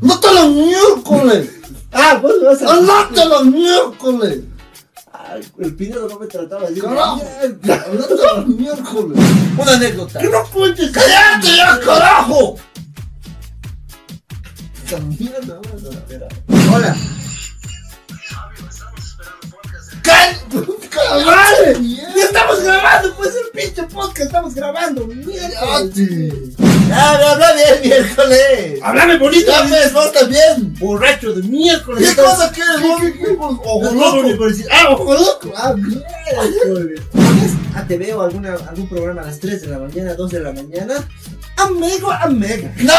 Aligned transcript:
¡No 0.00 0.18
te 0.18 0.32
los 0.32 0.48
miércoles! 0.50 1.50
Ah, 1.92 2.18
vos 2.22 2.32
me 2.40 2.46
vas 2.46 2.62
a. 2.62 2.72
¡Andate 2.72 3.24
los 3.26 3.44
miércoles! 3.46 4.40
Ay, 5.12 5.42
el 5.58 5.74
Pinedo 5.76 6.08
no 6.08 6.18
me 6.18 6.26
trataba 6.26 6.62
de 6.62 6.68
decir. 6.68 6.84
¡Carajo! 6.84 7.16
Mierda. 7.16 7.84
¡Andate 7.84 8.14
los 8.14 8.46
miércoles! 8.48 9.18
Una 9.58 9.72
anécdota. 9.72 10.18
¡Que 10.18 10.28
no 10.28 10.44
cuentes! 10.46 10.90
¡Cállate 10.90 11.56
ya, 11.56 11.80
carajo! 11.80 12.56
Esa 14.86 14.98
mierda, 15.00 15.60
vamos 15.62 15.84
a 15.84 15.90
esperar. 15.90 16.28
Hola. 16.74 16.96
¡Cállate! 20.02 21.78
¡Ya 22.16 22.24
estamos 22.24 22.62
grabando! 22.62 23.14
Pues 23.16 23.34
el 23.36 23.50
pinche 23.52 23.82
podcast 23.84 24.20
estamos 24.20 24.54
grabando. 24.54 25.06
Mierda. 25.06 26.69
Me 26.90 26.96
habla 26.96 27.52
bien 27.52 27.80
miércoles. 27.84 28.80
Háblame 28.82 29.18
bonito. 29.18 29.46
Ya 29.50 29.62
ves, 29.62 29.92
vos 29.92 30.12
también. 30.12 30.74
Borracho 30.78 31.32
de 31.32 31.42
miércoles. 31.42 32.08
¿Qué 32.08 32.22
cosa 32.22 32.50
quieres, 32.50 32.82
vos? 32.82 33.00
¿Qué 33.00 33.12
quieres? 33.12 33.36
¡Ojo 33.38 33.92
loco! 33.92 34.48
decir, 34.48 34.66
Ah, 34.70 34.86
ojo 34.90 35.14
loco. 35.14 35.52
Ah, 35.56 35.72
mierda. 35.74 37.02
Ah, 37.74 37.84
te 37.86 37.96
veo 37.96 38.22
alguna, 38.22 38.54
algún 38.68 38.88
programa 38.88 39.22
a 39.22 39.26
las 39.26 39.38
3 39.38 39.62
de 39.62 39.68
la 39.68 39.78
mañana, 39.78 40.14
2 40.14 40.30
de 40.30 40.40
la 40.40 40.52
mañana. 40.52 40.94
Amigo, 41.56 42.10
amiga. 42.10 42.72
¡No! 42.78 42.92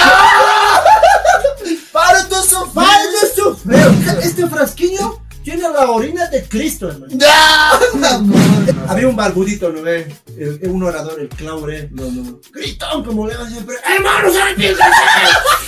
¡Para 1.92 2.24
de 2.24 2.36
sufrir! 2.36 2.74
¡Para 2.74 3.04
sufrir! 3.36 4.18
Este 4.24 4.48
frasquillo 4.48 5.20
tiene 5.44 5.64
la 5.64 5.92
orina 5.92 6.28
de 6.28 6.44
Cristo, 6.48 6.90
hermano. 6.90 7.14
No. 7.14 8.42
Había 8.88 9.08
un 9.08 9.16
barbudito, 9.16 9.70
¿no 9.72 9.82
ve? 9.82 10.08
El- 10.38 10.60
el- 10.62 10.70
un 10.70 10.84
orador, 10.84 11.20
el 11.20 11.30
Claure. 11.30 11.90
No, 11.92 12.10
no. 12.12 12.40
Gritón 12.52 13.04
como 13.04 13.28
le 13.28 13.34
hagan 13.34 13.52
siempre. 13.52 13.76
¡Hermanos, 13.96 14.36
arrepiéntanse! 14.36 15.00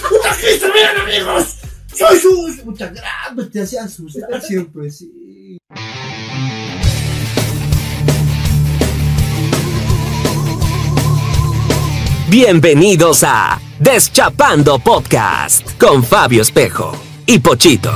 ¡Puta 0.09 0.35
Cristo, 0.39 0.67
miren, 0.73 0.97
amigos! 1.01 1.55
¡Soy 1.95 2.19
sus! 2.19 2.65
Muchas 2.65 2.91
gracias. 2.93 3.51
Te 3.51 3.61
hacía 3.61 3.83
asustar 3.83 4.41
siempre, 4.41 4.89
sí. 4.91 5.57
Bienvenidos 12.29 13.23
a 13.23 13.59
Deschapando 13.79 14.79
Podcast 14.79 15.67
con 15.79 16.03
Fabio 16.03 16.41
Espejo 16.41 16.93
y 17.25 17.39
Pochito. 17.39 17.91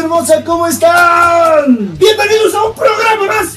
Hermosa, 0.00 0.42
¿cómo 0.44 0.66
están? 0.66 1.98
Bienvenidos 1.98 2.54
a 2.54 2.64
un 2.64 2.74
programa 2.74 3.26
más 3.26 3.54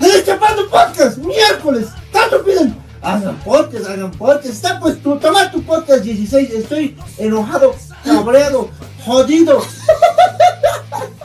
de 0.00 0.06
Deschapando 0.06 0.70
Podcast, 0.70 1.18
miércoles. 1.18 1.88
Tanto 2.12 2.44
piden. 2.44 2.76
Hagan 3.02 3.36
podcast, 3.40 3.86
hagan 3.86 4.12
podcast. 4.12 4.54
Está 4.54 4.78
pues 4.78 5.02
tú, 5.02 5.16
toma 5.18 5.50
tu 5.50 5.62
podcast 5.64 6.04
16. 6.04 6.50
Estoy 6.50 6.96
enojado, 7.18 7.74
cabreado, 8.04 8.70
jodido. 9.04 9.60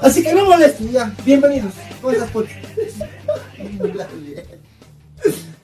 Así 0.02 0.24
que 0.24 0.34
no 0.34 0.46
molesten, 0.46 0.92
ya. 0.92 1.14
Bienvenidos. 1.24 1.74
¿Cómo 2.02 2.12
estás? 2.12 2.30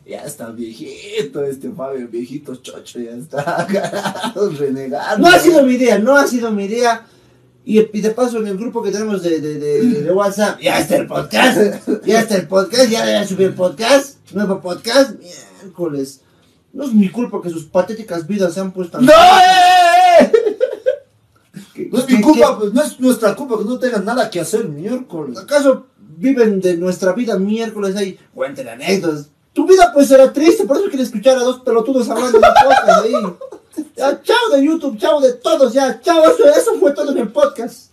Ya 0.05 0.23
está 0.23 0.51
viejito 0.51 1.43
este 1.43 1.71
Fabio, 1.71 2.07
viejito 2.07 2.55
chocho, 2.57 2.99
ya 2.99 3.11
está 3.11 3.65
carajo, 3.71 4.49
renegando. 4.49 5.27
No 5.27 5.35
ha 5.35 5.39
sido 5.39 5.63
mi 5.63 5.73
idea, 5.73 5.97
no 5.97 6.15
ha 6.15 6.27
sido 6.27 6.51
mi 6.51 6.65
idea. 6.65 7.03
Y, 7.67 7.79
y 7.79 8.01
de 8.01 8.11
paso 8.11 8.37
en 8.37 8.47
el 8.47 8.57
grupo 8.57 8.83
que 8.83 8.91
tenemos 8.91 9.23
de, 9.23 9.41
de, 9.41 9.57
de, 9.59 10.01
de 10.03 10.11
WhatsApp, 10.11 10.59
ya 10.61 10.79
está 10.79 10.97
el 10.97 11.07
podcast, 11.07 11.57
ya 12.05 12.19
está 12.19 12.35
el 12.35 12.47
podcast, 12.47 12.89
ya 12.89 13.03
le 13.03 13.27
subí 13.27 13.43
el 13.43 13.55
podcast, 13.55 14.17
nuevo 14.33 14.61
podcast, 14.61 15.15
miércoles. 15.19 16.21
No 16.73 16.83
es 16.83 16.93
mi 16.93 17.09
culpa 17.09 17.41
que 17.41 17.49
sus 17.49 17.65
patéticas 17.65 18.27
vidas 18.27 18.53
se 18.53 18.59
han 18.59 18.71
puesto 18.71 18.99
¡No! 19.01 19.11
eh! 19.11 20.31
¿Qué- 21.73 21.89
No 21.91 21.99
es 21.99 22.09
mi 22.09 22.21
culpa, 22.21 22.59
pues, 22.59 22.73
no 22.73 22.83
es 22.83 22.99
nuestra 22.99 23.35
culpa 23.35 23.57
que 23.57 23.63
no 23.65 23.79
tengan 23.79 24.05
nada 24.05 24.29
que 24.29 24.39
hacer 24.39 24.65
miércoles. 24.67 25.37
¿Acaso 25.39 25.87
viven 26.17 26.59
de 26.61 26.77
nuestra 26.77 27.13
vida 27.13 27.37
miércoles 27.39 27.95
ahí? 27.95 28.19
Cuenten 28.33 28.67
anécdotas. 28.69 29.29
Tu 29.53 29.65
vida 29.65 29.91
pues 29.93 30.09
será 30.09 30.31
triste, 30.33 30.65
por 30.65 30.77
eso 30.77 30.87
quiero 30.89 31.03
escuchar 31.03 31.37
a 31.37 31.43
dos 31.43 31.61
pelotudos 31.61 32.09
hablando 32.09 32.39
de 32.39 32.45
podcast 32.45 33.05
ahí. 33.05 33.13
Chao 33.95 34.49
de 34.55 34.63
YouTube, 34.65 34.97
chao 34.97 35.19
de 35.21 35.33
todos, 35.33 35.73
ya, 35.73 35.99
chao, 36.01 36.23
eso, 36.25 36.45
eso 36.47 36.73
fue 36.79 36.91
todo 36.93 37.11
en 37.11 37.17
el 37.19 37.29
podcast. 37.29 37.89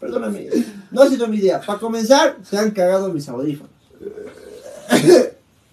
Perdóname, 0.00 0.48
no 0.90 1.02
ha 1.02 1.08
sido 1.08 1.26
mi 1.28 1.38
idea. 1.38 1.60
Para 1.60 1.78
comenzar, 1.78 2.36
se 2.48 2.58
han 2.58 2.70
cagado 2.70 3.12
mis 3.12 3.28
audífonos. 3.28 3.70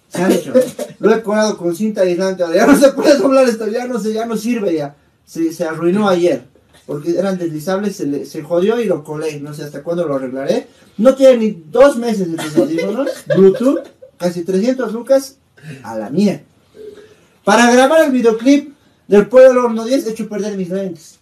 Se 0.08 0.22
han 0.22 0.32
hecho. 0.32 0.52
Lo 1.00 1.14
he 1.14 1.22
colado 1.22 1.56
con 1.56 1.74
cinta 1.74 2.02
aislante, 2.02 2.44
ya 2.54 2.66
no 2.66 2.76
se 2.78 2.92
puede 2.92 3.16
doblar 3.18 3.48
esto, 3.48 3.66
ya 3.68 3.86
no, 3.86 3.98
se, 3.98 4.12
ya 4.12 4.26
no 4.26 4.36
sirve 4.36 4.74
ya. 4.74 4.94
Se, 5.26 5.52
se 5.52 5.64
arruinó 5.64 6.08
ayer. 6.08 6.42
Porque 6.86 7.18
eran 7.18 7.38
deslizables, 7.38 7.96
se, 7.96 8.06
le- 8.06 8.26
se 8.26 8.42
jodió 8.42 8.80
y 8.80 8.84
lo 8.84 9.02
colé. 9.04 9.40
No 9.40 9.54
sé 9.54 9.64
hasta 9.64 9.82
cuándo 9.82 10.06
lo 10.06 10.16
arreglaré. 10.16 10.68
No 10.98 11.14
tiene 11.14 11.36
ni 11.38 11.50
dos 11.70 11.96
meses 11.96 12.30
de 12.30 12.36
tus 12.36 12.56
audífonos. 12.56 13.08
Bluetooth, 13.34 13.80
casi 14.18 14.44
300 14.44 14.92
lucas 14.92 15.36
a 15.82 15.96
la 15.98 16.10
mía. 16.10 16.44
Para 17.42 17.70
grabar 17.72 18.04
el 18.04 18.12
videoclip 18.12 18.73
Pueblo 19.08 19.48
del 19.48 19.58
Horno 19.58 19.84
10 19.84 20.06
he 20.06 20.10
hecho 20.10 20.28
perder 20.28 20.56
mis 20.56 20.70
lentes. 20.70 21.18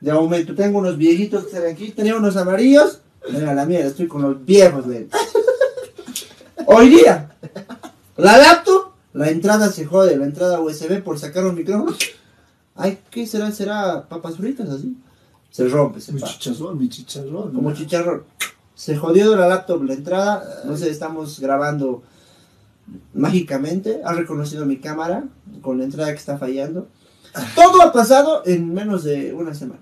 De 0.00 0.10
aumento, 0.10 0.54
tengo 0.54 0.78
unos 0.78 0.96
viejitos 0.96 1.44
que 1.44 1.56
están 1.56 1.70
aquí, 1.70 1.90
tenía 1.90 2.16
unos 2.16 2.36
amarillos. 2.36 3.00
Mira 3.30 3.54
la 3.54 3.66
mierda, 3.66 3.88
estoy 3.88 4.06
con 4.06 4.22
los 4.22 4.44
viejos 4.44 4.86
lentes. 4.86 5.20
Hoy 6.66 6.88
día, 6.88 7.30
la 8.16 8.38
laptop, 8.38 8.92
la 9.12 9.30
entrada 9.30 9.70
se 9.70 9.84
jode, 9.86 10.16
la 10.16 10.26
entrada 10.26 10.60
USB 10.60 11.02
por 11.02 11.18
sacar 11.18 11.44
un 11.46 11.54
micrófono. 11.54 11.96
Ay, 12.76 12.98
¿qué 13.10 13.26
será? 13.26 13.50
¿Será 13.50 14.08
papas 14.08 14.36
fritas 14.36 14.70
así? 14.70 14.96
Se 15.50 15.66
rompe, 15.66 16.00
se 16.00 16.12
Mi 16.12 16.20
parte. 16.20 16.36
chicharrón, 16.38 16.78
mi 16.78 16.88
chicharrón. 16.88 17.52
Como 17.52 17.72
chicharrón. 17.72 18.22
Se 18.74 18.96
jodió 18.96 19.30
de 19.30 19.36
la 19.36 19.48
laptop 19.48 19.82
la 19.82 19.94
entrada. 19.94 20.62
No 20.64 20.76
sé, 20.76 20.88
estamos 20.90 21.40
grabando 21.40 22.02
mágicamente. 23.14 24.00
Ha 24.04 24.12
reconocido 24.12 24.66
mi 24.66 24.76
cámara 24.76 25.24
con 25.62 25.78
la 25.78 25.84
entrada 25.84 26.12
que 26.12 26.18
está 26.18 26.38
fallando. 26.38 26.86
Todo 27.54 27.82
ha 27.82 27.92
pasado 27.92 28.42
en 28.46 28.72
menos 28.72 29.04
de 29.04 29.32
una 29.32 29.54
semana. 29.54 29.80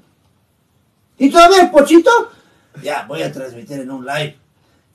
Y 1.18 1.30
todavía 1.30 1.62
el 1.62 1.70
pochito. 1.70 2.10
Ya, 2.82 3.04
voy 3.08 3.22
a 3.22 3.32
transmitir 3.32 3.80
en 3.80 3.90
un 3.90 4.04
live. 4.04 4.36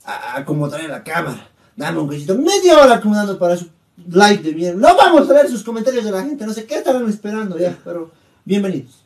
A, 0.03 0.37
a 0.37 0.45
como 0.45 0.69
trae 0.69 0.87
la 0.87 1.03
cámara. 1.03 1.47
Dame 1.75 1.99
un 1.99 2.07
besito. 2.07 2.35
Media 2.35 2.77
hora 2.77 2.95
acumulando 2.95 3.37
para 3.39 3.57
su 3.57 3.67
live 4.07 4.37
de 4.37 4.53
mierda. 4.53 4.79
No 4.79 4.95
vamos 4.95 5.29
a 5.29 5.33
leer 5.33 5.49
sus 5.49 5.63
comentarios 5.63 6.03
de 6.03 6.11
la 6.11 6.23
gente. 6.23 6.45
No 6.45 6.53
sé 6.53 6.65
qué 6.65 6.75
estarán 6.75 7.07
esperando 7.09 7.57
ya. 7.57 7.77
Pero 7.83 8.11
bienvenidos. 8.45 9.03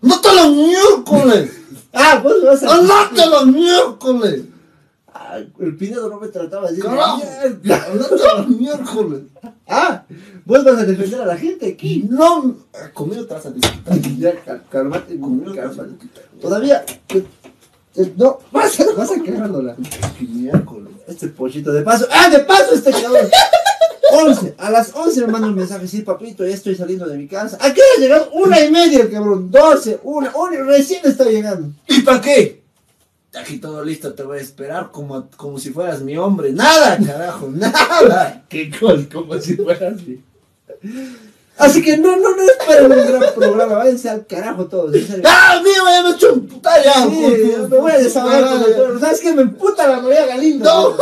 ¡No 0.00 0.20
te 0.20 0.34
los 0.34 0.50
miércoles! 0.52 1.52
Ah, 1.98 2.20
vos 2.22 2.34
vas 2.44 2.62
a. 2.62 2.74
¡Andate 2.74 3.26
los 3.26 3.46
miércoles! 3.46 4.42
El 5.58 5.76
Pinedo 5.76 6.08
no 6.08 6.20
me 6.20 6.28
trataba. 6.28 6.68
¡Andate 6.68 8.16
los 8.36 8.48
miércoles! 8.48 9.22
Ah, 9.68 10.04
vos 10.44 10.64
vas 10.64 10.78
a 10.78 10.84
defender 10.84 11.20
a 11.20 11.26
la 11.26 11.36
gente 11.36 11.66
aquí. 11.72 12.06
No, 12.08 12.56
conmigo 12.94 13.26
te 13.26 13.34
vas 13.34 13.46
a 13.46 13.50
disputar. 13.50 13.98
Ya, 14.18 14.40
cal- 14.44 14.62
cálmate, 14.70 15.18
Conmigo 15.18 15.52
te 15.52 15.60
vas 15.60 15.72
a 15.72 15.76
cálmate. 15.76 15.92
disputar. 16.04 16.24
Todavía. 16.40 16.84
eh, 17.10 17.24
eh, 17.96 18.12
no, 18.16 18.38
vas 18.52 18.78
a, 18.80 18.84
vas 18.96 19.10
a 19.10 19.22
quejándola. 19.22 19.74
Miércoles. 20.20 20.92
Este 21.08 21.28
pochito 21.28 21.72
de 21.72 21.82
paso. 21.82 22.06
¡Ah, 22.10 22.28
de 22.30 22.40
paso 22.40 22.74
este 22.74 22.90
cabrón! 22.90 23.28
11. 24.12 24.54
A 24.58 24.70
las 24.70 24.94
11 24.94 25.22
me 25.22 25.26
manda 25.32 25.48
un 25.48 25.54
mensaje. 25.56 25.86
Sí, 25.88 26.02
papito, 26.02 26.46
ya 26.46 26.54
estoy 26.54 26.74
saliendo 26.76 27.06
de 27.06 27.16
mi 27.18 27.26
casa. 27.26 27.58
¿A 27.60 27.72
qué 27.74 27.80
hora 27.80 28.00
llegado? 28.00 28.30
Una 28.32 28.60
y 28.60 28.70
media 28.70 29.00
el 29.02 29.10
cabrón. 29.10 29.50
12, 29.50 30.00
una, 30.04 30.34
una, 30.36 30.62
recién 30.62 31.00
está 31.04 31.24
llegando. 31.24 31.70
¿Y 31.88 32.00
para 32.02 32.20
qué? 32.20 32.62
Aquí 33.38 33.58
todo 33.58 33.84
listo, 33.84 34.14
te 34.14 34.22
voy 34.22 34.38
a 34.38 34.40
esperar 34.40 34.90
como, 34.90 35.28
como 35.36 35.58
si 35.58 35.70
fueras 35.70 36.00
mi 36.00 36.16
hombre. 36.16 36.52
Nada, 36.52 36.98
carajo, 37.04 37.48
nada. 37.52 38.44
Qué 38.48 38.70
col, 38.70 39.08
como 39.12 39.38
si 39.38 39.56
fuera 39.56 39.88
así. 39.88 40.22
Así 41.58 41.82
que 41.82 41.96
no, 41.96 42.16
no, 42.16 42.36
no 42.36 42.42
esperen 42.42 42.92
un 42.92 43.06
gran 43.06 43.34
programa. 43.34 43.76
Váyanse 43.76 44.10
al 44.10 44.26
carajo 44.26 44.66
todos. 44.66 44.94
¡Ah, 45.24 45.60
mío! 45.64 45.72
Ya 45.86 46.02
me 46.02 46.10
he 46.10 46.12
hecho 46.12 46.34
un 46.34 46.46
puta 46.46 46.82
ya. 46.82 46.94
Sí, 47.08 47.54
me 47.70 47.78
voy 47.78 47.92
a 47.92 47.98
desahogar 47.98 48.44
con. 48.76 49.00
¿Sabes 49.00 49.20
qué? 49.20 49.32
Me 49.32 49.42
emputa 49.42 49.86
la 49.88 50.00
María 50.00 50.26
Galindo. 50.26 50.96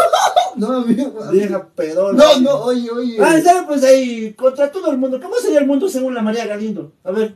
No, 0.56 0.56
no, 0.68 0.76
amigo. 0.82 1.12
Vieja 1.32 1.66
pedona. 1.74 2.22
No, 2.24 2.40
no, 2.40 2.56
oye, 2.64 2.88
oye. 2.90 3.18
Ah, 3.20 3.32
serio, 3.40 3.64
pues 3.66 3.82
ahí, 3.82 4.32
contra 4.34 4.70
todo 4.70 4.92
el 4.92 4.98
mundo. 4.98 5.20
¿Cómo 5.20 5.34
sería 5.36 5.58
el 5.58 5.66
mundo 5.66 5.88
según 5.88 6.14
la 6.14 6.22
María 6.22 6.46
Galindo? 6.46 6.92
A 7.02 7.10
ver. 7.10 7.34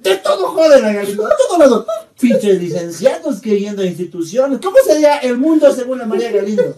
De 0.00 0.16
todo 0.16 0.48
joden 0.48 0.84
a 0.84 0.92
Galindo, 0.92 1.28
de 1.28 1.34
todo 1.36 1.58
lado. 1.58 1.86
Pinches 2.18 2.58
licenciados 2.58 3.40
que 3.40 3.68
a 3.68 3.84
instituciones. 3.84 4.58
¿Cómo 4.62 4.76
sería 4.84 5.18
el 5.18 5.36
mundo 5.36 5.72
según 5.72 5.98
la 5.98 6.06
María 6.06 6.32
Galindo? 6.32 6.74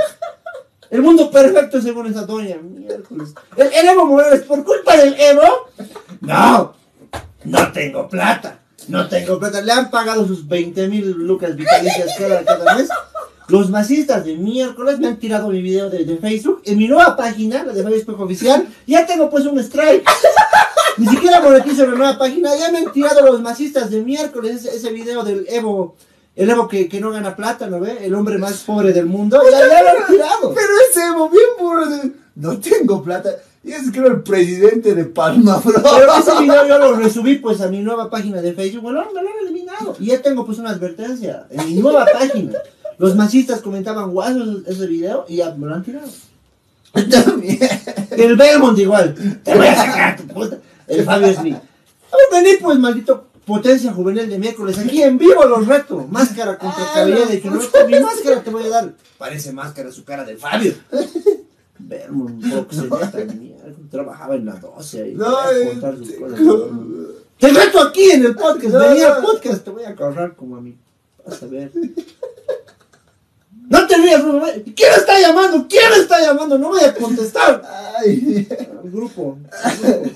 El 0.90 1.02
mundo 1.02 1.30
perfecto 1.30 1.80
según 1.80 2.08
esa 2.08 2.26
doña. 2.26 2.56
Miércoles. 2.56 3.30
El, 3.56 3.72
el 3.72 3.88
Evo 3.88 4.04
Morales, 4.04 4.42
por 4.42 4.62
culpa 4.64 4.96
del 4.96 5.14
Evo. 5.18 5.68
No, 6.20 6.74
no 7.44 7.72
tengo 7.72 8.08
plata. 8.08 8.58
No 8.88 9.08
tengo 9.08 9.38
plata. 9.38 9.62
Le 9.62 9.72
han 9.72 9.90
pagado 9.90 10.26
sus 10.26 10.46
20 10.46 10.88
mil 10.88 11.10
lucas 11.12 11.56
vitalicias 11.56 12.14
cada 12.44 12.74
mes. 12.74 12.88
Los 13.48 13.70
masistas 13.70 14.24
de 14.24 14.36
miércoles 14.36 14.98
me 14.98 15.08
han 15.08 15.16
tirado 15.18 15.48
mi 15.48 15.60
video 15.60 15.90
de, 15.90 16.04
de 16.04 16.16
Facebook. 16.16 16.62
En 16.64 16.78
mi 16.78 16.88
nueva 16.88 17.16
página, 17.16 17.64
la 17.64 17.72
de 17.72 17.96
Espejo 17.96 18.24
Oficial, 18.24 18.66
ya 18.86 19.06
tengo 19.06 19.28
pues 19.30 19.46
un 19.46 19.58
strike. 19.58 20.08
Ni 20.98 21.06
siquiera 21.06 21.40
monetizo 21.40 21.86
la 21.86 21.96
nueva 21.96 22.18
página. 22.18 22.54
Ya 22.56 22.70
me 22.70 22.78
han 22.78 22.92
tirado 22.92 23.24
los 23.24 23.40
masistas 23.40 23.90
de 23.90 24.02
miércoles 24.02 24.64
ese, 24.64 24.76
ese 24.76 24.92
video 24.92 25.24
del 25.24 25.46
Evo. 25.48 25.96
El 26.34 26.48
Evo 26.48 26.68
que, 26.68 26.88
que 26.88 27.00
no 27.00 27.10
gana 27.10 27.36
plata, 27.36 27.66
¿no 27.66 27.80
ve? 27.80 27.98
El 28.02 28.14
hombre 28.14 28.38
más 28.38 28.62
pobre 28.62 28.92
del 28.92 29.06
mundo. 29.06 29.40
Ya, 29.50 29.58
ya 29.58 29.82
lo 29.82 29.88
han 30.00 30.06
tirado. 30.06 30.54
Pero 30.54 30.72
ese 30.90 31.06
Evo 31.08 31.28
bien 31.28 31.44
burro 31.58 31.86
de, 31.86 32.12
no 32.36 32.58
tengo 32.58 33.02
plata. 33.02 33.30
Y 33.64 33.72
es 33.72 33.90
creo 33.92 34.08
el 34.08 34.22
presidente 34.22 34.94
de 34.94 35.04
Palma, 35.04 35.60
bro. 35.64 35.80
Pero 35.82 36.14
ese 36.14 36.42
video 36.42 36.66
yo 36.66 36.78
lo 36.78 36.96
resubí 36.96 37.36
pues 37.36 37.60
a 37.60 37.68
mi 37.68 37.80
nueva 37.80 38.10
página 38.10 38.42
de 38.42 38.52
Facebook. 38.54 38.82
Bueno, 38.82 39.04
me 39.14 39.22
lo 39.22 39.28
han 39.28 39.46
eliminado. 39.46 39.96
Y 40.00 40.06
ya 40.06 40.20
tengo 40.20 40.44
pues 40.44 40.58
una 40.58 40.70
advertencia 40.70 41.46
en 41.50 41.66
mi 41.66 41.74
nueva 41.74 42.06
página. 42.12 42.52
Los 42.98 43.16
masistas 43.16 43.60
comentaban 43.60 44.10
guasos 44.10 44.66
ese 44.66 44.86
video 44.86 45.24
y 45.28 45.36
ya 45.36 45.54
me 45.54 45.66
lo 45.66 45.74
han 45.74 45.82
tirado. 45.82 46.08
También. 47.10 47.58
El 48.10 48.36
Belmont 48.36 48.78
igual. 48.78 49.14
Te 49.42 49.54
voy 49.54 49.66
a 49.66 49.74
sacar 49.74 50.16
tu 50.16 50.26
puta. 50.28 50.58
El 50.86 51.04
Fabio 51.04 51.34
Smith. 51.34 51.56
Vení 52.30 52.56
pues, 52.60 52.78
maldito 52.78 53.28
potencia 53.44 53.92
juvenil 53.92 54.28
de 54.28 54.38
miércoles. 54.38 54.78
Aquí 54.78 55.02
en 55.02 55.18
vivo 55.18 55.44
los 55.44 55.66
reto. 55.66 56.06
Máscara 56.10 56.58
contra 56.58 56.84
cabellera. 56.94 57.26
De 57.26 57.40
que 57.40 57.50
no 57.50 57.60
mi 57.88 58.00
máscara 58.00 58.42
te 58.42 58.50
voy 58.50 58.64
a 58.64 58.68
dar. 58.68 58.92
Parece 59.18 59.52
máscara 59.52 59.90
su 59.90 60.04
cara 60.04 60.24
de 60.24 60.36
Fabio. 60.36 60.74
Belmont, 61.78 62.44
boxerista, 62.46 63.18
mierda. 63.34 63.72
Trabajaba 63.90 64.36
en 64.36 64.46
la 64.46 64.54
12 64.54 65.02
ahí. 65.02 65.14
No, 65.14 65.32
para 65.32 65.64
contar 65.68 65.96
sus 65.96 66.12
cosas. 66.12 66.38
Te 67.38 67.48
reto 67.48 67.82
aquí 67.82 68.10
en 68.10 68.24
el 68.24 68.34
podcast. 68.34 68.72
No, 68.74 68.78
Venía 68.78 69.14
al 69.14 69.22
no. 69.22 69.28
podcast. 69.28 69.64
Te 69.64 69.70
voy 69.70 69.84
a 69.84 69.94
correr 69.96 70.34
como 70.34 70.56
a 70.56 70.60
mí. 70.60 70.76
Vas 71.26 71.42
a 71.42 71.46
ver. 71.46 71.72
No 73.72 73.86
te 73.86 73.96
rías, 73.96 74.22
Rubén. 74.22 74.74
¿Quién 74.76 74.92
está 74.94 75.18
llamando? 75.18 75.66
¿Quién 75.66 75.92
está 75.98 76.20
llamando? 76.20 76.58
No 76.58 76.68
voy 76.68 76.84
a 76.84 76.94
contestar. 76.94 77.62
Ay, 77.96 78.46
El 78.50 78.90
grupo. 78.90 79.38
El 79.64 79.78
grupo. 79.80 80.10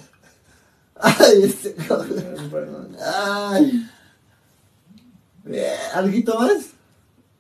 ay, 0.97 1.43
este 1.43 1.75
cabrón. 1.75 2.51
Perdón. 2.51 2.97
Ay. 3.03 3.89
Bien, 5.43 5.73
¿Alguito 5.95 6.39
más? 6.39 6.53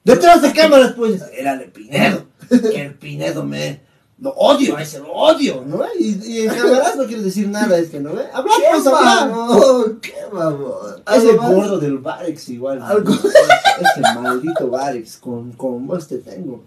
Detrás 0.04 0.40
de 0.40 0.52
cámaras, 0.54 0.94
pues. 0.94 1.22
Era 1.34 1.58
de 1.58 1.66
Pinedo. 1.66 2.24
Que 2.48 2.80
el 2.80 2.94
Pinedo 2.94 3.44
me. 3.44 3.82
Lo 4.18 4.30
odio, 4.30 4.78
ese 4.78 4.98
lo 5.00 5.12
odio, 5.12 5.62
¿no? 5.66 5.84
Y, 5.98 6.18
y 6.26 6.40
en 6.46 6.48
cámaras 6.54 6.96
no 6.96 7.04
quiere 7.06 7.22
decir 7.22 7.48
nada, 7.48 7.76
es 7.78 7.90
que, 7.90 8.00
¿no 8.00 8.14
ve? 8.14 8.24
Habla, 8.32 8.50
¡Qué 8.56 8.64
pues, 8.72 8.86
habla. 8.86 9.26
mamón! 9.26 10.00
¡Qué 10.00 10.14
mamón! 10.32 11.02
Ese 11.14 11.30
¿Algo 11.30 11.42
más? 11.42 11.54
gordo 11.54 11.78
del 11.78 11.98
Barex 11.98 12.48
igual. 12.48 12.80
Algo- 12.80 13.12
Ese 13.14 14.00
maldito 14.14 14.70
Barex 14.70 15.18
con, 15.18 15.52
con 15.52 15.86
vos 15.86 16.08
te 16.08 16.18
tengo. 16.18 16.64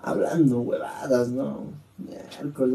Hablando 0.00 0.60
huevadas, 0.60 1.28
¿no? 1.28 1.64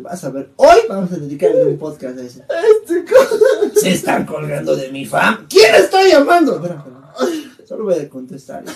Vas 0.01 0.23
a 0.25 0.29
ver. 0.31 0.49
Hoy 0.57 0.79
vamos 0.89 1.11
a 1.13 1.17
dedicarle 1.17 1.63
un 1.65 1.77
podcast 1.77 2.17
a 2.17 2.21
ese. 2.23 2.43
Este. 2.83 3.05
Se 3.79 3.91
están 3.93 4.25
colgando 4.25 4.75
de 4.75 4.91
mi 4.91 5.05
fam. 5.05 5.47
¿Quién 5.47 5.75
está 5.75 6.05
llamando? 6.05 6.55
Espera, 6.55 6.75
espera. 6.75 7.13
Solo 7.65 7.85
voy 7.85 7.93
a 7.93 8.09
contestar. 8.09 8.65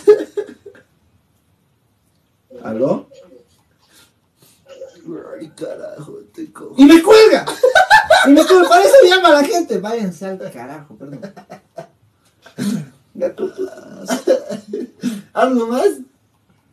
¿Aló? 2.64 3.10
Ay, 5.40 5.52
carajo, 5.56 6.20
te 6.34 6.52
cojo. 6.52 6.76
Y 6.78 6.86
me 6.86 7.02
cuelga. 7.02 7.46
Y 8.28 8.30
me 8.32 8.46
cuelga. 8.46 8.70
Para 8.70 8.84
eso 8.84 8.96
llama 9.08 9.30
a 9.30 9.42
la 9.42 9.44
gente. 9.44 9.78
Váyanse 9.78 10.26
al 10.26 10.52
carajo, 10.52 10.96
perdón. 10.96 11.20
Ya, 13.14 13.34
tú, 13.34 13.50
tú. 13.50 13.68
¿Algo 15.34 15.68
más? 15.68 15.88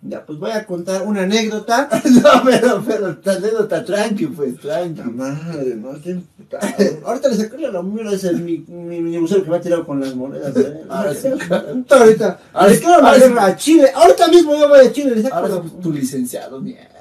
Ya, 0.05 0.27
pues 0.27 0.37
voy 0.41 0.51
a 0.51 0.67
contar 0.67 1.03
una 1.03 1.23
anécdota. 1.23 1.89
No, 2.11 2.43
pero, 2.45 2.83
pero, 2.85 3.17
la 3.23 3.33
anécdota 3.35 3.85
tranqui, 3.85 4.27
pues, 4.27 4.59
tranqui. 4.59 4.99
La 5.01 5.05
madre, 5.05 5.77
no. 5.77 5.91
Ahorita 7.07 7.29
le 7.29 7.37
saqué 7.37 7.59
la 7.59 7.83
mierda 7.83 8.13
ese 8.13 8.33
mi, 8.33 8.59
mi, 8.67 9.01
mi 9.01 9.19
museo 9.19 9.45
que 9.45 9.51
me 9.51 9.57
ha 9.57 9.61
tirado 9.61 9.87
con 9.87 10.01
las 10.01 10.15
monedas. 10.17 10.57
¿eh? 10.57 10.83
Ahora 10.89 11.15
sí. 11.15 11.29
Ahorita, 11.29 11.97
ahorita. 11.99 12.39
Ahora 12.53 13.31
Ahora 13.39 13.57
Chile. 13.57 13.93
Ahorita 13.95 14.29
mismo 14.29 14.57
yo 14.57 14.69
voy 14.69 14.81
a 14.81 14.93
Chile. 14.93 15.15
Le 15.15 15.23
saco 15.23 15.37
Ahora 15.37 15.49
la- 15.49 15.65
es 15.65 15.81
tu 15.81 15.93
licenciado, 15.93 16.61
mierda. 16.61 16.92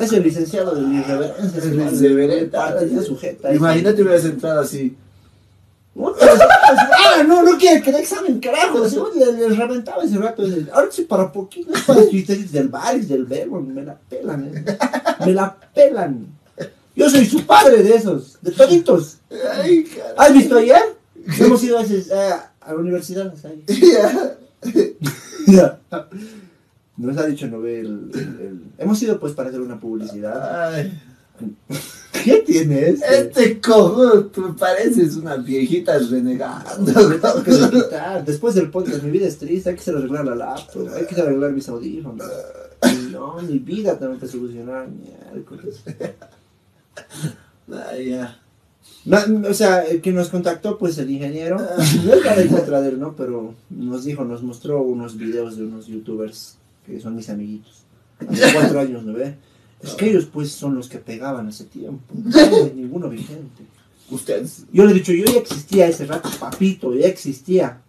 Es 0.00 0.12
el 0.12 0.22
licenciado 0.22 0.74
de 0.74 0.82
mi 0.82 1.02
reverencia. 1.02 1.58
Es 1.58 1.64
el 1.66 1.76
irreverente. 2.04 2.56
Imagínate 3.56 4.02
hubieras 4.02 4.24
entrado 4.24 4.60
así. 4.60 4.96
Ah, 5.94 7.22
no, 7.26 7.42
no 7.42 7.58
quiere 7.58 7.82
que 7.82 7.92
dé 7.92 8.00
examen, 8.00 8.40
carajo. 8.40 8.88
Si 8.88 8.96
vos 8.96 9.14
le, 9.14 9.30
le 9.30 9.48
reventaba 9.54 10.02
ese 10.02 10.16
rato. 10.16 10.42
Ahora 10.72 10.88
sí, 10.90 11.02
para 11.02 11.30
poquito. 11.30 11.72
Es 11.74 11.82
para 11.82 12.00
del 12.52 12.68
Baris, 12.68 13.08
del 13.08 13.24
Belmont. 13.26 13.68
Me 13.68 13.82
la 13.84 13.96
pelan, 14.08 14.50
eh. 14.54 14.64
Me 15.26 15.32
la 15.34 15.54
pelan. 15.74 16.26
Yo 16.96 17.08
soy 17.10 17.26
su 17.26 17.44
padre 17.46 17.82
de 17.82 17.94
esos, 17.94 18.36
de 18.42 18.50
toditos. 18.52 19.18
Ay. 19.54 19.86
¿Has 20.16 20.32
visto 20.32 20.56
ayer? 20.58 20.82
Hemos 21.38 21.62
ido 21.62 21.78
a, 21.78 21.82
ese- 21.82 22.12
a- 22.14 22.52
a 22.60 22.72
la 22.72 22.78
universidad. 22.78 23.32
sea, 23.36 23.50
ahí. 23.50 23.64
Nos 26.96 27.16
ha 27.16 27.26
dicho, 27.26 27.46
no 27.48 27.60
ve 27.60 27.80
el, 27.80 28.10
Hemos 28.78 29.02
ido 29.02 29.18
pues 29.18 29.32
para 29.32 29.48
hacer 29.48 29.60
una 29.60 29.80
publicidad. 29.80 30.74
Ay. 30.74 31.00
¿Qué 32.24 32.38
tiene 32.46 32.90
este? 32.90 33.20
Este 33.20 33.60
cojudo, 33.60 34.26
tú 34.26 34.54
pareces 34.56 35.16
una 35.16 35.36
viejita 35.36 35.98
renegando. 35.98 37.08
Me 37.08 37.16
tengo 37.16 37.42
que 37.42 37.50
desquitar. 37.50 38.24
Después 38.24 38.54
del 38.54 38.70
podcast, 38.70 39.02
mi 39.02 39.10
vida 39.10 39.26
es 39.26 39.38
triste. 39.38 39.70
Hay 39.70 39.76
que 39.76 39.90
arreglar 39.90 40.24
la 40.26 40.34
laptop. 40.36 40.88
Hay 40.94 41.06
que 41.06 41.20
arreglar 41.20 41.52
mis 41.52 41.68
audífonos. 41.68 42.26
No, 43.10 43.40
mi 43.42 43.58
vida 43.58 43.98
tengo 43.98 44.18
que 44.18 44.28
solucionar. 44.28 44.88
miércoles. 44.88 45.82
Ay, 47.90 48.10
ya. 48.10 48.38
No, 49.04 49.48
o 49.48 49.54
sea, 49.54 49.82
el 49.82 50.00
que 50.00 50.12
nos 50.12 50.28
contactó, 50.28 50.78
pues 50.78 50.98
el 50.98 51.10
ingeniero. 51.10 51.56
No 51.58 52.14
es 52.14 52.38
en 52.38 52.48
contra 52.48 52.80
de 52.80 52.90
él, 52.90 53.00
¿no? 53.00 53.16
Pero 53.16 53.54
nos 53.70 54.04
dijo, 54.04 54.24
nos 54.24 54.42
mostró 54.42 54.82
unos 54.82 55.16
videos 55.16 55.56
de 55.56 55.64
unos 55.64 55.86
youtubers 55.86 56.58
que 56.86 57.00
son 57.00 57.14
mis 57.16 57.28
amiguitos. 57.30 57.82
Hace 58.28 58.52
cuatro 58.54 58.80
años, 58.80 59.02
¿no 59.04 59.12
ve? 59.12 59.36
Es 59.82 59.94
que 59.94 60.10
ellos, 60.10 60.26
pues, 60.32 60.52
son 60.52 60.74
los 60.76 60.88
que 60.88 60.98
pegaban 60.98 61.48
hace 61.48 61.64
tiempo. 61.64 62.04
No 62.14 62.36
hay 62.38 62.72
ninguno 62.74 63.08
vigente. 63.08 63.64
Ustedes. 64.10 64.64
Yo 64.72 64.84
le 64.84 64.92
he 64.92 64.94
dicho, 64.94 65.12
yo 65.12 65.24
ya 65.24 65.38
existía 65.40 65.86
ese 65.88 66.06
rato, 66.06 66.28
papito, 66.38 66.94
ya 66.94 67.06
existía. 67.08 67.80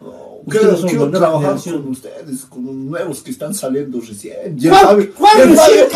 Oh, 0.00 0.42
Ustedes 0.46 0.62
quiero 0.80 0.86
quiero 0.86 1.10
trabajar 1.10 1.56
con 1.62 1.88
ustedes, 1.88 2.44
con 2.46 2.64
los 2.66 2.74
nuevos 2.74 3.22
que 3.22 3.30
están 3.30 3.52
saliendo 3.54 4.00
recién. 4.00 4.56
Y 4.58 4.66
el 4.66 4.70
¿Cuál, 4.70 4.84
Fabio- 4.86 5.14
cuál 5.14 5.38
y 5.38 5.40
el 5.42 5.48
recién? 5.50 5.86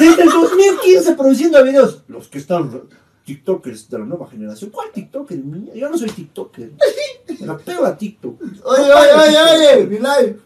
Desde 0.00 0.22
el 0.22 0.28
2015 0.30 1.12
produciendo 1.14 1.64
videos. 1.64 2.02
Los 2.08 2.28
que 2.28 2.38
están 2.38 2.82
TikTokers 3.24 3.88
de 3.90 3.98
la 3.98 4.04
nueva 4.04 4.28
generación. 4.28 4.70
¿Cuál 4.70 4.88
TikToker? 4.92 5.38
Mía, 5.38 5.72
Yo 5.74 5.90
no 5.90 5.98
soy 5.98 6.10
TikToker. 6.10 6.72
Me 7.40 7.46
la 7.46 7.58
pego 7.58 7.84
a 7.84 7.96
TikTok. 7.98 8.40
Oye, 8.40 8.82
oye, 8.82 8.92
oye, 8.92 9.76
oye, 9.76 9.86
mi 9.86 9.96
live. 9.98 10.38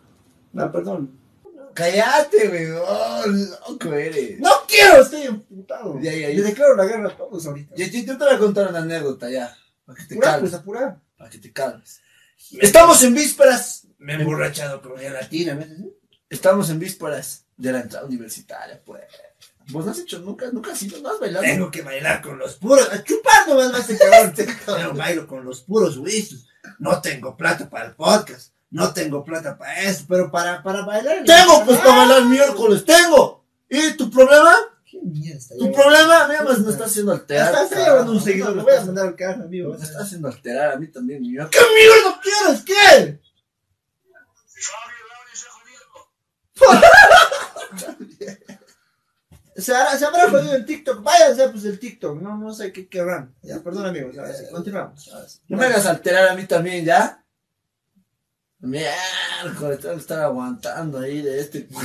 No, 0.53 0.73
perdón. 0.73 1.11
Cállate, 1.75 2.49
güey. 2.49 2.71
Oh, 2.71 3.25
loco 3.69 3.95
eres. 3.95 4.39
No 4.41 4.51
quiero, 4.69 5.03
estoy 5.03 5.23
emputado. 5.23 5.99
Ya, 6.01 6.13
ya. 6.13 6.29
Le 6.29 6.43
declaro 6.43 6.77
la 6.77 6.85
guerra 6.85 7.09
a 7.11 7.17
todos 7.17 7.47
ahorita. 7.47 7.75
Yo, 7.77 7.87
yo- 7.87 8.01
yo 8.05 8.19
te 8.19 8.25
voy 8.25 8.35
a 8.35 8.39
contar 8.39 8.69
una 8.69 8.79
anécdota 8.81 9.31
ya. 9.31 9.57
Para 9.85 9.99
que 9.99 10.05
te 10.07 10.15
Apura, 10.15 10.31
calmes. 10.33 10.51
pues 10.51 10.61
apura. 10.61 11.01
Para 11.17 11.31
que 11.31 11.39
te 11.39 11.53
calmes. 11.53 12.01
Estamos 12.61 13.03
en 13.03 13.15
vísperas. 13.15 13.87
Me 13.99 14.15
he 14.15 14.17
emborrachado 14.17 14.81
con 14.83 14.97
gelatina. 14.97 15.55
¿ves? 15.55 15.69
Estamos 16.29 16.71
en 16.71 16.79
vísperas 16.79 17.45
de 17.57 17.73
la 17.73 17.81
entrada 17.81 18.07
universitaria, 18.07 18.81
pues. 18.85 19.03
Vos 19.69 19.85
no 19.85 19.93
has 19.93 19.99
hecho 19.99 20.19
nunca, 20.21 20.47
nunca 20.51 20.73
has 20.73 20.83
ido, 20.83 20.99
no 21.01 21.11
has 21.11 21.21
bailado. 21.21 21.45
Tengo 21.45 21.71
que 21.71 21.83
bailar 21.83 22.23
con 22.23 22.39
los 22.39 22.57
puros. 22.57 22.89
A 22.91 23.05
chupar 23.05 23.47
nomás 23.49 23.71
más 23.73 23.89
este 23.91 24.05
cabrón. 24.67 24.93
Yo 24.93 24.95
bailo 24.95 25.27
con 25.27 25.45
los 25.45 25.61
puros 25.61 25.97
huisos. 25.97 26.49
No 26.79 27.01
tengo 27.01 27.37
plata 27.37 27.69
para 27.71 27.87
el 27.87 27.95
podcast. 27.95 28.53
No 28.71 28.93
tengo 28.93 29.25
plata 29.25 29.59
para 29.59 29.81
eso. 29.83 30.05
Pero 30.09 30.31
para, 30.31 30.63
para 30.63 30.83
bailar. 30.83 31.25
Tengo, 31.25 31.65
pues, 31.65 31.79
para 31.79 31.97
bailar 31.97 32.25
miércoles, 32.25 32.85
tengo. 32.85 33.45
¿Y 33.69 33.93
tu 33.97 34.11
problema? 34.11 34.55
¿Qué 34.85 34.99
mierda 35.03 35.57
Tu 35.57 35.73
problema, 35.73 36.27
mira, 36.29 36.43
más 36.43 36.59
me 36.61 36.71
está 36.73 36.85
haciendo 36.85 37.13
alterar. 37.13 37.55
Estoy 37.65 37.79
llevando 37.85 38.13
un 38.13 38.21
seguidor. 38.21 38.57
Lo 38.57 38.63
voy 38.65 38.75
a 38.75 38.85
mandar 38.85 39.07
al 39.07 39.17
carajo, 39.17 39.43
amigo. 39.45 39.75
Me 39.77 39.85
está 39.85 40.01
haciendo 40.01 40.29
alterar 40.29 40.73
a 40.73 40.77
mí 40.77 40.89
también, 40.89 41.21
mi 41.23 41.29
¿Qué 41.29 41.37
mierda 41.37 42.21
quieres? 42.23 42.63
¿Qué? 42.65 43.21
Se, 49.57 49.73
hará- 49.75 49.97
se 49.99 50.05
habrá 50.05 50.29
jodido 50.31 50.55
en 50.55 50.67
TikTok. 50.67 51.03
Váyanse 51.03 51.49
pues 51.49 51.65
el 51.65 51.79
TikTok. 51.79 52.21
No, 52.21 52.37
no 52.37 52.53
sé 52.53 52.73
qué 52.73 52.89
querrán. 52.89 53.35
Ya, 53.43 53.61
perdón 53.61 53.87
amigos. 53.87 54.17
Ahora 54.19 54.35
sí, 54.35 54.45
continuamos. 54.51 55.11
No 55.49 55.57
me 55.57 55.67
hagas 55.67 55.87
alterar 55.87 56.29
a 56.29 56.35
mí 56.35 56.47
también, 56.47 56.85
¿ya? 56.85 57.25
Miércoles, 58.61 59.81
tengo 59.81 59.95
que 59.95 60.01
estar 60.01 60.21
aguantando 60.21 60.99
ahí 60.99 61.23
de 61.23 61.41
este 61.41 61.67
como 61.67 61.81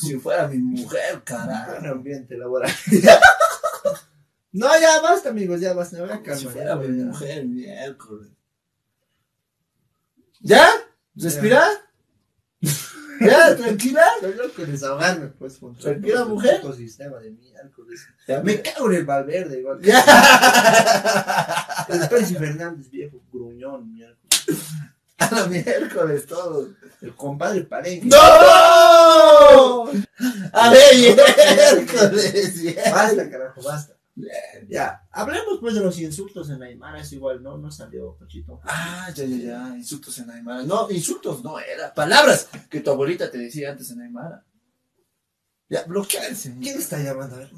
si 0.00 0.16
fuera 0.20 0.46
mi 0.46 0.58
mujer, 0.58 1.22
carajo. 1.24 1.72
Buen 1.72 1.86
ambiente 1.86 2.36
laboral. 2.38 2.70
no, 4.52 4.68
ya 4.80 5.00
basta, 5.00 5.30
amigos, 5.30 5.60
ya 5.60 5.72
basta. 5.72 5.96
Me 5.96 6.02
voy 6.02 6.10
a 6.12 6.16
Si 6.18 6.22
calmar. 6.22 6.52
fuera 6.52 6.68
ya, 6.70 6.76
mi 6.76 6.98
ya. 6.98 7.04
mujer, 7.06 7.44
miércoles. 7.46 8.28
¿Ya? 10.40 10.68
¿Respira? 11.16 11.66
¿Ya? 13.20 13.56
¿Tranquila? 13.56 14.04
Estoy 14.16 14.34
loco 14.34 14.62
de 14.62 14.66
desahogarme, 14.72 15.26
pues. 15.28 15.58
con 15.58 15.74
Tranquila, 15.76 16.24
mujer. 16.26 16.62
sistema 16.76 17.18
de 17.18 17.32
miércoles. 17.32 18.06
Ya, 18.28 18.40
Me 18.42 18.62
cago 18.62 18.88
en 18.90 18.96
el 18.98 19.04
Valverde, 19.04 19.58
igual. 19.58 19.80
Ya. 19.82 20.00
El 21.88 22.26
Fernández, 22.36 22.88
viejo, 22.88 23.20
gruñón, 23.32 23.92
miércoles. 23.92 24.46
A 25.20 25.34
la 25.34 25.46
miércoles 25.46 26.26
todo. 26.26 26.74
El 27.00 27.14
compadre 27.14 27.62
Palenque. 27.62 28.06
¡No! 28.08 28.16
A 30.52 30.70
ver, 30.70 30.96
miércoles. 30.96 32.74
Basta, 32.90 33.30
carajo, 33.30 33.62
basta. 33.62 33.96
Ya, 34.68 35.06
hablemos 35.10 35.58
pues 35.60 35.74
de 35.74 35.80
los 35.80 35.98
insultos 35.98 36.50
en 36.50 36.62
Aymara, 36.62 37.00
es 37.00 37.12
igual, 37.12 37.42
¿no? 37.42 37.56
No 37.56 37.70
salió, 37.70 38.16
Pachito. 38.16 38.60
Ah, 38.64 39.08
ya, 39.14 39.24
ya, 39.24 39.36
ya. 39.36 39.76
Insultos 39.76 40.18
en 40.18 40.30
Aymara. 40.30 40.62
No, 40.64 40.90
insultos 40.90 41.42
no 41.42 41.58
era. 41.58 41.94
Palabras 41.94 42.48
que 42.68 42.80
tu 42.80 42.90
abuelita 42.90 43.30
te 43.30 43.38
decía 43.38 43.70
antes 43.70 43.90
en 43.90 44.02
Aymara. 44.02 44.44
Ya, 45.68 45.84
bloquearse. 45.84 46.56
¿Quién 46.60 46.78
está 46.78 46.98
llamando? 46.98 47.36
A 47.36 47.38
ver. 47.38 47.50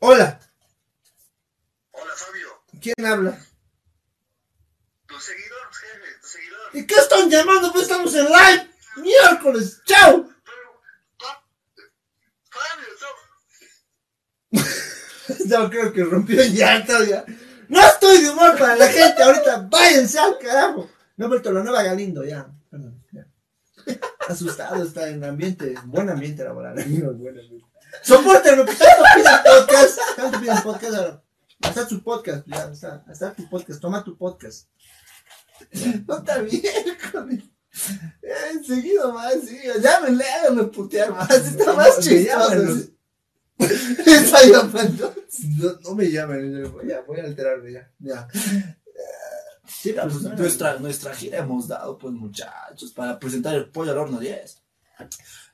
Hola, 0.00 0.40
Hola 1.92 2.12
Fabio, 2.16 2.48
¿quién 2.80 3.06
habla? 3.06 3.38
tu 5.06 5.20
seguidor. 5.20 5.53
¿Y 6.74 6.86
qué 6.86 6.94
están 6.96 7.30
llamando? 7.30 7.72
Pues 7.72 7.84
estamos 7.84 8.14
en 8.14 8.24
live. 8.24 8.68
Miércoles, 8.96 9.80
chao. 9.86 10.28
Pero, 14.50 15.44
Yo 15.46 15.70
creo 15.70 15.92
que 15.92 16.04
rompió 16.04 16.42
llanto 16.44 17.04
ya. 17.04 17.24
No 17.68 17.80
estoy 17.80 18.22
de 18.22 18.30
humor 18.30 18.58
para 18.58 18.76
la 18.76 18.88
gente 18.88 19.22
ahorita. 19.22 19.68
Váyanse 19.70 20.18
al 20.18 20.38
carajo. 20.38 20.90
He 21.16 21.26
vuelto 21.26 21.52
la 21.52 21.62
nueva 21.62 21.82
Galindo 21.82 22.24
ya. 22.24 22.48
Ya. 23.12 23.26
Asustado 24.28 24.82
está 24.82 25.08
en 25.08 25.22
ambiente, 25.24 25.74
buen 25.84 26.10
ambiente 26.10 26.42
laboral. 26.44 26.78
amigos, 26.78 27.16
buen 27.18 27.38
ambiente. 27.38 27.66
Soporten 28.02 28.66
que 28.66 28.74
tanto 28.74 29.04
piden 29.14 29.42
podcast. 29.44 29.98
Tanto 30.16 30.40
piden 30.40 30.62
podcast 30.62 30.94
ahora. 30.94 31.22
Hasta 31.62 31.86
tu 31.88 32.02
podcast, 32.02 32.46
ya, 32.46 32.64
hasta 33.08 33.32
tu 33.34 33.48
podcast. 33.48 33.80
Toma 33.80 34.02
tu 34.04 34.18
podcast. 34.18 34.68
No 36.06 36.18
está 36.18 36.42
miércoles. 36.42 37.44
Eh, 38.22 38.64
Seguido 38.66 39.12
más, 39.12 39.34
sí. 39.46 39.58
Llámenle, 39.80 40.24
háganme 40.24 40.64
putear 40.64 41.10
más. 41.10 41.30
Está 41.30 41.72
más 41.72 41.98
chistoso. 42.00 42.90
Está 44.06 44.44
llamando. 44.44 45.14
No, 45.58 45.72
no 45.82 45.94
me 45.94 46.10
llamen, 46.10 46.64
ya, 46.86 47.00
voy 47.02 47.20
a 47.20 47.24
alterarme 47.24 47.72
ya. 47.72 47.90
Ya. 47.98 48.28
Sí, 49.66 49.94
Ya, 49.94 50.02
pues, 50.02 50.22
nuestra, 50.22 50.78
nuestra 50.78 51.14
gira 51.14 51.38
hemos 51.38 51.68
dado, 51.68 51.96
pues, 51.98 52.12
muchachos, 52.14 52.92
para 52.92 53.18
presentar 53.18 53.54
el 53.54 53.70
pollo 53.70 53.92
al 53.92 53.98
horno 53.98 54.18
10. 54.18 54.62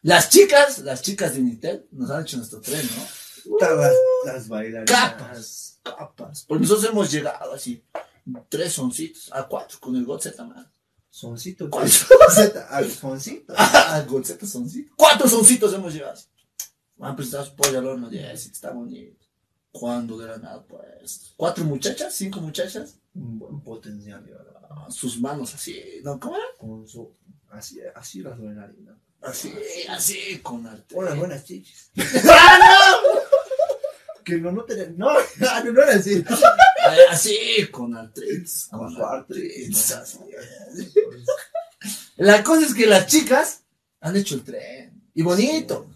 Las 0.03 0.31
chicas, 0.31 0.79
las 0.81 1.03
chicas 1.03 1.35
de 1.35 1.41
Unitel 1.41 1.87
nos 1.93 2.11
han 2.11 2.23
hecho 2.23 2.37
nuestro 2.39 2.61
tren, 2.61 2.87
¿no? 2.97 3.59
Todas 3.59 3.79
las, 4.25 4.35
las 4.35 4.49
bailarinas. 4.49 4.91
Capas, 4.91 5.81
capas. 5.83 6.45
Pues 6.47 6.61
nosotros 6.61 6.91
hemos 6.91 7.11
llegado 7.11 7.55
así, 7.55 7.85
tres 8.49 8.79
oncitos, 8.79 9.31
a 9.33 9.47
cuatro, 9.47 9.79
con 9.81 9.97
el 9.97 10.05
Godzeta, 10.05 10.45
man. 10.45 10.71
Soncito. 11.09 11.69
Alfonsito. 12.71 13.53
Ah, 13.57 14.05
Godzeta 14.09 14.47
soncito. 14.47 14.93
Cuatro 14.97 15.29
soncitos 15.29 15.73
hemos 15.75 15.93
llegado. 15.93 16.13
así. 16.13 16.27
Han 17.01 17.17
presentado 17.17 17.47
su 17.47 17.57
pollo 17.57 17.79
al 17.79 17.87
horno 17.87 18.09
10, 18.11 18.47
y 18.47 18.51
está 18.51 18.71
bonito. 18.73 19.27
¿Cuándo 19.73 20.19
de 20.19 20.27
la 20.27 20.37
nada, 20.39 20.63
pues? 20.67 21.33
Cuatro 21.37 21.65
muchachas, 21.65 22.13
cinco 22.15 22.41
muchachas, 22.41 22.97
Un 23.15 23.39
buen 23.39 23.61
potencial, 23.61 24.23
verdad. 24.23 24.61
ah, 24.71 24.87
sus 24.91 25.21
manos 25.21 25.55
así, 25.55 25.81
¿no? 26.03 26.19
¿Cómo 26.21 26.37
era? 26.37 26.45
Con 26.59 26.87
su. 26.89 27.15
Así, 27.51 27.81
así 27.95 28.21
las 28.21 28.39
bailarinas. 28.39 28.97
Así, 29.23 29.53
así, 29.89 30.39
con 30.43 30.67
arte. 30.67 30.95
Unas 30.95 31.17
buenas 31.19 31.45
chichis. 31.45 31.91
¡Ah, 32.29 32.59
no! 33.05 33.21
Que 34.25 34.37
no, 34.39 34.53
no 34.53 34.65
tenía. 34.65 34.93
No, 34.97 35.09
no, 35.39 35.73
no 35.73 35.83
era 35.83 35.95
así. 35.95 36.23
Ay, 36.91 36.99
Así, 37.11 37.37
con 37.71 37.97
artritis. 37.97 38.67
Con 38.71 38.95
Con 38.95 39.03
artritis. 39.05 39.91
artritis. 39.93 39.93
así. 39.93 40.19
La 42.17 42.43
cosa 42.45 42.67
es 42.67 42.75
que 42.75 42.87
las 42.87 43.07
chicas 43.07 43.63
han 44.01 44.17
hecho 44.17 44.35
el 44.35 44.43
tren. 44.43 45.03
Y 45.15 45.23
bonito. 45.23 45.87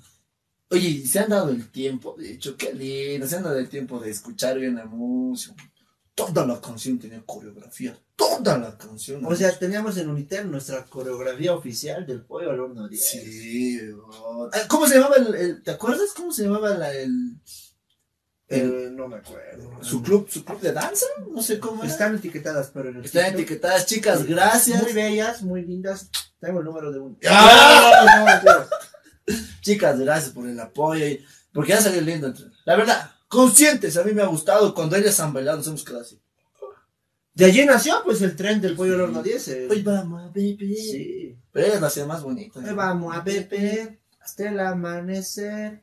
Oye, 0.71 1.07
se 1.07 1.19
han 1.21 1.29
dado 1.31 1.51
el 1.51 1.71
tiempo, 1.71 2.17
de 2.19 2.33
hecho, 2.33 2.57
qué 2.57 2.73
lindo. 2.73 3.27
Se 3.29 3.37
han 3.37 3.43
dado 3.45 3.59
el 3.59 3.69
tiempo 3.69 4.01
de 4.01 4.11
escuchar 4.11 4.59
bien 4.59 4.75
la 4.77 4.87
música. 4.87 5.55
Toda 6.15 6.47
la 6.47 6.61
canción 6.61 6.99
tenía 6.99 7.23
coreografía. 7.27 7.99
Toda 8.17 8.57
la 8.59 8.79
canción. 8.79 9.25
O 9.27 9.35
sea, 9.35 9.57
teníamos 9.59 9.97
en 9.99 10.09
Unitel 10.09 10.51
nuestra 10.51 10.85
coreografía 10.87 11.53
oficial 11.55 12.07
del 12.07 12.23
pollo 12.23 12.51
al 12.51 12.61
horno 12.61 12.89
10. 12.89 13.05
Sí, 13.11 13.81
oh. 14.13 14.49
¿Cómo 14.69 14.87
se 14.87 14.95
llamaba 14.95 15.17
el, 15.17 15.35
el- 15.35 15.63
¿Te 15.63 15.73
acuerdas 15.73 16.13
cómo 16.17 16.33
se 16.33 16.45
llamaba 16.45 16.71
la, 16.71 16.93
el, 16.95 17.34
Eh, 18.57 18.89
no 18.93 19.09
me 19.09 19.17
acuerdo. 19.17 19.83
su 19.83 20.03
club, 20.03 20.27
su 20.31 20.45
club 20.45 20.61
de 20.61 20.73
danza? 20.73 21.07
No 21.31 21.43
sé 21.43 21.59
cómo 21.59 21.83
era. 21.83 21.93
Están 21.93 22.15
etiquetadas, 22.17 22.71
pero 22.73 22.89
en 22.91 22.97
el 22.97 23.05
Están 23.05 23.35
etiquetadas, 23.35 23.87
chicas, 23.87 24.25
gracias. 24.27 24.83
Muy 24.83 24.93
bellas, 24.93 25.43
muy 25.43 25.63
lindas. 25.65 26.09
Tengo 26.41 26.61
el 26.61 26.65
número 26.65 26.93
de 26.93 26.99
uno. 27.01 27.17
¡Ah! 27.29 28.43
No, 28.45 28.53
no, 28.53 28.59
no. 28.61 28.67
Chicas, 29.61 29.99
gracias 29.99 30.33
por 30.33 30.47
el 30.49 30.59
apoyo. 30.61 31.07
y- 31.07 31.25
porque 31.53 31.71
ya 31.73 31.81
salió 31.81 32.01
lindo. 32.01 32.27
el 32.27 32.35
tren. 32.35 32.53
La 32.65 32.77
verdad, 32.77 33.11
conscientes, 33.29 33.97
a 33.97 34.03
mí 34.05 34.13
me 34.13 34.23
ha 34.23 34.27
gustado. 34.27 34.75
Cuando 34.75 34.97
ellas 34.97 35.19
han 35.21 35.33
bailado, 35.33 35.59
nos 35.59 35.67
hemos 35.69 35.85
quedado 35.85 36.03
así. 36.03 36.21
De 37.33 37.47
allí 37.47 37.65
nació 37.65 37.97
pues 38.05 38.23
el 38.23 38.37
tren 38.37 38.61
del 38.61 38.77
pollo 38.77 38.95
al 38.95 39.01
horno 39.03 39.23
10. 39.23 39.49
eh. 39.49 39.69
Hoy 39.71 39.83
vamos 39.83 40.23
a 40.23 40.29
beber. 40.33 40.69
Sí. 40.77 41.37
Pero 41.51 41.67
ellas 41.67 41.81
lo 41.81 41.87
hacían 41.89 42.07
más 42.09 42.23
bonito. 42.23 42.61
Hoy 42.61 42.73
vamos 42.75 43.15
a 43.17 43.21
beber 43.21 43.99
hasta 44.25 44.49
el 44.49 44.59
amanecer. 44.59 45.83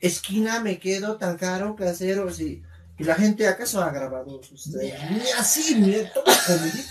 Esquina 0.00 0.60
me 0.60 0.78
quedo 0.80 1.16
tan 1.16 1.36
caro 1.36 1.76
casero, 1.76 2.32
sí. 2.32 2.62
Y 2.98 3.04
la 3.04 3.14
gente 3.14 3.46
acaso 3.46 3.80
ha 3.80 3.90
grabado 3.90 4.40
ustedes. 4.40 5.10
Ni 5.10 5.30
así, 5.38 5.76
ni 5.76 5.94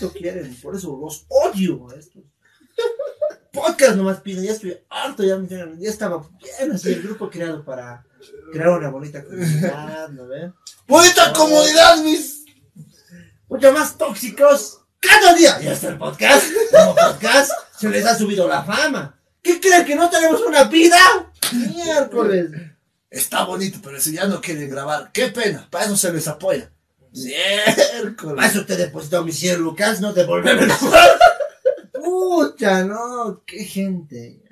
todo 0.00 0.12
quieren. 0.12 0.54
Por 0.62 0.76
eso 0.76 0.98
los 1.00 1.26
odio 1.28 1.90
a 1.90 1.96
estos. 1.96 2.22
Podcast 3.52 3.96
nomás 3.96 4.20
piden, 4.20 4.44
ya 4.44 4.52
estoy 4.52 4.76
harto, 4.88 5.22
ya, 5.22 5.38
ya 5.78 5.88
estaba 5.88 6.28
bien 6.42 6.72
así 6.72 6.92
el 6.92 7.02
grupo 7.02 7.30
creado 7.30 7.64
para 7.64 8.04
crear 8.52 8.70
una 8.70 8.90
bonita 8.90 9.22
comunidad, 9.22 10.08
¿no 10.08 10.26
ven? 10.26 10.52
¡Bonita 10.88 11.32
comodidad, 11.32 12.02
mis! 12.02 12.44
mucho 13.46 13.72
más 13.72 13.96
tóxicos 13.96 14.80
cada 14.98 15.34
día. 15.34 15.60
Ya 15.60 15.72
está 15.74 15.90
el 15.90 15.98
podcast. 15.98 16.46
Como 16.72 16.96
podcast 16.96 17.52
se 17.76 17.88
les 17.88 18.04
ha 18.06 18.16
subido 18.16 18.48
la 18.48 18.62
fama. 18.62 19.18
¿Qué 19.42 19.60
creen 19.60 19.84
que 19.84 19.94
no 19.94 20.08
tenemos 20.08 20.40
una 20.40 20.64
vida? 20.64 20.98
Miércoles. 21.52 22.50
Está 23.10 23.44
bonito, 23.44 23.78
pero 23.82 24.00
si 24.00 24.12
ya 24.12 24.26
no 24.26 24.40
quieren 24.40 24.70
grabar, 24.70 25.10
qué 25.12 25.28
pena. 25.28 25.68
Para 25.70 25.84
eso 25.84 25.96
se 25.96 26.12
les 26.12 26.26
apoya. 26.26 26.70
Para 26.98 27.12
Miércoles. 27.12 28.50
eso 28.50 28.66
te 28.66 28.74
he 28.74 28.76
depositado 28.76 29.24
mis 29.24 29.38
100 29.38 29.60
lucas, 29.60 30.00
no 30.00 30.12
devolverme 30.12 30.72
Pucha, 31.92 32.84
no, 32.84 33.42
qué 33.46 33.64
gente. 33.64 34.42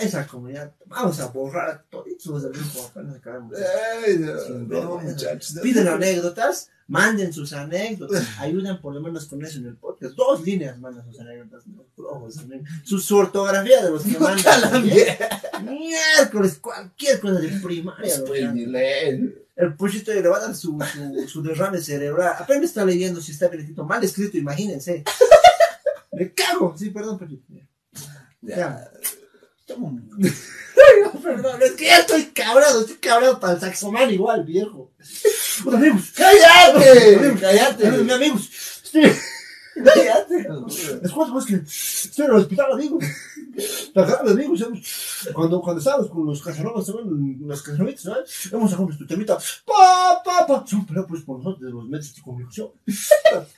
Esa 0.00 0.26
comunidad, 0.26 0.72
vamos 0.86 1.20
a 1.20 1.26
borrar 1.26 1.70
a 1.70 1.84
todos 1.90 2.42
del 2.42 2.52
apenas 2.52 3.16
acabamos. 3.16 3.56
Muchachos. 5.02 5.58
Piden 5.62 5.88
anécdotas, 5.88 6.70
manden 6.86 7.32
sus 7.32 7.52
anécdotas, 7.52 8.26
ayuden 8.38 8.80
por 8.80 8.94
lo 8.94 9.00
menos 9.00 9.26
con 9.26 9.44
eso 9.44 9.58
en 9.58 9.66
el 9.66 9.76
podcast. 9.76 10.14
Dos 10.14 10.42
líneas 10.42 10.78
mandan 10.78 11.04
sus 11.06 11.20
anécdotas, 11.20 11.64
su, 12.84 12.98
su 12.98 13.16
ortografía 13.16 13.84
de 13.84 13.90
los 13.90 14.02
que 14.02 14.18
mandan. 14.18 14.84
Miércoles, 15.64 16.58
cualquier 16.58 17.20
cosa 17.20 17.40
de 17.40 17.48
primaria. 17.60 18.14
El 19.54 19.74
puchito 19.76 20.12
le 20.12 20.26
va 20.26 20.38
a 20.38 20.40
dar 20.40 20.54
su, 20.54 20.78
su, 20.80 21.28
su 21.28 21.42
derrame 21.42 21.80
cerebral. 21.80 22.34
Apenas 22.38 22.64
está 22.64 22.84
leyendo 22.84 23.20
si 23.20 23.32
está 23.32 23.48
bien 23.48 23.60
escrito, 23.60 23.84
mal 23.84 24.02
escrito, 24.02 24.38
imagínense. 24.38 25.04
Me 26.12 26.32
cago. 26.32 26.74
Sí, 26.76 26.90
perdón. 26.90 27.18
Ya. 28.40 28.56
Ya. 28.56 28.90
Toma 29.66 29.88
un- 29.88 30.08
No, 30.18 31.20
perdón, 31.20 31.62
es 31.62 31.72
que 31.72 31.86
ya 31.86 31.98
estoy 31.98 32.24
cabrado, 32.26 32.80
estoy 32.80 32.96
cabrado 32.96 33.38
para 33.38 33.54
el 33.54 33.60
saxomán 33.60 34.10
igual, 34.10 34.44
viejo. 34.44 34.90
Amigos, 35.72 36.12
¡Cállate! 36.16 37.36
¡Cállate! 37.40 37.86
amigos, 37.86 38.10
amigos, 38.12 38.50
estoy, 38.84 39.02
¡Cállate! 39.84 40.46
es 41.02 41.10
justo, 41.10 41.32
pues 41.32 41.46
que 41.46 41.54
estoy 41.64 42.24
en 42.26 42.30
el 42.32 42.36
hospital, 42.38 42.72
amigos. 42.72 43.04
Amigos, 44.30 44.60
hemos- 44.62 45.28
cuando, 45.34 45.60
cuando 45.60 45.78
estábamos 45.80 46.08
con 46.10 46.26
los 46.26 46.42
casanovas. 46.42 46.86
Las 47.40 47.62
casanovitas, 47.62 48.02
¿sabes? 48.02 48.52
Hemos 48.52 48.70
sacado 48.70 48.86
nuestro 48.86 49.06
temita. 49.06 49.36
Pa, 49.66 50.22
pa, 50.24 50.46
pa. 50.46 50.64
Se 50.66 50.76
han 50.76 50.86
peleado 50.86 51.06
pues 51.06 51.22
por 51.22 51.38
nosotros 51.38 51.60
de 51.60 51.70
los 51.70 51.88
medios 51.88 52.14
de 52.14 52.22
comunicación. 52.22 52.68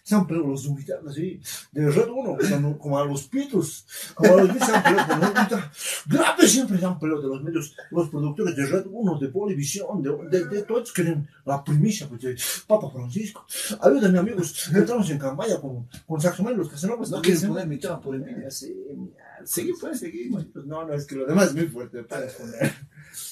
Se 0.02 0.14
han 0.14 0.26
peleado 0.26 0.48
los 0.48 0.68
mexicanos, 0.70 1.12
así. 1.12 1.40
De 1.72 1.90
Red 1.90 2.08
Uno, 2.08 2.36
como, 2.50 2.78
como 2.78 2.98
a 2.98 3.04
los 3.04 3.22
pitos. 3.24 3.86
Como 4.14 4.34
a 4.38 4.42
los 4.42 4.50
pitos 4.50 4.68
se 4.68 4.74
han 4.74 4.82
peleado 4.82 5.06
por 5.08 5.18
nosotros. 5.34 6.02
Grave 6.06 6.48
siempre 6.48 6.78
se 6.78 6.84
han 6.86 6.98
peleado 6.98 7.22
de 7.22 7.28
los 7.28 7.42
medios, 7.42 7.74
los 7.90 8.08
productores 8.08 8.56
de 8.56 8.66
Red 8.66 8.86
Uno, 8.90 9.18
de 9.18 9.28
Polivisión, 9.28 10.02
de, 10.02 10.10
de, 10.30 10.44
de 10.46 10.62
todos 10.62 10.92
quieren 10.92 11.28
la 11.44 11.62
primicia, 11.62 12.08
pues, 12.08 12.20
de 12.22 12.36
Papa 12.66 12.90
Francisco. 12.90 13.46
Ayúdenme, 13.80 14.18
amigos. 14.18 14.68
Entramos 14.74 15.08
en 15.10 15.18
campaña 15.18 15.60
con, 15.60 15.88
con 16.06 16.20
Saxoman 16.20 16.54
y 16.54 16.56
los 16.56 16.68
casanovas. 16.68 17.10
No 17.10 17.22
quieres 17.22 17.44
poner 17.44 17.66
mi 17.66 17.78
tema 17.78 18.00
por 18.00 18.14
envidia. 18.14 18.50
Sí, 18.50 18.74
mira. 18.96 19.23
Seguí, 19.46 19.72
pues, 19.80 19.98
seguí. 20.00 20.28
man. 20.28 20.48
Pues 20.52 20.64
no, 20.66 20.84
no, 20.84 20.94
es 20.94 21.06
que 21.06 21.14
lo 21.16 21.26
demás 21.26 21.48
es 21.48 21.54
muy 21.54 21.66
fuerte, 21.68 21.98
me 21.98 22.02
puedes 22.04 22.32
poner. 22.34 22.74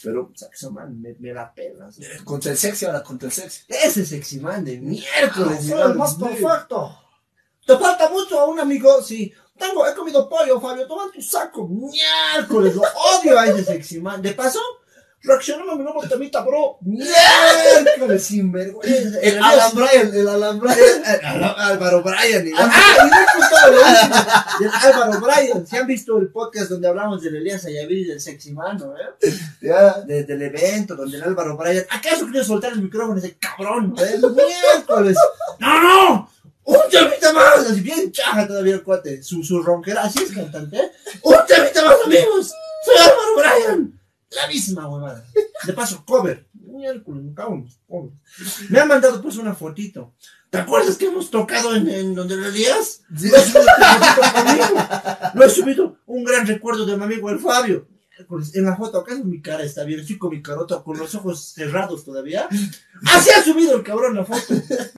Pero 0.03 0.31
Saxo 0.35 0.71
Man 0.71 1.01
me, 1.01 1.15
me 1.19 1.33
la 1.33 1.53
pela. 1.53 1.91
¿sí? 1.91 2.03
Contra 2.25 2.53
el 2.53 2.57
sexy, 2.57 2.85
ahora 2.87 3.03
contra 3.03 3.27
el 3.29 3.33
sexy. 3.33 3.63
Ese 3.69 4.07
sexy 4.07 4.39
man 4.41 4.65
de 4.65 4.79
miércoles, 4.81 5.59
Ah, 5.59 5.63
soy 5.63 5.71
man, 5.79 5.91
el 5.93 5.99
más 5.99 6.15
sí. 6.15 6.23
perfecto. 6.23 6.99
Te 7.67 7.77
falta 7.79 8.09
mucho 8.11 8.39
a 8.41 8.47
un 8.49 8.61
amigo, 8.61 9.03
sí. 9.03 9.33
Tengo, 9.59 9.87
he 9.87 9.95
comido 9.95 10.29
pollo, 10.29 10.61
Fabio, 10.61 10.87
toma 10.87 11.11
tu 11.13 11.21
saco. 11.23 11.69
Miércoles, 11.69 12.75
lo 12.75 12.83
odio 12.83 13.39
a 13.39 13.47
ese 13.47 13.65
sexy 13.65 14.01
man. 14.01 14.21
De 14.23 14.33
paso, 14.33 14.61
reaccionando 15.25 15.73
a 15.73 15.77
mi 15.77 15.85
nuevo 15.85 16.03
temita, 16.09 16.41
bro. 16.43 16.79
Miércoles, 16.83 18.25
sinvergüenza. 18.25 19.21
El 19.21 19.43
Alan 19.43 19.75
Bryan, 19.75 20.15
el 20.15 20.29
Alan 20.29 20.59
Bryan. 20.59 21.03
Al- 21.25 21.45
Álvaro 21.45 22.03
Bryan. 22.03 22.49
Ah, 22.57 23.09
del 24.59 24.71
Álvaro 24.71 25.21
Bryan. 25.21 25.67
Si 25.67 25.77
han 25.77 25.87
visto 25.87 26.19
el 26.19 26.29
podcast 26.29 26.71
donde 26.71 26.89
hablamos 26.89 27.23
del 27.23 27.37
Elías 27.37 27.65
Ayavid 27.65 27.97
y 27.99 28.05
del 28.05 28.21
sexy 28.21 28.53
man, 28.53 28.77
¿no? 28.79 28.95
eh? 28.97 29.33
Ya. 29.61 30.01
Desde 30.07 30.35
el 30.35 30.43
evento 30.43 30.95
donde 30.97 31.17
el 31.19 31.23
Álvaro 31.23 31.57
Bryan. 31.57 31.85
¿Acaso 31.91 32.27
quiere 32.27 32.45
soltar 32.45 32.73
el 32.73 32.83
micrófono 32.83 33.19
ese 33.19 33.37
cabrón? 33.39 33.95
¿eh? 33.99 34.19
Miércoles. 34.19 35.17
¡No, 35.59 35.81
no! 35.83 36.31
¡Un 36.65 36.79
temita 36.91 37.33
más! 37.33 37.59
Así 37.71 37.81
bien 37.81 38.11
chaja 38.13 38.47
todavía 38.47 38.75
el 38.75 38.83
cuate. 38.83 39.23
Su, 39.23 39.43
su 39.43 39.63
ronquera. 39.63 40.03
Así 40.03 40.23
es 40.23 40.33
cantante, 40.33 40.77
¿eh? 40.77 40.91
¡Un 41.23 41.37
temita 41.47 41.85
más, 41.85 41.97
amigos! 42.05 42.53
¡Soy 42.85 42.97
Álvaro 42.99 43.37
Bryan! 43.37 43.99
La 44.37 44.47
misma 44.49 44.89
huevada. 44.89 45.25
De 45.65 45.73
paso, 45.73 46.05
cover. 46.07 46.49
Miércoles, 46.55 47.23
me 47.23 47.35
cago 47.35 47.55
en 47.55 47.65
los 47.65 47.75
pobres. 47.87 48.15
Me 48.71 48.81
han 48.81 48.89
mandado 48.89 49.21
pues 49.21 49.37
una 49.37 49.55
fotito. 49.55 50.15
¿Te 50.51 50.59
acuerdas 50.59 50.97
que 50.97 51.07
hemos 51.07 51.31
tocado 51.31 51.75
en, 51.75 51.89
en 51.89 52.15
donde 52.15 52.37
lo 52.37 52.47
Elías? 52.47 53.03
Lo 53.11 53.37
he 53.37 53.45
subido. 53.45 54.67
Lo 55.35 55.45
he 55.45 55.51
subido 55.51 55.97
un 56.07 56.25
gran 56.25 56.47
recuerdo 56.47 56.87
de 56.87 56.97
mi 56.97 57.05
amigo 57.05 57.31
el 57.31 57.39
Fabio. 57.39 57.89
Miércoles, 58.11 58.55
En 58.55 58.65
la 58.65 58.77
foto, 58.77 58.99
¿acaso 58.99 59.25
mi 59.25 59.41
cara 59.41 59.65
está 59.65 59.85
bien? 59.85 60.01
Estoy 60.01 60.19
con 60.19 60.31
mi 60.31 60.43
carota, 60.43 60.83
con 60.83 60.99
los 60.99 61.15
ojos 61.15 61.53
cerrados 61.55 62.05
todavía. 62.05 62.49
Así 63.07 63.31
ha 63.31 63.43
subido 63.43 63.77
el 63.77 63.83
cabrón 63.83 64.15
la 64.17 64.25
foto. 64.25 64.55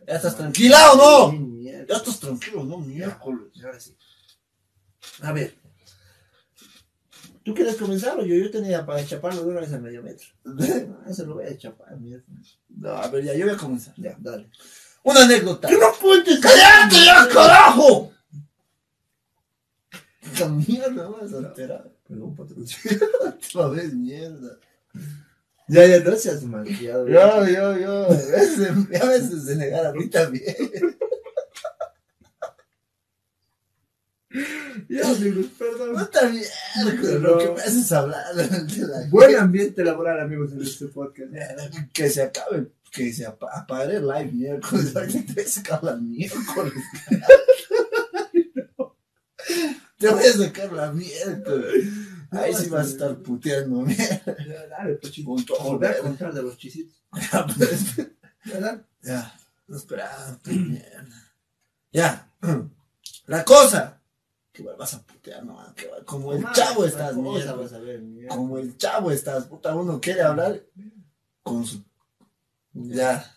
¿Ya 0.07 0.15
estás 0.15 0.37
tranquila 0.37 0.93
o 0.93 0.97
no? 0.97 1.31
Sí. 1.31 1.65
Ya 1.89 1.97
estás 1.97 2.19
tranquilo, 2.21 2.65
no, 2.65 2.79
miércoles. 2.79 3.51
Ahora 3.65 3.81
sí. 3.81 3.97
A 5.23 5.33
ver. 5.33 5.64
¿Tú 7.45 7.55
quieres 7.55 7.77
comenzar 7.77 8.19
o 8.19 8.25
yo? 8.25 8.35
Yo 8.37 8.51
tenía 8.51 8.87
para 8.87 9.05
chaparlo 9.05 9.43
de 9.43 9.51
una 9.51 9.61
vez 9.61 9.73
al 9.73 9.83
medio 9.83 10.03
metro. 10.03 10.27
Eso 11.07 11.27
lo 11.27 11.35
voy 11.35 11.45
a 11.45 11.57
chapar, 11.57 11.95
mierda. 12.01 12.25
No, 12.71 12.91
a 12.91 13.07
ver, 13.09 13.23
ya, 13.23 13.35
yo 13.35 13.45
voy 13.45 13.55
a 13.55 13.59
comenzar. 13.59 13.95
Ya, 13.99 14.17
dale. 14.19 14.49
Una 15.03 15.25
anécdota. 15.25 15.69
¡Que 15.69 15.77
no 15.77 15.93
cuentes! 16.01 16.41
¡Cállate 16.41 16.97
ya, 17.05 17.29
carajo! 17.31 18.11
Esta 20.23 20.49
mierda 20.49 21.07
vas 21.09 21.35
a 21.35 21.37
alterar. 21.37 21.93
Perdón, 22.09 22.35
patrón. 22.35 22.65
Otra 23.53 23.69
vez, 23.69 23.93
mierda. 23.93 24.59
Ya, 25.69 25.87
ya, 25.87 26.01
no 26.01 26.17
seas 26.17 26.43
malcriado. 26.45 27.07
Yo, 27.07 27.47
yo, 27.47 27.79
yo. 27.79 28.05
A 28.05 28.09
veces, 28.09 28.71
a 28.71 29.07
veces 29.07 29.45
de 29.45 29.57
negar 29.57 29.85
a 29.85 29.93
mí 29.93 30.09
también. 30.09 30.57
Ya, 34.89 35.09
amigos, 35.09 35.47
perdón. 35.59 35.93
Puta 35.95 36.29
mierda, 36.29 37.19
lo 37.21 37.39
que 37.39 37.51
me 37.53 37.61
haces 37.63 37.93
hablar 37.93 38.35
de 38.35 38.87
la 38.87 39.07
Buen 39.11 39.37
ambiente 39.37 39.85
laboral, 39.85 40.21
amigos, 40.21 40.53
en 40.53 40.63
este 40.63 40.87
podcast. 40.89 41.33
gente. 41.33 41.91
Que 41.93 42.11
se 42.11 42.23
acabe, 42.23 42.73
que 42.91 43.13
se 43.13 43.27
apa- 43.27 43.51
apague 43.55 43.97
el 43.97 44.07
live 44.09 44.33
miércoles. 44.33 44.93
Te 45.35 45.47
sacar 45.47 45.85
la 45.85 45.97
miércoles. 45.97 46.73
Te 49.99 50.09
voy 50.09 50.25
a 50.25 50.33
sacar 50.33 50.73
la 50.73 50.93
miércoles. 50.93 51.85
Ahí 52.33 52.53
sí 52.55 52.69
vas 52.69 52.87
a 52.87 52.91
estar 52.91 53.17
puteando, 53.19 53.83
mierda. 53.83 54.37
Ya, 54.45 54.67
Dale. 54.67 54.99
Con 55.25 55.45
todo, 55.45 55.63
Volver 55.63 55.93
a 55.93 55.99
contar 55.99 56.35
de 56.35 56.43
los 56.43 56.59
chisitos. 56.59 57.01
Ya, 57.33 58.61
dale. 58.61 58.81
Ya, 59.03 59.37
no 59.69 59.77
esperaba, 59.77 60.37
pues, 60.43 60.57
mierda. 60.57 61.33
Ya, 61.93 62.29
la 63.27 63.45
cosa. 63.45 64.01
Que 64.55 64.63
vuelvas 64.63 64.95
a 64.95 65.03
putear, 65.03 65.45
no, 65.45 65.59
que 65.75 65.89
va- 65.89 66.05
como 66.05 66.33
el 66.33 66.45
chavo 66.53 66.85
estás, 66.85 67.17
mierda. 67.17 67.55
Vas 67.55 67.73
a 67.73 67.79
ver, 67.81 68.01
mierda. 68.01 68.37
Como 68.37 68.57
el 68.57 68.77
chavo 68.79 69.11
estás, 69.11 69.47
puta, 69.47 69.75
uno 69.75 70.01
quiere 70.01 70.23
hablar 70.23 70.63
con 71.43 71.67
su. 71.67 71.83
Ya. 72.73 73.35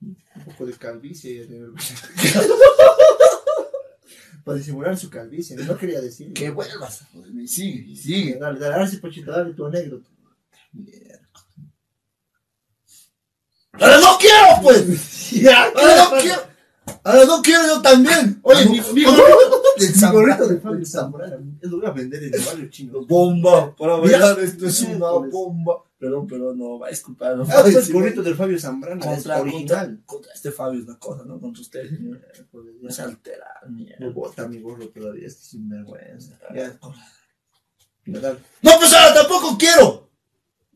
Un 0.00 0.16
poco 0.46 0.64
de 0.64 0.72
calvicie. 0.72 1.46
de- 1.46 1.70
Para 4.42 4.56
disimular 4.58 4.96
su 4.96 5.10
calvicie. 5.10 5.54
No 5.56 5.76
quería 5.76 6.00
decir. 6.00 6.32
Que 6.32 6.48
vuelvas 6.50 7.02
a 7.02 7.04
joderme. 7.06 7.42
Y 7.44 7.48
sigue, 7.48 7.90
y 7.92 7.96
sigue. 7.96 8.36
Dale, 8.38 8.58
dale, 8.58 8.74
ahora 8.74 8.86
sí, 8.88 8.96
Pochito, 8.96 9.32
dale 9.32 9.52
tu 9.52 9.66
anécdota. 9.66 10.08
Mierda. 10.72 11.28
¡Ahora 13.72 13.98
no 14.00 14.16
quiero, 14.18 14.62
pues! 14.62 15.30
Ya, 15.34 15.64
¡Ahora 15.64 15.96
no 16.10 16.10
quiero! 16.22 16.53
¡Ahora 17.02 17.24
no 17.26 17.42
quiero 17.42 17.66
yo 17.66 17.82
también! 17.82 18.40
Oye, 18.42 18.64
mi, 18.66 18.80
mi 18.80 18.92
Mi 18.94 19.04
gorrito, 19.04 19.62
mi 19.78 20.12
gorrito 20.12 20.48
de 20.48 20.60
Fabio 20.60 20.86
Zambrano. 20.86 21.56
Es 21.60 21.70
lo 21.70 21.78
voy 21.78 21.86
a 21.86 21.90
vender 21.90 22.22
en 22.24 22.34
el 22.34 22.40
barrio 22.40 22.68
chino. 22.70 23.04
Bomba, 23.06 23.74
para 23.76 23.96
bailar 23.96 24.38
esto 24.40 24.66
es 24.66 24.82
una 24.82 25.10
bomba. 25.10 25.82
Perdón, 25.98 26.26
perdón, 26.26 26.58
no, 26.58 26.78
va 26.78 26.88
a 26.88 26.90
disculpar. 26.90 27.36
No, 27.36 27.44
Ah, 27.44 27.60
pues 27.62 27.86
Sí, 27.86 27.92
gorrito 27.92 28.22
del 28.22 28.34
Fabio 28.34 28.58
Zambrano. 28.58 29.00
Es 29.00 29.06
contra, 29.06 29.38
contra, 29.38 29.40
original. 29.40 30.02
contra 30.04 30.32
este 30.34 30.50
Fabio 30.50 30.80
es 30.80 30.86
la 30.86 30.98
cosa, 30.98 31.24
¿no? 31.24 31.40
Contra 31.40 31.62
ustedes. 31.62 31.90
Pues, 32.50 32.64
No 32.80 32.90
se 32.90 33.02
altera, 33.02 33.46
mierda. 33.70 33.96
Me 34.06 34.12
bota 34.12 34.46
mi 34.48 34.60
gorro 34.60 34.88
todavía, 34.88 35.26
este 35.26 35.42
sinvergüenza. 35.44 36.38
Ya. 36.54 36.78
No, 38.06 38.70
pues 38.78 38.92
ahora 38.92 39.14
tampoco 39.14 39.56
quiero. 39.58 40.10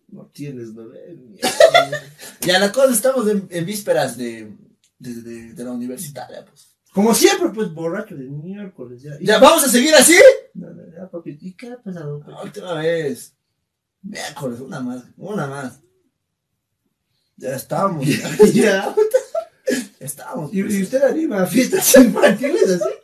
No 0.08 0.26
tienes 0.32 0.74
bebé. 0.74 1.14
mierda. 1.14 1.48
Ya 2.40 2.58
la 2.60 2.72
cosa, 2.72 2.92
estamos 2.92 3.28
en, 3.28 3.46
en 3.50 3.66
vísperas 3.66 4.16
de, 4.16 4.50
de, 4.98 5.14
de, 5.22 5.52
de 5.54 5.64
la 5.64 5.72
universitaria, 5.72 6.44
pues. 6.44 6.74
Como 6.92 7.14
siempre, 7.14 7.50
pues 7.50 7.72
borracho 7.72 8.16
de 8.16 8.24
miércoles. 8.24 9.02
Ya, 9.02 9.12
¿Ya 9.20 9.38
vamos 9.38 9.62
a 9.64 9.68
seguir 9.68 9.94
así? 9.94 10.16
No, 10.54 10.70
no, 10.70 10.82
ya, 10.94 11.08
papi. 11.08 11.38
¿Y 11.40 11.54
qué 11.54 11.68
ha 11.70 11.76
pasado? 11.82 12.22
La 12.26 12.42
última 12.42 12.74
vez. 12.74 13.34
Miércoles, 14.02 14.60
una 14.60 14.80
más, 14.80 15.04
una 15.16 15.46
más. 15.46 15.80
Ya 17.36 17.54
estamos, 17.54 18.04
ya, 18.06 18.36
ya. 18.52 18.94
estamos. 20.00 20.52
¿Y, 20.52 20.62
pues. 20.62 20.74
y 20.74 20.82
usted 20.82 21.02
anima 21.02 21.42
a 21.42 21.46
fiestas 21.46 21.96
infantiles 21.98 22.70
así? 22.70 22.94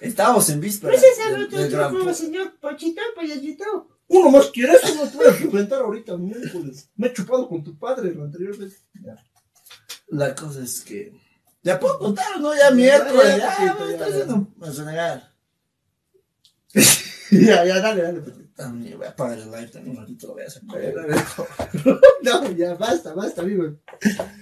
Estamos 0.00 0.48
en 0.48 0.60
vísperas. 0.60 0.98
Pues 1.00 1.12
ese 1.18 1.30
del- 1.30 1.42
otro 1.44 1.58
del 1.60 1.70
gran 1.70 1.98
po- 1.98 2.14
señor 2.14 2.58
Pachito, 2.60 3.02
payasito. 3.14 3.64
Uno 4.08 4.30
más 4.30 4.46
quieres, 4.50 4.80
uno 4.92 5.08
te 5.08 5.16
voy 5.16 5.26
a 5.26 5.30
reventar 5.32 5.82
ahorita 5.82 6.16
miércoles. 6.16 6.88
Me 6.96 7.08
he 7.08 7.12
chupado 7.12 7.48
con 7.48 7.62
tu 7.62 7.78
padre 7.78 8.14
la 8.14 8.24
anterior 8.24 8.56
vez. 8.56 8.82
La 10.10 10.34
cosa 10.34 10.62
es 10.62 10.80
que. 10.82 11.12
¿Ya 11.62 11.78
puedo 11.78 11.98
contar 11.98 12.40
no? 12.40 12.56
Ya 12.56 12.70
miércoles, 12.70 13.36
ya, 13.36 13.56
ya, 13.58 13.76
ya, 13.78 13.96
ya. 13.98 14.06
haciendo 14.06 14.48
a 14.60 14.70
renegar. 14.70 15.34
ya, 17.30 17.64
ya, 17.64 17.80
dale, 17.80 18.02
dale. 18.02 18.22
También 18.56 18.98
voy 18.98 19.06
a 19.06 19.10
apagar 19.10 19.38
el 19.38 19.50
live, 19.50 19.68
también 19.68 19.96
un 19.96 20.02
ratito 20.02 20.26
lo 20.26 20.34
voy 20.34 20.42
a 20.42 20.50
sacudir. 20.50 20.94
No, 22.22 22.50
ya, 22.52 22.74
basta, 22.74 23.14
basta, 23.14 23.40
amigo. 23.40 23.64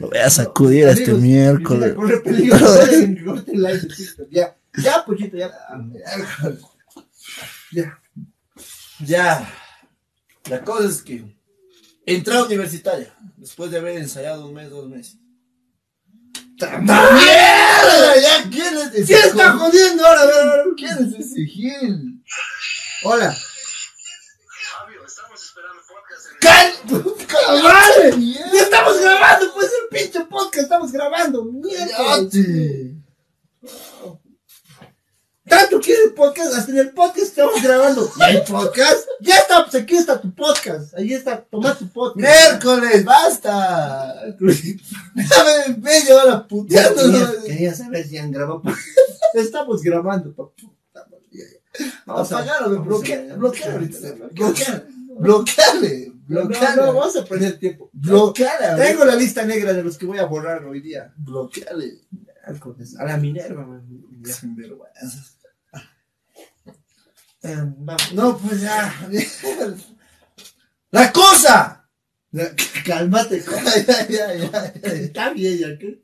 Lo 0.01 0.09
voy 0.09 0.19
a 0.19 0.29
sacudir 0.29 0.89
este 0.89 1.05
Amigos, 1.05 1.23
miércoles. 1.23 1.95
Corre 1.95 2.21
peligro. 2.21 2.59
Corte 3.25 3.53
el 3.53 3.63
live 3.63 3.79
de 3.79 3.89
TikTok. 3.95 4.29
Ya, 4.31 4.57
ya, 4.83 5.05
Pochito, 5.05 5.37
ya. 5.37 5.53
Ya. 7.73 8.01
Ya. 9.05 9.55
La 10.51 10.65
cosa 10.65 10.89
es 10.89 11.03
que 11.03 11.37
entré 12.05 12.35
a 12.35 12.43
universitaria 12.43 13.15
después 13.37 13.71
de 13.71 13.79
haber 13.79 13.99
ensayado 13.99 14.47
un 14.47 14.55
mes, 14.55 14.71
dos 14.71 14.89
meses. 14.89 15.19
¡Mierda! 16.61 18.21
¿Ya 18.21 18.43
quién 18.51 18.77
es 18.79 18.95
ese 18.95 19.05
¿Quién 19.07 19.29
está 19.29 19.53
jo- 19.53 19.59
jodiendo 19.61 20.05
ahora? 20.07 20.23
A 20.23 20.27
ver, 20.27 20.35
a 20.35 20.57
ver. 20.57 20.65
¿Quién 20.77 20.91
es 20.99 21.15
ese 21.27 21.45
Gil? 21.47 22.23
Hola. 23.05 23.37
Fabio, 24.73 25.05
estamos 25.07 25.43
esperando 25.43 25.81
podcast 25.89 26.27
en 26.33 26.39
¡Cal! 26.41 28.19
¡Mierda! 28.19 28.51
¡Ya 28.53 28.63
estamos 28.63 29.01
grabando! 29.01 29.55
Pues 29.55 29.71
el 29.73 29.89
pinche 29.99 30.21
podcast 30.25 30.63
estamos 30.65 30.91
grabando. 30.93 31.45
¡Mierda! 31.45 32.19
Tanto 35.49 35.81
quiere 35.81 36.05
el 36.05 36.13
podcast, 36.15 36.55
hasta 36.55 36.73
en 36.73 36.79
el 36.79 36.91
podcast 36.91 37.27
estamos 37.29 37.63
grabando. 37.63 38.11
¿Y 38.19 38.23
hay 38.23 38.43
podcast? 38.47 39.07
Ya 39.21 39.37
está, 39.39 39.65
pues 39.65 39.83
aquí 39.83 39.97
está 39.97 40.21
tu 40.21 40.35
podcast. 40.35 40.95
Ahí 40.95 41.13
está, 41.15 41.41
toma 41.45 41.77
tu 41.77 41.89
podcast. 41.89 42.19
Miércoles, 42.19 43.05
basta. 43.05 44.15
Me 44.39 44.55
media 45.79 46.17
hora 46.17 46.47
puteando. 46.47 47.03
Quería, 47.03 47.33
quería 47.47 47.75
saber 47.75 48.07
si 48.07 48.19
han 48.19 48.31
grabado. 48.31 48.63
Estamos 49.35 49.83
grabando, 49.83 50.33
pa' 50.35 50.49
puta 50.51 51.07
madre. 51.11 51.25
Ya, 51.33 51.45
ya. 51.45 51.93
Vamos 52.07 52.33
a- 52.33 52.39
Apagalo, 52.39 52.67
vamos 52.71 52.79
a- 52.79 52.89
bloquea, 52.89 53.37
bloquea 53.37 53.73
ahorita. 53.73 53.99
Bloquea. 54.33 54.85
Bloquea. 55.19 56.13
Bloqueale. 56.29 56.77
No, 56.77 56.87
no, 56.87 56.93
vamos 56.95 57.17
a 57.17 57.25
perder 57.25 57.59
tiempo. 57.59 57.89
Bloqueale. 57.93 58.83
Tengo 58.83 59.05
la 59.07 59.15
lista 59.15 59.45
negra 59.45 59.73
de 59.73 59.83
los 59.83 59.97
que 59.97 60.05
voy 60.07 60.19
a 60.19 60.27
borrar 60.27 60.65
hoy 60.65 60.81
día. 60.81 61.13
Bloqueale. 61.17 62.01
A 62.99 63.05
la 63.05 63.17
Minerva, 63.17 63.65
man. 63.67 63.83
Ya. 64.23 64.33
Sinvergüenza. 64.35 65.25
Eh, 67.43 67.57
vamos. 67.77 68.13
No, 68.15 68.37
pues 68.39 68.61
ya. 68.61 69.09
La 70.91 71.13
cosa. 71.13 71.89
Cálmate, 72.85 73.43
Ya, 74.09 74.35
ya. 74.35 74.65
Está 74.83 75.31
bien, 75.33 75.59
ya 75.59 75.79
que. 75.79 76.03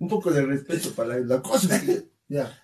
Un 0.00 0.08
poco 0.08 0.30
de 0.30 0.42
respeto 0.42 0.92
para 0.94 1.18
la, 1.18 1.42
cosa. 1.42 1.80
ya. 2.28 2.56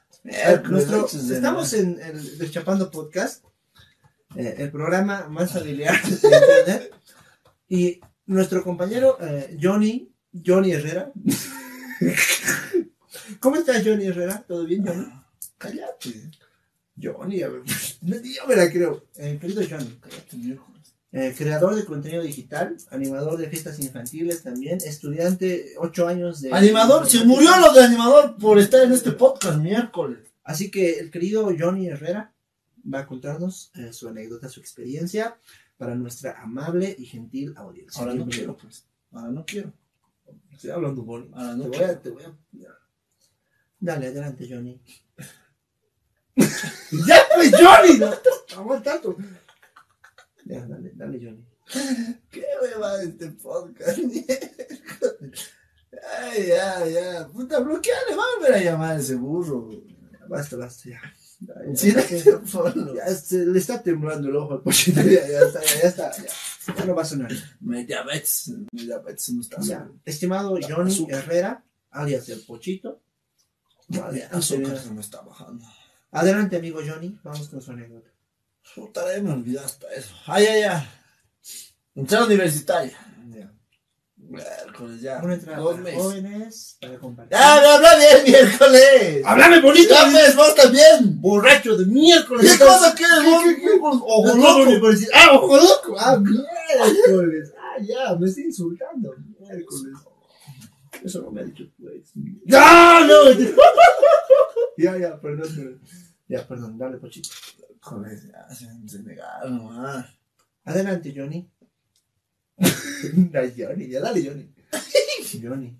Nuestro- 0.68 1.06
estamos 1.06 1.72
en 1.74 2.00
el 2.00 2.38
Deschapando 2.38 2.90
Podcast, 2.90 3.44
eh, 4.36 4.54
el 4.58 4.70
programa 4.70 5.28
más 5.28 5.52
familiar 5.52 6.00
de 6.02 6.10
internet. 6.12 6.94
Y 7.68 8.00
nuestro 8.26 8.62
compañero 8.62 9.18
eh, 9.20 9.58
Johnny, 9.60 10.14
Johnny 10.46 10.72
Herrera. 10.72 11.10
¿Cómo 13.40 13.56
estás, 13.56 13.82
Johnny 13.84 14.06
Herrera? 14.06 14.44
¿Todo 14.46 14.64
bien, 14.64 14.86
Johnny? 14.86 15.06
Cállate. 15.58 16.30
Johnny, 17.00 17.42
a 17.42 17.48
ver, 17.48 17.62
yo 18.02 18.46
me 18.46 18.56
la 18.56 18.70
creo. 18.70 19.04
Eh, 19.16 19.38
querido 19.40 19.62
Johnny, 19.68 19.98
eh, 21.12 21.34
creador 21.36 21.74
de 21.76 21.84
contenido 21.84 22.22
digital, 22.22 22.76
animador 22.90 23.36
de 23.36 23.48
fiestas 23.48 23.78
infantiles 23.80 24.42
también, 24.42 24.78
estudiante, 24.84 25.74
ocho 25.78 26.08
años 26.08 26.40
de... 26.40 26.52
Animador, 26.52 27.08
se 27.08 27.24
murió 27.24 27.50
lo 27.60 27.72
de 27.72 27.84
animador 27.84 28.36
por 28.36 28.58
estar 28.58 28.82
en 28.82 28.92
este 28.92 29.12
podcast 29.12 29.58
miércoles. 29.58 30.18
Así 30.42 30.70
que 30.70 30.98
el 30.98 31.10
querido 31.10 31.50
Johnny 31.58 31.86
Herrera 31.88 32.34
va 32.92 33.00
a 33.00 33.06
contarnos 33.06 33.70
eh, 33.76 33.92
su 33.92 34.08
anécdota, 34.08 34.48
su 34.48 34.60
experiencia 34.60 35.38
para 35.76 35.94
nuestra 35.94 36.40
amable 36.42 36.94
y 36.98 37.06
gentil 37.06 37.54
audiencia. 37.56 38.00
Ahora 38.00 38.14
no 38.14 38.26
quiero, 38.26 38.56
pues. 38.56 38.84
Ahora 39.12 39.30
no 39.30 39.44
quiero. 39.46 39.72
Estoy 40.52 40.70
hablando 40.70 41.02
bonito. 41.02 41.36
Ahora 41.36 41.52
Te 41.52 41.56
no 41.58 41.64
voy 41.64 41.78
quiero. 41.78 41.92
a, 41.92 41.96
te 42.00 42.10
voy 42.10 42.22
a. 42.24 42.34
Dale, 43.78 44.06
adelante, 44.08 44.48
Johnny. 44.50 44.80
ya 47.06 47.22
pues, 47.34 47.52
Johnny, 47.52 47.98
no 47.98 48.10
te 48.12 48.54
aguantando. 48.54 49.16
Ya, 50.44 50.66
dale, 50.66 50.92
dale, 50.94 51.18
Johnny. 51.22 51.44
¿Qué 52.30 52.44
me 52.62 52.74
va 52.80 53.02
este 53.02 53.28
podcast? 53.30 53.98
Ay, 56.18 56.48
ya, 56.48 56.86
ya. 56.86 57.28
Puta, 57.28 57.60
bloqueale, 57.60 58.16
va 58.16 58.22
a 58.22 58.36
volver 58.38 58.54
a 58.54 58.62
llamar 58.62 58.96
a 58.96 59.00
ese 59.00 59.14
burro. 59.14 59.70
Basta, 60.28 60.56
basta, 60.56 60.90
ya. 60.90 61.00
Ya, 61.40 61.54
ya, 61.66 61.76
Sí, 61.76 61.92
ya, 62.96 63.08
se 63.14 63.46
le 63.46 63.58
está 63.58 63.82
temblando 63.82 64.28
el 64.28 64.36
ojo 64.36 64.54
al 64.54 64.62
pochito. 64.62 65.00
Ya, 65.02 65.26
ya 65.26 65.40
está, 65.40 65.62
ya, 65.62 65.82
ya 65.82 65.88
está. 65.88 66.12
Ya, 66.16 66.74
Ya 66.76 66.84
no 66.84 66.94
va 66.94 67.02
a 67.02 67.04
sonar. 67.04 67.32
Me 67.60 67.84
diabetes, 67.84 68.48
me 68.72 68.82
diabetes 68.84 69.30
no 69.30 69.40
está 69.40 69.60
Ya. 69.60 69.88
Estimado 70.04 70.58
Johnny 70.60 70.92
Azúcar. 70.92 71.18
Herrera, 71.18 71.64
alias 71.90 72.28
el 72.28 72.40
Pochito. 72.40 73.00
Vale, 73.88 74.24
azúcar 74.24 74.80
me 74.92 75.00
está 75.00 75.20
bajando. 75.22 75.64
Adelante, 76.14 76.56
amigo 76.56 76.80
Johnny, 76.86 77.18
vamos 77.22 77.48
con 77.48 77.60
su 77.60 77.72
anécdota. 77.72 78.08
Puta, 78.74 79.02
ya 79.14 79.22
me 79.22 79.32
olvidé 79.32 79.58
hasta 79.58 79.86
eso. 79.92 80.14
Ay, 80.26 80.46
ay, 80.46 80.62
ay. 80.62 80.88
Entrada 81.96 82.26
universitaria. 82.26 82.96
Ya. 83.30 83.52
Miércoles 84.16 85.00
ya. 85.02 85.20
Una 85.22 85.34
entrada 85.34 85.58
Dos 85.58 85.72
para 85.72 85.82
meses. 85.84 86.02
jóvenes, 86.02 86.78
para 86.80 86.98
compartir. 86.98 87.36
Ya, 87.36 87.60
me 87.60 87.66
habla 87.66 87.96
bien 87.98 88.24
miércoles. 88.26 89.22
¡Háblame 89.24 89.60
bonito! 89.60 89.90
Ya 89.94 90.04
ves, 90.08 90.36
vos 90.36 90.54
también. 90.54 91.20
¡Borracho 91.20 91.76
de 91.76 91.86
miércoles! 91.86 92.52
¿Qué 92.52 92.64
cosa 92.64 92.94
quieres 92.94 93.22
vos? 93.24 93.44
miércoles? 93.44 93.80
Ojo 93.82 94.06
¡Ojo 94.06 94.36
loco. 94.36 94.70
universidad! 94.70 95.10
¡Ah, 95.14 95.28
ojo 95.34 95.56
loco! 95.56 95.96
¡Ah, 95.98 96.16
miércoles! 96.16 97.52
¡Ah, 97.58 97.82
ya! 97.82 98.16
Me 98.16 98.26
estoy 98.28 98.44
insultando. 98.44 99.14
Miércoles. 99.40 99.92
Eso 101.04 101.20
no 101.20 101.30
me 101.30 101.42
ha 101.42 101.44
dicho 101.44 101.68
tu 101.76 101.86
ex. 101.90 102.12
¡Ya, 102.46 103.06
no! 103.06 103.30
ya, 104.78 104.96
ya, 104.96 105.20
perdón, 105.20 105.54
perdón. 105.54 105.80
Ya, 106.26 106.48
perdón, 106.48 106.78
dale, 106.78 106.96
Pochito. 106.96 107.28
Joder, 107.80 108.18
ya 108.32 108.48
se, 108.54 108.66
se 108.88 109.02
negaron, 109.02 109.58
nomás. 109.58 110.06
Adelante, 110.64 111.12
Johnny. 111.14 111.46
dale, 113.30 113.54
Johnny, 113.54 113.88
ya 113.88 114.00
dale, 114.00 114.26
Johnny. 114.26 114.50
Johnny. 115.42 115.78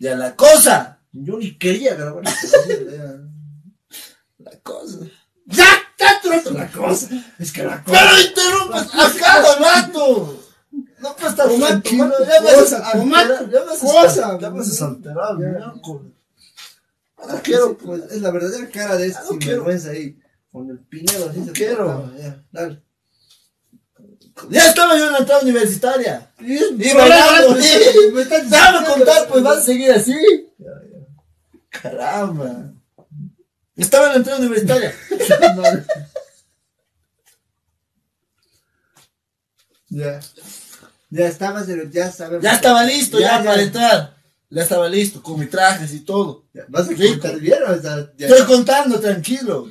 Ya 0.00 0.16
la 0.16 0.34
cosa. 0.34 0.98
Johnny 1.12 1.56
quería 1.56 1.94
grabar 1.94 2.24
ya. 2.24 3.20
La 4.38 4.58
cosa. 4.60 4.98
¡Ya! 5.46 5.66
¡Tanto 5.96 6.50
la 6.50 6.68
cosa! 6.68 7.08
Es 7.38 7.52
que 7.52 7.62
la 7.62 7.82
cosa. 7.84 8.00
¡Pero 8.00 8.28
interrumpes 8.28 8.94
a 8.94 9.18
cada 9.20 9.58
rato! 9.58 10.43
No 11.04 11.14
puedes 11.16 11.30
estar 11.32 11.48
Toma, 11.48 11.66
tranquilo. 11.68 12.12
Ya 12.26 12.40
me 12.40 12.48
haces 12.50 12.70
toma, 12.92 13.20
alterar, 13.20 13.50
ya 13.50 13.64
me 13.64 13.72
haces 13.72 13.90
cosa. 13.90 14.28
al- 14.30 14.40
Ya 14.40 14.50
me 14.50 14.60
haces 14.60 14.82
alterar, 14.82 15.36
miércoles. 15.38 16.12
No 17.28 17.42
quiero, 17.42 17.76
pues, 17.78 18.02
es 18.10 18.22
la 18.22 18.30
verdadera 18.30 18.68
cara 18.70 18.96
de 18.96 19.06
este 19.08 19.18
Ah, 19.18 19.22
no 19.24 19.28
sinvergüenza 19.40 19.90
ahí. 19.90 20.18
Con 20.50 20.70
el 20.70 20.78
pinedo 20.78 21.28
así 21.28 21.44
se 21.44 21.52
quiero. 21.52 22.10
ya, 22.18 22.42
dale. 22.52 22.82
Ya 24.50 24.66
estaba 24.68 24.96
yo 24.98 25.06
en 25.06 25.12
la 25.12 25.18
entrada 25.18 25.42
universitaria. 25.42 26.30
Y, 26.40 26.54
Y 26.54 26.92
bailando, 26.94 27.54
me 28.14 28.22
estás 28.22 28.42
diciendo- 28.50 28.84
contar, 28.94 29.28
pues 29.28 29.42
vas 29.42 29.58
a 29.58 29.62
seguir 29.62 29.92
así. 29.92 30.14
Ya, 30.58 30.66
ya. 30.90 31.80
Caramba. 31.80 32.72
Estaba 33.76 34.06
en 34.06 34.10
la 34.12 34.16
entrada 34.18 34.38
universitaria. 34.40 34.94
Ya. 39.90 40.20
Ya 41.14 41.28
estabas, 41.28 41.66
ya 41.92 42.10
sabemos. 42.10 42.42
Ya 42.42 42.54
estaba 42.54 42.82
listo, 42.84 43.20
ya, 43.20 43.38
Ya, 43.38 43.44
para 43.44 43.56
ya. 43.56 43.62
entrar. 43.62 44.16
Ya 44.50 44.62
estaba 44.62 44.88
listo, 44.88 45.22
con 45.22 45.38
mi 45.38 45.46
trajes 45.46 45.92
y 45.94 46.00
todo. 46.00 46.44
Ya, 46.52 46.64
¿Vas 46.68 46.88
a 46.88 46.94
contar 46.94 47.38
bien 47.38 47.58
o 47.66 47.80
sea, 47.80 48.10
Estoy 48.18 48.46
contando, 48.46 48.98
tranquilo. 49.00 49.68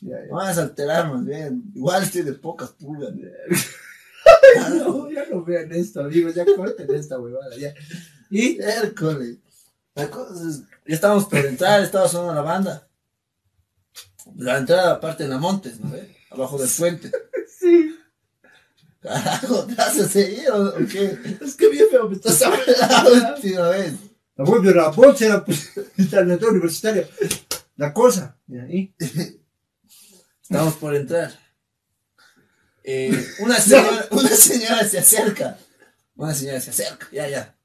No 0.00 0.36
vas 0.36 0.58
a 0.58 0.62
alterar 0.62 1.12
más 1.12 1.24
bien. 1.24 1.64
Igual 1.74 2.02
estoy 2.04 2.22
de 2.22 2.34
pocas 2.34 2.70
pulgas. 2.70 3.12
ya. 4.54 4.68
No, 4.70 5.10
ya 5.10 5.26
no 5.30 5.42
vean 5.44 5.72
esto, 5.72 6.00
amigos, 6.02 6.34
ya 6.34 6.44
corten 6.44 6.94
esta 6.94 7.18
huevada, 7.18 7.56
ya. 7.56 7.74
Y, 8.30 8.58
Hércules. 8.60 9.38
La 9.94 10.08
cosa 10.08 10.34
es- 10.48 10.60
ya 10.86 10.94
estábamos 10.94 11.24
por 11.24 11.38
entrar, 11.44 11.82
estaba 11.82 12.08
sonando 12.08 12.34
la 12.34 12.42
banda. 12.42 12.86
La 14.36 14.58
entrada 14.58 14.92
aparte 14.92 15.24
en 15.24 15.30
la 15.30 15.38
Montes, 15.38 15.80
¿no 15.80 15.90
ve? 15.90 16.16
Abajo 16.30 16.58
del 16.58 16.68
puente. 16.68 17.10
Carajo, 19.06 19.66
¿te 19.66 19.74
vas 19.74 19.98
a 20.00 20.08
seguir 20.08 20.50
o, 20.50 20.68
o 20.68 20.86
qué? 20.90 21.16
es 21.40 21.54
que 21.54 21.68
bien 21.68 21.86
feo 21.88 22.08
me 22.08 22.16
estás 22.16 22.42
hablando. 22.42 22.72
La 22.78 23.34
última 23.34 23.68
vez. 23.68 23.92
La 24.34 24.44
voz 24.44 24.62
de 24.64 24.74
la 24.74 24.88
bolsa 24.88 25.24
era 25.26 25.44
pues, 25.44 25.70
la 26.10 26.22
universitaria. 26.22 27.08
La 27.76 27.92
cosa. 27.92 28.36
Y 28.48 28.58
ahí. 28.58 28.94
Estamos 30.42 30.74
por 30.74 30.96
entrar. 30.96 31.38
Eh, 32.82 33.26
una, 33.38 33.60
señora, 33.60 34.08
una 34.10 34.28
señora 34.30 34.84
se 34.88 34.98
acerca. 34.98 35.56
Una 36.16 36.34
señora 36.34 36.60
se 36.60 36.70
acerca. 36.70 37.08
Ya, 37.12 37.28
ya. 37.28 37.56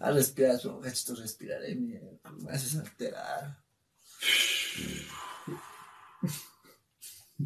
A 0.00 0.10
respirar, 0.12 0.58
pero 0.62 0.82
esto 0.84 1.14
respiraré. 1.14 1.74
mierda, 1.74 2.08
Me 2.38 2.52
haces 2.52 2.76
alterar. 2.76 3.62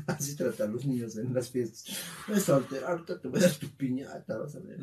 Así 0.07 0.37
tratan 0.37 0.73
los 0.73 0.85
niños 0.85 1.17
en 1.17 1.35
las 1.35 1.51
fiestas. 1.51 1.85
Es 2.29 2.49
alterarte, 2.49 3.17
te 3.17 3.29
voy 3.29 3.41
a 3.41 3.43
dar 3.49 3.55
tu 3.57 3.69
piñata, 3.71 4.39
vas 4.39 4.55
a 4.55 4.61
ver. 4.61 4.79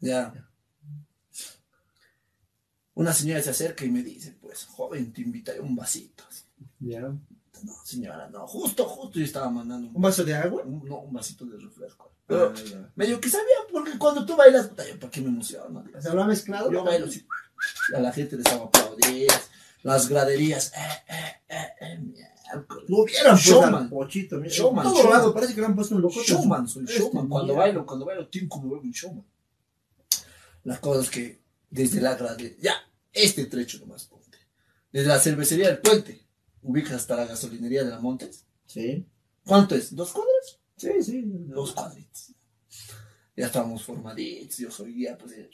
Ya. 0.00 0.32
Una 2.94 3.12
señora 3.12 3.40
se 3.42 3.50
acerca 3.50 3.84
y 3.84 3.90
me 3.90 4.02
dice, 4.02 4.36
pues, 4.40 4.64
joven, 4.66 5.12
te 5.12 5.22
invitaré 5.22 5.60
un 5.60 5.76
vasito. 5.76 6.24
Ya. 6.80 7.00
No, 7.00 7.72
señora, 7.84 8.28
no, 8.28 8.46
justo, 8.46 8.84
justo 8.84 9.18
yo 9.18 9.24
estaba 9.24 9.50
mandando 9.50 9.88
¿Un 9.88 9.96
un, 9.96 10.02
vaso 10.02 10.24
de 10.24 10.34
agua? 10.34 10.62
un- 10.64 10.84
no, 10.84 10.98
un 11.00 11.12
vasito 11.12 11.44
de 11.44 11.58
refresco. 11.58 12.12
Pero 12.26 12.52
Ah, 12.56 12.60
ya. 12.70 12.90
medio 12.94 13.20
que 13.20 13.28
sabía, 13.28 13.56
porque 13.72 13.98
cuando 13.98 14.24
tú 14.26 14.36
bailas, 14.36 14.70
yo, 14.76 14.98
¿para 15.00 15.10
qué 15.10 15.20
me 15.20 15.28
emociono? 15.28 15.84
¿Se 16.00 16.08
habrá 16.08 16.24
mezclado? 16.26 16.70
Yo 16.70 16.84
bailo 16.84 17.06
así, 17.06 17.26
a 17.96 18.00
la 18.00 18.12
gente 18.12 18.36
les 18.36 18.46
hago 18.46 18.64
aplaudir, 18.66 19.28
las 19.82 20.08
graderías, 20.08 20.72
eh, 20.76 20.78
eh, 21.08 21.32
eh, 21.48 21.74
eh. 21.80 22.28
Lo 22.88 22.98
hubieran 22.98 23.32
pues, 23.32 23.44
Showman. 23.44 23.90
Pochito, 23.90 24.36
mira. 24.36 24.50
Showman, 24.50 24.84
todo 24.84 24.96
showman. 24.96 25.12
lado 25.12 25.34
parece 25.34 25.54
que 25.54 25.60
le 25.60 25.66
han 25.66 25.74
puesto 25.74 25.94
un 25.94 26.02
loco. 26.02 26.22
Showman, 26.22 26.68
soy 26.68 26.84
Este 26.84 26.98
showman. 26.98 27.28
Cuando 27.28 27.54
bailo, 27.54 27.86
cuando 27.86 28.06
bailo, 28.06 28.28
tinco, 28.28 28.60
me 28.60 28.68
vuelvo 28.68 28.84
un 28.84 28.92
showman. 28.92 29.24
La 30.64 30.80
cosa 30.80 31.00
es 31.02 31.10
que 31.10 31.40
desde 31.70 32.00
la 32.00 32.14
gradería, 32.14 32.56
ya, 32.60 32.74
este 33.12 33.46
trecho 33.46 33.78
nomás 33.78 34.06
ponte. 34.06 34.38
Desde 34.92 35.08
la 35.08 35.18
cervecería 35.18 35.68
del 35.68 35.78
puente 35.78 36.28
ubicas 36.62 36.92
hasta 36.92 37.16
la 37.16 37.26
gasolinería 37.26 37.84
de 37.84 37.90
la 37.90 38.00
Montes. 38.00 38.46
Sí. 38.66 39.06
¿Cuánto 39.44 39.74
es? 39.74 39.94
¿Dos 39.94 40.12
cuadras? 40.12 40.60
Sí, 40.76 41.02
sí. 41.02 41.22
Dos 41.24 41.72
cuadritos. 41.72 42.32
Ya 43.36 43.46
estábamos 43.46 43.84
formaditos, 43.84 44.58
yo 44.58 44.70
soy 44.70 44.94
guía, 44.94 45.16
pues 45.16 45.32
eh, 45.32 45.48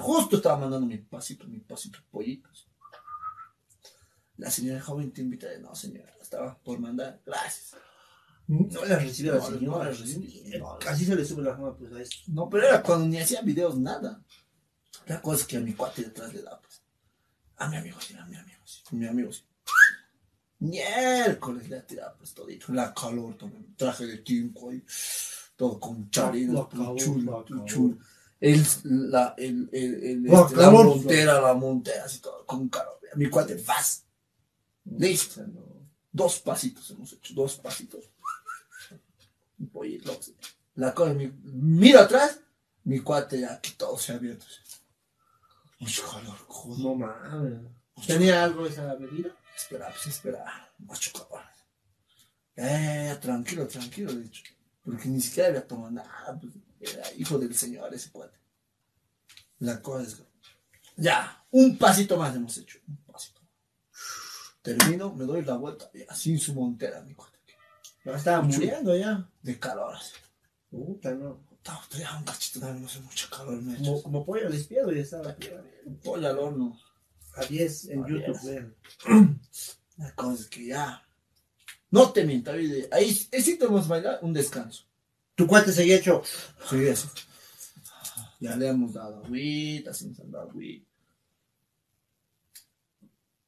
justo 0.00 0.36
estaba 0.36 0.56
mandando 0.56 0.86
mi 0.86 0.96
pasito, 0.96 1.46
mi 1.46 1.60
pasito 1.60 1.98
pollitos. 2.10 2.66
La 4.36 4.50
señora 4.50 4.80
joven 4.80 5.12
te 5.12 5.22
invita 5.22 5.46
de 5.48 5.60
no 5.60 5.74
señora, 5.74 6.12
estaba 6.20 6.58
por 6.58 6.78
mandar, 6.80 7.20
gracias. 7.24 7.76
No 8.46 8.84
la 8.84 8.98
recibe 8.98 9.30
la 9.30 9.36
No, 9.38 9.50
no 9.50 9.58
señora. 9.58 9.84
la 9.84 9.90
recibe. 9.90 10.58
No, 10.58 10.78
Así 10.86 11.06
se 11.06 11.14
le 11.16 11.24
sube 11.24 11.42
la 11.42 11.54
fama, 11.56 11.76
pues 11.76 11.92
a 11.92 12.02
esto. 12.02 12.16
No, 12.28 12.50
pero 12.50 12.66
era 12.66 12.82
cuando 12.82 13.06
ni 13.06 13.18
hacía 13.18 13.40
videos, 13.42 13.78
nada. 13.78 14.22
La 15.06 15.22
cosa 15.22 15.42
es 15.42 15.46
que 15.46 15.56
a 15.56 15.60
mi 15.60 15.72
cuate 15.74 16.02
detrás 16.02 16.32
le 16.34 16.42
da, 16.42 16.60
pues. 16.60 16.82
A 17.56 17.68
mi 17.68 17.76
amigo 17.76 17.98
sí, 18.00 18.14
a 18.14 18.26
mi 18.26 18.36
amigo 18.36 18.60
sí, 18.64 18.82
a 18.90 18.94
mi 18.96 19.06
amigo 19.06 19.32
sí. 19.32 19.44
Miércoles 20.58 21.68
le 21.68 21.78
ha 21.78 21.86
tirado, 21.86 22.16
pues, 22.18 22.32
todito. 22.34 22.72
La 22.72 22.92
calor 22.94 23.36
también, 23.36 23.74
traje 23.76 24.06
de 24.06 24.18
tinco 24.18 24.70
ahí, 24.70 24.82
todo 25.56 25.78
con 25.78 26.08
La 26.12 26.68
calor, 26.68 26.96
chulo, 26.96 27.44
la 27.48 27.64
chulo. 27.64 27.98
El, 28.40 28.62
la, 28.84 29.34
el, 29.38 29.68
el, 29.72 29.94
el, 30.04 30.22
La 30.24 30.40
este, 30.42 30.56
la 30.56 30.70
montera, 30.70 31.40
la 31.40 31.54
montera, 31.54 32.04
así 32.04 32.20
todo, 32.20 32.44
con 32.44 32.68
calor. 32.68 32.98
Mi 33.16 33.28
cuate, 33.28 33.54
vas. 33.66 34.04
Listo. 34.84 35.44
Dos 36.12 36.40
pasitos 36.40 36.90
hemos 36.90 37.12
hecho, 37.12 37.34
dos 37.34 37.56
pasitos. 37.56 38.04
Pollito. 39.72 40.12
así. 40.12 40.36
La 40.76 40.94
cosa, 40.94 41.14
mi, 41.14 41.32
miro 41.42 42.00
atrás, 42.00 42.40
mi 42.84 43.00
cuate 43.00 43.40
ya 43.40 43.60
que 43.60 43.70
todo 43.72 43.98
se 43.98 44.12
ha 44.12 44.16
abierto. 44.16 44.46
Mucho 45.78 46.02
calor, 46.10 46.36
joder. 46.46 46.78
No 46.80 46.94
mames. 46.94 47.60
¿Tenía 48.06 48.44
algo 48.44 48.66
esa 48.66 48.94
bebida? 48.94 49.36
Espera, 49.56 49.88
pues 49.90 50.06
espera, 50.06 50.72
mucho 50.78 51.12
calor. 51.12 51.44
Eh, 52.56 53.16
tranquilo, 53.20 53.66
tranquilo, 53.66 54.12
de 54.12 54.26
hecho. 54.26 54.42
Porque 54.84 55.08
ni 55.08 55.20
siquiera 55.20 55.48
había 55.48 55.66
tomado 55.66 55.90
nada, 55.90 56.38
pues, 56.40 56.52
era 56.80 57.12
hijo 57.14 57.38
del 57.38 57.54
señor 57.54 57.92
ese 57.94 58.10
cuate. 58.10 58.38
La 59.60 59.80
cosa 59.80 60.02
es 60.02 60.22
ya, 60.96 61.44
un 61.50 61.76
pasito 61.76 62.16
más 62.16 62.34
hemos 62.36 62.56
hecho, 62.58 62.78
un. 62.86 63.03
Termino, 64.64 65.12
me 65.12 65.26
doy 65.26 65.42
la 65.44 65.58
vuelta, 65.58 65.90
así 66.08 66.32
en 66.32 66.38
su 66.38 66.54
montera, 66.54 67.02
mi 67.02 67.12
cuate. 67.14 67.38
Ya 68.02 68.16
estaba 68.16 68.40
muriendo 68.40 68.96
ya. 68.96 69.28
De 69.42 69.58
calor, 69.58 69.94
así. 69.94 70.14
Puta, 70.70 71.12
no. 71.14 71.44
Estaba 71.52 71.82
todavía 71.86 72.16
un 72.16 72.24
cachito, 72.24 72.60
también 72.60 72.82
no 72.82 72.88
sé, 72.88 73.00
mucho 73.00 73.28
calor, 73.28 73.60
me 73.60 73.76
Como, 73.76 74.02
como 74.02 74.24
pollo 74.24 74.48
despiedo 74.48 74.90
y 74.90 75.00
estaba 75.00 75.36
Un 75.84 75.98
pollo 75.98 76.26
al 76.28 76.38
horno. 76.38 76.80
a 77.34 77.44
10 77.44 77.88
en 77.90 78.04
A 78.04 78.08
YouTube. 78.08 78.40
10. 78.40 78.44
vean. 78.44 78.74
La 79.98 80.14
cosa 80.14 80.42
es 80.42 80.48
que 80.48 80.66
ya. 80.66 81.06
No 81.90 82.10
te 82.10 82.24
miento, 82.24 82.50
ahí, 82.50 82.88
ahí 82.90 83.12
sí 83.12 83.58
tenemos 83.58 83.86
bailar 83.86 84.18
un 84.22 84.32
descanso. 84.32 84.84
Tu 85.34 85.46
cuate 85.46 85.72
seguía 85.72 85.96
hecho. 85.96 86.22
Sí, 86.70 86.86
eso. 86.86 87.10
Ya 88.40 88.56
le 88.56 88.68
hemos 88.68 88.94
dado 88.94 89.22
agüita, 89.22 89.92
se 89.92 90.08
nos 90.08 90.20
han 90.20 90.30
dado 90.30 90.48
agüita. 90.48 90.90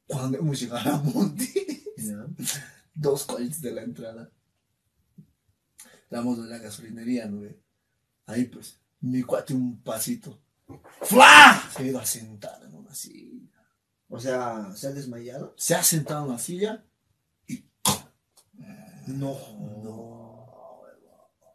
Cuando 0.06 0.38
hemos 0.38 0.60
llegado 0.60 0.94
a 0.94 0.98
Monte, 0.98 1.82
dos 2.94 3.24
coches 3.24 3.60
de 3.60 3.72
la 3.72 3.82
entrada. 3.82 4.30
Damos 6.10 6.42
de 6.42 6.48
la 6.48 6.58
gasolinería, 6.58 7.26
¿no? 7.26 7.40
ve? 7.40 7.60
Ahí 8.26 8.44
pues, 8.44 8.80
mi 9.00 9.22
cuate 9.22 9.54
un 9.54 9.82
pasito. 9.82 10.40
¡Fla! 11.02 11.62
Se 11.74 11.82
ha 11.82 11.86
ido 11.86 11.98
a 11.98 12.06
sentar 12.06 12.62
en 12.64 12.74
una 12.74 12.94
silla. 12.94 13.50
O 14.08 14.20
sea, 14.20 14.70
¿se 14.74 14.86
ha 14.86 14.92
desmayado? 14.92 15.54
Se 15.56 15.74
ha 15.74 15.82
sentado 15.82 16.26
en 16.26 16.32
la 16.32 16.38
silla 16.38 16.84
y 17.46 17.64
No. 19.08 19.36
no. 19.82 19.96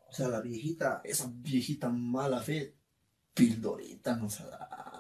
O 0.10 0.14
sea, 0.14 0.28
la 0.28 0.42
viejita. 0.42 1.00
Esa 1.06 1.32
viejita 1.34 1.90
mala 1.90 2.42
fe, 2.42 2.76
pildorita 3.34 4.18
nos 4.18 4.42
ha 4.42 4.48
dado. 4.48 4.91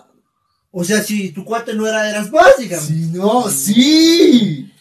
O 0.71 0.83
sea, 0.85 1.03
si 1.03 1.31
tu 1.31 1.43
cuate 1.43 1.73
no 1.73 1.85
era, 1.85 2.09
eras 2.09 2.31
básica. 2.31 2.79
Si 2.79 3.07
no, 3.07 3.49
sí. 3.49 4.71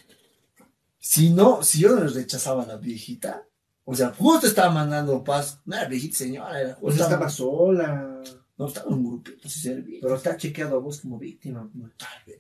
Si 0.99 1.31
no, 1.31 1.63
si 1.65 1.81
yo 1.81 1.97
no 1.97 2.07
rechazaba 2.07 2.63
a 2.63 2.67
la 2.67 2.77
viejita, 2.77 3.45
o 3.85 3.95
sea, 3.95 4.15
justo 4.17 4.47
estaba 4.47 4.73
mandando 4.73 5.25
paz. 5.25 5.61
No 5.65 5.75
era 5.77 5.89
viejita 5.89 6.19
señora, 6.19 6.61
era 6.61 6.79
O 6.81 6.93
sea, 6.93 7.05
estaba 7.05 7.29
sola. 7.29 8.23
no 8.57 8.67
estaba 8.69 8.87
en 8.89 8.95
un 8.95 9.05
grupito, 9.05 9.49
servía. 9.49 9.99
Pero 10.01 10.15
está 10.15 10.37
chequeado 10.37 10.77
a 10.77 10.79
vos 10.79 11.01
como 11.01 11.19
víctima. 11.19 11.69
Tal 11.97 12.09
vez, 12.25 12.39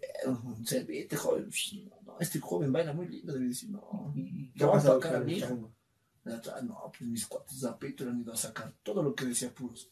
servite, 0.65 1.17
joven. 1.17 1.51
No, 1.91 2.03
no, 2.13 2.17
este 2.21 2.39
joven 2.39 2.73
baila 2.73 2.93
muy 2.93 3.09
lindo, 3.09 3.33
debe 3.33 3.47
decir, 3.47 3.71
no. 3.71 4.13
¿Y 4.15 4.53
¿Qué 4.53 4.65
vas 4.65 4.85
a 4.85 4.93
tocar 4.93 5.17
a 5.17 5.21
mí? 5.21 5.41
De 5.41 6.31
No, 6.63 6.93
pues 6.97 7.11
mis 7.11 7.27
cuates 7.27 7.63
de 7.63 7.69
apito 7.69 8.05
le 8.05 8.11
han 8.11 8.21
ido 8.21 8.33
a 8.33 8.37
sacar 8.37 8.73
todo 8.85 9.03
lo 9.03 9.13
que 9.17 9.25
decía 9.25 9.53
puros. 9.53 9.91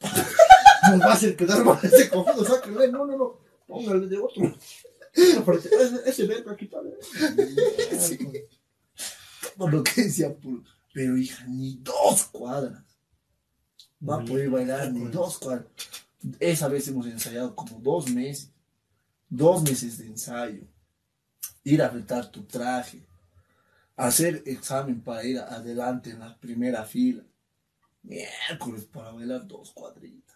Nos 0.90 1.00
va 1.00 1.10
a 1.10 1.12
hacer 1.14 1.36
quedar 1.36 1.64
mal 1.64 1.78
ese 1.82 2.08
cojudo. 2.08 2.44
Sáquenle. 2.44 2.90
No, 2.90 3.06
no, 3.06 3.16
no. 3.16 3.40
Póngale 3.66 4.06
de 4.06 4.18
otro. 4.18 4.54
Ese, 5.14 6.26
verga, 6.26 6.56
quítale. 6.56 6.96
Sí. 7.98 8.18
Todo 9.56 9.68
lo 9.68 9.82
que 9.82 10.02
decía 10.02 10.34
puros. 10.34 10.68
Pero 10.92 11.16
hija, 11.16 11.44
ni 11.46 11.76
dos 11.76 12.24
cuadras. 12.26 12.82
No 14.00 14.14
ha 14.14 14.24
podido 14.24 14.52
bailar 14.52 14.92
ni 14.92 15.06
dos 15.06 15.38
cuadras. 15.38 15.66
Esa 16.40 16.68
vez 16.68 16.88
hemos 16.88 17.06
ensayado 17.06 17.54
como 17.54 17.78
dos 17.80 18.10
meses. 18.10 18.50
Dos 19.28 19.62
meses 19.62 19.98
de 19.98 20.06
ensayo. 20.06 20.62
Ir 21.62 21.82
a 21.82 21.88
rentar 21.88 22.30
tu 22.30 22.44
traje. 22.44 23.06
Hacer 23.96 24.42
examen 24.46 25.00
para 25.00 25.24
ir 25.24 25.38
adelante 25.38 26.10
en 26.10 26.20
la 26.20 26.38
primera 26.38 26.84
fila. 26.84 27.24
Miércoles 28.02 28.84
para 28.84 29.12
bailar 29.12 29.46
dos 29.46 29.70
cuadritas. 29.72 30.33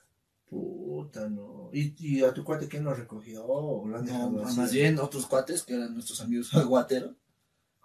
Puta, 0.51 1.29
no. 1.29 1.71
¿Y, 1.73 1.95
y 1.99 2.25
a 2.25 2.33
tu 2.33 2.43
cuate 2.45 2.69
quién 2.69 2.85
lo 2.85 2.95
recogió? 2.95 3.45
¿O 3.45 3.87
lo 3.87 3.99
han 3.99 4.05
dejado 4.07 4.31
No, 4.31 4.43
así? 4.47 4.57
más 4.59 4.73
bien 4.73 4.99
otros 4.99 5.27
cuates 5.27 5.63
que 5.63 5.75
eran 5.75 5.93
nuestros 5.95 6.21
amigos 6.21 6.53
aguateros. 6.55 7.15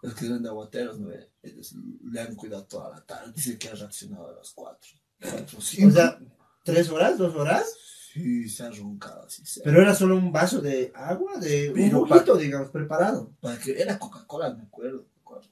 Los 0.02 0.14
que 0.16 0.26
eran 0.26 0.44
de 0.44 0.50
aguateros, 0.50 1.00
¿no? 1.00 1.10
Ellos 1.42 1.76
le 2.04 2.20
han 2.20 2.36
cuidado 2.36 2.66
toda 2.66 2.90
la 2.90 3.02
tarde. 3.06 3.32
Dice 3.34 3.58
que 3.58 3.70
ha 3.70 3.76
reaccionado 3.76 4.28
a 4.30 4.34
las 4.36 4.52
cuatro. 4.52 4.90
Cuatro, 5.22 5.62
cinco. 5.62 5.88
O 5.90 5.92
sea, 5.92 6.20
¿tres 6.64 6.90
horas? 6.90 7.18
¿Dos 7.18 7.34
horas? 7.36 7.74
Sí, 8.14 8.48
se 8.50 8.64
ha 8.64 8.70
roncado 8.70 9.24
así. 9.26 9.46
se 9.46 9.62
Pero 9.62 9.82
era 9.82 9.96
solo 9.96 10.18
un 10.18 10.32
vaso 10.32 10.62
de 10.62 10.92
agua, 10.94 11.38
de 11.40 11.70
un 11.70 11.76
Pero 11.76 12.06
juguito, 12.06 12.36
digamos, 12.36 12.70
preparado. 12.70 13.32
Para 13.40 13.58
que 13.58 13.82
era 13.82 13.98
Coca-Cola, 13.98 14.54
me 14.54 14.64
acuerdo. 14.64 15.06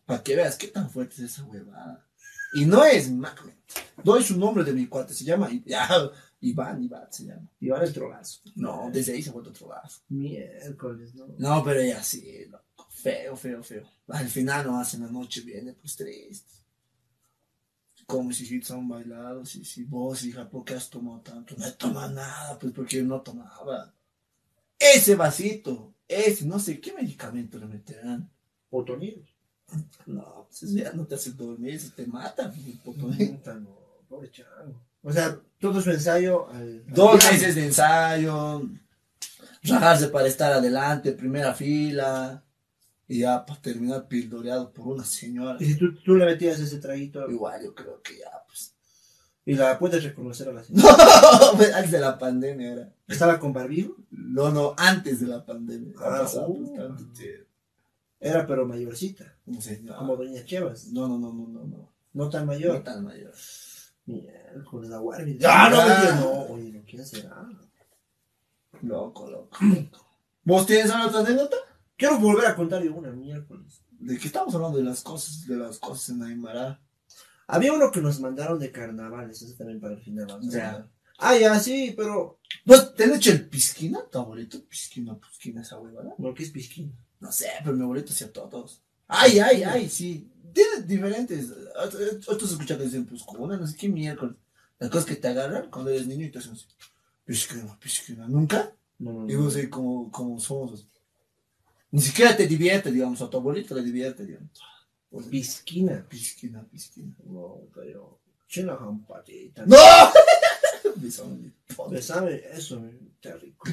Para 0.05 0.21
que 0.21 0.35
veas 0.35 0.57
qué 0.57 0.67
tan 0.67 0.89
fuerte 0.89 1.15
es 1.15 1.31
esa 1.31 1.43
huevada. 1.45 2.05
Y 2.53 2.65
no 2.65 2.83
es 2.83 3.09
Magnet. 3.09 3.55
Doy 4.03 4.21
su 4.21 4.37
nombre 4.37 4.63
de 4.65 4.73
mi 4.73 4.85
cuate, 4.87 5.13
se 5.13 5.23
llama 5.23 5.49
ya, 5.65 5.87
Iván, 6.41 6.83
Iván 6.83 7.07
se 7.11 7.25
llama. 7.25 7.47
Ahora 7.71 7.85
el 7.85 7.93
trolazo. 7.93 8.41
No, 8.55 8.89
desde 8.91 9.13
ahí 9.13 9.21
se 9.21 9.29
ha 9.29 9.33
vuelto 9.33 9.51
otro 9.51 9.69
lado. 9.69 9.87
Miércoles, 10.09 11.13
¿no? 11.13 11.27
No, 11.37 11.63
pero 11.63 11.83
ya 11.83 12.03
sí, 12.03 12.45
loco. 12.49 12.87
Feo, 12.89 13.35
feo, 13.35 13.63
feo. 13.63 13.87
Al 14.07 14.27
final 14.27 14.65
no 14.65 14.79
hacen 14.79 15.01
la 15.01 15.11
noche 15.11 15.41
viene 15.41 15.73
pues 15.73 15.95
triste. 15.95 16.51
Como 18.07 18.25
mis 18.25 18.41
hijitos 18.41 18.71
han 18.71 18.87
bailado, 18.87 19.45
sí, 19.45 19.63
sí, 19.63 19.83
vos, 19.83 20.23
hija, 20.23 20.49
¿por 20.49 20.65
qué 20.65 20.73
has 20.73 20.89
tomado 20.89 21.21
tanto? 21.21 21.55
No 21.57 21.65
he 21.65 21.71
tomado 21.71 22.11
nada, 22.11 22.57
pues 22.59 22.73
porque 22.73 22.97
yo 22.97 23.03
no 23.05 23.21
tomaba. 23.21 23.93
Ese 24.77 25.15
vasito, 25.15 25.93
ese, 26.07 26.45
no 26.45 26.59
sé 26.59 26.81
qué 26.81 26.91
medicamento 26.93 27.59
le 27.59 27.67
meterán. 27.67 28.29
Potonidos. 28.69 29.29
No, 30.05 30.47
pues 30.49 30.73
ya 30.73 30.91
no 30.91 31.05
te 31.05 31.15
hace 31.15 31.31
dormir, 31.31 31.75
eso 31.75 31.93
te 31.95 32.05
mata. 32.05 32.51
potonil. 32.83 33.37
Puta, 33.37 33.53
no. 33.53 33.77
Pobre 34.09 34.29
chango. 34.31 34.90
O 35.03 35.11
sea, 35.11 35.39
todo 35.59 35.81
su 35.81 35.91
ensayo 35.91 36.49
al... 36.49 36.85
Dos 36.87 37.15
meses 37.31 37.55
de 37.55 37.65
ensayo, 37.65 38.61
rajarse 39.63 40.07
para 40.07 40.27
estar 40.27 40.51
adelante, 40.51 41.11
primera 41.13 41.53
fila, 41.53 42.43
y 43.07 43.19
ya 43.19 43.45
para 43.45 43.61
terminar 43.61 44.07
pildoreado 44.07 44.71
por 44.71 44.87
una 44.87 45.03
señora. 45.03 45.57
Y 45.59 45.65
si 45.65 45.77
tú, 45.77 45.93
tú 46.03 46.15
le 46.15 46.25
metías 46.25 46.59
ese 46.59 46.77
traguito 46.77 47.29
Igual 47.29 47.63
yo 47.63 47.75
creo 47.75 48.01
que 48.01 48.17
ya, 48.17 48.31
pues. 48.47 48.73
y 49.45 49.55
la 49.55 49.77
puedes 49.77 50.03
reconocer 50.03 50.49
a 50.49 50.53
la 50.53 50.63
señora. 50.63 50.95
antes 51.75 51.91
de 51.91 51.99
la 51.99 52.17
pandemia 52.17 52.71
era. 52.73 52.93
¿Estaba 53.07 53.39
con 53.39 53.53
barbijo? 53.53 53.97
No, 54.11 54.49
no, 54.51 54.73
antes 54.77 55.19
de 55.19 55.27
la 55.27 55.45
pandemia. 55.45 55.93
Ah, 55.97 56.19
pasado, 56.21 56.49
uh. 56.49 56.95
pues. 57.05 57.19
Era 58.19 58.45
pero 58.45 58.67
mayorcita. 58.67 59.35
Un 59.47 59.61
señor. 59.61 59.97
Como 59.97 60.15
Doña 60.15 60.45
Chevas. 60.45 60.87
No, 60.87 61.07
no, 61.07 61.17
no, 61.17 61.33
no, 61.33 61.47
no, 61.47 61.65
no. 61.65 61.91
No 62.13 62.29
tan 62.29 62.45
No 62.45 62.53
mayor. 62.53 62.83
tan 62.83 63.03
mayor. 63.03 63.33
Warby. 64.55 65.39
Ah, 65.45 65.69
no, 65.69 65.77
Ah. 65.81 66.17
no. 66.19 66.31
Oye, 66.53 66.71
no, 66.71 66.83
¿quién 66.85 67.05
será? 67.05 67.45
Loco, 68.81 69.29
loco. 69.29 69.57
¿Vos 70.43 70.65
tienes 70.65 70.89
alguna 70.91 71.07
otra 71.07 71.19
anécdota? 71.21 71.57
Quiero 71.97 72.19
volver 72.19 72.47
a 72.47 72.55
contar 72.55 72.83
yo 72.83 72.93
una 72.95 73.11
miércoles. 73.11 73.83
¿De 73.91 74.17
qué 74.17 74.27
estamos 74.27 74.55
hablando? 74.55 74.77
De 74.79 74.83
las 74.83 75.03
cosas, 75.03 75.45
de 75.45 75.55
las 75.55 75.77
cosas 75.77 76.09
en 76.09 76.23
Aymara. 76.23 76.81
Había 77.47 77.73
uno 77.73 77.91
que 77.91 78.01
nos 78.01 78.19
mandaron 78.19 78.57
de 78.59 78.71
carnavales, 78.71 79.41
ese 79.41 79.53
también 79.55 79.79
para 79.79 79.93
el 79.95 80.01
final. 80.01 80.27
Ya. 80.41 80.87
Ah, 81.19 81.37
ya, 81.37 81.59
sí, 81.59 81.93
pero. 81.95 82.39
¿No 82.65 82.87
te 82.93 83.03
han 83.03 83.13
hecho 83.13 83.31
el 83.31 83.47
pisquina, 83.47 83.99
tu 84.11 84.17
abuelito? 84.17 84.63
Pisquina, 84.65 85.19
pisquina, 85.19 85.61
esa 85.61 85.77
huevada. 85.79 86.15
No, 86.17 86.33
¿qué 86.33 86.43
es 86.43 86.49
pisquín? 86.49 86.95
No 87.19 87.31
sé, 87.31 87.49
pero 87.63 87.75
mi 87.75 87.83
abuelito 87.83 88.11
hacía 88.11 88.31
todos. 88.33 88.81
Ay, 89.13 89.39
ay, 89.39 89.63
ay, 89.63 89.89
sí. 89.89 90.25
Diferentes. 90.85 91.51
Otros 92.27 92.51
escuchan 92.51 92.77
que 92.77 92.85
dicen, 92.85 93.05
pues, 93.05 93.23
como 93.23 93.43
una, 93.43 93.57
no 93.57 93.67
sé 93.67 93.75
qué 93.75 93.89
miércoles. 93.89 94.35
Las 94.79 94.89
cosas 94.89 95.05
que 95.05 95.17
te 95.17 95.27
agarran 95.27 95.69
cuando 95.69 95.91
eres 95.91 96.07
niño 96.07 96.25
y 96.25 96.29
te 96.31 96.39
hacen 96.39 96.53
así. 96.53 96.65
Pisquina, 97.25 97.77
pisquina. 97.77 98.25
¿Nunca? 98.27 98.71
No, 98.99 99.11
no, 99.11 99.29
Y 99.29 99.35
vos 99.35 99.55
ahí 99.57 99.67
como, 99.67 100.09
como 100.09 100.39
somos. 100.39 100.87
Ni 101.91 102.01
siquiera 102.01 102.35
te 102.37 102.47
divierte, 102.47 102.89
digamos. 102.89 103.21
A 103.21 103.29
tu 103.29 103.37
abuelito 103.37 103.75
le 103.75 103.83
divierte, 103.83 104.25
digamos. 104.25 104.49
Pues, 105.09 105.25
Pisquina. 105.27 106.05
Pisquina, 106.07 106.63
pisquina. 106.63 107.13
No, 107.25 107.63
pero. 107.75 108.17
China 108.47 108.77
jampatita. 108.77 109.65
¡No! 109.65 109.75
Besame, 110.95 111.51
pobre. 111.75 111.97
Besame, 111.97 112.41
eso, 112.53 112.81
qué 113.19 113.33
rico. 113.33 113.69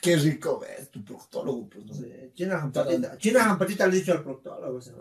Qué 0.00 0.16
rico 0.16 0.60
ves, 0.60 0.90
tu 0.90 1.04
proctólogo, 1.04 1.68
pues, 1.68 1.84
¿no? 1.86 1.94
Sí, 1.94 2.10
China 2.34 2.60
jampatita. 2.60 3.18
China 3.18 3.44
jampatita 3.44 3.86
le 3.86 3.96
he 3.96 4.00
dicho 4.00 4.12
al 4.12 4.22
proctólogo. 4.22 4.80
se. 4.80 4.92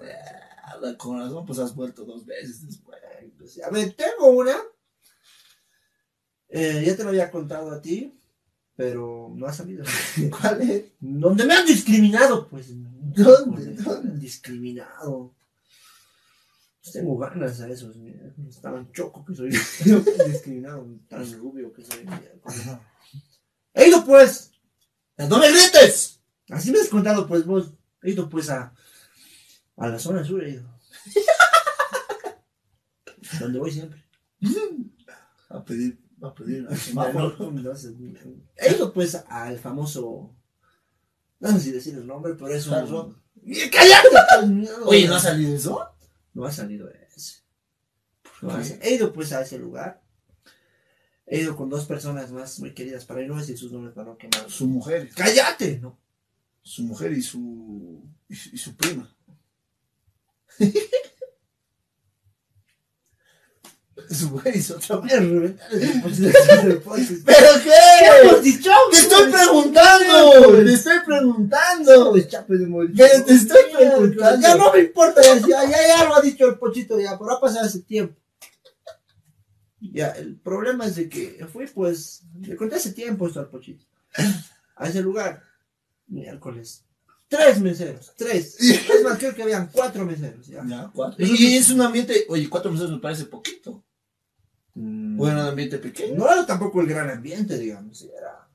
Ah, 0.63 0.93
Con 0.97 1.19
razón, 1.19 1.45
pues 1.45 1.60
has 1.60 1.73
vuelto 1.75 2.03
dos 2.03 2.25
veces 2.25 2.65
después. 2.65 2.99
Pues, 3.38 3.62
A 3.63 3.69
ver, 3.69 3.93
tengo 3.93 4.27
una. 4.29 4.55
Eh, 6.49 6.84
ya 6.86 6.95
te 6.95 7.03
lo 7.03 7.10
había 7.10 7.29
contado 7.29 7.71
a 7.71 7.82
ti, 7.82 8.19
pero 8.75 9.32
no 9.36 9.45
ha 9.45 9.53
salido. 9.53 9.86
¿Cuál 10.41 10.62
es? 10.62 10.86
¿Dónde 10.99 11.45
me 11.45 11.53
han 11.53 11.65
discriminado? 11.65 12.47
Pues. 12.47 12.67
¿Dónde? 12.71 13.77
Han 13.89 14.19
discriminado. 14.19 15.36
Pues 16.89 17.04
tengo 17.04 17.19
ganas 17.19 17.62
a 17.62 17.69
eso. 17.69 17.91
Estaban 18.49 18.91
choco 18.91 19.23
que 19.23 19.36
soy. 19.36 19.49
discriminado, 20.28 20.88
tan 21.08 21.32
rubio 21.34 21.71
que 21.71 21.86
soy. 21.86 22.04
He 23.75 23.89
ido 23.89 24.04
pues. 24.04 24.52
¡No 25.15 25.38
me 25.38 25.52
grites! 25.52 26.19
Así 26.49 26.71
me 26.71 26.80
has 26.80 26.88
contado 26.88 27.28
pues 27.28 27.45
vos. 27.45 27.73
He 28.02 28.10
ido 28.10 28.28
pues 28.28 28.49
a. 28.49 28.73
A 29.78 29.88
la 29.88 29.99
zona 29.99 30.23
sur 30.23 30.43
he 30.43 30.49
ido. 30.49 30.63
Donde 33.39 33.60
voy 33.60 33.71
siempre. 33.71 34.04
A 35.49 35.63
pedir, 35.63 36.02
a 36.23 36.34
pedir. 36.34 36.67
semáforo. 36.75 37.54
sé. 37.75 37.93
He 38.58 38.75
ido 38.75 38.91
pues 38.91 39.13
al 39.28 39.60
famoso. 39.60 40.36
No 41.39 41.52
sé 41.52 41.60
si 41.60 41.71
decir 41.71 41.95
el 41.95 42.08
nombre, 42.08 42.34
pero 42.34 42.49
es 42.49 42.65
un. 42.65 43.15
¡Cállate! 43.71 44.71
Oye, 44.86 45.08
¿no 45.08 45.15
ha 45.15 45.19
salido 45.19 45.56
eso? 45.56 45.98
No 46.39 46.45
ha 46.45 46.54
salido 46.54 46.89
ese. 46.89 47.41
No 48.41 48.52
ha 48.52 48.63
salido. 48.63 48.86
He 48.86 48.95
ido 48.95 49.12
pues 49.12 49.34
a 49.34 49.41
ese 49.41 49.60
lugar. 49.60 50.02
He 51.25 51.41
ido 51.41 51.58
con 51.58 51.69
dos 51.69 51.86
personas 51.86 52.32
más 52.32 52.62
muy 52.62 52.73
queridas 52.73 53.04
para 53.04 53.19
mí. 53.19 53.28
No 53.28 53.34
voy 53.34 53.39
a 53.39 53.45
decir 53.45 53.58
sus 53.58 53.73
nombres 53.73 53.93
para 53.93 54.08
no 54.08 54.17
quemar. 54.17 54.49
Su 54.49 54.65
mujer. 54.65 55.10
¡Cállate! 55.13 55.80
No. 55.80 55.99
Su 56.62 56.84
mujer 56.84 57.12
y 57.12 57.21
su. 57.21 58.02
y 58.30 58.36
su, 58.36 58.49
y 58.56 58.58
su 58.58 58.73
prima. 58.78 59.13
su 64.09 64.29
mujer 64.29 64.55
y 64.55 64.62
su 64.62 64.75
otra 64.75 65.01
reventar. 65.01 65.67
¿Pero 65.71 65.89
¿Qué 66.83 67.63
qué? 67.63 68.21
hemos 68.21 68.43
dicho? 68.43 68.71
¡Te 68.91 68.97
estoy 68.97 69.31
preguntando! 69.31 70.63
¡Te 70.63 70.73
estoy 70.73 70.99
preguntando! 71.05 72.12
Pues, 72.12 72.27
chape 72.27 72.57
de 72.57 72.67
morir. 72.67 72.93
Pero 72.95 73.23
te 73.25 73.33
estoy 73.33 73.62
preguntando. 73.75 74.41
Ya 74.47 74.55
no 74.55 74.71
me 74.71 74.79
importa, 74.79 75.21
ya, 75.21 75.35
ya, 75.38 75.69
ya, 75.69 75.88
ya 75.88 76.03
lo 76.05 76.15
ha 76.15 76.21
dicho 76.21 76.47
el 76.47 76.57
pochito, 76.57 76.99
ya, 76.99 77.17
pero 77.17 77.31
ha 77.33 77.41
pasado 77.41 77.65
ese 77.67 77.81
tiempo. 77.81 78.15
Ya, 79.81 80.09
el 80.09 80.35
problema 80.38 80.85
es 80.85 80.95
de 80.95 81.09
que 81.09 81.45
fui, 81.51 81.67
pues, 81.67 82.23
le 82.41 82.55
conté 82.55 82.75
hace 82.75 82.91
tiempo 82.91 83.27
esto 83.27 83.39
al 83.39 83.49
pochito. 83.49 83.85
A 84.75 84.88
ese 84.88 85.01
lugar, 85.01 85.43
miércoles. 86.07 86.83
Tres 87.29 87.62
meseros, 87.62 88.12
tres. 88.17 88.59
Es 88.59 89.03
más, 89.03 89.19
creo 89.19 89.35
que 89.35 89.43
habían 89.43 89.69
cuatro 89.71 90.03
meseros, 90.03 90.47
ya. 90.47 90.63
Ya, 90.65 90.89
cuatro. 90.93 91.23
Y 91.23 91.55
es 91.55 91.69
un 91.69 91.79
ambiente. 91.81 92.25
Oye, 92.27 92.49
cuatro 92.49 92.71
meses 92.71 92.89
me 92.89 92.97
parece 92.97 93.25
poquito. 93.25 93.83
Mm, 94.75 95.17
Bueno, 95.17 95.41
un 95.41 95.47
ambiente 95.47 95.77
pequeño. 95.79 96.15
No 96.17 96.32
era 96.32 96.45
tampoco 96.45 96.82
el 96.82 96.88
gran 96.88 97.10
ambiente, 97.10 97.58
digamos, 97.58 98.01
era. 98.03 98.47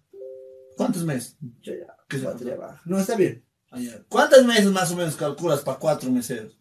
¿Cuántos 0.77 1.05
meses? 1.05 1.37
ya, 1.63 1.73
ya, 1.73 1.97
¿Qué 2.09 2.19
se 2.19 2.25
batería 2.27 2.57
baja. 2.57 2.81
No, 2.85 2.99
está 2.99 3.17
bien. 3.17 3.45
Allá. 3.71 4.05
¿Cuántos 4.09 4.45
meses 4.45 4.67
más 4.67 4.91
o 4.93 4.97
menos 4.97 5.17
calculas 5.17 5.61
para 5.61 5.79
cuatro 5.79 6.11
meseros? 6.11 6.59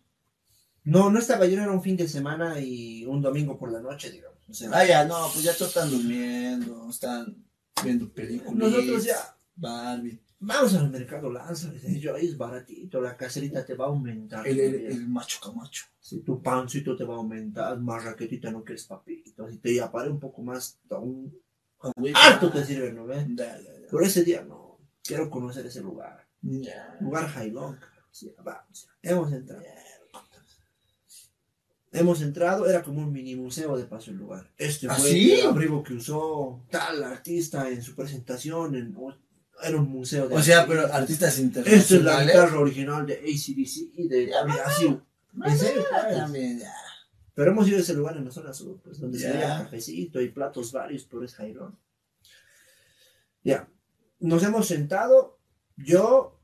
No, 0.83 1.09
no 1.09 1.19
estaba 1.19 1.45
lleno, 1.45 1.63
era 1.63 1.71
un 1.71 1.81
fin 1.81 1.95
de 1.95 2.07
semana 2.07 2.59
y 2.59 3.05
un 3.05 3.21
domingo 3.21 3.57
por 3.57 3.71
la 3.71 3.79
noche, 3.81 4.11
digamos. 4.11 4.39
O 4.49 4.53
sea, 4.53 4.69
Ah, 4.73 4.85
ya, 4.85 5.05
no, 5.05 5.15
pues 5.31 5.43
ya 5.43 5.53
todos 5.53 5.69
están 5.69 5.89
durmiendo, 5.89 6.89
están 6.89 7.43
viendo 7.83 8.11
películas. 8.13 8.55
nosotros 8.55 9.03
ya 9.05 9.37
Barbie. 9.55 10.21
Vamos 10.45 10.73
al 10.75 10.89
mercado 10.89 11.31
dije 11.71 11.99
yo, 12.01 12.15
ahí 12.15 12.25
es 12.25 12.37
baratito, 12.37 12.99
la 12.99 13.15
caserita 13.15 13.65
te 13.65 13.75
va 13.75 13.85
a 13.85 13.87
aumentar. 13.87 14.45
El, 14.45 14.59
el, 14.59 14.75
el 14.87 15.07
macho 15.07 15.39
camacho. 15.41 15.85
Si 16.01 16.19
tu 16.19 16.41
pancito 16.41 16.97
te 16.97 17.05
va 17.05 17.13
a 17.13 17.17
aumentar, 17.17 17.79
más 17.79 18.03
raquetita 18.03 18.51
no 18.51 18.61
quieres 18.61 18.83
papito, 18.83 19.49
si 19.49 19.57
te 19.59 19.79
apare 19.79 20.09
un 20.09 20.19
poco 20.19 20.41
más, 20.41 20.79
un 20.89 21.33
harto 22.13 22.51
te 22.51 22.65
sirve, 22.65 22.91
¿no 22.91 23.05
ves? 23.05 23.25
Pero 23.89 24.03
ese 24.03 24.25
día 24.25 24.43
no, 24.43 24.79
quiero 25.01 25.29
conocer 25.29 25.65
ese 25.65 25.81
lugar, 25.81 26.27
lugar 26.99 27.27
Jailón, 27.29 27.79
sí, 28.11 28.33
vamos, 28.43 28.89
hemos 29.01 29.31
entrado. 29.31 29.63
Hemos 31.95 32.23
entrado, 32.23 32.67
era 32.67 32.81
como 32.81 33.01
un 33.01 33.13
mini 33.13 33.35
museo 33.35 33.77
de 33.77 33.85
paso 33.85 34.09
el 34.09 34.17
lugar. 34.17 34.49
Este 34.57 34.87
¿Ah, 34.89 34.95
fue 34.95 35.11
sí? 35.11 35.33
el 35.33 35.45
abrigo 35.45 35.83
que 35.83 35.93
usó 35.93 36.65
tal 36.71 37.03
artista 37.03 37.69
en 37.69 37.83
su 37.83 37.93
presentación, 37.93 38.73
en, 38.73 38.95
era 39.63 39.77
un 39.77 39.89
museo 39.89 40.27
de 40.27 40.35
O 40.35 40.41
sea, 40.41 40.65
pero 40.67 40.91
artistas 40.93 41.37
Esta 41.39 41.41
es 41.67 41.91
la 41.91 41.91
internacionales. 42.21 42.27
guitarra 42.27 42.59
original 42.59 43.05
de 43.05 43.13
ACDC 43.13 43.97
y 43.97 44.07
de 44.07 44.31
así. 44.65 44.99
En 45.45 45.57
serio, 45.57 45.83
pues. 45.89 46.15
También, 46.17 46.59
ya. 46.59 46.73
Pero 47.35 47.51
hemos 47.51 47.67
ido 47.67 47.77
a 47.77 47.81
ese 47.81 47.93
lugar 47.95 48.15
en 48.17 48.25
la 48.25 48.31
zona 48.31 48.53
sur, 48.53 48.79
pues, 48.83 48.99
donde 48.99 49.17
se 49.17 49.31
veía 49.31 49.57
cafecito 49.63 50.21
y 50.21 50.29
platos 50.29 50.71
varios, 50.71 51.05
pero 51.05 51.23
es 51.23 51.33
Jairón. 51.33 51.77
Ya. 53.43 53.67
Nos 54.19 54.43
hemos 54.43 54.67
sentado, 54.67 55.39
yo, 55.77 56.39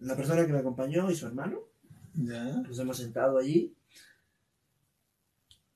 la 0.00 0.16
persona 0.16 0.44
que 0.46 0.52
me 0.52 0.58
acompañó 0.58 1.10
y 1.10 1.14
su 1.16 1.26
hermano, 1.26 1.60
Ya. 2.14 2.42
nos 2.44 2.78
hemos 2.78 2.96
sentado 2.96 3.38
allí. 3.38 3.74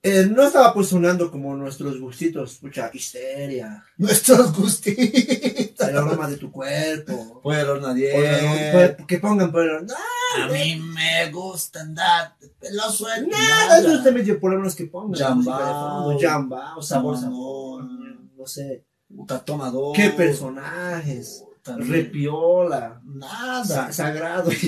Eh, 0.08 0.26
no 0.30 0.44
estaba 0.44 0.72
pues 0.72 0.88
sonando 0.88 1.30
como 1.30 1.56
nuestros 1.56 1.98
gustitos, 2.00 2.62
mucha 2.62 2.90
histeria, 2.92 3.82
Nuestros 3.96 4.56
gustitos. 4.56 5.88
el 5.88 5.96
aroma 5.96 6.28
de 6.28 6.36
tu 6.36 6.52
cuerpo. 6.52 7.40
Fue 7.42 7.60
el 7.60 7.68
horno 7.68 7.88
o 7.88 7.94
diez. 7.94 8.74
la- 8.74 8.96
que 9.06 9.18
pongan, 9.18 9.50
pero 9.50 9.80
no, 9.82 9.94
A 10.42 10.46
mí 10.48 10.76
me 10.76 11.30
gusta 11.32 11.80
andar 11.80 12.34
de 12.40 12.48
pelo 12.48 12.88
suelto. 12.90 13.30
Nada, 13.36 13.78
eso 13.80 13.94
está 13.96 14.10
medio 14.12 14.38
por 14.38 14.52
lo 14.52 14.58
menos 14.58 14.74
que 14.76 14.86
pongan. 14.86 15.18
Jambao. 15.20 16.18
Jambao, 16.20 16.80
sabor, 16.82 17.18
sabor, 17.18 17.84
no 17.84 18.46
sé. 18.46 18.84
Puta 19.14 19.38
tomador. 19.44 19.94
¿Qué 19.96 20.10
personajes? 20.10 21.42
Repiola, 21.64 23.00
Nada. 23.04 23.64
sa- 23.64 23.92
sagrado. 23.92 24.50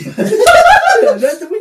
estoy 1.28 1.48
muy 1.48 1.61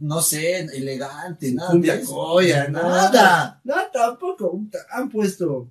No 0.00 0.22
sé, 0.22 0.60
elegante, 0.60 1.52
nada. 1.52 1.94
Eso. 1.94 2.14
Goya, 2.14 2.68
nada. 2.68 3.60
No, 3.64 3.74
tampoco. 3.92 4.60
Han 4.90 5.08
puesto 5.08 5.70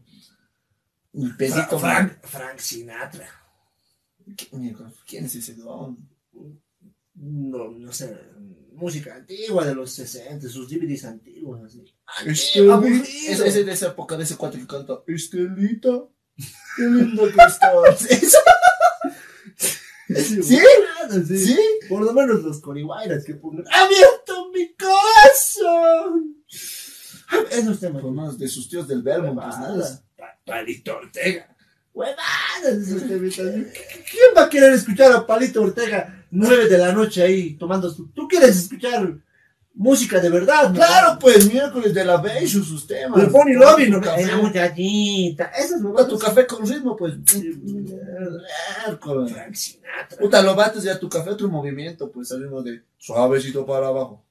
Un 1.14 1.30
Fra- 1.30 1.38
pedito. 1.38 1.80
Frank, 1.80 2.14
Frank 2.24 2.60
Sinatra. 2.60 3.30
¿Quién, 5.08 5.26
es 5.26 5.36
ese 5.36 5.54
don? 5.56 5.98
No, 7.16 7.72
no 7.72 7.92
sé. 7.94 8.18
Música 8.74 9.16
antigua 9.16 9.66
de 9.66 9.74
los 9.74 9.92
60, 9.94 10.48
sus 10.50 10.70
DVDs 10.70 11.06
antiguos, 11.06 11.64
así. 11.64 11.84
Este, 12.26 12.60
aburrido. 12.72 13.04
es, 13.04 13.40
ese 13.40 13.64
de 13.64 13.72
esa 13.72 13.88
época, 13.88 14.16
de 14.16 14.24
ese 14.24 14.36
cuate 14.38 14.60
que 14.60 14.68
canta 14.68 15.02
Estelita, 15.08 16.04
qué 16.76 16.84
lindo 16.84 17.24
que 17.24 17.30
estás. 17.30 18.08
Sí, 20.08 20.58
¿Sí? 21.10 21.16
bueno, 21.20 21.26
sí. 21.28 21.38
¿Sí? 21.46 21.60
Por 21.90 22.04
lo 22.04 22.14
menos 22.14 22.44
los 22.44 22.60
corihuayras 22.62 23.24
que 23.26 23.36
pongan. 23.36 23.66
¡Abierto 23.72 24.50
mi 24.54 24.74
corazón! 24.76 26.36
Esos 27.52 27.80
temas. 27.80 28.02
Por 28.02 28.12
más 28.12 28.38
de 28.38 28.48
sus 28.48 28.70
tíos 28.70 28.88
del 28.88 29.02
verbo, 29.04 29.34
pues 29.34 29.48
nada. 29.60 30.02
Pa- 30.18 30.40
Palito 30.46 30.96
Ortega. 30.98 31.54
Huevadas 31.94 32.78
esos 32.82 33.02
temitas. 33.08 33.46
¿Quién 33.46 34.32
va 34.36 34.44
a 34.44 34.50
querer 34.50 34.74
escuchar 34.74 35.12
a 35.12 35.26
Palito 35.26 35.62
Ortega 35.64 36.26
nueve 36.32 36.68
de 36.70 36.78
la 36.78 36.92
noche 36.94 37.24
ahí 37.24 37.56
tomando 37.58 37.90
su... 37.90 38.10
¿Tú 38.10 38.28
quieres 38.28 38.56
escuchar 38.58 39.18
música 39.78 40.20
de 40.20 40.30
verdad? 40.30 40.70
no? 40.70 40.76
Claro, 40.76 41.20
pues 41.20 41.52
miércoles 41.52 41.94
de 41.94 42.04
la 42.04 42.18
Beige, 42.18 42.48
sus 42.48 42.86
temas. 42.86 43.22
El 43.22 43.28
Bonnie 43.28 43.56
tu 43.56 43.62
¿no? 43.62 44.44
muchachita. 44.44 45.46
Esas 45.58 45.82
huevadas. 45.82 46.10
tu 46.10 46.18
café 46.18 46.46
con 46.46 46.68
ritmo, 46.68 46.96
pues. 46.96 47.14
Miércoles. 47.36 49.32
Frank 49.32 49.54
Sinatra. 49.54 50.18
Puta, 50.20 50.42
lo 50.42 50.56
bates 50.56 50.84
ya 50.84 51.00
tu 51.00 51.08
café, 51.08 51.30
otro 51.30 51.48
movimiento, 51.48 52.12
pues 52.12 52.30
salimos 52.30 52.64
de 52.64 52.82
suavecito 52.98 53.66
para 53.66 53.88
abajo, 53.88 54.24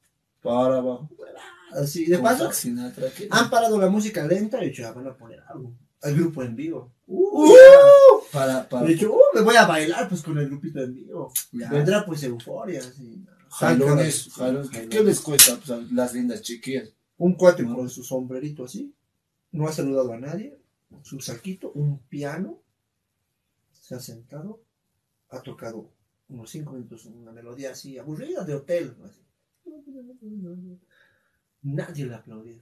para 0.43 0.79
abajo. 0.79 1.09
Así, 1.73 2.07
de 2.07 2.19
paso, 2.19 2.51
han 3.31 3.51
parado 3.51 3.79
la 3.79 3.89
música 3.89 4.27
lenta 4.27 4.65
y 4.65 4.73
ya 4.73 4.93
van 4.93 5.09
a 5.09 5.15
poner 5.15 5.43
algo. 5.49 5.73
Al 6.03 6.15
grupo 6.15 6.43
en 6.43 6.55
vivo. 6.55 6.93
¡Uh! 7.07 7.53
Para, 8.33 8.69
para. 8.69 8.87
he 8.87 8.91
dicho, 8.91 9.13
uh, 9.13 9.35
me 9.35 9.41
voy 9.41 9.57
a 9.57 9.67
bailar 9.67 10.09
pues 10.09 10.23
con 10.23 10.39
el 10.39 10.47
grupito 10.47 10.81
en 10.81 10.95
vivo. 10.95 11.33
Ya. 11.53 11.71
Vendrá 11.71 12.05
pues 12.05 12.23
euforia, 12.23 12.81
así. 12.81 13.25
Jalones, 13.59 14.31
¿Qué 14.91 15.03
les 15.03 15.21
cuesta 15.21 15.59
pues, 15.65 15.91
las 15.91 16.13
lindas 16.13 16.43
chiquillas? 16.43 16.93
Un 17.17 17.35
cuate 17.35 17.63
No. 17.63 17.75
con 17.75 17.89
su 17.89 18.05
sombrerito 18.05 18.65
así, 18.65 18.95
no 19.53 19.67
ha 19.67 19.73
saludado 19.73 20.13
a 20.13 20.19
nadie, 20.19 20.59
su 21.03 21.21
saquito, 21.21 21.73
un 21.73 22.01
piano, 22.01 22.63
se 23.73 23.95
ha 23.95 24.01
sentado, 24.01 24.63
ha 25.31 25.41
tocado 25.41 25.91
unos 26.29 26.51
cinco 26.51 26.73
minutos 26.73 27.07
una 27.07 27.33
melodía 27.33 27.71
así, 27.71 27.97
aburrida 27.97 28.45
de 28.45 28.55
hotel. 28.55 28.95
así. 29.05 29.23
Nadie 31.63 32.07
le 32.07 32.15
aplaudió. 32.15 32.61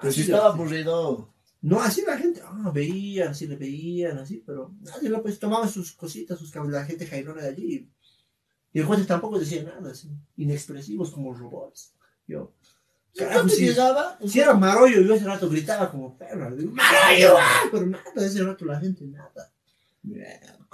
Pero 0.00 0.12
si 0.12 0.20
estaba 0.20 0.52
aburrido. 0.52 1.34
No, 1.62 1.80
así 1.80 2.02
la 2.06 2.16
gente, 2.18 2.40
ah, 2.44 2.70
veían, 2.72 3.28
así 3.28 3.48
le 3.48 3.56
veían, 3.56 4.18
así, 4.18 4.44
pero 4.46 4.72
nadie 4.80 5.08
lo 5.08 5.22
pues 5.22 5.40
tomaba 5.40 5.66
sus 5.66 5.92
cositas, 5.92 6.38
sus 6.38 6.54
la 6.54 6.84
gente 6.84 7.06
jailona 7.06 7.42
de 7.42 7.48
allí. 7.48 7.90
Y 8.76 8.80
el 8.80 8.84
juez 8.84 9.06
tampoco 9.06 9.38
decía 9.38 9.62
nada, 9.62 9.90
así, 9.90 10.10
inexpresivos 10.36 11.10
como 11.10 11.32
robots. 11.32 11.94
Yo, 12.28 12.52
carajo, 13.16 13.38
¿Cuánto 13.38 13.54
si, 13.54 13.64
llegaba? 13.68 14.18
si 14.22 14.38
era 14.38 14.52
Marollo, 14.52 15.00
yo 15.00 15.14
ese 15.14 15.24
rato 15.24 15.48
gritaba 15.48 15.90
como 15.90 16.18
perra, 16.18 16.54
digo, 16.54 16.72
¡Marollo! 16.72 17.36
ah", 17.38 17.62
Pero 17.72 17.86
nada, 17.86 18.04
ese 18.16 18.44
rato 18.44 18.66
la 18.66 18.78
gente, 18.78 19.06
nada. 19.06 19.50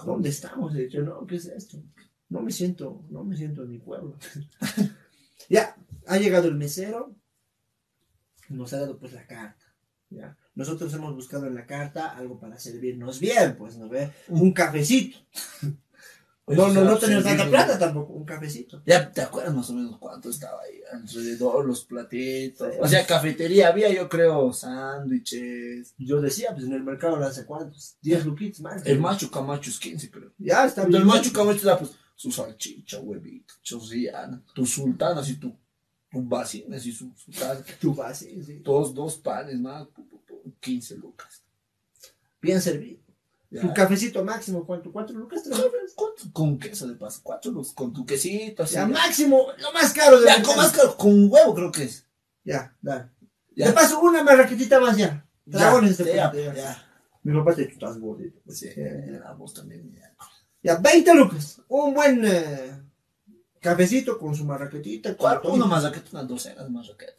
¿Dónde 0.04 0.30
estamos? 0.30 0.74
He 0.74 0.80
dicho, 0.86 1.00
no, 1.02 1.24
¿qué 1.28 1.36
es 1.36 1.46
esto? 1.46 1.80
No 2.28 2.42
me 2.42 2.50
siento, 2.50 3.04
no 3.08 3.22
me 3.22 3.36
siento 3.36 3.62
en 3.62 3.70
mi 3.70 3.78
pueblo. 3.78 4.18
ya, 5.48 5.76
ha 6.08 6.18
llegado 6.18 6.48
el 6.48 6.56
mesero, 6.56 7.14
nos 8.48 8.72
ha 8.72 8.80
dado 8.80 8.98
pues 8.98 9.12
la 9.12 9.28
carta. 9.28 9.76
¿ya? 10.10 10.36
Nosotros 10.56 10.92
hemos 10.92 11.14
buscado 11.14 11.46
en 11.46 11.54
la 11.54 11.66
carta 11.66 12.16
algo 12.16 12.40
para 12.40 12.58
servirnos 12.58 13.20
bien, 13.20 13.54
pues, 13.56 13.76
¿no 13.76 13.88
ve? 13.88 14.10
Un 14.26 14.52
cafecito. 14.52 15.18
No, 16.48 16.68
no, 16.68 16.82
no 16.84 16.98
tenemos 16.98 17.22
tanta 17.22 17.48
plata 17.48 17.78
tampoco, 17.78 18.14
un 18.14 18.24
cafecito. 18.24 18.82
Ya 18.84 19.12
te 19.12 19.20
acuerdas 19.20 19.54
más 19.54 19.70
o 19.70 19.74
menos 19.74 19.96
cuánto 19.98 20.28
estaba 20.28 20.60
ahí 20.62 20.80
alrededor, 20.92 21.64
los 21.64 21.84
platitos. 21.84 22.74
O 22.80 22.88
sea, 22.88 23.06
cafetería 23.06 23.68
había, 23.68 23.90
yo 23.92 24.08
creo, 24.08 24.52
sándwiches. 24.52 25.94
Yo 25.98 26.20
decía, 26.20 26.50
pues 26.52 26.66
en 26.66 26.72
el 26.72 26.82
mercado 26.82 27.16
no 27.16 27.24
hace 27.26 27.46
cuántos, 27.46 27.96
10 28.02 28.26
luquitos 28.26 28.60
más. 28.60 28.84
El 28.84 28.98
macho 28.98 29.30
camacho 29.30 29.70
es 29.70 29.78
15, 29.78 30.10
creo. 30.10 30.32
Ya 30.38 30.66
está 30.66 30.84
Pero 30.84 30.98
el 30.98 31.04
bien. 31.04 31.16
macho 31.16 31.32
camacho 31.32 31.60
te 31.60 31.66
da 31.66 31.78
pues 31.78 31.92
su 32.16 32.30
salchicha, 32.32 32.98
huevito, 33.00 33.54
chorrillana, 33.62 34.42
tu 34.52 34.66
sultana, 34.66 35.20
así 35.20 35.36
tu, 35.36 35.56
tu 36.10 36.22
vacina, 36.22 36.76
así 36.76 36.92
su, 36.92 37.12
su. 37.16 37.30
Tu 37.80 37.94
base, 37.94 38.42
sí. 38.44 38.58
Dos, 38.64 38.92
dos 38.92 39.16
panes 39.18 39.58
más, 39.60 39.86
pu, 39.88 40.08
pu, 40.08 40.20
pu, 40.24 40.54
15 40.60 40.96
lucas. 40.96 41.42
Bien 42.40 42.60
servido. 42.60 43.01
Tu 43.60 43.74
cafecito 43.74 44.24
máximo, 44.24 44.64
¿cuánto? 44.66 44.90
¿Cuatro 44.90 45.16
lucas? 45.18 45.42
¿Tres 45.42 45.58
lucas? 45.58 45.94
Con 46.32 46.58
queso 46.58 46.86
de 46.88 46.94
paso, 46.94 47.20
cuatro 47.22 47.52
lucas, 47.52 47.72
con 47.74 47.92
tu 47.92 48.06
quesito, 48.06 48.62
así. 48.62 48.74
Ya, 48.74 48.86
máximo, 48.86 49.46
lo 49.58 49.72
más 49.72 49.92
caro 49.92 50.20
de 50.20 50.26
Ya, 50.26 50.42
con 50.42 50.56
más 50.56 50.72
caro, 50.72 50.96
con 50.96 51.30
huevo 51.30 51.54
creo 51.54 51.70
que 51.70 51.84
es. 51.84 52.06
Ya, 52.44 52.74
dale. 52.80 53.10
Ya. 53.54 53.66
Te 53.66 53.72
paso 53.72 54.00
una 54.00 54.22
marraquetita 54.22 54.80
más 54.80 54.96
ya. 54.96 55.26
Dragones 55.44 55.98
este 56.00 56.16
ya, 56.16 56.32
ya, 56.32 56.54
ya. 56.54 56.88
Mi 57.22 57.36
papá 57.38 57.54
te 57.54 57.64
estás 57.70 57.98
gordito. 57.98 58.40
Sí, 58.50 58.68
Eh, 58.74 59.20
a 59.24 59.32
vos 59.34 59.52
también. 59.52 59.92
ya. 59.94 60.14
Ya, 60.62 60.76
20 60.78 61.14
lucas. 61.14 61.60
Un 61.68 61.92
buen 61.92 62.24
eh, 62.24 62.72
cafecito 63.60 64.18
con 64.18 64.34
su 64.34 64.44
marraquetita. 64.44 65.10
con 65.10 65.18
¿Cuál? 65.18 65.42
todo. 65.42 65.52
Uno 65.52 65.66
más 65.66 65.82
raqueta, 65.84 66.08
unas 66.12 66.26
docenas 66.28 66.70
más 66.70 66.88
raqueta. 66.88 67.12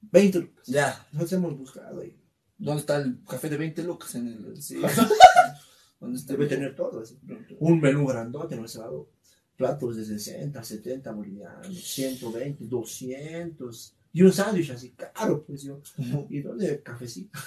20 0.00 0.38
lucas. 0.38 0.66
Ya. 0.66 1.06
Nos 1.12 1.32
hemos 1.32 1.56
buscado 1.58 2.00
ahí. 2.00 2.16
¿Dónde 2.58 2.80
está 2.80 2.96
el 2.96 3.18
café 3.28 3.48
de 3.50 3.56
20 3.56 3.82
lucas? 3.82 4.14
En 4.14 4.28
el. 4.28 4.62
Sí. 4.62 4.80
¿Dónde 6.00 6.18
está? 6.18 6.32
Debe 6.34 6.46
tener 6.46 6.74
todo 6.74 7.00
así. 7.00 7.18
Un 7.58 7.80
menú 7.80 8.06
grandote, 8.06 8.56
¿no? 8.56 8.68
Se 8.68 8.78
va 8.78 8.90
platos 9.56 9.96
de 9.96 10.04
60, 10.04 10.62
70 10.62 11.12
bolivianos, 11.12 11.82
120, 11.82 12.64
200. 12.66 13.94
Y 14.12 14.22
un 14.22 14.32
sándwich 14.32 14.70
así 14.70 14.90
caro, 14.90 15.44
pues 15.44 15.62
yo. 15.62 15.80
¿Y 16.28 16.40
dónde 16.40 16.82
cafecito? 16.82 17.38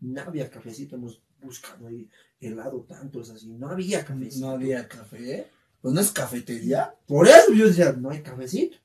No 0.00 0.20
había 0.20 0.50
cafecito, 0.50 0.96
hemos 0.96 1.22
buscado 1.40 1.86
ahí 1.86 2.08
helado 2.40 2.80
tantos 2.82 3.30
así. 3.30 3.48
No 3.48 3.68
había 3.68 4.04
cafecito. 4.04 4.46
No 4.46 4.52
había 4.52 4.88
café. 4.88 5.46
Pues 5.80 5.94
no 5.94 6.00
es 6.00 6.10
cafetería. 6.10 6.94
Por 7.06 7.28
eso 7.28 7.52
yo 7.52 7.66
decía, 7.66 7.92
no 7.92 8.10
hay 8.10 8.22
cafecito. 8.22 8.78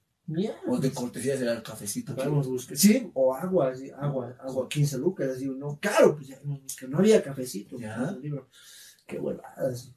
O 0.68 0.78
de 0.78 0.91
cortesía 0.91 1.38
será 1.38 1.53
el 1.53 1.63
cafecito. 1.63 2.13
Sí, 2.76 3.09
o 3.13 3.34
agua, 3.34 3.70
así, 3.70 3.89
agua, 3.91 4.36
agua 4.39 4.68
15 4.68 4.97
lucas, 4.97 5.30
así, 5.30 5.45
no, 5.47 5.80
caro, 5.82 6.15
pues 6.15 6.28
ya. 6.28 6.39
No 6.88 6.97
había 6.99 7.24
cafecito. 7.24 7.80
Ya. 7.80 8.15
Qué 9.08 9.18
huevadas. 9.20 9.91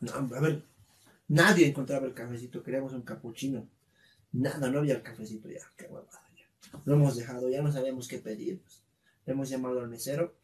No, 0.00 0.12
a 0.14 0.40
ver, 0.40 0.64
nadie 1.28 1.68
encontraba 1.68 2.06
el 2.06 2.12
cafecito, 2.14 2.62
queríamos 2.62 2.92
un 2.92 3.02
capuchino. 3.02 3.68
Nada, 4.32 4.68
no 4.68 4.80
había 4.80 4.94
el 4.94 5.02
cafecito 5.02 5.48
ya, 5.48 5.60
qué 5.76 5.86
huevada 5.86 6.28
ya. 6.36 6.80
Lo 6.84 6.94
hemos 6.94 7.16
dejado, 7.16 7.48
ya 7.48 7.62
no 7.62 7.70
sabíamos 7.70 8.08
qué 8.08 8.18
pedir. 8.18 8.60
Pues. 8.60 8.82
Le 9.24 9.32
hemos 9.32 9.48
llamado 9.48 9.80
al 9.80 9.88
mesero. 9.88 10.34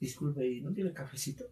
Disculpe, 0.00 0.46
¿y 0.46 0.60
¿no 0.60 0.72
tiene 0.72 0.92
cafecito? 0.92 1.44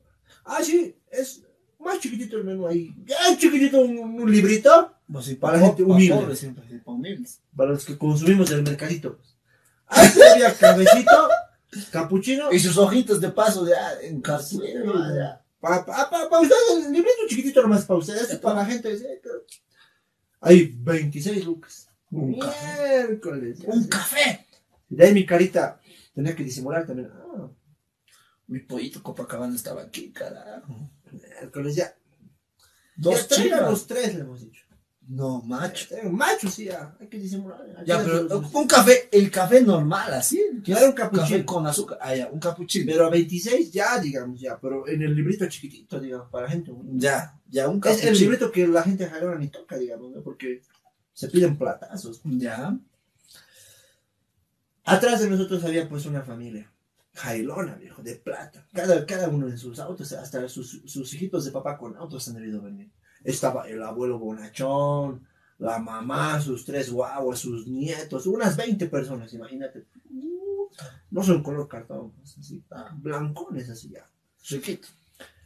Ah, 0.44 0.62
sí, 0.62 0.96
es 1.10 1.44
más 1.78 2.00
chiquitito 2.00 2.36
el 2.36 2.44
menú 2.44 2.66
ahí. 2.66 2.94
Ya 3.04 3.36
chiquitito 3.38 3.80
un, 3.80 3.98
un 3.98 4.30
librito. 4.30 4.94
Pues 5.10 5.26
sí, 5.26 5.34
Para 5.36 5.60
gente 5.60 5.82
humilde. 5.82 6.14
pobres 6.14 6.38
sí, 6.40 6.48
para 6.48 6.68
para 7.56 7.70
los 7.70 7.84
que 7.84 7.96
consumimos 7.96 8.50
del 8.50 8.62
mercadito. 8.62 9.16
pues. 9.18 9.36
Antes 9.86 10.32
había 10.32 10.54
cafecito, 10.54 11.28
capuchino, 11.90 12.52
Y 12.52 12.58
sus 12.58 12.76
hojitas 12.78 13.20
de 13.20 13.30
paso 13.30 13.64
de 13.64 13.74
ah, 13.76 13.92
en 14.02 14.20
cartulina. 14.20 14.82
Sí. 14.82 15.16
ya. 15.16 15.44
para 15.60 16.40
ustedes, 16.40 16.86
el 16.86 16.92
librito 16.92 17.22
chiquitito 17.28 17.62
nomás 17.62 17.84
para 17.84 17.98
ustedes, 17.98 18.36
para 18.36 18.56
la 18.56 18.66
gente. 18.66 18.96
sí, 18.98 19.04
Hay 20.40 20.72
26 20.78 21.44
lucas. 21.44 21.88
Un 22.10 22.38
café. 22.38 23.06
Miércoles. 23.08 23.58
ya 23.58 23.68
Un 23.70 23.84
café. 23.88 24.46
Y 24.88 24.96
de 24.96 25.04
ahí 25.04 25.12
mi 25.12 25.26
carita 25.26 25.80
tenía 26.14 26.34
que 26.34 26.44
disimular 26.44 26.86
también. 26.86 27.10
Ah, 27.12 27.48
Mi 28.46 28.60
pollito 28.60 29.02
Copacabana 29.02 29.54
estaba 29.54 29.82
aquí, 29.82 30.10
carajo. 30.10 30.90
miércoles 31.12 31.74
ya. 31.74 31.94
Dos 32.96 33.28
ya 33.28 33.28
traigan 33.28 33.58
chivas. 33.58 33.70
los 33.70 33.86
tres, 33.86 34.14
le 34.14 34.20
hemos 34.22 34.40
dicho. 34.40 34.64
No, 35.10 35.40
macho. 35.40 35.88
Traigan 35.88 36.14
Macho, 36.14 36.50
sí, 36.50 36.66
ya. 36.66 36.94
Hay 37.00 37.06
que 37.06 37.18
disimular. 37.18 37.58
Ya, 37.86 38.04
pero 38.04 38.40
un 38.52 38.66
café, 38.66 39.08
el 39.10 39.30
café 39.30 39.62
normal, 39.62 40.12
así. 40.12 40.38
es 40.62 40.68
era 40.68 40.84
un 40.84 40.92
capuchino. 40.92 41.26
Café 41.28 41.44
con 41.46 41.66
azúcar. 41.66 41.98
Ah, 42.02 42.14
ya, 42.14 42.28
un 42.28 42.38
capuchino. 42.38 42.84
Pero 42.92 43.06
a 43.06 43.10
26 43.10 43.72
ya, 43.72 43.98
digamos, 43.98 44.38
ya. 44.38 44.58
Pero 44.60 44.86
en 44.86 45.00
el 45.00 45.14
librito 45.14 45.46
chiquitito, 45.46 45.98
digamos, 45.98 46.28
para 46.30 46.48
gente. 46.50 46.72
Ya, 46.92 47.34
ya, 47.48 47.68
un 47.68 47.78
Es 47.78 47.82
capuchino. 47.82 48.10
el 48.12 48.18
librito 48.18 48.52
que 48.52 48.68
la 48.68 48.82
gente 48.82 49.06
jalona 49.06 49.38
ni 49.38 49.48
toca, 49.48 49.78
digamos, 49.78 50.12
¿no? 50.12 50.20
Porque 50.20 50.60
se 51.14 51.28
piden 51.28 51.56
platazos. 51.56 52.20
Ya. 52.24 52.78
Atrás 54.84 55.20
de 55.20 55.30
nosotros 55.30 55.64
había 55.64 55.88
pues 55.88 56.04
una 56.04 56.20
familia. 56.20 56.70
Jailona, 57.14 57.76
viejo, 57.76 58.02
de 58.02 58.14
plata. 58.16 58.66
Cada, 58.74 59.06
cada 59.06 59.28
uno 59.28 59.48
en 59.48 59.56
sus 59.56 59.78
autos, 59.78 60.12
hasta 60.12 60.46
sus, 60.50 60.82
sus 60.84 61.14
hijitos 61.14 61.46
de 61.46 61.50
papá 61.50 61.78
con 61.78 61.96
autos 61.96 62.28
han 62.28 62.34
debido 62.34 62.60
venir. 62.60 62.90
Estaba 63.24 63.68
el 63.68 63.82
abuelo 63.82 64.18
bonachón, 64.18 65.26
la 65.58 65.78
mamá, 65.78 66.40
sus 66.40 66.64
tres 66.64 66.90
guaguas, 66.90 67.38
sus 67.40 67.66
nietos, 67.66 68.26
unas 68.26 68.56
20 68.56 68.86
personas, 68.86 69.32
imagínate. 69.34 69.84
No 71.10 71.22
son 71.22 71.42
color 71.42 71.66
cartón, 71.68 72.12
pues, 72.12 72.36
así, 72.38 72.62
blancones 72.96 73.68
así 73.70 73.90
ya. 73.90 74.06
Riquito. 74.50 74.88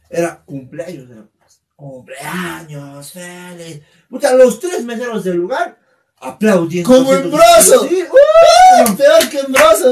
Era 0.09 0.43
cumpleaños, 0.43 1.09
era 1.09 1.25
pues, 1.39 1.61
cumpleaños, 1.75 3.11
feliz. 3.11 3.81
Puta, 4.09 4.33
los 4.35 4.59
tres 4.59 4.83
meseros 4.85 5.23
del 5.23 5.37
lugar 5.37 5.79
aplaudiendo. 6.17 6.89
¡Como 6.89 7.11
en 7.13 7.17
haciendo- 7.33 7.37
Broso! 7.37 7.87
Sí, 7.87 8.03
¡uh! 8.03 8.95
Peor 8.97 9.29
que 9.29 9.39
en 9.39 9.51
Broso. 9.51 9.91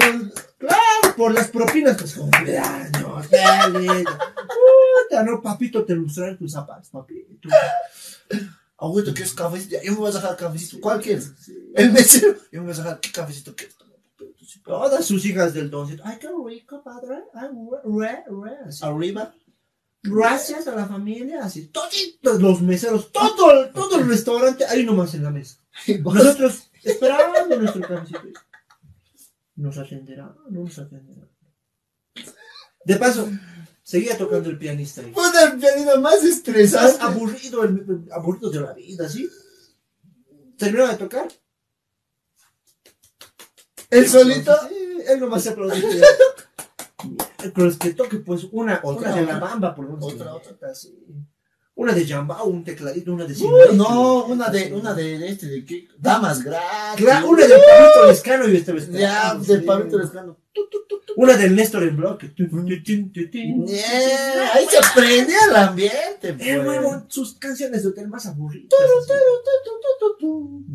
Claro, 0.60 1.16
por 1.18 1.34
las 1.34 1.48
propinas, 1.48 1.98
pues 1.98 2.14
cumpleaños, 2.16 3.28
feliz. 3.28 4.06
Puta, 5.12 5.24
no, 5.24 5.42
papito, 5.42 5.84
te 5.84 5.94
lustraré 5.94 6.36
tus 6.38 6.54
zapatos, 6.54 6.88
papito. 6.90 7.50
Abuelito, 8.78 9.14
¿qué 9.14 9.24
es 9.24 9.34
cafecito? 9.34 9.76
Yo 9.84 9.92
me 9.92 9.98
voy 10.00 10.10
a 10.10 10.14
dejar 10.14 10.38
cafecito. 10.38 10.80
¿Cuál 10.80 11.02
quieres? 11.02 11.34
El 11.76 11.92
mesero. 11.92 12.36
Yo 12.52 12.62
me 12.62 12.68
voy 12.68 12.74
a 12.74 12.78
dejar, 12.78 13.00
¿qué 13.02 13.12
cafecito 13.12 13.54
quieres? 13.56 13.76
Todas 14.64 15.06
sus 15.06 15.26
hijas 15.26 15.54
del 15.54 15.70
doncito. 15.70 16.02
Ay, 16.06 16.18
qué 16.20 16.30
rico, 16.48 16.82
padre. 16.82 17.24
Ay, 17.34 17.50
re, 17.84 18.24
re, 18.26 18.58
así. 18.68 18.86
Arriba. 18.86 19.34
Gracias 20.04 20.68
a 20.68 20.76
la 20.76 20.86
familia, 20.88 21.44
así. 21.44 21.68
Toditos 21.68 22.42
los 22.42 22.62
meseros, 22.62 23.12
todo, 23.12 23.52
el- 23.52 23.72
todo 23.74 24.00
el 24.00 24.08
restaurante, 24.08 24.66
ahí 24.66 24.86
nomás 24.86 25.14
en 25.14 25.24
la 25.24 25.30
mesa. 25.32 25.58
Nosotros 26.02 26.70
esperando 26.84 27.58
nuestro 27.60 27.82
cafecito. 27.82 28.22
Nos 29.58 29.78
atenderá, 29.78 30.34
no 30.50 30.62
nos 30.64 30.80
atenderá. 30.80 31.28
De 32.84 32.96
paso, 32.96 33.30
seguía 33.92 34.18
tocando 34.18 34.50
el 34.50 34.58
pianista 34.58 35.02
ahí. 35.02 35.12
Puta, 35.12 35.52
el 35.52 35.60
pianino 35.60 36.00
más 36.00 36.24
estresante. 36.24 36.98
aburrido, 37.04 37.64
el- 37.66 38.08
aburrido 38.12 38.50
de 38.50 38.62
la 38.62 38.74
vida, 38.74 39.10
¿sí? 39.10 39.30
Terminó 40.58 40.88
de 40.88 40.96
tocar. 40.96 41.28
El 43.90 44.08
solito. 44.08 44.54
Sí, 44.70 44.76
él 45.10 45.20
nomás 45.20 45.44
se 45.44 45.50
aplaudió. 45.50 45.86
miércoles 47.40 47.78
que 47.80 47.94
toque 47.94 48.18
pues 48.20 48.46
una, 48.52 48.80
Otra, 48.82 49.10
una 49.12 49.20
de 49.20 49.26
la 49.26 49.40
bamba, 49.40 49.76
por 49.76 49.86
lo 49.86 49.94
menos. 49.98 50.14
Otra, 50.14 50.34
otra. 50.36 50.52
meta, 50.54 50.74
sí. 50.74 50.98
Una 51.82 51.94
de 51.94 52.06
Jambao, 52.06 52.46
un 52.48 52.64
tecladito, 52.64 53.12
una 53.14 53.26
de 53.26 53.34
Silvestre. 53.34 53.76
no, 53.76 54.26
una 54.26 54.50
de, 54.50 54.72
una 54.74 54.94
de, 54.94 55.28
este, 55.28 55.48
de 55.48 55.66
qué, 55.66 55.88
damas 55.98 56.44
gratis. 56.44 57.04
Una 57.28 57.48
de 57.48 57.56
Pablito 57.56 58.06
Lescano 58.08 58.48
y 58.50 58.56
este 58.58 58.72
vestido. 58.72 59.00
Ya, 59.00 59.34
del 59.36 59.64
Pablito 59.66 59.98
Lescano. 59.98 60.38
Una 61.18 61.36
del 61.38 61.56
Néstor 61.56 61.84
en 61.84 61.98
bloque. 61.98 62.30
Tu, 62.30 62.48
tu, 62.48 62.64
tu, 62.66 62.84
tu, 62.84 63.30
tu. 63.30 63.66
Yeah, 63.66 64.54
ahí 64.54 64.66
se 64.70 64.78
prende 65.00 65.34
el 65.50 65.56
ambiente, 65.56 66.34
pues. 66.34 66.48
Eh, 66.48 66.60
huevo, 66.60 67.04
sus 67.08 67.34
canciones 67.40 67.82
de 67.84 67.90
hotel 67.90 68.08
más 68.10 68.26
aburridas. 68.28 68.70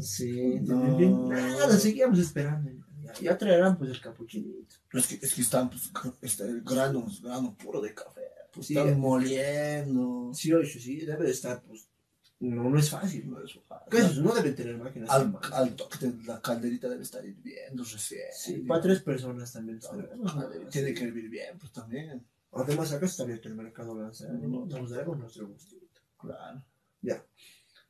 Sí, 0.01 0.61
No. 0.63 1.29
nada, 1.29 1.79
seguíamos 1.79 2.19
esperando. 2.19 2.71
Ya, 3.05 3.13
ya 3.21 3.39
traerán 3.39 3.79
pues 3.79 3.91
el 3.91 4.01
capuchinito. 4.01 4.75
Es 4.93 5.07
que, 5.07 5.19
es 5.25 5.35
que 5.35 5.43
están, 5.43 5.71
pues, 5.71 5.93
gr- 5.93 6.15
está 6.23 6.45
el 6.45 6.63
grano, 6.63 7.07
es 7.11 7.23
grano 7.23 7.57
puro 7.63 7.81
de 7.81 7.95
café. 7.95 8.23
Pues 8.57 8.67
Sí. 8.69 8.77
están 8.77 8.99
moliendo. 8.99 10.33
Sí, 10.35 10.53
oye, 10.53 10.67
sí, 10.67 11.05
debe 11.05 11.27
de 11.27 11.31
estar, 11.31 11.63
pues. 11.63 11.87
No, 12.41 12.69
no 12.69 12.79
es 12.79 12.91
fácil. 12.91 13.31
No, 13.31 13.39
¿Qué 13.91 13.99
es 13.99 14.05
eso? 14.05 14.23
No 14.23 14.35
deben 14.35 14.55
tener 14.55 14.77
máquinas. 14.77 15.09
Al, 15.11 15.39
al 15.53 15.75
toque 15.77 16.13
la 16.27 16.41
calderita 16.41 16.89
debe 16.89 17.03
estar 17.03 17.25
hirviendo 17.25 17.83
recién. 17.85 18.27
Sí, 18.35 18.55
para 18.59 18.81
tres 18.83 19.01
personas 19.03 19.53
también. 19.53 19.79
Tiene 20.71 20.93
que 20.95 21.05
hervir 21.05 21.29
bien, 21.31 21.59
pues 21.59 21.73
también. 21.73 22.27
Además, 22.53 22.93
acá 22.93 23.07
está 23.07 23.23
abierto 23.23 23.49
el 23.49 23.55
mercado 23.55 23.95
lanzado. 23.99 24.35
¿no? 24.35 24.67
Vamos 24.67 24.93
a 24.93 24.97
dar 24.97 25.09
nuestro 25.09 25.49
gustito. 25.49 26.01
Claro. 26.19 26.63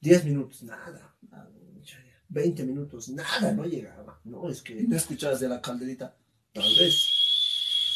Diez 0.00 0.24
minutos, 0.24 0.62
nada. 0.62 1.16
Nada. 1.30 1.50
Veinte 2.28 2.64
minutos, 2.64 3.08
nada, 3.10 3.52
no 3.52 3.64
llegaba. 3.64 4.20
No, 4.24 4.48
es 4.50 4.60
¿Y 4.60 4.64
que 4.64 4.82
no 4.82 4.96
escuchabas 4.96 5.40
de 5.40 5.48
la 5.48 5.60
calderita? 5.60 6.16
tal 6.52 6.64
vez. 6.64 7.15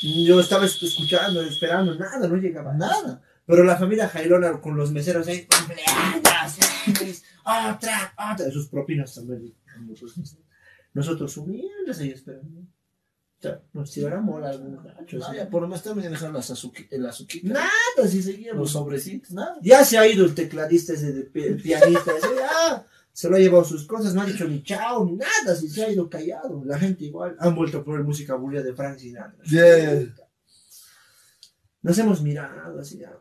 Yo 0.03 0.40
estaba 0.40 0.64
es- 0.64 0.82
escuchando, 0.82 1.42
esperando, 1.42 1.94
nada, 1.94 2.26
no 2.28 2.36
llegaba. 2.36 2.72
Nada. 2.74 3.22
Pero 3.46 3.64
la 3.64 3.76
familia 3.76 4.09
Jailona 4.09 4.61
con 4.61 4.76
los 4.76 4.92
meseros 4.92 5.26
ahí, 5.26 5.46
cumpleaños, 5.46 6.57
feliz, 6.96 7.24
otra, 7.44 8.14
otra, 8.32 8.51
sus 8.51 8.68
propinas 8.68 9.14
también. 9.14 9.53
Nosotros 10.94 11.36
humildes 11.36 11.98
ahí 12.01 12.11
esperando. 12.11 12.61
O 12.61 13.42
sea, 13.42 13.61
nos 13.72 13.90
tirará 13.90 14.20
mola 14.20 14.51
algún 14.51 14.78
sí. 15.09 15.16
por 15.51 15.62
lo 15.62 15.68
menos 15.68 15.82
también 15.82 16.12
dejar 16.12 16.30
las 16.30 16.51
el 16.90 17.07
azuquita. 17.07 17.48
Nada, 17.48 18.09
si 18.09 18.22
seguíamos. 18.22 18.61
Los 18.61 18.72
sobrecitos, 18.72 19.30
nada. 19.32 19.57
Ya 19.62 19.82
se 19.84 19.96
ha 19.96 20.07
ido 20.07 20.26
el 20.26 20.34
tecladista 20.34 20.92
ese 20.92 21.12
de 21.12 21.22
pianista 21.22 22.12
ese, 22.16 22.28
ya 22.36 22.86
se 23.12 23.28
lo 23.28 23.36
ha 23.36 23.38
llevado 23.38 23.64
sus 23.64 23.86
cosas, 23.86 24.14
no 24.14 24.22
ha 24.22 24.26
dicho 24.26 24.46
ni 24.46 24.62
chao 24.62 25.04
ni 25.04 25.16
nada, 25.16 25.54
si 25.54 25.68
se 25.68 25.84
ha 25.84 25.90
ido 25.90 26.08
callado. 26.08 26.62
La 26.64 26.78
gente 26.78 27.04
igual 27.04 27.36
han 27.38 27.54
vuelto 27.54 27.78
a 27.78 27.84
poner 27.84 28.02
música 28.02 28.34
aburrida 28.34 28.62
de 28.62 28.74
Frank 28.74 28.98
Sinatra. 28.98 29.42
Yeah. 29.44 30.14
Nos 31.82 31.98
hemos 31.98 32.22
mirado 32.22 32.78
así 32.78 32.98
ya. 32.98 33.16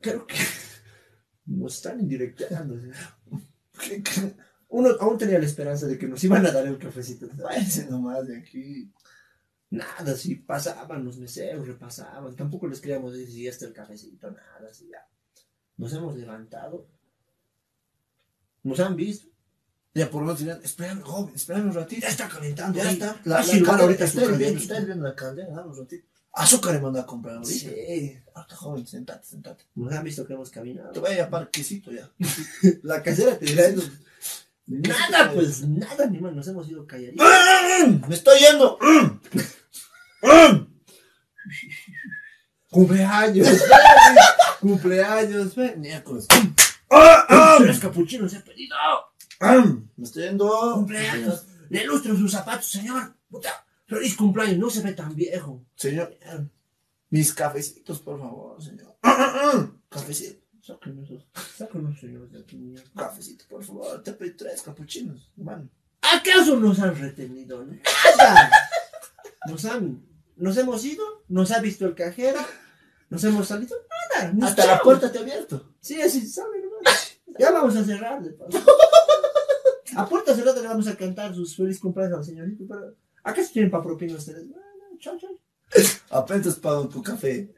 Creo 0.00 0.26
que 0.26 0.36
nos 1.46 1.76
están 1.76 2.00
indirectando. 2.00 2.78
Uno 4.68 4.90
aún 5.00 5.18
tenía 5.18 5.38
la 5.38 5.46
esperanza 5.46 5.86
de 5.86 5.98
que 5.98 6.06
nos 6.06 6.22
iban 6.24 6.44
a 6.44 6.50
dar 6.50 6.66
el 6.66 6.78
cafecito. 6.78 7.28
Váyanse 7.36 7.86
nomás 7.86 8.26
de 8.26 8.38
aquí. 8.38 8.92
Nada, 9.70 10.14
si 10.16 10.36
pasaban 10.36 11.04
los 11.04 11.18
meseros, 11.18 11.66
repasaban. 11.66 12.36
Tampoco 12.36 12.68
les 12.68 12.80
queríamos 12.80 13.14
decir 13.14 13.48
está 13.48 13.66
el 13.66 13.72
cafecito, 13.72 14.30
nada, 14.30 14.68
así 14.70 14.88
ya. 14.88 15.06
Nos 15.76 15.92
hemos 15.92 16.16
levantado. 16.16 16.88
Nos 18.66 18.80
han 18.80 18.96
visto. 18.96 19.28
Ya 19.94 20.10
por 20.10 20.22
lo 20.22 20.34
menos 20.34 20.64
espérame, 20.64 21.00
joven, 21.00 21.34
espérame 21.34 21.68
un 21.68 21.74
ratito. 21.74 22.02
Ya 22.02 22.08
está 22.08 22.28
calentando. 22.28 22.76
Ya 22.76 22.88
ahí. 22.88 22.94
está. 22.94 23.16
La, 23.24 23.36
a 23.36 23.40
la 23.40 23.46
caldera, 23.46 23.78
ahorita 23.78 24.04
está 24.04 24.20
calentito. 24.22 24.58
está 24.58 24.80
hirviendo 24.80 25.04
la 25.04 25.14
caldera, 25.14 25.48
dame 25.54 25.70
un 25.70 25.78
ratito. 25.78 26.06
Azúcar 26.32 26.74
me 26.74 26.80
manda 26.80 27.00
a 27.00 27.06
comprar 27.06 27.36
ahorita. 27.36 27.50
Sí. 27.52 28.18
Joven, 28.56 28.86
sentate, 28.86 29.24
sentate. 29.24 29.64
Nos 29.74 29.92
han 29.94 30.04
visto 30.04 30.26
que 30.26 30.34
hemos 30.34 30.50
caminado. 30.50 30.90
Te 30.92 31.00
voy 31.00 31.12
a 31.12 31.16
llamar 31.16 31.50
quesito 31.50 31.90
ya. 31.92 32.10
La 32.82 33.02
casera 33.02 33.38
te 33.38 33.46
dirá 33.46 33.66
eso. 33.66 33.88
Nada, 34.66 35.32
pues 35.32 35.66
nada, 35.66 36.06
mi 36.08 36.16
hermano. 36.16 36.36
Nos 36.36 36.48
hemos 36.48 36.68
ido 36.68 36.86
calladitos. 36.86 37.26
¡Me 38.08 38.14
estoy 38.14 38.38
yendo! 38.40 38.78
Cumpleaños. 42.70 43.48
Cumpleaños. 44.60 45.54
Ven. 46.90 46.98
Miércoles. 47.28 47.58
Tres 47.58 47.78
capuchinos 47.80 48.32
he 48.34 48.40
pedido. 48.40 48.76
Me 49.96 50.04
estoy 50.04 50.24
yendo. 50.24 50.72
Cumpleaños. 50.74 51.46
Le 51.68 51.84
lustro 51.84 52.16
sus 52.16 52.32
zapatos, 52.32 52.66
señor. 52.66 53.14
Puta. 53.28 53.64
Feliz 53.86 54.16
cumpleaños. 54.16 54.58
No 54.58 54.70
se 54.70 54.82
ve 54.82 54.92
tan 54.92 55.14
viejo. 55.14 55.64
Señor, 55.74 56.16
mis 57.10 57.32
cafecitos, 57.32 58.00
por 58.00 58.18
favor, 58.18 58.62
señor. 58.62 58.96
Cafecito, 59.88 60.44
Sáquenos, 60.60 61.08
sáquenos, 61.56 62.00
señores, 62.00 62.32
de 62.32 62.40
aquí. 62.40 62.74
cafecito, 62.96 63.44
por 63.48 63.62
favor. 63.62 64.02
Te 64.02 64.12
pedí 64.12 64.32
tres 64.32 64.62
capuchinos, 64.62 65.30
hermano. 65.38 65.68
¿Acaso 66.02 66.56
nos 66.56 66.80
han 66.80 66.98
retenido? 66.98 67.64
Nada. 67.64 68.50
Nos 69.48 69.64
han, 69.64 70.04
nos 70.34 70.56
hemos 70.56 70.84
ido, 70.84 71.04
nos 71.28 71.52
ha 71.52 71.60
visto 71.60 71.86
el 71.86 71.94
cajero, 71.94 72.40
nos 73.10 73.22
hemos 73.22 73.46
salido, 73.46 73.76
nada. 74.18 74.34
Hasta 74.44 74.66
la 74.66 74.80
puerta 74.80 75.12
te 75.12 75.18
he 75.18 75.20
abierto. 75.20 75.72
Sí, 75.80 76.02
así 76.02 76.26
sale 76.26 76.58
nomás. 76.62 76.75
Ya 77.38 77.50
vamos 77.50 77.76
a 77.76 77.84
cerrar. 77.84 78.22
A 79.96 80.08
puerta 80.08 80.34
cerrada 80.34 80.60
le 80.60 80.68
vamos 80.68 80.86
a 80.88 80.96
cantar 80.96 81.34
sus 81.34 81.56
feliz 81.56 81.78
cumpleaños 81.80 82.18
al 82.18 82.24
señorito, 82.24 82.64
pero 82.68 82.94
¿acaso 83.22 83.50
tienen 83.52 83.70
para 83.70 83.82
propina 83.82 84.14
ustedes? 84.14 84.46
No, 84.46 84.56
no, 84.56 84.98
chao, 84.98 85.16
chao. 85.18 85.30
Apenas 86.10 86.56
pago 86.56 86.88
tu 86.88 87.02
café. 87.02 87.50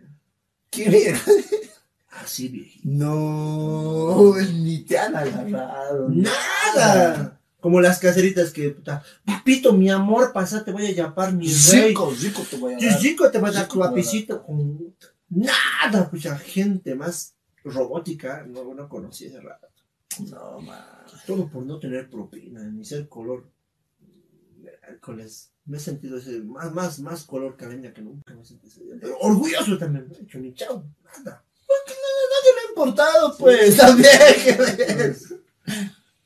¿Qué 0.71 0.89
mierda? 0.89 1.21
Así, 2.11 2.49
viejito. 2.49 2.89
No, 2.89 4.35
ni 4.37 4.85
te 4.85 4.99
han 4.99 5.17
agarrado. 5.17 6.09
Nada. 6.09 7.41
Como 7.61 7.81
las 7.81 7.99
caseritas 7.99 8.53
que, 8.53 8.71
puta, 8.71 9.03
papito, 9.25 9.73
mi 9.73 9.91
amor, 9.91 10.33
pasa, 10.33 10.65
te 10.65 10.71
voy 10.71 10.87
a 10.87 10.93
llamar 10.93 11.33
mi 11.33 11.49
rey. 11.49 11.89
Rico, 11.89 12.15
rico 12.21 12.43
te 12.49 12.57
voy 12.57 12.75
a 12.75 12.79
dar. 12.79 13.01
Chico 13.01 13.31
te 13.31 13.39
va 13.39 13.49
a 13.49 13.53
dar 13.53 13.69
tu 13.69 13.83
a 13.83 13.93
con 14.47 14.95
nada, 15.29 16.09
pucha, 16.09 16.39
gente 16.39 16.95
más 16.95 17.35
robótica, 17.65 18.45
no, 18.47 18.75
no 18.75 18.89
conocí 18.89 19.27
ese 19.27 19.41
rato. 19.41 19.69
No, 20.31 20.61
man. 20.61 20.83
Todo 21.27 21.49
por 21.49 21.65
no 21.65 21.79
tener 21.79 22.09
propina, 22.11 22.63
ni 22.65 22.85
ser 22.85 23.09
color 23.09 23.49
miércoles. 24.57 25.53
Me 25.67 25.77
he 25.77 25.81
sentido 25.81 26.17
ese, 26.19 26.41
más, 26.41 26.73
más, 26.73 26.99
más 27.01 27.25
color 27.25 27.57
caleña 27.57 27.93
que 27.93 28.01
nunca 28.03 28.35
me 28.35 28.45
sentí 28.45 28.69
ese 28.69 28.85
día. 28.85 28.95
Pero 29.01 29.19
orgulloso 29.19 29.77
también, 29.79 30.09
no 30.09 30.15
he 30.17 30.23
hecho 30.23 30.39
ni 30.39 30.55
chao, 30.55 30.85
nada. 31.25 31.45
Nadie 31.69 32.55
le 32.55 32.61
ha 32.61 32.69
importado, 32.71 33.37
pues, 33.37 33.77
también. 33.77 34.09
que- 34.47 35.15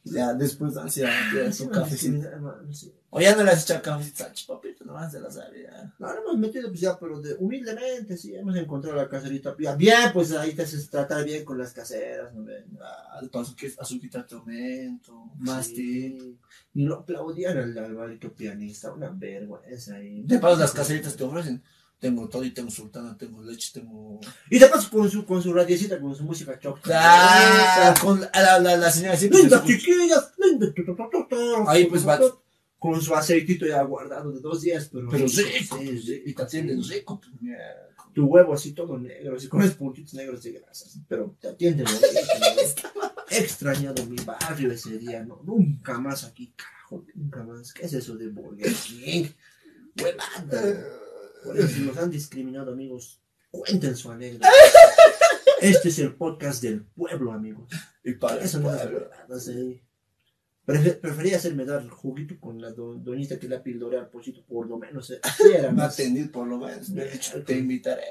ya, 0.05 0.33
después 0.35 0.77
ansia, 0.77 1.11
ya, 1.35 1.53
su 1.53 1.69
cafecito. 1.69 2.29
O 3.11 3.21
ya 3.21 3.35
no 3.37 3.43
le 3.45 3.51
has 3.51 3.65
echado 3.65 3.83
cafecito, 3.83 4.25
papito, 4.47 4.72
nomás 4.93 5.11
se 5.11 5.21
la 5.21 5.31
sabe, 5.31 5.63
ya. 5.63 5.95
No, 5.99 6.09
no 6.09 6.21
hemos 6.21 6.39
metido, 6.39 6.69
pues 6.69 6.81
ya, 6.81 6.99
pero 6.99 7.21
de, 7.21 7.35
humildemente, 7.39 8.17
sí, 8.17 8.35
hemos 8.35 8.55
encontrado 8.57 8.97
la 8.97 9.09
caserita. 9.09 9.57
Ya, 9.59 9.75
bien, 9.75 10.13
pues 10.13 10.33
ahí 10.33 10.53
te 10.53 10.63
haces 10.63 10.89
tratar 10.91 11.25
bien 11.25 11.45
con 11.45 11.59
las 11.59 11.73
caseras, 11.73 12.33
¿no 12.35 12.45
ven? 12.45 12.65
Ah, 12.81 13.19
de 13.21 13.29
paso 13.29 13.57
que 13.57 13.73
azuquita 13.79 14.27
te 14.27 14.35
aumento, 14.35 15.31
más 15.39 15.67
Sí. 15.67 16.39
Y 16.75 16.85
lo 16.85 16.97
aplaudían 16.97 17.57
al 17.57 17.79
Alvarito 17.79 18.33
pianista, 18.33 18.93
una 18.93 19.09
vergüenza 19.11 19.97
ahí. 19.97 20.23
De 20.23 20.39
paso 20.39 20.61
las 20.61 20.73
caseritas 20.73 21.17
te 21.17 21.25
ofrecen. 21.25 21.63
Tengo 21.99 22.29
todo 22.29 22.43
y 22.43 22.51
tengo 22.51 22.69
sultana, 22.69 23.17
tengo 23.17 23.43
leche, 23.43 23.71
tengo. 23.73 24.21
Y 24.51 24.59
de 24.59 24.67
paso 24.67 24.91
con 24.91 25.09
su, 25.09 25.25
con 25.25 25.41
su 25.41 25.53
radiecita, 25.53 26.01
con 26.01 26.15
su 26.17 26.25
música 26.25 26.59
choc. 26.59 26.81
Ah, 26.93 27.95
con 28.03 28.21
la, 28.21 28.31
la, 28.35 28.59
la, 28.59 28.77
la 28.77 28.91
señora 28.91 29.17
siempre 29.17 29.41
escucha. 29.41 29.65
chiquillas, 29.65 30.33
tu. 31.31 31.69
Ahí, 31.69 31.87
pues, 31.87 32.07
va. 32.07 32.19
Con 32.83 33.01
su 33.01 33.15
aceitito 33.15 33.65
ya 33.65 33.81
guardado 33.83 34.33
de 34.33 34.41
dos 34.41 34.61
días, 34.61 34.89
pero. 34.93 35.09
Pero 35.09 35.27
rico, 35.27 35.79
sí, 35.79 36.23
y 36.27 36.35
te 36.35 36.43
atienden 36.43 36.83
rico. 36.83 37.21
Tu 38.13 38.27
huevo 38.27 38.53
así 38.53 38.73
todo 38.73 38.99
negro, 38.99 39.37
así 39.37 39.49
con 39.49 39.61
los 39.63 39.71
puntitos 39.75 40.13
negros 40.15 40.43
de 40.43 40.53
grasa, 40.53 40.85
así, 40.85 41.01
pero 41.09 41.35
te 41.41 41.49
atienden. 41.49 41.87
He 43.31 43.39
extrañado 43.39 44.05
mi 44.07 44.17
barrio 44.17 44.71
ese 44.73 44.99
día, 44.99 45.25
no, 45.25 45.41
nunca 45.45 45.99
más 45.99 46.25
aquí, 46.25 46.53
carajo, 46.55 47.07
nunca 47.15 47.43
más. 47.45 47.73
¿Qué 47.73 47.87
es 47.87 47.93
eso 47.95 48.17
de 48.17 48.29
Burger 48.29 48.71
King? 48.75 49.27
Huevada. 49.99 50.85
Por 51.45 51.59
eso, 51.59 51.69
si 51.69 51.81
nos 51.81 51.97
han 51.97 52.11
discriminado, 52.11 52.73
amigos, 52.73 53.23
cuenten 53.51 53.97
su 53.97 54.11
anécdota. 54.11 54.49
Este 55.61 55.91
es 55.91 55.99
el 56.01 56.15
podcast 56.17 56.61
del 56.61 56.83
pueblo, 56.85 57.31
amigos. 57.31 57.71
Y 58.03 58.15
para 58.15 58.43
Eso 58.43 58.59
no 58.59 58.75
es 58.75 58.85
verdad, 58.85 59.29
no 59.29 59.39
sé. 59.39 59.53
Prefe- 59.53 59.83
prefería 60.65 61.37
hacerme 61.37 61.65
dar 61.65 61.89
juguito 61.89 62.39
con 62.41 62.61
la 62.61 62.71
do- 62.73 62.95
doñita 62.95 63.39
que 63.39 63.49
la 63.49 63.63
pildorea 63.63 64.01
al 64.01 64.11
pochito, 64.11 64.45
por 64.47 64.67
lo 64.69 64.79
menos. 64.79 65.11
eh, 65.11 65.21
así 65.23 65.45
era 65.55 65.71
Me 65.71 65.79
más. 65.79 65.95
atendí 65.95 66.25
por 66.25 66.47
lo 66.47 66.59
menos. 66.59 66.89
Me 66.91 67.05
dicho, 67.07 67.43
te 67.45 67.57
invitaré. 67.59 68.03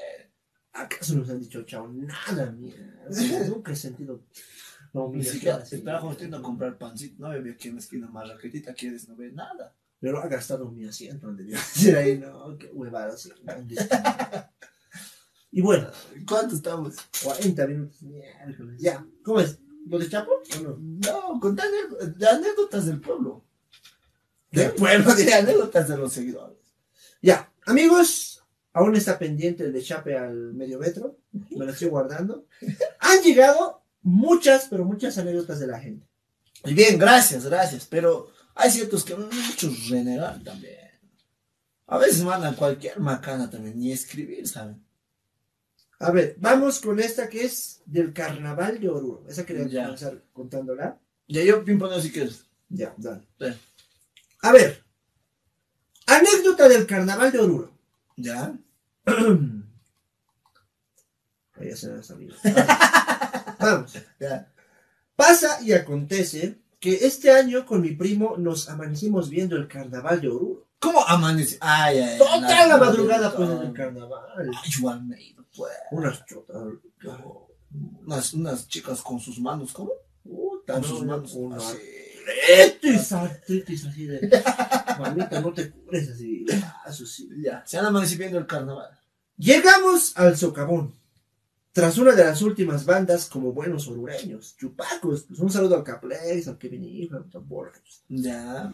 ¿Acaso 0.74 1.16
nos 1.16 1.28
han 1.30 1.40
dicho 1.40 1.62
chao? 1.64 1.88
Nada, 1.88 2.50
mierda. 2.52 3.04
Nunca 3.48 3.72
he 3.72 3.76
sentido 3.76 4.24
la 4.92 5.00
Ni 5.00 5.06
humillación 5.06 5.34
siquiera, 5.34 5.56
así. 5.58 5.76
estaba 5.76 6.00
justo 6.00 6.24
a 6.36 6.42
comprar 6.42 6.78
pancito. 6.78 7.16
No 7.18 7.26
había 7.28 7.52
aquí 7.52 7.68
en 7.68 7.74
la 7.74 7.80
esquina 7.80 8.08
más 8.08 8.28
raquetita. 8.28 8.72
¿Quieres? 8.74 9.08
No 9.08 9.16
ve 9.16 9.32
nada. 9.32 9.74
Pero 10.00 10.18
ha 10.20 10.26
gastado 10.28 10.68
mi 10.70 10.84
asiento, 10.86 11.28
donde 11.28 11.44
decir 11.44 11.94
ahí, 11.96 12.18
no, 12.18 12.56
qué 12.58 12.66
huevada, 12.72 13.16
sí. 13.16 13.30
Y 15.54 15.60
bueno, 15.60 15.88
¿Cuánto 16.26 16.54
estamos? 16.54 16.96
40 17.22 17.66
minutos. 17.66 17.98
Ya. 18.78 19.06
¿Cómo 19.22 19.40
es? 19.40 19.58
¿Lo 19.86 19.98
de 19.98 20.08
Chapo 20.08 20.30
no? 20.62 20.78
No, 20.78 21.54
de 22.16 22.28
anécdotas 22.28 22.86
del 22.86 23.00
pueblo. 23.00 23.44
Del 24.50 24.72
pueblo, 24.72 25.14
de 25.16 25.34
anécdotas 25.34 25.88
de 25.88 25.96
los 25.96 26.12
seguidores. 26.12 26.58
Ya. 27.20 27.52
Amigos, 27.64 28.42
aún 28.72 28.96
está 28.96 29.18
pendiente 29.18 29.64
el 29.64 29.72
de 29.72 29.82
Chape 29.82 30.16
al 30.16 30.54
medio 30.54 30.78
metro. 30.78 31.18
Me 31.32 31.64
lo 31.64 31.72
estoy 31.72 31.88
guardando. 31.88 32.46
Han 33.00 33.22
llegado 33.22 33.82
muchas, 34.02 34.66
pero 34.68 34.84
muchas 34.84 35.16
anécdotas 35.18 35.60
de 35.60 35.66
la 35.66 35.80
gente. 35.80 36.06
Y 36.64 36.74
bien, 36.74 36.98
gracias, 36.98 37.46
gracias. 37.46 37.86
Pero 37.86 38.28
hay 38.54 38.70
ciertos 38.70 39.04
que 39.04 39.14
muchos 39.14 39.88
renegan 39.88 40.42
también. 40.42 40.90
A 41.86 41.98
veces 41.98 42.22
mandan 42.22 42.54
cualquier 42.54 43.00
macana 43.00 43.50
también, 43.50 43.78
ni 43.78 43.92
escribir, 43.92 44.48
¿saben? 44.48 44.82
A 46.02 46.10
ver, 46.10 46.34
vamos 46.40 46.80
con 46.80 46.98
esta 46.98 47.28
que 47.28 47.44
es 47.44 47.80
del 47.86 48.12
carnaval 48.12 48.80
de 48.80 48.88
Oruro. 48.88 49.24
Esa 49.28 49.46
quería 49.46 49.66
Ya. 49.68 49.82
comenzar 49.84 50.20
contándola. 50.32 50.98
Ya 51.28 51.42
yo 51.44 51.64
pimponeo 51.64 52.00
si 52.00 52.10
quieres. 52.10 52.44
Ya, 52.68 52.92
dale. 52.96 53.22
Sí. 53.38 53.46
A 54.42 54.52
ver. 54.52 54.82
Anécdota 56.06 56.68
del 56.68 56.86
carnaval 56.86 57.30
de 57.30 57.38
Oruro. 57.38 57.72
¿Ya? 58.16 58.52
Ahí 61.54 61.68
ya 61.68 61.76
se 61.76 61.88
me 61.88 62.00
ha 62.00 62.02
salido. 62.02 62.34
Vamos. 63.60 63.92
Ya. 64.18 64.52
Pasa 65.14 65.62
y 65.62 65.72
acontece 65.72 66.58
que 66.80 67.06
este 67.06 67.30
año 67.30 67.64
con 67.64 67.80
mi 67.80 67.92
primo 67.92 68.36
nos 68.36 68.68
amanecimos 68.68 69.30
viendo 69.30 69.54
el 69.56 69.68
carnaval 69.68 70.20
de 70.20 70.28
Oruro. 70.28 70.66
¿Cómo 70.80 71.06
amanece? 71.06 71.58
Ay, 71.60 71.98
ay, 71.98 72.08
ay. 72.14 72.18
Toda 72.18 72.66
la 72.66 72.76
madrugada 72.76 73.32
pues 73.36 73.48
en 73.50 73.58
el 73.58 73.66
Ay, 73.68 73.72
carnaval. 73.72 74.50
me 75.06 75.16
he 75.16 75.34
Unas 75.90 76.24
chotas. 76.26 76.56
Unas, 78.04 78.34
unas 78.34 78.68
chicas 78.68 79.00
con 79.00 79.18
sus 79.20 79.38
manos, 79.40 79.72
¿cómo? 79.72 79.92
Con 80.24 80.80
no, 80.80 80.82
sus 80.84 81.00
no, 81.02 81.06
manos. 81.16 81.32
una- 81.34 81.56
así. 81.56 81.78
Artritis, 82.62 83.12
artritis 83.12 83.86
así 83.86 84.06
de. 84.06 84.42
Mamita, 84.98 85.40
no 85.40 85.52
te 85.52 85.70
cures 85.70 86.10
así. 86.10 86.44
Eso 86.88 87.04
sí. 87.06 87.28
Ya, 87.42 87.64
se 87.66 87.78
han 87.78 87.86
amanecido 87.86 88.20
viendo 88.20 88.38
el 88.38 88.46
carnaval. 88.46 88.90
Llegamos 89.36 90.16
al 90.16 90.36
socavón. 90.36 90.94
Tras 91.72 91.96
una 91.96 92.12
de 92.12 92.22
las 92.24 92.42
últimas 92.42 92.84
bandas 92.84 93.26
como 93.30 93.52
buenos 93.52 93.88
orureños, 93.88 94.54
chupacos, 94.58 95.24
pues 95.26 95.40
un 95.40 95.50
saludo 95.50 95.74
al 95.76 95.82
Caplex, 95.82 96.46
al 96.46 96.58
Kevin 96.58 96.84
Hijo, 96.84 97.16
a 97.16 97.20
los 97.32 97.48
borrachos. 97.48 98.04
Ya, 98.08 98.72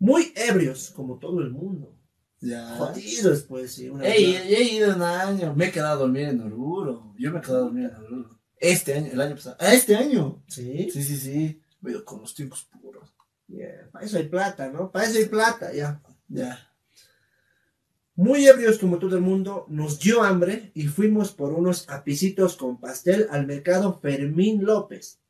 Muy 0.00 0.32
ebrios, 0.34 0.90
como 0.90 1.18
todo 1.18 1.40
el 1.40 1.50
mundo. 1.50 1.95
Ya. 2.40 2.76
Jodidos, 2.76 3.42
pues, 3.42 3.72
sí. 3.74 3.88
Una 3.88 4.06
Ey, 4.06 4.34
ey, 4.36 4.54
he 4.54 4.62
ido 4.74 4.94
un 4.94 5.02
año. 5.02 5.54
Me 5.54 5.66
he 5.66 5.72
quedado 5.72 5.94
a 5.94 5.96
dormir 5.96 6.28
en 6.28 6.40
Oruro. 6.40 7.14
Yo 7.18 7.32
me 7.32 7.38
he 7.38 7.42
quedado 7.42 7.58
a 7.58 7.62
dormir 7.62 7.84
en 7.90 7.96
Oruro. 7.96 8.40
Este 8.58 8.94
año, 8.94 9.10
el 9.12 9.20
año 9.20 9.34
pasado. 9.34 9.56
Ah, 9.60 9.74
este 9.74 9.96
año. 9.96 10.42
Sí, 10.48 10.90
Sí, 10.90 11.02
sí, 11.02 11.16
sí. 11.16 11.60
Me 11.80 11.90
he 11.90 11.92
ido 11.94 12.04
con 12.04 12.20
los 12.20 12.34
tiempos 12.34 12.64
puros. 12.80 13.12
yeah, 13.48 13.88
para 13.92 14.04
eso 14.04 14.16
hay 14.16 14.28
plata, 14.28 14.68
¿no? 14.70 14.90
Para 14.90 15.06
eso 15.06 15.18
hay 15.18 15.26
plata, 15.26 15.72
ya. 15.72 16.00
Ya. 16.28 16.72
Muy 18.14 18.46
ebrios 18.46 18.78
como 18.78 18.98
todo 18.98 19.14
el 19.16 19.22
mundo, 19.22 19.66
nos 19.68 20.00
dio 20.00 20.22
hambre 20.22 20.70
y 20.74 20.86
fuimos 20.86 21.32
por 21.32 21.52
unos 21.52 21.86
apicitos 21.90 22.56
con 22.56 22.80
pastel 22.80 23.26
al 23.30 23.46
mercado 23.46 24.00
Fermín 24.00 24.64
López. 24.64 25.20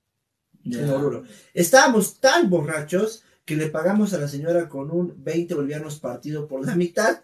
Ya. 0.63 0.81
en 0.83 0.91
Oruro. 0.91 1.25
Estábamos 1.53 2.21
tan 2.21 2.49
borrachos 2.49 3.25
que 3.47 3.57
le 3.57 3.69
pagamos 3.69 4.13
a 4.13 4.19
la 4.19 4.29
señora 4.29 4.69
con 4.69 4.91
un 4.91 5.15
20 5.25 5.55
bolivianos 5.55 5.99
partido 6.01 6.47
por 6.47 6.67
la 6.67 6.75
mitad, 6.75 7.21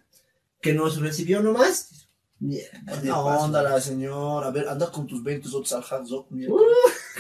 que 0.61 0.73
nos 0.73 1.01
recibió 1.01 1.43
nomás. 1.43 2.09
Buena 2.39 3.18
onda 3.20 3.62
la 3.62 3.81
señora. 3.81 4.47
A 4.49 4.51
ver, 4.51 4.68
anda 4.68 4.91
con 4.91 5.07
tus 5.07 5.23
20 5.23 5.49
otros 5.49 5.73
al 5.73 5.85
Hanzok. 5.85 6.31
mierda. 6.31 6.55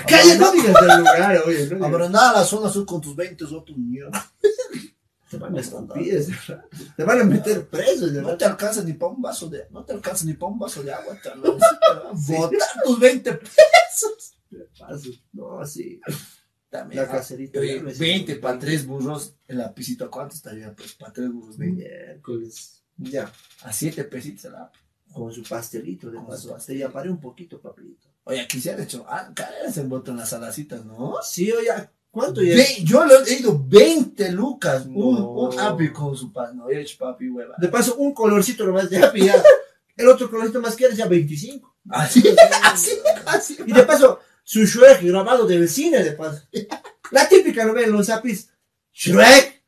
Calla, 0.08 0.36
no 0.38 0.52
digas 0.52 0.74
del 0.80 0.98
lugar, 0.98 1.42
oye. 1.46 1.66
No 1.76 1.84
A 1.84 1.88
ver, 1.88 1.96
digas. 1.98 2.06
anda 2.06 2.30
a 2.30 2.32
la 2.38 2.44
zona 2.44 2.70
sur 2.70 2.86
con 2.86 3.00
tus 3.00 3.14
20 3.14 3.44
otros 3.44 3.76
mierda. 3.76 4.32
Te 5.30 5.36
van 5.38 5.56
a. 5.56 5.62
Te 6.96 7.04
van 7.04 7.20
a 7.20 7.24
meter 7.24 7.66
preso, 7.68 8.06
No 8.06 8.36
te 8.36 8.44
alcanza 8.44 8.82
ni 8.82 8.92
para 8.92 9.12
un 9.12 9.22
vaso 9.22 9.48
de, 9.48 9.66
no 9.70 9.84
te 9.84 9.92
alcanza 9.92 10.24
ni 10.26 10.34
para 10.34 10.52
un 10.52 10.58
vaso 10.58 10.82
de 10.82 10.92
agua. 10.92 11.16
Te 11.22 11.28
van 11.30 11.38
a 11.38 11.50
botar 12.12 12.58
tus 12.84 13.00
20 13.00 13.32
pesos. 13.34 14.34
No, 15.32 15.64
sí. 15.64 16.00
La 16.72 17.08
caserita. 17.08 17.60
Oye, 17.60 17.76
ya 17.76 17.82
me 17.82 17.92
20 17.92 17.96
siento 18.26 18.40
para 18.40 18.58
3 18.58 18.86
burros. 18.86 19.34
El 19.46 19.58
lapicito, 19.58 20.06
¿a 20.06 20.10
cuánto 20.10 20.34
estaría? 20.34 20.74
Pues 20.74 20.94
para 20.94 21.12
3 21.12 21.30
burros, 21.30 21.58
20. 21.58 21.82
Miércoles. 21.82 22.82
Ya. 22.96 23.30
A 23.62 23.72
7 23.72 24.04
pesitos 24.04 24.46
el 24.46 24.54
app. 24.54 24.74
Con 25.12 25.30
su 25.32 25.42
pastelito 25.42 26.10
de 26.10 26.16
Con 26.16 26.28
paso. 26.28 26.58
su 26.58 26.66
Te 26.66 26.78
llamaré 26.78 27.10
un 27.10 27.20
poquito, 27.20 27.60
papito. 27.60 28.08
Oye, 28.24 28.40
aquí 28.40 28.60
se 28.60 28.70
han 28.70 28.80
hecho. 28.80 29.04
Ah, 29.06 29.30
caras 29.34 29.76
en 29.76 29.92
en 29.92 30.16
las 30.16 30.30
salacitas, 30.30 30.84
¿no? 30.86 31.16
Sí, 31.22 31.52
oye, 31.52 31.68
¿cuánto 32.10 32.42
ya? 32.42 32.54
Ve- 32.56 32.82
yo 32.84 33.04
lo 33.04 33.22
he 33.24 33.34
ido 33.34 33.62
20 33.68 34.32
lucas. 34.32 34.86
No. 34.86 34.96
Un, 34.96 35.52
un 35.54 35.60
api 35.60 35.92
con 35.92 36.16
su 36.16 36.32
pan. 36.32 36.56
No, 36.56 36.70
he 36.70 36.80
hecho 36.80 36.96
papi, 36.98 37.28
hueva. 37.28 37.54
De 37.58 37.68
paso, 37.68 37.96
un 37.96 38.14
colorcito 38.14 38.64
nomás 38.64 38.88
de 38.88 38.98
ya. 39.00 39.42
El 39.96 40.08
otro 40.08 40.30
colorcito 40.30 40.60
más 40.62 40.74
que 40.74 40.86
eres 40.86 40.96
ya 40.96 41.06
25. 41.06 41.76
Así, 41.90 42.22
así, 42.62 42.92
así. 43.26 43.56
Y 43.66 43.72
de 43.72 43.82
paso, 43.82 44.20
su 44.42 44.64
Shrek 44.64 45.02
grabado 45.02 45.46
del 45.46 45.68
cine, 45.68 46.02
de 46.02 46.12
paso. 46.12 46.42
La 47.10 47.28
típica 47.28 47.64
novela 47.64 47.86
en 47.86 47.92
los 47.92 48.08
apis. 48.10 48.48
Shrek. 48.92 49.62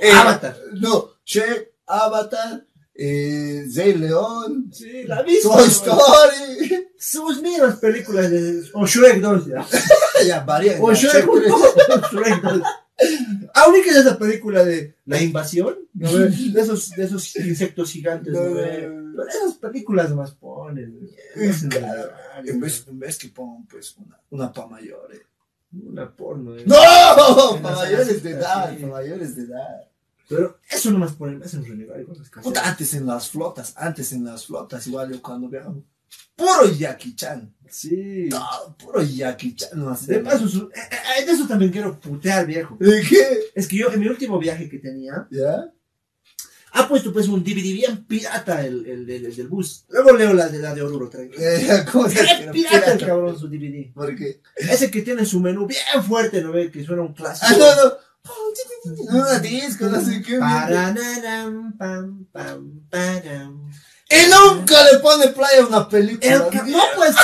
Eh, 0.00 0.10
Avatar. 0.12 0.56
No, 0.74 1.14
Che, 1.24 1.74
Avatar, 1.86 2.64
eh, 2.94 3.64
Rey 3.74 3.94
León, 3.94 4.70
Sí, 4.72 5.04
la 5.04 5.22
misma. 5.22 5.56
Toy 5.56 5.68
Story. 5.68 6.88
Sus 6.98 7.42
mismas 7.42 7.76
películas 7.76 8.30
de... 8.30 8.62
O 8.74 8.86
Shrek 8.86 9.20
2, 9.20 9.46
ya. 9.46 9.66
ya 10.26 10.40
varían. 10.40 10.78
O 10.80 10.92
Shrek, 10.94 11.26
Shrek 11.26 11.30
3. 12.10 12.12
Shrek 12.12 12.42
2. 12.42 12.62
Aún 13.54 13.74
que 13.82 13.90
es 13.90 13.96
esa 13.96 14.18
película 14.18 14.64
de 14.64 14.94
La 15.06 15.20
Invasión, 15.20 15.76
¿no 15.94 16.12
de, 16.12 16.60
esos, 16.60 16.90
de 16.90 17.04
esos 17.04 17.36
insectos 17.36 17.90
gigantes, 17.90 18.32
¿no? 18.32 18.40
Pero 18.40 19.28
esas 19.28 19.54
películas 19.54 20.12
más 20.14 20.32
ponen. 20.32 21.08
Claro. 21.70 22.10
En 22.44 22.60
vez, 22.60 22.84
en 22.88 22.98
vez 22.98 23.18
que 23.18 23.28
pongan 23.28 23.66
pues 23.66 23.96
una, 23.96 24.20
una 24.30 24.52
pa 24.52 24.66
mayores. 24.66 25.20
Una 25.72 26.10
porno. 26.10 26.56
¿eh? 26.56 26.64
¡No! 26.66 27.56
En 27.56 27.62
Pa 27.62 27.74
mayores 27.74 28.22
de 28.22 28.30
edad, 28.30 28.78
pa 28.78 28.86
mayores 28.86 29.36
de 29.36 29.42
edad. 29.42 29.88
Pero 30.28 30.58
eso 30.70 30.90
nomás 30.90 31.12
ponen, 31.12 31.38
me 31.38 31.44
hacen 31.44 31.64
renegar 31.64 32.00
igual 32.00 32.18
las 32.18 32.30
Puta, 32.30 32.66
antes 32.66 32.94
en 32.94 33.06
las 33.06 33.28
flotas, 33.28 33.74
antes 33.76 34.12
en 34.12 34.24
las 34.24 34.46
flotas, 34.46 34.86
igual 34.86 35.12
yo 35.12 35.20
cuando 35.20 35.48
viajamos. 35.48 35.84
Puro 36.36 36.70
Jackie 36.70 37.14
Chan. 37.14 37.54
Sí. 37.70 38.28
Todo, 38.30 38.76
puro 38.78 39.02
Jackie 39.02 39.54
Chan. 39.54 39.70
No 39.74 39.96
De 39.96 40.18
paso, 40.20 40.48
su- 40.48 40.68
eh, 40.74 41.20
eh, 41.20 41.24
de 41.24 41.32
eso 41.32 41.46
también 41.46 41.70
quiero 41.72 41.98
putear, 41.98 42.46
viejo. 42.46 42.76
¿De 42.80 43.02
qué? 43.02 43.24
Es 43.54 43.66
que 43.68 43.76
yo, 43.76 43.90
en 43.92 44.00
mi 44.00 44.08
último 44.08 44.38
viaje 44.38 44.68
que 44.68 44.78
tenía, 44.78 45.26
¿Ya? 45.30 45.70
ha 46.76 46.88
puesto 46.88 47.12
pues 47.12 47.28
un 47.28 47.44
DVD 47.44 47.72
bien 47.72 48.04
pirata 48.04 48.64
el, 48.66 48.84
el, 48.86 49.08
el- 49.08 49.26
el 49.26 49.36
del 49.36 49.46
bus. 49.48 49.84
Luego 49.90 50.12
leo 50.16 50.32
la 50.34 50.48
de 50.48 50.58
la 50.58 50.74
de 50.74 50.82
Oruro, 50.82 51.08
tranquilo. 51.08 51.40
Eh, 51.44 51.84
¿Cómo 51.90 52.08
se 52.08 52.16
Qué 52.16 52.40
llama? 52.40 52.52
pirata 52.52 52.92
el 52.94 53.06
cabrón 53.06 53.38
su 53.38 53.48
DVD. 53.48 53.92
Porque. 53.94 54.40
Ese 54.56 54.90
que 54.90 55.02
tiene 55.02 55.24
su 55.24 55.38
menú 55.40 55.66
bien 55.66 56.02
fuerte, 56.04 56.42
¿no 56.42 56.50
ve? 56.52 56.70
Que 56.72 56.84
suena 56.84 57.02
un 57.02 57.14
clásico. 57.14 57.46
Ah, 57.48 57.56
no, 57.58 57.84
no. 57.84 57.94
Una 59.18 59.38
disco, 59.38 59.86
no 59.86 60.00
sé 60.00 60.22
qué. 60.22 60.38
Parananam, 60.38 61.76
pam, 61.76 62.24
pam, 62.32 62.80
param. 62.90 63.70
Y 64.14 64.30
nunca 64.30 64.84
le 64.84 64.98
pone 64.98 65.28
play 65.28 65.58
a 65.60 65.66
una 65.66 65.88
película. 65.88 66.50
No, 66.66 66.82
pues. 66.94 67.14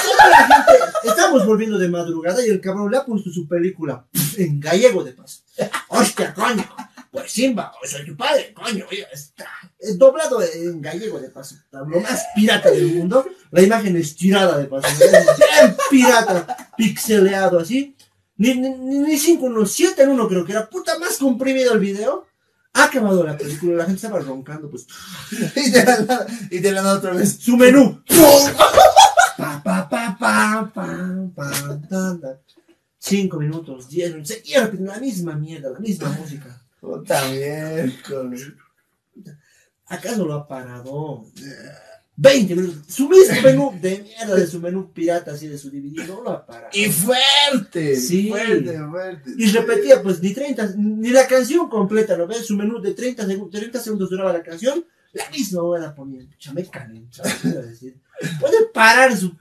Estamos 1.05 1.47
volviendo 1.47 1.79
de 1.79 1.89
madrugada 1.89 2.45
y 2.45 2.51
el 2.51 2.61
cabrón 2.61 2.91
le 2.91 2.97
ha 2.99 3.05
puesto 3.05 3.31
su 3.31 3.47
película 3.47 4.07
en 4.37 4.59
gallego 4.59 5.05
de 5.05 5.13
paso. 5.13 5.43
Hostia, 5.89 6.35
coño. 6.35 6.69
Pues 7.11 7.33
Simba, 7.33 7.73
soy 7.85 8.07
tu 8.07 8.17
padre, 8.17 8.55
coño. 8.55 8.87
Está 9.13 9.49
eh, 9.79 9.95
doblado 9.95 10.41
en 10.43 10.81
gallego 10.81 11.21
de 11.21 11.29
paso. 11.29 11.57
Lo 11.73 12.01
más 12.01 12.25
pirata 12.35 12.71
del 12.71 12.95
mundo. 12.95 13.27
La 13.51 13.63
imagen 13.63 13.97
estirada 13.97 14.57
de 14.59 14.65
paso. 14.65 14.89
Bien 14.99 15.77
pirata, 15.91 16.73
pixeleado 16.77 17.59
así. 17.59 17.97
Ni, 18.37 18.55
ni, 18.55 18.71
ni 18.71 19.19
cinco 19.19 19.47
en 19.47 19.53
uno, 19.53 19.67
siete 19.67 20.03
en 20.03 20.11
uno 20.11 20.29
creo 20.29 20.45
que 20.45 20.53
era. 20.53 20.69
Puta, 20.69 20.99
más 20.99 21.19
comprimido 21.19 21.75
el 21.75 21.81
video. 21.81 22.27
Ha 22.73 22.85
acabado 22.85 23.25
la 23.25 23.37
película, 23.37 23.77
la 23.77 23.85
gente 23.85 23.97
estaba 23.97 24.21
roncando, 24.21 24.71
pues. 24.71 24.87
Y 25.57 25.71
de 25.71 25.85
la 25.85 26.01
nada, 26.01 26.27
y 26.51 26.59
de 26.59 26.73
la 26.73 26.83
nada 26.83 26.99
otra 26.99 27.13
vez. 27.13 27.39
Su 27.41 27.57
menú. 27.57 28.03
Pa, 29.37 29.63
pa, 29.63 29.89
pa, 29.89 30.17
pa, 30.19 30.71
pa, 30.73 31.31
pa, 31.35 31.81
ta, 31.89 32.19
ta. 32.21 32.41
Cinco 32.99 33.39
minutos, 33.39 33.89
diez 33.89 34.11
minutos. 34.11 34.29
Seguía 34.29 34.61
repitiendo 34.61 34.93
la 34.93 35.01
misma 35.01 35.35
mierda, 35.35 35.71
la 35.71 35.79
misma 35.79 36.11
música. 36.11 36.63
Puta 36.81 37.29
miércoles. 37.29 38.53
¿Acaso 39.87 40.25
lo 40.25 40.35
ha 40.35 40.47
parado? 40.47 41.27
20 42.21 42.55
minutos. 42.55 42.83
Su 42.87 43.09
mismo 43.09 43.41
menú 43.43 43.73
de 43.81 44.03
mierda 44.03 44.35
de 44.35 44.47
su 44.47 44.61
menú 44.61 44.93
pirata, 44.93 45.33
así 45.33 45.49
de 45.49 45.57
su 45.57 45.71
DVD, 45.71 46.07
no 46.07 46.21
lo 46.21 46.31
ha 46.31 46.45
parado. 46.45 46.69
Y 46.75 46.91
fuerte. 46.91 47.97
Sí. 47.97 48.29
Fuerte, 48.29 48.79
fuerte. 48.79 49.31
Y 49.39 49.51
repetía, 49.51 50.03
pues, 50.03 50.23
ni 50.23 50.35
30, 50.35 50.75
ni 50.77 51.09
la 51.09 51.27
canción 51.27 51.71
completa, 51.71 52.19
¿no 52.19 52.27
ves? 52.27 52.45
Su 52.45 52.57
menú 52.57 52.79
de 52.79 52.93
30 52.93 53.27
segundos, 53.27 53.59
30 53.59 53.81
segundos 53.81 54.11
duraba 54.11 54.35
la 54.35 54.43
canción, 54.43 54.85
la 55.15 55.31
misma 55.31 55.63
hora 55.63 55.95
ponía. 55.95 56.27
Pucha, 56.29 56.53
me. 56.53 56.65
Puede 56.65 58.67
parar 58.75 59.17
su. 59.17 59.35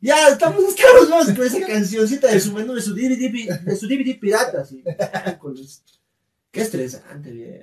Ya, 0.00 0.28
estamos, 0.28 0.64
estamos 0.64 1.10
vamos 1.10 1.26
con 1.26 1.46
esa 1.46 1.60
cancioncita 1.66 2.28
de 2.28 2.40
su 2.40 2.52
menú, 2.52 2.72
de 2.72 2.80
su 2.80 2.94
DVD, 2.94 3.60
de 3.60 3.76
su 3.76 3.86
DVD 3.86 4.18
pirata, 4.18 4.62
así. 4.62 4.82
Qué 6.50 6.62
estresante, 6.62 7.30
bien. 7.30 7.60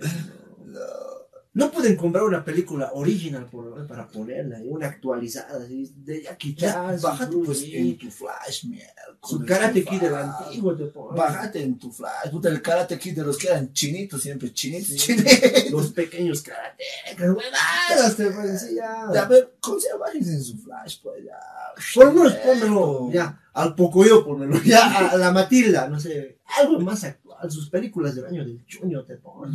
No 0.68 1.21
pueden 1.70 1.98
comprar 1.98 2.24
una 2.24 2.46
película 2.46 2.92
original 2.94 3.46
por, 3.46 3.86
para 3.86 4.08
ponerla, 4.08 4.64
y 4.64 4.68
una 4.70 4.88
actualizada, 4.88 5.62
así, 5.62 5.92
de 5.98 6.24
Jackie 6.24 6.56
Ya, 6.56 6.72
Chan, 6.72 7.02
bájate 7.02 7.36
pues 7.44 7.64
en 7.64 7.98
tu 7.98 8.10
flash, 8.10 8.66
mierda. 8.68 8.94
su 9.22 9.46
Karate 9.46 9.84
Kid 9.84 10.00
del 10.00 10.16
antiguo 10.16 10.76
te 10.76 10.86
ponen. 10.86 11.18
Bájate 11.18 11.62
en 11.62 11.78
tu 11.78 11.92
flash. 11.92 12.30
Puta, 12.32 12.48
el 12.48 12.62
karate 12.62 12.98
kid 12.98 13.18
de 13.18 13.24
los 13.24 13.38
que 13.38 13.48
eran 13.48 13.74
chinitos, 13.74 14.22
siempre 14.22 14.54
chinitos, 14.54 14.96
chinitos. 14.96 15.72
Los 15.72 15.92
pequeños 15.92 16.42
karatecas, 16.42 17.36
huevadas, 17.36 18.16
te 18.16 18.32
ponen 18.32 18.56
así, 18.56 18.76
ya. 18.76 19.10
A 19.10 19.26
ver, 19.26 19.56
conservajes 19.60 20.28
en 20.30 20.42
su 20.42 20.58
flash, 20.58 21.00
pues 21.04 21.26
ya. 21.26 21.38
Por 21.94 22.06
lo 22.06 22.14
menos 22.14 22.34
pónmelo, 22.36 23.12
ya, 23.12 23.42
al 23.54 23.76
Pocoyo 23.76 24.24
pónmelo, 24.24 24.62
ya, 24.64 25.10
a, 25.10 25.18
la 25.18 25.32
Matilda, 25.32 25.90
no 25.90 26.00
sé, 26.00 26.38
algo 26.60 26.80
más 26.80 27.04
actual, 27.04 27.52
sus 27.52 27.70
películas 27.70 28.16
del 28.16 28.26
año 28.26 28.46
del 28.46 28.66
chuño 28.66 29.04
te 29.04 29.18
ponen. 29.18 29.54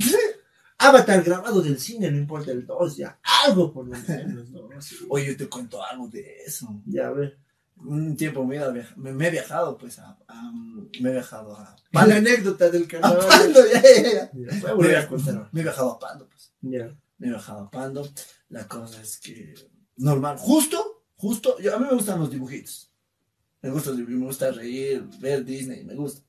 Avatar 0.79 1.23
grabado 1.23 1.63
del 1.63 1.79
cine, 1.79 2.11
no 2.11 2.19
importa 2.19 2.51
el 2.53 2.67
2, 2.67 2.97
ya, 2.99 3.19
algo 3.45 3.73
por 3.73 3.87
lo 3.89 3.97
menos, 4.07 4.51
¿no? 4.51 4.69
Así, 4.77 4.97
Oye, 5.09 5.29
yo 5.29 5.37
te 5.37 5.49
cuento 5.49 5.83
algo 5.83 6.09
de 6.09 6.43
eso. 6.45 6.83
ya, 6.87 7.09
a 7.09 7.13
ver. 7.13 7.39
Un 7.79 8.17
tiempo 8.17 8.43
me, 8.47 8.59
me, 8.97 9.27
he 9.27 9.31
viajado, 9.31 9.77
pues, 9.77 9.99
a, 9.99 10.19
a- 10.29 10.53
me 11.01 11.11
he 11.11 11.13
viajado 11.13 11.55
a... 11.57 11.77
La 11.93 12.17
anécdota 12.17 12.71
del 12.71 12.85
A 12.85 12.89
carnaval. 12.89 13.27
Pando, 13.29 13.61
ya, 13.67 13.83
ya, 13.83 14.13
ya. 14.13 14.31
Voy 14.61 14.71
a 14.71 14.75
volver 14.75 14.97
a 14.97 15.09
contar. 15.09 15.49
Me 15.53 15.61
he 15.61 15.63
viajado 15.63 15.91
a 15.93 15.99
Pando, 15.99 16.27
pues. 16.29 16.53
Ya. 16.63 16.87
Me 17.19 17.27
he 17.27 17.31
viajado 17.31 17.61
a 17.65 17.71
Pando. 17.71 18.09
La 18.49 18.67
cosa 18.67 19.01
es 19.03 19.19
que, 19.19 19.55
normal, 19.97 20.37
justo, 20.39 21.05
justo, 21.17 21.59
yo, 21.59 21.75
a 21.75 21.79
mí 21.79 21.87
me 21.87 21.95
gustan 21.95 22.19
los 22.21 22.31
dibujitos. 22.31 22.91
Me 23.61 23.71
gusta 23.71 23.91
me 23.93 24.25
gusta 24.27 24.51
reír, 24.53 25.05
ver 25.21 25.45
Disney, 25.45 25.85
me 25.85 25.95
gusta. 25.95 26.23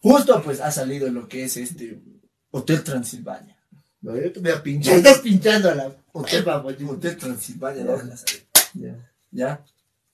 Justo, 0.00 0.40
pues, 0.42 0.60
ha 0.60 0.70
salido 0.70 1.10
lo 1.10 1.28
que 1.28 1.44
es 1.44 1.56
este 1.58 2.02
Hotel 2.50 2.82
Transilvania. 2.82 3.57
No, 4.00 4.16
yo 4.16 4.32
te 4.32 4.40
voy 4.40 4.50
a 4.52 4.62
pinchar. 4.62 4.96
Estás 4.96 5.18
pinchando 5.18 5.70
a 5.70 5.74
la 5.74 5.92
Hotel, 6.12 6.44
Hotel 6.88 7.16
Transilvania, 7.16 7.84
Ya. 7.84 8.02
Ya, 8.74 9.10
¿ya? 9.30 9.64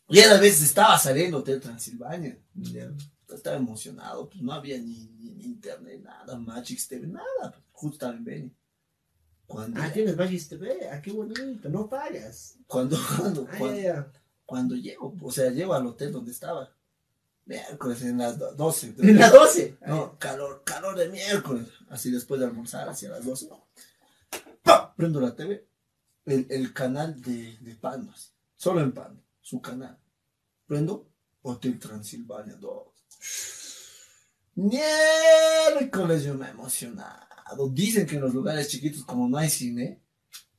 Y 0.09 0.21
a 0.21 0.29
la 0.35 0.41
vez 0.41 0.63
estaba 0.63 0.99
saliendo 0.99 1.39
Hotel 1.39 1.61
Transilvania. 1.61 2.39
ya. 2.55 2.91
Estaba 3.35 3.57
emocionado, 3.57 4.29
pues 4.29 4.43
no 4.43 4.53
había 4.53 4.79
ni, 4.79 5.09
ni- 5.19 5.35
ni 5.35 5.45
internet, 5.45 6.01
nada, 6.05 6.37
Magix 6.39 6.87
TV, 6.87 7.07
nada. 7.09 7.55
Justo 7.73 7.95
estaba 7.97 8.15
en 8.15 8.25
Beni. 8.25 8.53
Cuando, 9.47 9.81
Ah, 9.83 9.91
tienes 9.93 10.17
Magis 10.17 10.49
TV, 10.49 10.89
ah, 10.91 11.01
qué 11.03 11.11
bonito, 11.11 11.69
no 11.69 11.89
pagas. 11.89 12.57
cuando, 12.67 12.97
cuando, 13.19 13.47
Ah, 13.51 13.57
cuando, 13.59 13.77
ya, 13.77 13.83
ya. 13.83 14.13
cuando 14.47 14.75
llego, 14.77 15.15
o 15.21 15.31
sea, 15.33 15.51
llego 15.51 15.75
al 15.75 15.87
hotel 15.87 16.13
donde 16.13 16.31
estaba. 16.31 16.71
Miércoles, 17.47 18.03
en 18.03 18.19
las 18.19 18.39
do- 18.39 18.55
12. 18.55 18.95
En 19.03 19.19
la 19.19 19.31
12. 19.31 19.79
No, 19.87 20.19
calor, 20.19 20.63
calor 20.65 20.97
de 20.97 21.09
miércoles. 21.09 21.67
Así 21.91 22.11
después 22.11 22.41
de 22.41 22.47
almorzar, 22.47 22.89
hacia 22.89 23.11
las 23.11 23.25
12. 23.25 23.49
¡Pam! 24.63 24.95
Prendo 24.97 25.21
la 25.21 25.35
TV. 25.37 25.67
El, 26.25 26.47
el 26.49 26.73
canal 26.73 27.21
de, 27.21 27.59
de 27.59 27.75
Pando, 27.75 28.11
así, 28.13 28.31
Solo 28.57 28.81
en 28.81 28.93
Pando, 28.93 29.23
su 29.43 29.61
canal. 29.61 29.99
Prendo 30.67 31.07
Hotel 31.43 31.79
Transilvania 31.79 32.55
2. 32.55 32.73
Miércoles 34.55 36.23
yo 36.25 36.35
me 36.35 36.47
he 36.47 36.51
emocionado. 36.51 37.69
Dicen 37.73 38.07
que 38.07 38.17
en 38.17 38.23
los 38.23 38.33
lugares 38.35 38.69
chiquitos, 38.69 39.05
como 39.05 39.29
no 39.29 39.37
hay 39.37 39.51
cine, 39.51 40.01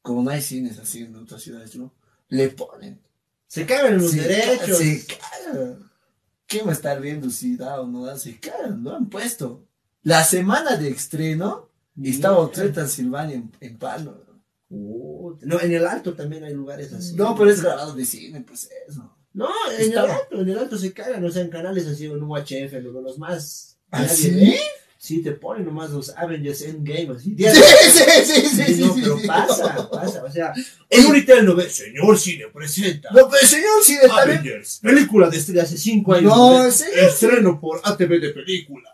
como 0.02 0.22
no 0.22 0.30
hay 0.30 0.42
cines 0.42 0.78
así 0.80 1.02
en 1.04 1.16
otras 1.16 1.42
ciudades, 1.42 1.76
¿no? 1.76 1.94
Le 2.28 2.50
ponen. 2.50 3.02
Se 3.48 3.66
cagan 3.66 3.94
en 3.94 4.02
los 4.02 4.12
Sí, 4.12 4.20
derechos. 4.20 4.78
Se 4.78 5.06
cagan. 5.08 5.92
¿Qué 6.48 6.62
va 6.62 6.72
a 6.72 6.74
estar 6.74 7.02
viendo 7.02 7.30
si 7.30 7.58
da 7.58 7.82
o 7.82 7.88
no 7.88 8.06
da? 8.06 8.18
Se 8.18 8.40
cagan, 8.40 8.84
lo 8.84 8.96
han 8.96 9.10
puesto. 9.10 9.68
La 10.04 10.24
semana 10.24 10.78
de 10.78 10.90
estreno 10.90 11.70
estaba 12.02 12.38
Hotel 12.38 12.72
Transilvania 12.72 13.36
en, 13.36 13.52
en 13.60 13.78
Palo. 13.78 14.24
No, 14.70 15.62
en 15.62 15.74
el 15.74 15.86
alto 15.86 16.14
también 16.14 16.44
hay 16.44 16.54
lugares 16.54 16.94
así. 16.94 17.16
No, 17.16 17.36
pero 17.36 17.50
es 17.50 17.62
grabado 17.62 17.94
de 17.94 18.06
cine, 18.06 18.42
pues 18.42 18.70
eso. 18.88 19.16
No, 19.34 19.50
en 19.78 19.92
el 19.92 19.98
alto, 19.98 20.42
en 20.42 20.50
el 20.50 20.58
alto 20.58 20.78
se 20.78 20.94
cagan, 20.94 21.24
o 21.24 21.30
sea, 21.30 21.42
en 21.42 21.50
canales 21.50 21.88
así, 21.88 22.06
en 22.06 22.24
UHF, 22.24 22.74
los 22.84 23.18
más. 23.18 23.78
¿Ah, 23.92 24.02
nadie 24.02 24.60
sí? 25.06 25.16
Sí, 25.16 25.22
te 25.22 25.32
ponen 25.34 25.66
nomás 25.66 25.92
los 25.92 26.10
Avengers 26.18 26.62
Endgame, 26.62 27.10
así. 27.16 27.36
Sí, 27.38 27.46
sí, 28.26 28.48
sí, 28.50 28.74
sí, 28.76 28.82
no, 28.82 28.96
pero 28.96 29.18
pasa, 29.28 29.90
pasa, 29.90 30.24
o 30.24 30.32
sea, 30.32 30.54
en 30.90 31.06
Unitel 31.06 31.46
no 31.46 31.56
ve, 31.56 31.70
señor 31.70 32.18
cine 32.18 32.46
presenta 32.54 33.10
No, 33.12 33.30
pero 33.30 33.46
señor, 33.48 33.84
sí, 33.84 33.98
también. 34.02 34.40
Avengers, 34.40 34.80
película 34.82 35.30
de 35.30 35.42
de 35.42 35.62
hace 35.62 35.78
5 35.78 36.14
años. 36.14 36.36
No, 36.36 36.72
sí. 36.72 36.86
Estreno 36.96 37.60
por 37.60 37.82
ATV 37.84 38.20
de 38.20 38.30
película. 38.30 38.90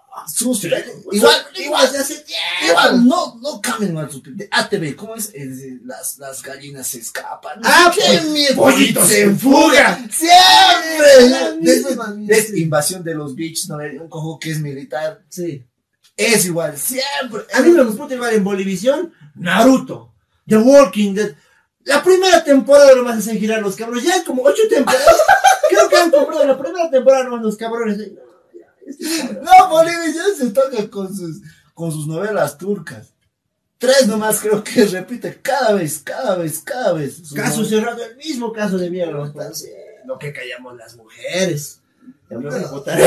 Igual, 1.11 1.45
igual, 1.55 1.85
hace 1.85 2.15
tiempo. 2.15 2.65
igual, 2.67 3.07
no, 3.07 3.39
no 3.41 3.61
cambien 3.61 3.93
mal 3.93 4.09
de 4.23 4.47
ATV, 4.51 4.95
¿cómo 4.95 5.15
es? 5.15 5.31
Es 5.33 5.59
las, 5.85 6.17
las 6.17 6.43
gallinas 6.43 6.87
se 6.87 6.99
escapan. 6.99 7.61
Ah, 7.63 7.91
¡Qué 7.95 8.01
pues, 8.05 8.25
miedo! 8.29 8.55
pollitos 8.57 9.11
en 9.11 9.39
fuga. 9.39 10.05
¡Siempre! 10.11 11.29
La 11.29 11.51
Desde- 11.53 11.89
misma 11.89 12.13
desde 12.17 12.59
invasión 12.59 13.03
de 13.03 13.15
los 13.15 13.35
bichos, 13.35 13.69
¿no? 13.69 13.77
Un 13.77 14.09
cojo 14.09 14.37
que 14.37 14.51
es 14.51 14.59
militar. 14.59 15.23
Sí. 15.29 15.63
Es 16.21 16.45
igual, 16.45 16.77
siempre. 16.77 17.41
A 17.53 17.61
mí 17.61 17.69
me 17.71 17.83
gustó 17.83 18.13
igual 18.13 18.33
en 18.33 18.43
Bolivisión, 18.43 19.13
Naruto, 19.35 20.13
The 20.47 20.57
Walking 20.57 21.13
Dead. 21.13 21.35
La 21.83 22.03
primera 22.03 22.43
temporada 22.43 22.93
nomás 22.95 23.17
hacen 23.17 23.39
girar 23.39 23.61
los 23.61 23.75
cabrones. 23.75 24.03
Ya 24.03 24.23
como 24.23 24.43
ocho 24.43 24.61
temporadas. 24.69 25.15
Creo 25.69 25.89
que 25.89 25.97
han 25.97 26.11
comprado 26.11 26.45
la 26.45 26.57
primera 26.57 26.89
temporada 26.89 27.23
nomás 27.23 27.41
los 27.41 27.57
cabrones. 27.57 27.97
No, 27.97 28.05
ya, 28.53 28.67
este. 28.85 29.33
No, 29.41 29.83
ya 29.83 30.35
se 30.37 30.51
toca 30.51 30.89
con 30.89 31.15
sus, 31.15 31.41
con 31.73 31.91
sus 31.91 32.07
novelas 32.07 32.57
turcas. 32.57 33.13
Tres 33.81 34.07
nomás 34.07 34.39
creo 34.39 34.63
que 34.63 34.85
repite 34.91 35.39
cada 35.41 35.73
vez, 35.73 35.99
cada 36.03 36.35
vez, 36.35 36.59
cada 36.59 36.93
vez. 36.93 37.19
Caso 37.33 37.65
cerrado, 37.65 38.03
el 38.05 38.15
mismo 38.15 38.53
caso 38.53 38.77
de 38.77 38.91
mierda. 38.91 39.33
Lo 40.05 40.19
que 40.19 40.31
callamos 40.31 40.77
las 40.77 40.95
mujeres. 40.95 41.81
Ya 42.29 42.37
me 42.37 42.53
a 42.53 42.67
votar. 42.67 42.99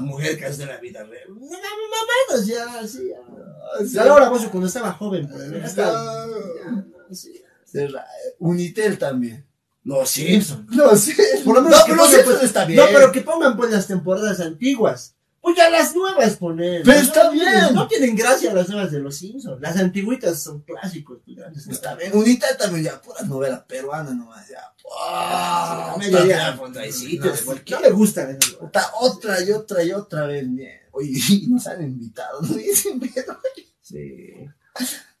Mujer 0.00 0.38
que 0.38 0.46
hace 0.46 0.66
la 0.66 0.78
vida 0.78 1.02
real. 1.04 1.28
No, 1.28 1.40
mamadas, 1.40 2.46
ya, 2.46 2.86
sí, 2.86 3.08
ya. 3.10 3.84
Ya 3.84 4.04
Laura 4.04 4.28
Bozo 4.28 4.50
cuando 4.50 4.66
estaba 4.66 4.92
joven, 4.92 5.28
pues, 5.28 5.76
no, 5.76 7.14
sí. 7.14 7.42
Será- 7.64 8.06
Unitel 8.38 8.98
también. 8.98 9.46
Los 9.84 10.10
Simpsons. 10.10 10.66
No 10.74 10.94
sé. 10.96 11.14
Por 11.44 11.54
lo 11.54 11.62
menos 11.62 11.78
no, 11.80 11.84
que 11.86 11.92
pero 11.92 12.04
pongan, 12.04 12.24
pues, 12.24 12.42
está 12.42 12.64
bien. 12.64 12.78
No, 12.78 12.86
pero 12.92 13.12
que 13.12 13.20
pongan 13.22 13.56
pues 13.56 13.70
las 13.70 13.86
temporadas 13.86 14.40
antiguas. 14.40 15.14
Pues 15.40 15.56
ya 15.56 15.70
las 15.70 15.94
nuevas 15.94 16.36
poner. 16.36 16.82
Pero 16.84 16.98
está 16.98 17.30
bien. 17.30 17.74
No 17.74 17.86
tienen 17.88 18.14
gracia 18.16 18.52
las 18.52 18.68
nuevas 18.68 18.90
de 18.90 18.98
los 19.00 19.16
Simpsons. 19.16 19.60
Las 19.60 19.76
antiguitas 19.76 20.42
son 20.42 20.60
clásicos. 20.62 21.18
pues. 21.24 21.66
Está 21.68 21.94
bien. 21.94 22.10
Unitel 22.14 22.56
también 22.58 22.84
ya, 22.84 23.00
puras 23.00 23.26
novelas 23.26 23.62
peruanas 23.66 24.14
nomás, 24.14 24.48
ya. 24.48 24.60
Ah, 25.00 25.92
Puta, 25.94 26.06
media 26.06 26.24
día, 26.24 26.36
ya, 26.38 26.56
Fondraicito, 26.56 27.26
no, 27.26 27.36
sí, 27.36 27.74
me 27.82 27.90
gustan 27.90 28.30
esas. 28.30 28.54
Puta, 28.54 28.90
otra 29.00 29.42
y 29.42 29.52
otra 29.52 29.82
y 29.84 29.92
otra 29.92 30.26
vez. 30.26 30.46
Oye, 30.92 31.12
y 31.30 31.46
nos 31.48 31.66
han 31.66 31.82
invitado, 31.82 32.40
¿no? 32.42 32.48
Dicen, 32.54 32.98
pero- 33.00 33.38
Sí. 33.80 34.34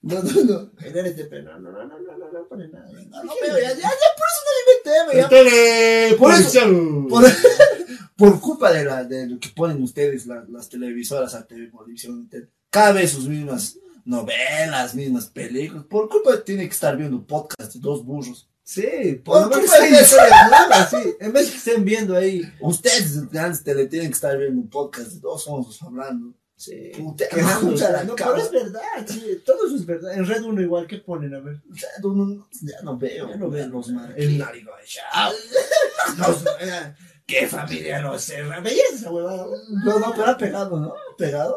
No, 0.08 0.22
no, 0.22 0.44
no. 0.44 0.70
Genérate, 0.78 1.24
pero 1.26 1.42
no, 1.44 1.58
no, 1.58 1.70
no, 1.72 1.98
no, 1.98 2.18
no, 2.18 2.32
no 2.32 2.48
pone 2.48 2.68
nada. 2.68 2.88
No, 2.90 3.22
no, 3.24 3.32
pero 3.40 3.58
ya, 3.58 3.70
ya, 3.70 3.76
ya, 3.76 3.88
por 4.16 4.26
eso 4.28 4.40
no 4.46 4.52
inventé, 4.62 5.18
ya. 5.18 5.28
Tele, 5.28 6.16
Por 6.16 6.32
eso-. 6.32 7.06
Por, 7.08 7.24
por 8.16 8.40
culpa 8.40 8.72
de, 8.72 8.84
la, 8.84 9.04
de 9.04 9.26
lo 9.26 9.38
que 9.38 9.48
ponen 9.50 9.82
ustedes, 9.82 10.26
la- 10.26 10.44
las 10.48 10.68
televisoras, 10.68 11.34
a 11.34 11.46
TV, 11.46 11.70
televisión, 11.70 12.28
te- 12.28 12.48
cada 12.70 12.92
vez 12.92 13.10
sus 13.12 13.28
mismas 13.28 13.78
novelas, 14.04 14.94
mismas 14.94 15.26
películas, 15.26 15.84
por 15.84 16.08
culpa 16.08 16.42
tiene 16.42 16.64
que 16.66 16.72
estar 16.74 16.96
viendo 16.96 17.24
podcast 17.26 17.74
de 17.74 17.80
dos 17.80 18.04
burros. 18.04 18.48
Sí, 18.64 19.20
Por 19.24 19.42
por 19.48 19.56
lo 19.56 19.60
culpa 19.60 19.78
de- 19.80 19.90
nuevas, 19.90 20.90
sí. 20.90 21.14
En 21.20 21.32
vez 21.32 21.50
que 21.50 21.56
estén 21.56 21.84
viendo 21.84 22.14
ahí. 22.16 22.42
Ustedes, 22.60 23.28
grandes 23.30 23.62
tele, 23.64 23.86
tienen 23.86 24.08
que 24.10 24.14
estar 24.14 24.36
viendo 24.36 24.60
un 24.60 24.68
podcast 24.68 25.12
de 25.12 25.20
dos 25.20 25.44
famosos 25.44 25.82
hablando. 25.82 26.34
Sí. 26.58 26.90
Puta, 26.98 27.24
la 27.92 28.02
No, 28.02 28.16
pero 28.16 28.36
es 28.36 28.50
verdad, 28.50 28.80
sí. 29.06 29.40
Todo 29.46 29.68
eso 29.68 29.76
es 29.76 29.86
verdad. 29.86 30.12
En 30.14 30.26
Red 30.26 30.42
1 30.42 30.60
igual, 30.60 30.88
¿qué 30.88 30.98
ponen? 30.98 31.32
A 31.32 31.38
ver. 31.38 31.60
Ya 31.70 31.86
no, 32.02 32.14
no- 32.14 32.48
ya 32.62 32.80
no 32.82 32.98
veo, 32.98 33.28
Ya 33.30 33.36
no 33.36 33.48
veo 33.48 33.68
los 33.68 33.88
El 33.88 33.94
marqués. 33.94 34.38
narigón. 34.38 34.74
Los- 36.18 36.44
eh, 36.60 36.94
¿Qué 37.24 37.46
familia 37.46 38.00
no 38.00 38.18
se 38.18 38.42
¿Veías 38.42 38.94
esa 38.94 39.12
huevada? 39.12 39.46
No, 39.84 39.98
no, 40.00 40.12
pero 40.16 40.26
ha 40.26 40.36
pegado, 40.36 40.80
¿no? 40.80 40.94
¿Ha 40.94 41.16
pegado? 41.16 41.56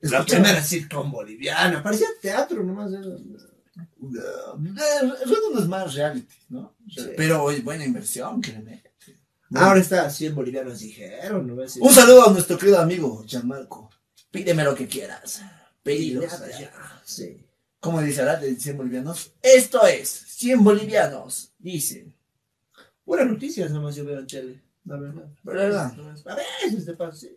La 0.00 0.24
primera 0.24 0.60
sitcom 0.60 1.12
boliviana. 1.12 1.80
Parecía 1.82 2.08
teatro 2.20 2.64
nomás. 2.64 2.92
era- 2.92 3.06
eh, 3.06 5.16
Red 5.24 5.38
Uno 5.50 5.60
es 5.60 5.68
más 5.68 5.94
reality, 5.94 6.34
¿no? 6.48 6.74
Sí. 6.92 7.10
Pero 7.16 7.48
es 7.50 7.62
buena 7.62 7.84
inversión, 7.84 8.40
créeme. 8.40 8.82
Ahora 9.54 9.78
está 9.80 10.08
100 10.10 10.34
bolivianos 10.34 10.80
dijeron, 10.80 11.46
¿no? 11.46 11.54
Un 11.80 11.92
saludo 11.92 12.28
a 12.28 12.32
nuestro 12.32 12.58
querido 12.58 12.78
amigo 12.80 13.22
Gianmarco. 13.26 13.90
Pídeme 14.32 14.64
lo 14.64 14.74
que 14.74 14.88
quieras. 14.88 15.42
Pedidos. 15.84 16.24
Ya, 16.58 17.00
Sí. 17.04 17.46
¿Cómo 17.80 18.00
dice 18.00 18.20
ahora 18.20 18.36
de 18.36 18.54
100 18.56 18.76
bolivianos? 18.76 19.32
Esto 19.42 19.86
es 19.86 20.08
100 20.08 20.64
bolivianos. 20.64 21.52
Dice. 21.58 22.12
Buenas 23.04 23.26
noticias 23.28 23.70
nomás 23.70 23.94
yo 23.96 24.04
veo 24.04 24.20
en 24.20 24.26
tele, 24.26 24.62
la 24.84 24.96
verdad. 24.96 25.24
¿Verdad? 25.42 25.92
A 26.26 26.34
veces 26.64 26.84
te 26.86 26.94
pasa, 26.94 27.16
sí. 27.18 27.36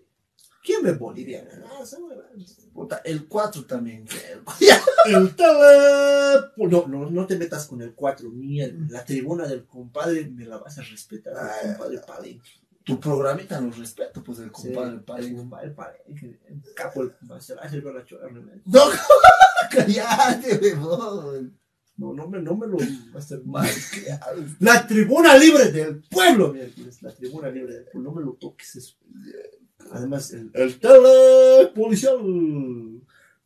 ¿Quién 0.63 0.81
ve 0.83 0.93
boliviana? 0.93 1.57
No, 1.57 1.83
esa 1.83 1.99
huevada. 1.99 2.29
Puta, 2.73 3.01
el 3.03 3.27
4 3.27 3.65
también. 3.65 4.05
el- 5.05 5.35
tele... 5.35 6.39
No, 6.57 6.87
no, 6.87 7.09
no 7.09 7.27
te 7.27 7.37
metas 7.37 7.67
con 7.67 7.81
el 7.81 7.93
4, 7.93 8.29
ni 8.33 8.61
el- 8.61 8.87
la 8.89 9.03
tribuna 9.03 9.47
del 9.47 9.65
compadre 9.65 10.25
me 10.27 10.45
la 10.45 10.57
vas 10.57 10.77
a 10.77 10.83
respetar. 10.83 11.33
El 11.63 11.69
compadre 11.75 11.99
Palenque. 11.99 12.49
Tu 12.85 12.99
programita 12.99 13.59
lo 13.59 13.71
respeto, 13.71 14.23
pues 14.23 14.37
el 14.37 14.51
Sí, 14.55 14.71
compadre 14.71 15.25
El 15.25 15.35
compadre. 15.35 15.73
El 16.07 16.61
capo, 16.75 17.01
el 17.01 17.13
se 17.41 17.55
va 17.55 17.63
a 17.63 17.65
hacer 17.65 17.83
la 17.83 18.05
chora. 18.05 18.29
¿no? 18.29 18.41
No, 18.65 18.81
cállate, 19.71 20.57
huevón. 20.57 21.57
No, 21.97 22.13
no 22.13 22.27
me, 22.27 22.39
no 22.41 22.55
me 22.55 22.67
lo 22.67 22.77
va 22.77 23.15
a 23.15 23.17
hacer 23.19 23.43
mal. 23.43 23.67
La 24.59 24.85
tribuna 24.85 25.35
libre 25.35 25.71
del 25.71 26.03
pueblo, 26.03 26.53
miércoles. 26.53 27.01
La 27.01 27.11
tribuna 27.11 27.49
libre 27.49 27.73
del 27.73 27.85
pueblo. 27.85 28.11
No 28.11 28.15
me 28.15 28.23
lo 28.23 28.33
toques 28.33 28.75
eso. 28.75 28.97
Además, 29.91 30.31
el, 30.31 30.51
el 30.53 30.79
telepolicial. 30.79 32.19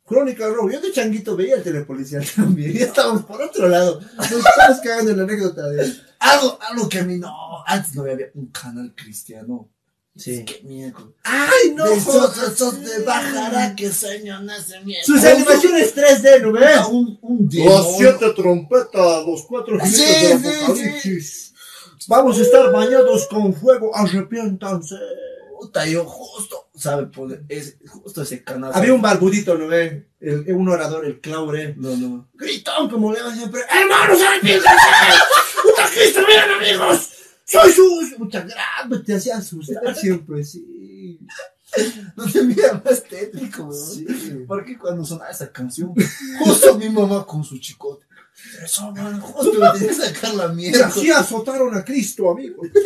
Crónica 0.04 0.48
Rojo. 0.48 0.70
Yo 0.70 0.80
de 0.80 0.92
changuito 0.92 1.36
veía 1.36 1.54
el 1.56 1.62
telepolicial 1.62 2.24
también. 2.36 2.72
Ya 2.72 2.86
estábamos 2.86 3.22
por 3.22 3.40
otro 3.40 3.68
lado. 3.68 4.00
Nos 4.16 4.32
estamos 4.32 4.80
cagando 4.82 5.12
en 5.12 5.16
la 5.16 5.22
anécdota 5.22 5.68
de. 5.68 6.09
Algo, 6.20 6.58
algo 6.60 6.88
que 6.88 6.98
a 6.98 7.04
mí 7.04 7.16
no. 7.16 7.64
Antes 7.66 7.94
no 7.94 8.02
había 8.02 8.30
un 8.34 8.46
canal 8.48 8.94
cristiano. 8.94 9.68
Sí. 10.16 10.44
Qué 10.44 10.60
miedo. 10.64 11.14
¡Ay, 11.24 11.72
no! 11.74 11.84
de 11.84 11.94
esos, 11.94 12.36
esos 12.36 12.80
de 12.82 13.04
bajará 13.04 13.74
que 13.74 13.90
sueño 13.90 14.40
nace 14.42 14.80
miedo. 14.80 15.02
Sus 15.04 15.24
animaciones 15.24 15.94
3D, 15.94 16.42
¿no 16.42 16.52
ves? 16.52 16.80
Un, 16.90 17.18
un 17.22 17.48
Las 17.50 17.96
siete 17.96 18.30
trompetas, 18.34 19.24
los 19.26 19.42
cuatro 19.46 19.78
Sí, 19.84 20.02
jinetes 20.02 20.42
sí, 20.42 20.64
apocalipsis. 20.64 21.54
Vamos 22.08 22.38
a 22.38 22.42
estar 22.42 22.72
bañados 22.72 23.26
con 23.28 23.54
fuego, 23.54 23.96
arrepiéntanse. 23.96 24.96
Puta, 25.58 25.86
yo 25.86 26.04
justo, 26.04 26.68
¿sabe? 26.74 27.06
Poner 27.06 27.44
ese, 27.48 27.78
justo 27.86 28.22
ese 28.22 28.42
canal. 28.42 28.72
Había 28.74 28.92
un 28.94 29.02
barbudito, 29.02 29.56
¿no 29.56 29.68
ves? 29.68 30.02
El, 30.18 30.52
un 30.54 30.68
orador, 30.68 31.04
el 31.04 31.20
Claure. 31.20 31.74
No, 31.76 31.96
no. 31.96 32.28
Gritón 32.34 32.90
como 32.90 33.12
le 33.12 33.22
va 33.22 33.34
siempre. 33.34 33.60
¡Hermanos, 33.70 34.20
arrepiéntanse! 34.20 34.76
¡Puta 35.62 35.88
Cristo, 35.92 36.20
miren, 36.26 36.50
amigos! 36.50 37.08
¡Soy 37.44 37.72
sus! 37.72 38.18
Muchas 38.18 38.44
gracias, 38.46 39.04
te 39.04 39.14
hacía 39.14 39.36
asustar 39.38 39.94
siempre, 40.00 40.44
sí. 40.44 41.18
No 42.16 42.28
se 42.28 42.42
mira 42.42 42.82
más 42.84 43.02
tétrico, 43.04 43.64
weón. 43.64 43.94
Sí. 43.96 44.44
Porque 44.46 44.76
cuando 44.76 45.04
sonaba 45.04 45.30
esa 45.30 45.50
canción, 45.52 45.94
justo 46.40 46.76
mi 46.76 46.88
mamá 46.90 47.24
con 47.24 47.44
su 47.44 47.58
chicote. 47.58 48.06
Eso, 48.64 48.90
man, 48.92 49.20
justo 49.20 49.52
me 49.58 49.70
tenía 49.72 49.88
que 49.88 49.94
sacar 49.94 50.34
la 50.34 50.52
Y 50.52 50.56
mierda. 50.56 50.86
así 50.86 51.10
azotaron 51.10 51.74
a 51.76 51.84
Cristo, 51.84 52.30
amigos. 52.30 52.68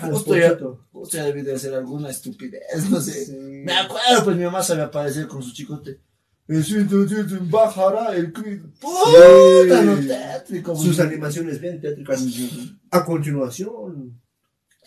Justo 0.00 0.36
ya, 0.36 0.56
justo 0.92 1.16
ya 1.16 1.24
debí 1.24 1.42
de 1.42 1.54
hacer 1.54 1.74
alguna 1.74 2.08
estupidez, 2.10 2.88
no 2.88 3.00
sé. 3.00 3.26
Sí. 3.26 3.32
Me 3.36 3.76
acuerdo, 3.76 4.24
pues 4.24 4.36
mi 4.36 4.44
mamá 4.44 4.62
sabía 4.62 4.84
aparecer 4.84 5.26
con 5.26 5.42
su 5.42 5.52
chicote. 5.52 6.00
Bajará 7.50 8.14
el. 8.16 8.32
Puta, 8.32 9.82
no 9.82 9.96
tétrico. 10.06 10.76
Sus 10.76 10.98
animaciones 11.00 11.60
bien 11.60 11.80
tétricas. 11.80 12.22
A 12.90 13.04
continuación, 13.04 14.20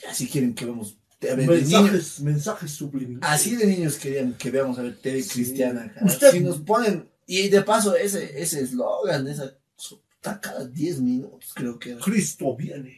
Así 0.10 0.28
quieren 0.28 0.54
que 0.54 0.66
vemos 0.66 0.98
TV 1.20 1.48
de 1.48 1.48
niños. 1.48 1.72
mensajes, 1.72 2.20
mensajes 2.22 2.72
subliminales. 2.72 3.30
Así 3.30 3.56
de 3.56 3.66
niños 3.66 3.96
querían 3.98 4.34
que 4.34 4.52
veamos 4.52 4.78
a 4.78 4.82
ver 4.84 4.98
TV 4.98 5.24
Sí. 5.24 5.30
cristiana. 5.30 5.94
Usted- 6.02 6.32
Si 6.32 6.40
nos 6.42 6.60
ponen, 6.60 7.10
y 7.26 7.48
de 7.50 7.62
paso 7.62 7.96
ese 7.96 8.42
ese 8.42 8.62
eslogan, 8.62 9.26
esa 9.28 9.58
está 9.78 10.40
cada 10.42 10.66
10 10.68 11.00
minutos 11.00 11.52
creo 11.56 11.80
que 11.80 11.92
era. 11.92 12.02
Cristo 12.02 12.56
viene. 12.56 12.98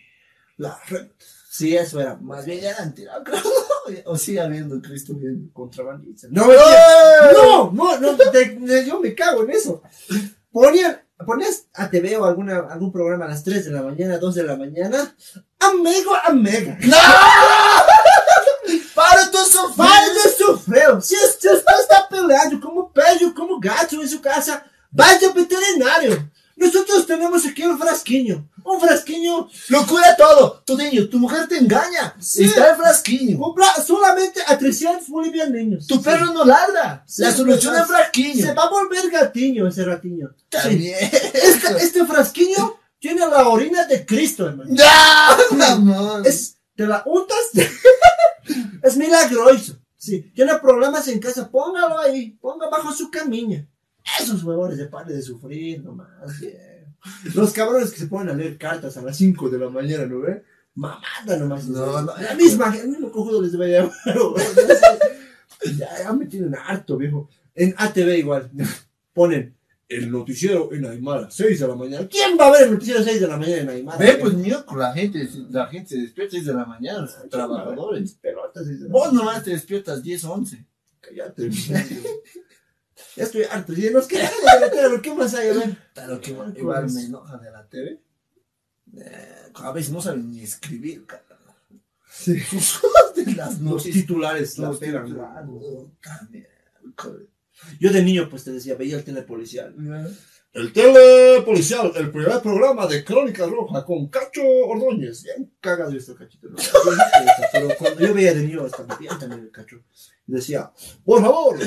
La 0.57 0.77
red 0.89 1.07
Sí, 1.57 1.75
eso 1.75 1.99
era. 1.99 2.15
Más 2.17 2.45
bien 2.45 2.59
ya 2.61 2.69
eran 2.71 2.93
tirados. 2.93 3.27
O 4.05 4.17
sigue 4.17 4.41
habiendo 4.41 4.81
Cristo 4.81 5.13
bien. 5.13 5.49
contrabandista. 5.53 6.27
No, 6.29 6.45
no, 7.33 7.71
no, 7.71 7.97
no, 7.99 8.17
te- 8.17 8.85
yo 8.85 8.99
me 8.99 9.15
cago 9.15 9.43
en 9.45 9.51
eso. 9.51 9.81
Ponían, 10.51 11.01
ponías 11.25 11.67
a 11.73 11.89
TV 11.89 12.17
o 12.17 12.25
alguna, 12.25 12.57
algún 12.69 12.91
programa 12.91 13.23
a 13.25 13.29
las 13.29 13.45
3 13.45 13.63
de 13.63 13.71
la 13.71 13.81
mañana, 13.83 14.17
2 14.17 14.35
de 14.35 14.43
la 14.43 14.57
mañana. 14.57 15.15
Amigo, 15.59 16.11
amiga. 16.25 16.77
¡No! 16.81 16.97
¡Para 18.93 19.31
tu 19.31 19.37
sofá! 19.37 19.75
Para 19.85 20.13
de 20.13 20.29
sofrer. 20.37 21.01
Se 21.01 21.15
se 21.15 21.53
está 21.53 22.07
peleando 22.09 22.59
como 22.59 22.91
perro, 22.91 23.33
como 23.35 23.59
gato 23.59 24.01
en 24.01 24.09
su 24.09 24.19
casa, 24.21 24.65
vaya 24.91 25.27
al 25.29 25.33
veterinario. 25.33 26.29
Nosotros 26.57 27.05
tenemos 27.05 27.45
aquí 27.45 27.63
un 27.63 27.77
frasquiño. 27.77 28.49
Un 28.63 28.81
frasquiño 28.81 29.47
Lo 29.69 29.85
cura 29.85 30.15
todo. 30.17 30.63
Tu 30.65 30.75
niño, 30.75 31.07
tu 31.07 31.19
mujer 31.19 31.47
te 31.47 31.57
engaña. 31.57 32.15
Sí. 32.19 32.45
Está 32.45 32.71
el 32.71 32.77
frasquiño. 32.77 33.37
compra 33.37 33.67
solamente 33.75 34.41
a 34.45 34.57
300 34.57 35.07
bolivianos 35.07 35.53
niños. 35.53 35.87
Tu 35.87 36.01
perro 36.01 36.33
no 36.33 36.43
ladra. 36.43 37.03
Sí, 37.07 37.21
La 37.21 37.31
solución 37.31 37.73
pues, 37.73 37.83
es 37.83 37.87
frasquiño. 37.87 38.45
Se 38.45 38.53
va 38.53 38.63
a 38.63 38.69
volver 38.69 39.09
gatiño 39.09 39.67
ese 39.67 39.85
ratiño. 39.85 40.35
También. 40.49 40.97
Este, 40.99 41.77
este 41.77 42.05
frasquiño 42.05 42.75
tiene 42.99 43.21
la 43.21 43.47
orina 43.47 43.85
de 43.85 44.05
Cristo, 44.05 44.47
hermano. 44.47 44.71
¡No! 45.51 46.23
Es, 46.23 46.57
te 46.75 46.87
la 46.87 47.03
untas. 47.05 47.37
es 48.83 48.97
milagroso. 48.97 49.77
Sí, 49.95 50.31
tiene 50.33 50.55
problemas 50.59 51.07
en 51.07 51.19
casa, 51.19 51.49
póngalo 51.49 51.99
ahí, 51.99 52.31
ponga 52.39 52.69
bajo 52.69 52.91
su 52.93 53.09
camilla. 53.09 53.67
Esos 54.19 54.43
huevones 54.43 54.77
de 54.77 54.85
pare 54.85 55.13
de 55.13 55.21
sufrir 55.21 55.83
nomás. 55.83 56.39
bien. 56.39 56.95
Los 57.35 57.53
cabrones 57.53 57.91
que 57.91 57.99
se 57.99 58.07
ponen 58.07 58.29
a 58.33 58.37
leer 58.37 58.57
cartas 58.57 58.97
a 58.97 59.01
las 59.01 59.15
5 59.17 59.49
de 59.49 59.59
la 59.59 59.69
mañana, 59.69 60.05
¿no 60.05 60.19
ve? 60.21 60.43
Mamada 60.75 61.37
nomás. 61.37 61.67
No, 61.67 62.01
no. 62.01 62.13
La 62.17 62.35
misma, 62.35 62.75
el 62.77 62.89
mismo 62.89 63.11
cojudo 63.11 63.41
les 63.41 63.59
va 63.59 63.65
a 63.65 63.67
llamar. 63.67 63.93
ya, 65.77 66.03
ya 66.03 66.13
me 66.13 66.25
tienen 66.25 66.55
harto, 66.55 66.97
viejo. 66.97 67.29
En 67.55 67.73
ATV 67.77 68.17
igual. 68.17 68.51
Ponen 69.13 69.55
el 69.89 70.11
noticiero 70.11 70.71
en 70.73 70.85
Aymara, 70.85 71.31
6 71.31 71.59
de 71.59 71.67
la 71.67 71.75
mañana. 71.75 72.07
¿Quién 72.07 72.37
va 72.39 72.47
a 72.47 72.51
ver 72.51 72.63
el 72.63 72.73
noticiero 72.73 73.01
6 73.03 73.21
de 73.21 73.27
la 73.27 73.37
mañana 73.37 73.61
en 73.61 73.69
Aymara? 73.69 73.97
Ve, 73.97 74.17
pues 74.19 74.33
con 74.65 74.79
la 74.79 74.93
gente, 74.93 75.27
la 75.49 75.67
gente 75.67 75.89
se 75.89 76.01
despierta 76.01 76.35
a 76.35 76.39
6 76.39 76.45
de 76.45 76.53
la 76.53 76.65
mañana, 76.65 76.99
los 77.01 77.29
trabajadores. 77.29 78.13
Pelotas, 78.21 78.65
seis 78.67 78.79
de 78.81 78.85
la 78.87 78.91
Vos 78.91 79.07
mañana. 79.07 79.19
nomás 79.25 79.43
te 79.43 79.51
despiertas 79.51 80.03
10, 80.03 80.23
11. 80.25 80.65
Cállate. 80.99 81.49
Ya 83.15 83.23
estoy 83.23 83.43
harto. 83.43 83.73
Ya 83.73 83.91
nos 83.91 84.07
quedamos 84.07 84.41
de 84.41 84.59
la 84.59 84.71
tele, 84.71 85.01
¿qué 85.01 85.13
más 85.13 85.33
hay? 85.33 85.49
A 85.49 85.53
ver. 85.53 85.77
Pero 85.93 86.21
que 86.21 86.31
igual, 86.31 86.53
pues. 86.83 86.93
me 86.93 87.03
enoja 87.03 87.37
de 87.37 87.51
la 87.51 87.67
TV. 87.67 88.01
Eh, 88.97 89.51
a 89.55 89.71
veces 89.71 89.91
no 89.91 90.01
saben 90.01 90.31
ni 90.31 90.41
escribir, 90.41 91.05
cara. 91.05 91.23
Sí. 92.09 92.39
Las 93.35 93.59
Los 93.59 93.83
titulares 93.83 94.57
la 94.57 94.69
Los 94.69 94.77
pegan. 94.77 95.03
mierda. 95.03 95.45
Yo 97.79 97.91
de 97.91 98.03
niño, 98.03 98.29
pues 98.29 98.43
te 98.43 98.51
decía, 98.51 98.75
veía 98.75 98.97
el 98.97 99.03
telepolicial. 99.03 99.75
Ya. 99.77 100.07
El 100.53 100.73
telepolicial, 100.73 101.91
el 101.95 102.11
primer 102.11 102.41
programa 102.41 102.87
de 102.87 103.03
Crónica 103.03 103.45
Roja 103.45 103.85
con 103.85 104.07
Cacho 104.07 104.41
Ordóñez. 104.43 105.23
Bien 105.23 105.51
cagado 105.59 105.91
este 105.91 106.15
cachito. 106.15 106.49
¿no? 106.49 106.55
Pero 107.51 107.67
cuando 107.77 108.01
yo 108.01 108.13
veía 108.13 108.33
de 108.33 108.43
niño, 108.43 108.65
estaba 108.65 108.95
bien 108.97 109.17
también 109.19 109.41
el 109.41 109.51
cacho. 109.51 109.83
Y 110.27 110.31
decía, 110.33 110.71
por 111.05 111.21
favor, 111.21 111.59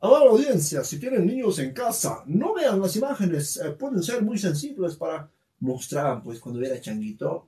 amable 0.00 0.30
audiencia, 0.30 0.82
si 0.84 0.98
tienen 0.98 1.26
niños 1.26 1.58
en 1.58 1.72
casa, 1.72 2.22
no 2.26 2.54
vean 2.54 2.80
las 2.80 2.96
imágenes, 2.96 3.56
eh, 3.58 3.70
pueden 3.70 4.02
ser 4.02 4.22
muy 4.22 4.38
sensibles 4.38 4.96
para... 4.96 5.30
Mostraban, 5.62 6.22
pues, 6.22 6.40
cuando 6.40 6.62
era 6.62 6.80
changuito. 6.80 7.46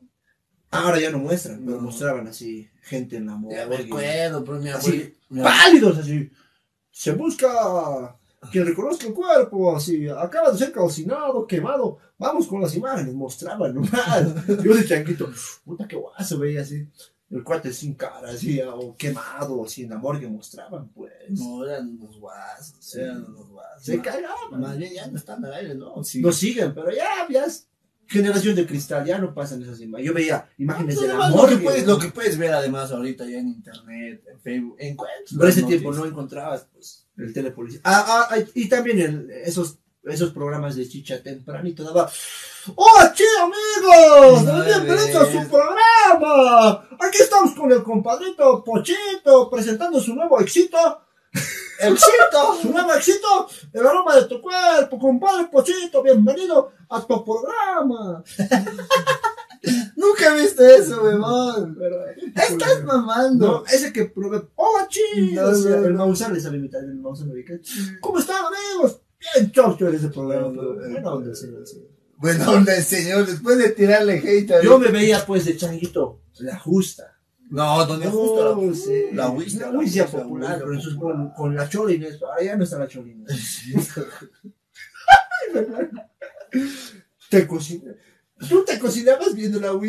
Ahora 0.70 1.00
ya 1.00 1.11
no 1.11 1.16
muestran, 1.18 1.62
pero 1.64 1.80
mostraban 1.80 2.26
así, 2.26 2.68
gente 2.82 3.16
en 3.16 3.24
la 3.26 3.40
Ya 3.50 3.66
me 3.66 3.76
acuerdo, 3.76 4.44
pero 4.44 4.59
mi 4.61 4.68
Así, 4.68 4.86
abuelo. 4.90 5.11
mi 5.30 5.40
abuelo- 5.40 5.44
pálidos 5.44 5.98
así. 5.98 6.30
Se 6.90 7.12
busca 7.12 8.14
quien 8.50 8.66
reconozca 8.66 9.07
el 9.07 9.14
cuerpo, 9.14 9.74
así, 9.74 10.07
acaba 10.11 10.53
de 10.53 10.59
ser 10.59 10.72
calcinado, 10.72 11.46
quemado. 11.46 11.96
Vamos 12.18 12.46
con 12.46 12.61
las 12.61 12.74
imágenes, 12.76 13.14
mostraban 13.14 13.74
nomás. 13.74 14.46
Yo 14.62 14.74
de 14.74 14.84
changuito, 14.86 15.30
puta 15.64 15.88
que 15.88 15.96
guaso 15.96 16.38
veía 16.38 16.61
así. 16.61 16.86
El 17.33 17.43
cuate 17.43 17.72
sin 17.72 17.95
cara, 17.95 18.28
así, 18.28 18.61
o 18.61 18.95
quemado, 18.97 19.64
así 19.64 19.85
en 19.85 19.91
la 19.91 19.97
morgue 19.99 20.28
mostraban, 20.28 20.89
pues. 20.91 21.12
No, 21.30 21.64
eran 21.66 21.89
unos 21.89 22.18
guasos, 22.18 22.95
eran 22.95 23.24
unos 23.24 23.49
guasos. 23.49 23.83
Se 23.85 24.01
cagaban. 24.03 24.61
Más 24.61 24.76
bien 24.76 24.93
ya 24.93 25.07
no 25.07 25.16
están 25.16 25.43
al 25.45 25.55
aire, 25.55 25.74
¿no? 25.74 26.05
Sí. 26.05 26.20
No 26.20 26.30
siguen, 26.30 26.74
pero 26.74 26.91
ya, 26.93 27.26
ya 27.30 27.47
es 27.47 27.68
generación 28.07 28.55
de 28.55 28.66
cristal, 28.66 29.07
ya 29.07 29.18
no 29.18 29.33
pasan 29.33 29.62
esas 29.62 29.80
imágenes. 29.80 30.09
Yo 30.09 30.14
veía 30.14 30.47
imágenes 30.59 31.01
de 31.01 31.09
la 31.09 31.14
Además, 31.14 31.30
lo, 31.30 31.37
morgue. 31.39 31.57
que 31.57 31.62
puedes, 31.64 31.87
lo 31.87 31.99
que 31.99 32.09
puedes 32.09 32.37
ver 32.37 32.53
además 32.53 32.93
ahorita 32.93 33.24
ya 33.24 33.39
en 33.39 33.49
internet, 33.49 34.22
en 34.30 34.41
Facebook, 34.41 34.76
encuentras. 34.78 35.35
Por 35.39 35.49
ese 35.49 35.62
tiempo 35.62 35.93
no 35.95 36.05
encontrabas 36.05 36.66
pues, 36.70 37.09
el 37.16 37.33
telepolicía. 37.33 37.80
Ah, 37.85 38.05
ah, 38.07 38.28
ah, 38.30 38.45
y 38.55 38.68
también 38.68 38.99
el- 39.01 39.30
esos, 39.30 39.78
esos 40.05 40.32
programas 40.32 40.74
de 40.76 40.88
chicha 40.88 41.22
tempranito 41.22 41.84
daba. 41.84 42.11
¡Hola, 42.74 43.12
che, 43.14 43.24
amigos! 43.40 44.42
No, 44.44 44.64
¡Bienvenidos 44.64 45.14
a 45.14 45.32
su 45.32 45.48
programa! 45.48 46.88
Aquí 46.98 47.18
estamos 47.20 47.55
con 47.55 47.70
el 47.70 47.82
compadrito 47.82 48.64
Pochito 48.64 49.48
presentando 49.50 50.00
su 50.00 50.14
nuevo 50.14 50.40
éxito. 50.40 50.78
¡Éxito! 51.78 52.59
¡Su 52.61 52.70
nuevo 52.70 52.92
éxito! 52.94 53.48
El 53.72 53.86
aroma 53.86 54.16
de 54.16 54.24
tu 54.24 54.40
cuerpo, 54.40 54.98
compadre 54.98 55.46
Pochito, 55.46 56.03
bienvenido 56.03 56.72
a 56.88 57.00
tu 57.00 57.24
programa. 57.24 58.22
Nunca 59.96 60.36
he 60.36 60.40
visto 60.40 60.64
eso. 60.64 61.00
Pero, 61.78 62.05
Estás 62.34 62.82
mamando. 62.84 63.46
No, 63.46 63.64
ese 63.66 63.92
que 63.92 64.07
probé. 64.07 64.48
¡Hola! 64.57 64.88
No, 65.32 65.53
no, 65.53 65.74
el 65.86 65.92
no. 65.92 65.98
Maussan 65.98 66.34
le 66.34 66.40
sabe 66.40 66.57
imitar, 66.59 66.82
el 66.82 66.98
ubica. 66.98 67.55
¿Cómo 68.00 68.18
están, 68.18 68.44
amigos? 68.44 69.00
Bien, 69.34 69.52
chocho 69.52 69.88
en 69.88 69.94
ese 69.94 70.08
programa. 70.08 70.48
No, 70.48 70.52
pero 70.52 70.74
no, 70.74 70.80
Buena 70.80 71.00
no, 71.00 71.12
onda, 71.12 71.28
no, 71.28 71.34
señor. 71.34 71.64
Buena 72.16 72.50
onda, 72.56 72.82
señor. 72.82 73.26
Después 73.26 73.58
de 73.58 73.70
tirarle 73.70 74.18
hate 74.18 74.50
a 74.52 74.62
Yo 74.62 74.78
me 74.78 74.88
veía, 74.88 75.24
pues, 75.24 75.44
de 75.44 75.56
changuito, 75.56 76.22
la 76.40 76.58
justa. 76.58 77.08
No, 77.50 77.84
donde 77.84 78.06
justo 78.06 78.54
No, 78.56 78.62
la, 78.70 78.74
sí. 78.74 79.04
la 79.12 79.28
Wista. 79.30 79.70
La 79.70 79.78
Wista 79.78 80.06
popular, 80.06 80.58
pero 80.58 80.78
eso 80.78 80.88
es 80.90 80.96
con, 80.96 81.30
con 81.30 81.54
la 81.54 81.68
Cholina. 81.68 82.08
Ahora 82.22 82.42
ya 82.42 82.56
no 82.56 82.64
está 82.64 82.78
la 82.78 82.88
Cholina. 82.88 83.26
te 87.28 87.46
cocina. 87.46 87.94
¿Tú 88.48 88.64
te 88.64 88.78
cocinabas 88.78 89.34
viendo 89.34 89.60
la? 89.60 89.68
No, 89.68 89.80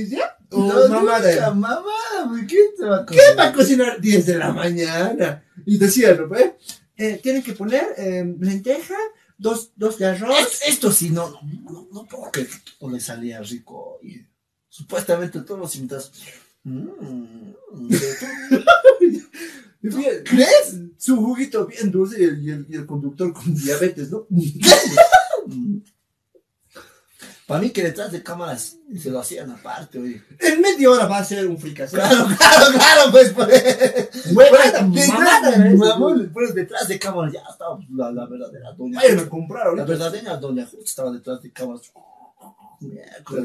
Oh, 0.56 0.88
mamá, 0.88 1.20
mamada. 1.50 2.28
güey, 2.30 2.46
¿quién 2.46 2.68
te 2.78 2.86
va 2.86 2.98
a 2.98 3.06
¿Qué 3.06 3.18
va 3.36 3.48
a 3.48 3.54
cocinar 3.54 4.00
10 4.00 4.26
de 4.28 4.38
la 4.38 4.52
mañana? 4.54 5.44
Y 5.66 5.80
decía, 5.80 6.14
¿no? 6.14 6.28
pues? 6.28 6.52
Eh, 6.96 7.20
tienen 7.24 7.42
que 7.42 7.54
poner 7.54 7.86
eh, 7.98 8.24
lenteja, 8.40 8.94
dos, 9.44 9.72
dos 9.76 9.98
de 10.00 10.06
arroz. 10.08 10.38
Esto, 10.40 10.66
esto 10.68 10.92
sí, 10.92 11.10
no, 11.12 11.30
no, 11.30 11.40
no, 11.72 11.88
no 11.92 12.06
puedo 12.06 12.32
que 12.32 12.48
le 12.90 13.00
salía 13.00 13.42
rico. 13.42 14.00
Y 14.02 14.22
supuestamente 14.70 15.42
todos 15.42 15.60
los 15.60 15.76
invitados. 15.76 16.12
mm, 16.64 17.52
¿Crees? 20.24 20.78
Su 20.98 21.18
juguito 21.18 21.66
bien 21.68 21.92
dulce 21.92 22.22
y 22.22 22.24
el, 22.24 22.42
y 22.44 22.50
el- 22.52 22.66
y 22.70 22.76
el 22.76 22.86
conductor 22.86 23.34
con 23.34 23.54
diabetes, 23.54 24.10
¿no? 24.12 24.26
Para 27.48 27.60
mí 27.60 27.72
que 27.72 27.84
detrás 27.84 28.12
de 28.12 28.24
cámaras 28.24 28.78
se 28.98 29.10
lo 29.10 29.20
hacían 29.20 29.52
aparte, 29.52 30.00
oye. 30.00 30.22
En 30.40 30.62
media 30.62 30.90
hora 30.90 31.06
va 31.08 31.18
a 31.18 31.26
ser 31.26 31.46
un 31.48 31.58
fricasé. 31.58 31.98
Claro, 31.98 32.26
claro, 32.38 32.66
claro, 32.74 33.12
pues. 33.12 33.30
pues. 33.32 34.10
Huevada, 34.34 34.88
pues 36.34 36.56
detrás 36.56 36.88
de 36.88 36.98
cámaras 37.00 37.34
ya 37.34 37.42
estaba 37.50 37.78
la, 37.94 38.12
la 38.12 38.26
verdadera 38.28 38.72
doña. 38.74 39.00
Vayan 39.02 39.20
a 39.20 39.30
comprar 39.30 39.64
La 39.66 39.70
ahorita. 39.72 39.86
verdadera 39.86 40.38
doña 40.38 40.64
justo 40.66 40.84
estaba 40.86 41.12
detrás 41.12 41.42
de 41.42 41.52
cámaras. 41.52 41.82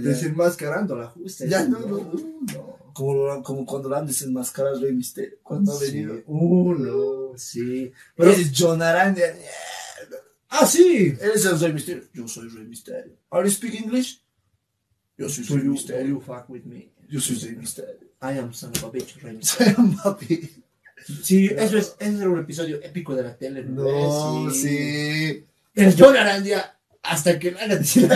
Desenmascarando 0.02 0.96
la 0.96 1.06
justa. 1.08 1.44
Ya, 1.46 1.64
no, 1.64 1.78
no, 1.80 1.86
no. 1.98 2.78
Como, 2.92 3.14
lo- 3.26 3.42
como 3.42 3.64
cuando 3.66 3.88
lo 3.88 3.96
han 3.96 4.06
desenmascarado 4.06 4.76
al 4.76 4.82
Rey 4.82 4.92
Misterio. 4.92 5.38
Cuando 5.42 5.72
ha 5.72 5.78
venido. 5.78 6.14
Uh, 6.26 6.74
no, 6.74 7.38
sí. 7.38 7.92
Pero 8.16 8.30
Pero, 8.30 8.42
es 8.42 8.52
John 8.56 8.82
Aranda. 8.82 9.22
Ah, 10.48 10.66
sí. 10.66 11.16
Él 11.20 11.30
es 11.34 11.44
el 11.44 11.58
Rey 11.58 11.72
Misterio. 11.72 12.04
Yo 12.12 12.28
soy 12.28 12.48
Rey 12.48 12.64
Misterio. 12.64 13.12
Are 13.30 13.44
you 13.44 13.50
speak 13.50 13.74
English? 13.74 14.20
Yo 15.16 15.28
soy 15.28 15.44
So 15.44 15.56
Rey 15.56 15.64
Misterio. 15.64 16.06
you 16.06 16.20
fuck 16.20 16.48
with 16.48 16.64
me. 16.64 16.90
Yo 17.08 17.20
soy 17.20 17.36
Rey 17.36 17.56
Misterio. 17.56 18.08
I 18.20 18.38
am 18.38 18.52
son 18.52 18.70
of 18.70 18.84
a 18.84 18.90
bitch, 18.90 19.22
Rey. 19.22 19.38
Soy 19.42 19.74
un 19.78 19.96
papi. 19.96 20.64
Sí, 21.22 21.46
eso 21.46 21.78
es, 21.78 21.96
ese 21.98 22.18
era 22.18 22.28
un 22.28 22.40
episodio 22.40 22.82
épico 22.82 23.14
de 23.14 23.22
la 23.22 23.36
tele. 23.36 23.62
No, 23.62 24.50
sí. 24.50 25.44
El 25.74 25.94
John 25.96 26.16
Arandia, 26.16 26.76
hasta 27.02 27.38
que 27.38 27.52
decir 27.52 28.08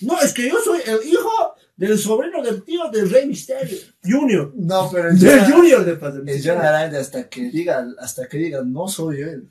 No, 0.00 0.20
es 0.20 0.32
que 0.32 0.48
yo 0.48 0.56
soy 0.62 0.80
el 0.84 1.08
hijo 1.08 1.54
del 1.76 1.98
sobrino 1.98 2.42
del 2.42 2.62
tío 2.64 2.90
del 2.90 3.10
Rey 3.10 3.26
Misterio. 3.26 3.78
Junior. 4.02 4.52
No, 4.56 4.90
pero 4.90 5.10
el 5.10 5.18
John, 5.18 5.52
Junior 5.52 5.84
de 5.84 5.96
Padre 5.96 6.22
el 6.26 6.42
John 6.44 6.58
Aranda 6.58 6.98
hasta 6.98 7.28
que 7.28 7.50
diga, 7.50 7.86
hasta 7.98 8.28
que 8.28 8.38
diga, 8.38 8.62
no 8.64 8.88
soy 8.88 9.20
él. 9.20 9.48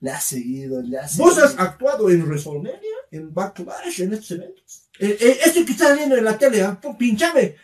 Le 0.00 0.10
ha 0.10 0.20
seguido, 0.20 0.80
le 0.82 0.98
ha 0.98 1.08
seguido. 1.08 1.26
Vos 1.28 1.38
has 1.38 1.58
actuado 1.58 2.08
en 2.10 2.22
WrestleMania, 2.24 2.78
en 3.10 3.34
Backlash, 3.34 4.02
en 4.02 4.12
estos 4.12 4.30
eventos. 4.32 4.88
Eh, 5.00 5.16
eh, 5.20 5.38
este 5.44 5.64
que 5.64 5.72
está 5.72 5.92
viendo 5.94 6.16
en 6.16 6.24
la 6.24 6.38
tele, 6.38 6.62
ah, 6.62 6.80
pinchame, 6.98 7.56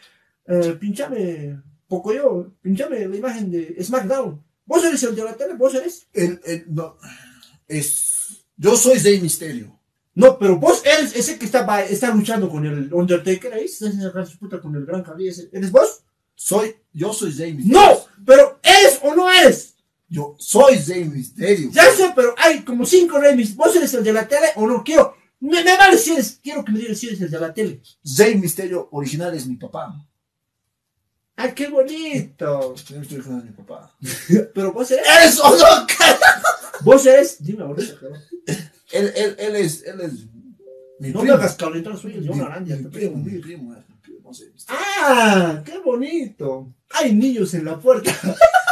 eh, 0.47 0.77
pinchame, 0.81 1.61
poco 1.87 2.13
yo, 2.13 2.53
pinchame 2.61 3.07
la 3.07 3.17
imagen 3.17 3.51
de 3.51 3.77
SmackDown. 3.83 4.43
Vos 4.67 4.85
eres 4.85 5.03
el 5.05 5.15
de 5.15 5.25
la 5.25 5.35
tele, 5.37 5.55
vos 5.55 5.75
eres. 5.75 6.07
El- 6.13 6.41
el- 6.45 6.65
no, 6.75 6.97
es, 7.69 8.45
yo 8.57 8.77
soy 8.77 8.99
Rey 8.99 9.21
Misterio. 9.21 9.79
No, 10.17 10.39
pero 10.39 10.57
vos 10.59 10.83
eres 10.85 11.15
ese 11.17 11.39
que 11.39 11.45
está, 11.45 11.83
está 11.85 12.15
luchando 12.15 12.49
con 12.49 12.65
el 12.67 12.93
Undertaker 12.93 13.53
ahí, 13.53 13.67
se 13.69 13.89
hace 13.89 14.01
sacar 14.01 14.27
su 14.27 14.39
puta 14.39 14.61
con 14.61 14.75
el 14.77 14.87
gran 14.87 15.05
ese. 15.21 15.49
¿Eres 15.53 15.71
vos? 15.73 16.03
Soy, 16.35 16.75
yo 16.93 17.13
soy 17.13 17.31
Rey 17.33 17.53
Misterio. 17.55 17.81
No, 17.81 17.99
pero 18.25 18.59
¿eres 18.63 19.01
o 19.03 19.15
no 19.15 19.31
eres? 19.31 19.64
Yo 20.15 20.37
soy 20.39 20.77
Rey 20.79 21.05
Misterio. 21.07 21.71
Ya 21.73 21.91
sé, 21.91 22.13
pero 22.15 22.37
hay 22.39 22.61
como 22.63 22.87
cinco 22.87 23.19
Reyes. 23.19 23.57
¿Vos 23.57 23.75
eres 23.75 23.93
el 23.95 24.05
de 24.05 24.13
la 24.13 24.29
tele 24.29 24.47
o 24.55 24.65
no? 24.65 24.85
Quiero, 24.85 25.17
me, 25.41 25.65
me 25.65 25.77
vale 25.77 25.99
si 25.99 26.13
eres, 26.13 26.39
quiero 26.41 26.65
que 26.65 26.71
me 26.71 26.79
digas 26.79 26.99
si 26.99 27.09
eres 27.09 27.21
el 27.21 27.31
de 27.33 27.41
la 27.41 27.53
tele. 27.53 27.83
Rey 28.17 28.37
Misterio 28.37 28.89
original 28.93 29.35
es 29.35 29.45
mi 29.49 29.57
papá. 29.57 30.07
¡Ay, 31.35 31.51
qué 31.53 31.67
bonito! 31.67 32.77
Rey 32.89 32.99
Misterio 33.01 33.25
original 33.25 33.39
es 33.41 33.45
mi 33.47 33.51
papá. 33.65 33.97
Pero 34.55 34.73
vos 34.73 34.89
eres. 34.93 35.05
¡Eres 35.05 35.41
o 35.41 35.51
no! 35.51 35.87
Vos 36.83 37.05
eres. 37.07 37.43
Dime 37.43 37.65
ahorita. 37.65 37.95
Él, 38.93 39.13
él, 39.17 39.35
él 39.37 39.57
es, 39.57 39.83
él 39.83 40.01
es 40.01 40.13
mi 41.01 41.09
No 41.11 41.19
me 41.19 41.21
primo. 41.23 41.35
hagas 41.35 41.57
calentar, 41.57 41.99
soy 41.99 42.13
el 42.15 42.29
John 42.29 42.41
Arandia. 42.41 42.77
mi 42.77 42.85
mi 42.85 42.89
primo, 42.91 43.17
mi 43.17 43.39
primo, 43.41 43.75
Rey 43.75 43.83
Misterio. 44.53 44.53
¡Ah! 44.69 45.61
¡Qué 45.65 45.79
bonito! 45.79 46.73
Hay 46.91 47.13
niños 47.13 47.53
en 47.55 47.65
la 47.65 47.81
puerta 47.81 48.13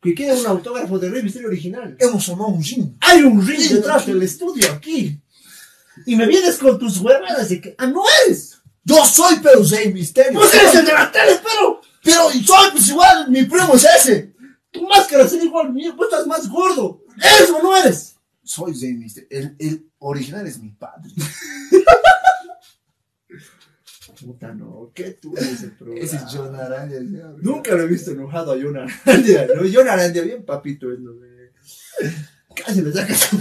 que 0.00 0.14
quieren 0.14 0.38
un 0.38 0.46
autógrafo 0.46 0.98
de 0.98 1.10
Rey 1.10 1.22
Misterio 1.22 1.48
original. 1.48 1.96
Hemos 1.98 2.28
armado 2.28 2.50
un 2.50 2.62
gym. 2.62 2.96
Hay 3.00 3.22
un 3.22 3.44
ring 3.46 3.68
detrás 3.68 4.06
del 4.06 4.22
estudio 4.22 4.70
aquí. 4.72 5.20
Y 6.06 6.16
me 6.16 6.26
vienes 6.26 6.56
con 6.56 6.78
tus 6.78 6.98
huevadas 6.98 7.48
de 7.48 7.60
que. 7.60 7.74
¡Ah, 7.78 7.86
no 7.86 8.02
eres! 8.24 8.58
Yo 8.84 9.04
soy 9.04 9.36
pero 9.42 9.62
Rey 9.62 9.92
Misterio. 9.92 10.38
¡Vos 10.38 10.54
eres 10.54 10.74
el 10.74 10.86
de 10.86 10.92
la 10.92 11.10
tele, 11.10 11.40
pero! 11.42 11.80
Pero 12.02 12.30
soy 12.30 12.70
pues 12.70 12.88
igual, 12.88 13.30
mi 13.30 13.44
primo 13.44 13.74
es 13.74 13.84
ese. 13.84 14.34
Tu 14.70 14.86
máscara 14.86 15.24
es 15.24 15.32
igual 15.32 15.72
mía, 15.72 15.92
vos 15.96 16.06
estás 16.10 16.26
más 16.26 16.48
gordo. 16.48 17.02
¿Eres 17.16 17.50
o 17.50 17.62
no 17.62 17.76
eres? 17.76 18.14
Soy 18.44 18.72
Rey 18.80 18.94
Misterio. 18.94 19.28
El, 19.30 19.56
el 19.58 19.90
original 19.98 20.46
es 20.46 20.58
mi 20.58 20.70
padre. 20.70 21.10
Puta, 24.20 24.52
no, 24.52 24.90
¿qué 24.94 25.10
tú 25.12 25.34
eres 25.36 25.62
el 25.62 25.72
programa? 25.72 26.04
Ese 26.04 26.16
es 26.16 26.22
John 26.32 26.54
Araya. 26.54 27.00
Nunca 27.40 27.74
lo 27.74 27.82
he 27.82 27.86
visto 27.86 28.10
enojado 28.10 28.52
a 28.52 28.56
John 28.60 28.76
Arandia, 28.76 29.46
¿no? 29.54 29.62
John 29.72 29.88
Arandia, 29.88 30.22
bien 30.22 30.44
papito, 30.44 30.90
es, 30.92 30.98
¿no? 30.98 31.12
Casi 32.54 32.82
le 32.82 32.92
saca 32.92 33.14
su... 33.14 33.38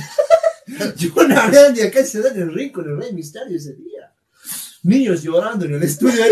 John 1.16 1.32
Arandia 1.32 1.90
casi 1.90 2.08
se 2.12 2.22
da 2.22 2.30
en 2.30 2.42
el 2.42 2.54
ring 2.54 2.72
con 2.72 2.88
el 2.90 2.98
Rey 2.98 3.14
Misterio 3.14 3.58
ese 3.58 3.74
día. 3.74 4.14
Niños 4.84 5.24
llorando 5.24 5.66
en 5.66 5.74
el 5.76 5.84
estudio. 5.84 6.24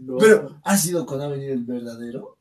No. 0.00 0.16
Pero, 0.18 0.60
¿ha 0.64 0.76
sido 0.76 1.06
venido 1.06 1.52
el 1.52 1.64
verdadero? 1.64 2.38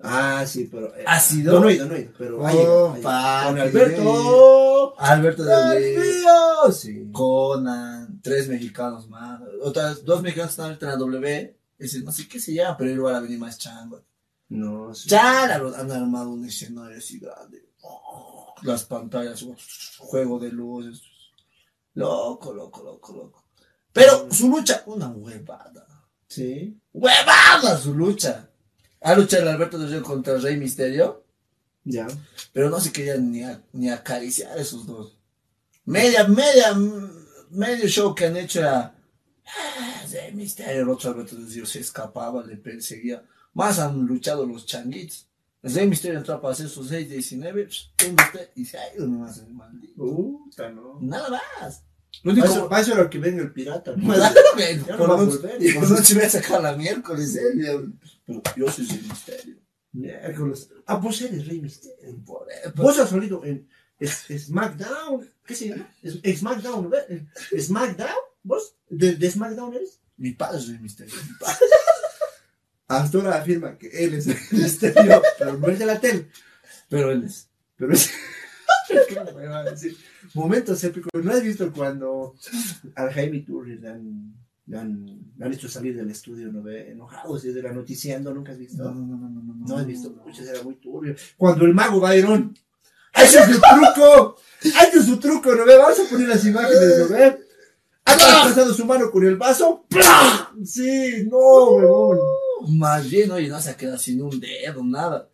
Ah, 0.00 0.44
sí, 0.46 0.68
pero... 0.70 0.94
eh, 0.94 1.02
¿Ha 1.06 1.18
sido? 1.18 1.54
No, 1.54 1.60
no 1.60 1.68
he 1.68 1.74
ido, 1.74 1.86
no 1.86 1.94
he 1.96 2.02
ido, 2.02 2.12
pero... 2.16 2.38
papi. 2.38 2.56
Con 3.02 3.58
Alberto... 3.58 4.94
Alberto 5.00 5.44
de 5.44 5.54
¡Del 5.54 5.96
Rey. 5.96 5.96
mío! 5.96 6.72
Sí. 6.72 7.08
Conan, 7.12 8.07
tres 8.22 8.48
mexicanos 8.48 9.08
más. 9.08 9.40
Otras 9.62 10.04
dos 10.04 10.22
mexicanos 10.22 10.50
están 10.52 10.66
ahorita 10.66 10.86
en 10.86 10.92
la 10.92 10.96
W. 10.98 11.56
Ese, 11.78 12.00
no 12.02 12.10
sé 12.12 12.26
qué 12.28 12.40
se 12.40 12.54
llama, 12.54 12.76
pero 12.76 12.90
igual 12.90 13.14
va 13.14 13.18
a 13.18 13.22
venir 13.22 13.38
más 13.38 13.58
chango. 13.58 14.02
No, 14.48 14.94
sí. 14.94 15.08
Ya 15.08 15.44
han 15.44 15.90
armado 15.92 16.30
un 16.30 16.44
escenario 16.44 16.96
así 16.98 17.18
grande. 17.18 17.64
Oh, 17.82 18.54
las 18.62 18.84
pantallas, 18.84 19.42
oh, 19.44 19.54
juego 19.98 20.38
de 20.38 20.50
luces. 20.50 21.02
Loco, 21.94 22.52
loco, 22.52 22.82
loco, 22.82 23.12
loco. 23.12 23.44
Pero 23.92 24.28
su 24.32 24.48
lucha, 24.48 24.82
una 24.86 25.08
huevada. 25.08 25.86
Sí. 26.28 26.78
¡Huevada 26.92 27.76
su 27.78 27.94
lucha! 27.94 28.48
Ha 29.00 29.14
luchado 29.14 29.42
el 29.44 29.48
Alberto 29.48 29.78
del 29.78 29.90
Río 29.90 30.02
contra 30.02 30.34
el 30.34 30.42
Rey 30.42 30.56
Misterio, 30.56 31.24
Ya. 31.84 32.06
pero 32.52 32.68
no 32.70 32.80
se 32.80 32.92
querían 32.92 33.30
ni, 33.32 33.42
a- 33.44 33.62
ni 33.72 33.88
acariciar 33.90 34.58
esos 34.58 34.86
dos. 34.86 35.16
Media, 35.84 36.26
media, 36.28 36.74
medio 37.50 37.86
show 37.88 38.14
que 38.14 38.26
han 38.26 38.36
hecho 38.36 38.60
era. 38.60 38.94
"Ah, 39.46 40.02
Rey 40.10 40.32
Misterio, 40.34 40.82
el 40.82 40.88
otro 40.88 41.12
Río 41.14 41.66
se 41.66 41.80
escapaba, 41.80 42.44
le 42.44 42.56
perseguía. 42.56 43.22
Más 43.54 43.78
han 43.78 44.06
luchado 44.06 44.46
los 44.46 44.66
changuitos. 44.66 45.26
El 45.62 45.88
Misterio 45.88 46.18
entró 46.18 46.40
para 46.40 46.52
hacer 46.52 46.68
sus 46.68 46.90
6-19, 46.90 47.68
¿dónde 47.98 48.22
está? 48.22 48.40
Y 48.54 48.64
se 48.64 48.78
ha 48.78 48.94
ido 48.94 49.06
nomás 49.06 49.38
el 49.38 49.52
maldito. 49.52 49.94
Puta, 49.96 50.70
no. 50.70 50.98
Nada 51.00 51.28
más. 51.30 51.82
Lo 52.22 52.32
único 52.32 52.46
eso, 52.46 52.68
para 52.68 52.82
eso 52.82 52.92
era 52.94 53.10
que 53.10 53.18
venga 53.18 53.42
el 53.42 53.52
pirata. 53.52 53.94
¿no? 53.96 54.14
Ya 54.16 54.96
no 54.96 55.06
va 55.08 55.14
a 55.14 55.16
por 55.18 55.26
volver. 55.26 55.54
noche, 55.60 55.74
por 55.74 55.90
noche 55.90 56.14
voy 56.14 56.22
a 56.24 56.30
sacar 56.30 56.62
la 56.62 56.76
miércoles, 56.76 57.36
¿eh? 57.36 57.90
Pero 58.24 58.42
yo 58.56 58.70
soy 58.70 58.86
Rey 58.86 59.02
Misterio. 59.08 59.56
Miércoles. 59.92 60.70
Ah, 60.86 60.96
vos 60.96 61.20
eres 61.22 61.46
Rey 61.46 61.60
Misterio. 61.60 62.16
Por 62.24 62.46
eso. 62.50 62.72
Vos 62.76 62.98
has 62.98 63.10
salido 63.10 63.44
en 63.44 63.68
SmackDown. 64.06 65.28
¿Qué 65.46 65.54
se 65.54 65.68
llama? 65.68 65.88
Es- 66.02 66.38
SmackDown, 66.38 66.90
¿ves? 66.90 67.64
¿SmackDown? 67.66 68.08
¿Vos? 68.42 68.74
¿De, 68.88 69.16
de 69.16 69.30
SmackDown 69.30 69.74
eres? 69.74 70.00
Mi 70.16 70.32
padre 70.32 70.58
es 70.58 70.68
Rey 70.68 70.78
Misterio. 70.78 71.14
Mi 71.28 71.34
padre. 71.38 71.56
Hasta 72.88 73.18
ahora 73.18 73.36
afirma 73.40 73.76
que 73.76 73.88
él 73.88 74.14
es 74.14 74.26
Rey 74.26 74.36
Misterio, 74.62 75.22
pero 75.38 75.56
no 75.58 75.68
es 75.68 75.78
de 75.78 75.86
la 75.86 76.00
tele. 76.00 76.28
Pero 76.88 77.10
él 77.10 77.24
es. 77.24 77.48
Pero 77.76 77.92
es. 77.92 78.10
¿Qué 78.88 79.20
me 79.34 79.46
va 79.46 79.58
a 79.60 79.64
decir? 79.70 79.96
Momentos 80.34 80.82
épicos. 80.84 81.10
¿No 81.22 81.32
has 81.32 81.42
visto 81.42 81.70
cuando 81.72 82.34
al 82.94 83.12
Jaime 83.12 83.40
Tour 83.40 83.68
le 83.68 83.86
han, 83.88 84.34
le 84.66 84.78
han 85.44 85.52
hecho 85.52 85.68
salir 85.68 85.94
del 85.96 86.10
estudio, 86.10 86.50
¿no? 86.50 86.66
Enojados 86.68 87.42
desde 87.42 87.62
la 87.62 87.72
noticiando, 87.72 88.32
¿nunca 88.32 88.52
has 88.52 88.58
visto? 88.58 88.84
No, 88.84 88.94
no, 88.94 89.16
no, 89.16 89.28
no, 89.28 89.42
no. 89.42 89.66
No 89.66 89.76
has 89.76 89.86
visto, 89.86 90.10
muchas 90.24 90.46
era 90.48 90.62
muy 90.62 90.76
turbio. 90.76 91.14
Cuando 91.36 91.66
el 91.66 91.74
mago 91.74 92.00
Byron 92.00 92.56
ha 93.18 93.24
hecho 93.24 93.44
su 93.44 93.60
truco, 93.60 94.36
ha 94.76 94.84
hecho 94.84 95.02
su 95.02 95.18
truco, 95.18 95.54
¿no 95.54 95.64
ve? 95.64 95.76
Vamos 95.76 95.98
a 95.98 96.04
poner 96.04 96.28
las 96.28 96.44
imágenes, 96.44 96.98
¿no 96.98 97.08
ve? 97.08 97.38
Ha 98.04 98.16
traspasado 98.16 98.72
su 98.72 98.84
mano 98.84 99.10
con 99.10 99.26
el 99.26 99.36
vaso. 99.36 99.84
¡Plah! 99.88 100.52
Sí, 100.64 101.26
no, 101.30 101.38
huevón. 101.38 102.18
Más 102.68 103.08
bien, 103.08 103.30
oye, 103.32 103.48
no 103.48 103.60
se 103.60 103.70
ha 103.70 103.76
quedado 103.76 103.98
sin 103.98 104.22
un 104.22 104.40
dedo, 104.40 104.82
nada. 104.82 105.28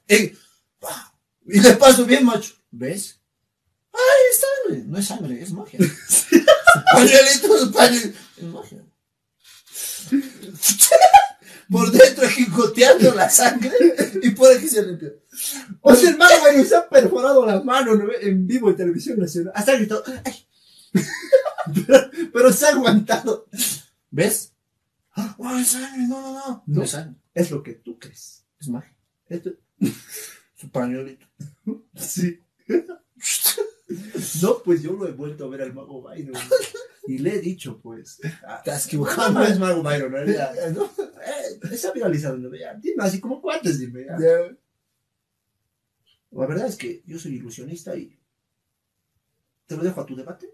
¡Pah! 0.81 1.15
Y 1.47 1.61
le 1.61 1.75
paso 1.75 2.05
bien, 2.05 2.25
macho. 2.25 2.55
¿Ves? 2.71 3.21
¡Ay, 3.93 4.23
es 4.31 4.41
sangre! 4.41 4.85
No 4.87 4.99
es 4.99 5.07
sangre, 5.07 5.41
es 5.41 5.53
magia. 5.53 5.79
Pañuelitos, 6.93 7.71
pañuelitos. 7.73 8.21
Es 8.37 8.45
magia. 8.45 8.85
Por 11.71 11.91
dentro 11.91 12.29
jicoteando 12.29 13.15
la 13.15 13.31
sangre 13.31 13.73
y 14.23 14.31
por 14.31 14.53
aquí 14.53 14.69
se 14.69 14.85
limpia. 14.85 15.13
O 15.81 15.95
sea, 15.95 16.11
el 16.11 16.17
mago 16.17 16.33
Byron 16.43 16.65
se 16.67 16.77
ha 16.77 16.89
perforado 16.89 17.45
la 17.47 17.63
mano, 17.63 17.95
¿no 17.95 18.07
ve? 18.07 18.17
En 18.23 18.47
vivo 18.47 18.71
en 18.71 18.77
televisión 18.77 19.19
nacional. 19.19 19.53
Hasta 19.55 19.75
gritó, 19.77 20.03
¡ay! 20.25 20.35
pero, 21.87 22.11
pero 22.33 22.53
se 22.53 22.67
ha 22.67 22.71
aguantado. 22.71 23.47
¿Ves? 24.11 24.53
¡Ah, 25.17 25.35
oh! 25.39 25.45
No, 26.09 26.21
no, 26.21 26.33
no. 26.33 26.63
No 26.67 26.83
es 27.35 27.51
lo 27.51 27.63
que 27.63 27.75
tú 27.75 27.99
crees. 27.99 28.45
es 28.61 28.69
magia. 28.69 28.97
Esto, 29.29 29.51
Su 30.57 30.71
pañuelito. 30.71 31.27
Sí. 31.97 32.41
No, 34.43 34.59
pues 34.65 34.83
yo 34.83 34.93
lo 34.93 35.07
he 35.07 35.13
vuelto 35.13 35.45
a 35.45 35.49
ver 35.49 35.63
al 35.63 35.75
mago 35.75 36.03
Byron. 36.03 36.35
Y 37.07 37.19
le 37.19 37.35
he 37.35 37.41
dicho, 37.41 37.81
pues. 37.83 38.19
ah, 38.47 38.63
Te 38.65 38.71
has 38.71 38.87
equivocado. 38.87 39.33
no 39.33 39.45
es 39.45 39.59
mago 39.59 39.83
Byron, 39.83 40.13
¿no? 40.13 40.21
¿no? 40.75 40.91
eh, 41.71 41.77
se 41.77 41.89
ha 41.89 41.93
viralizado, 41.93 42.37
¿no? 42.39 42.55
Ya, 42.55 42.75
dime 42.75 43.03
así 43.05 43.21
como 43.21 43.43
cuántos, 43.43 43.79
dime. 43.79 44.07
ya. 44.07 44.57
La 46.35 46.47
verdad 46.47 46.67
es 46.67 46.77
que 46.77 47.03
yo 47.07 47.19
soy 47.19 47.37
ilusionista 47.37 47.97
y 47.97 48.19
te 49.67 49.77
lo 49.77 49.83
dejo 49.83 50.01
a 50.01 50.07
tu 50.07 50.17
debate. 50.17 50.53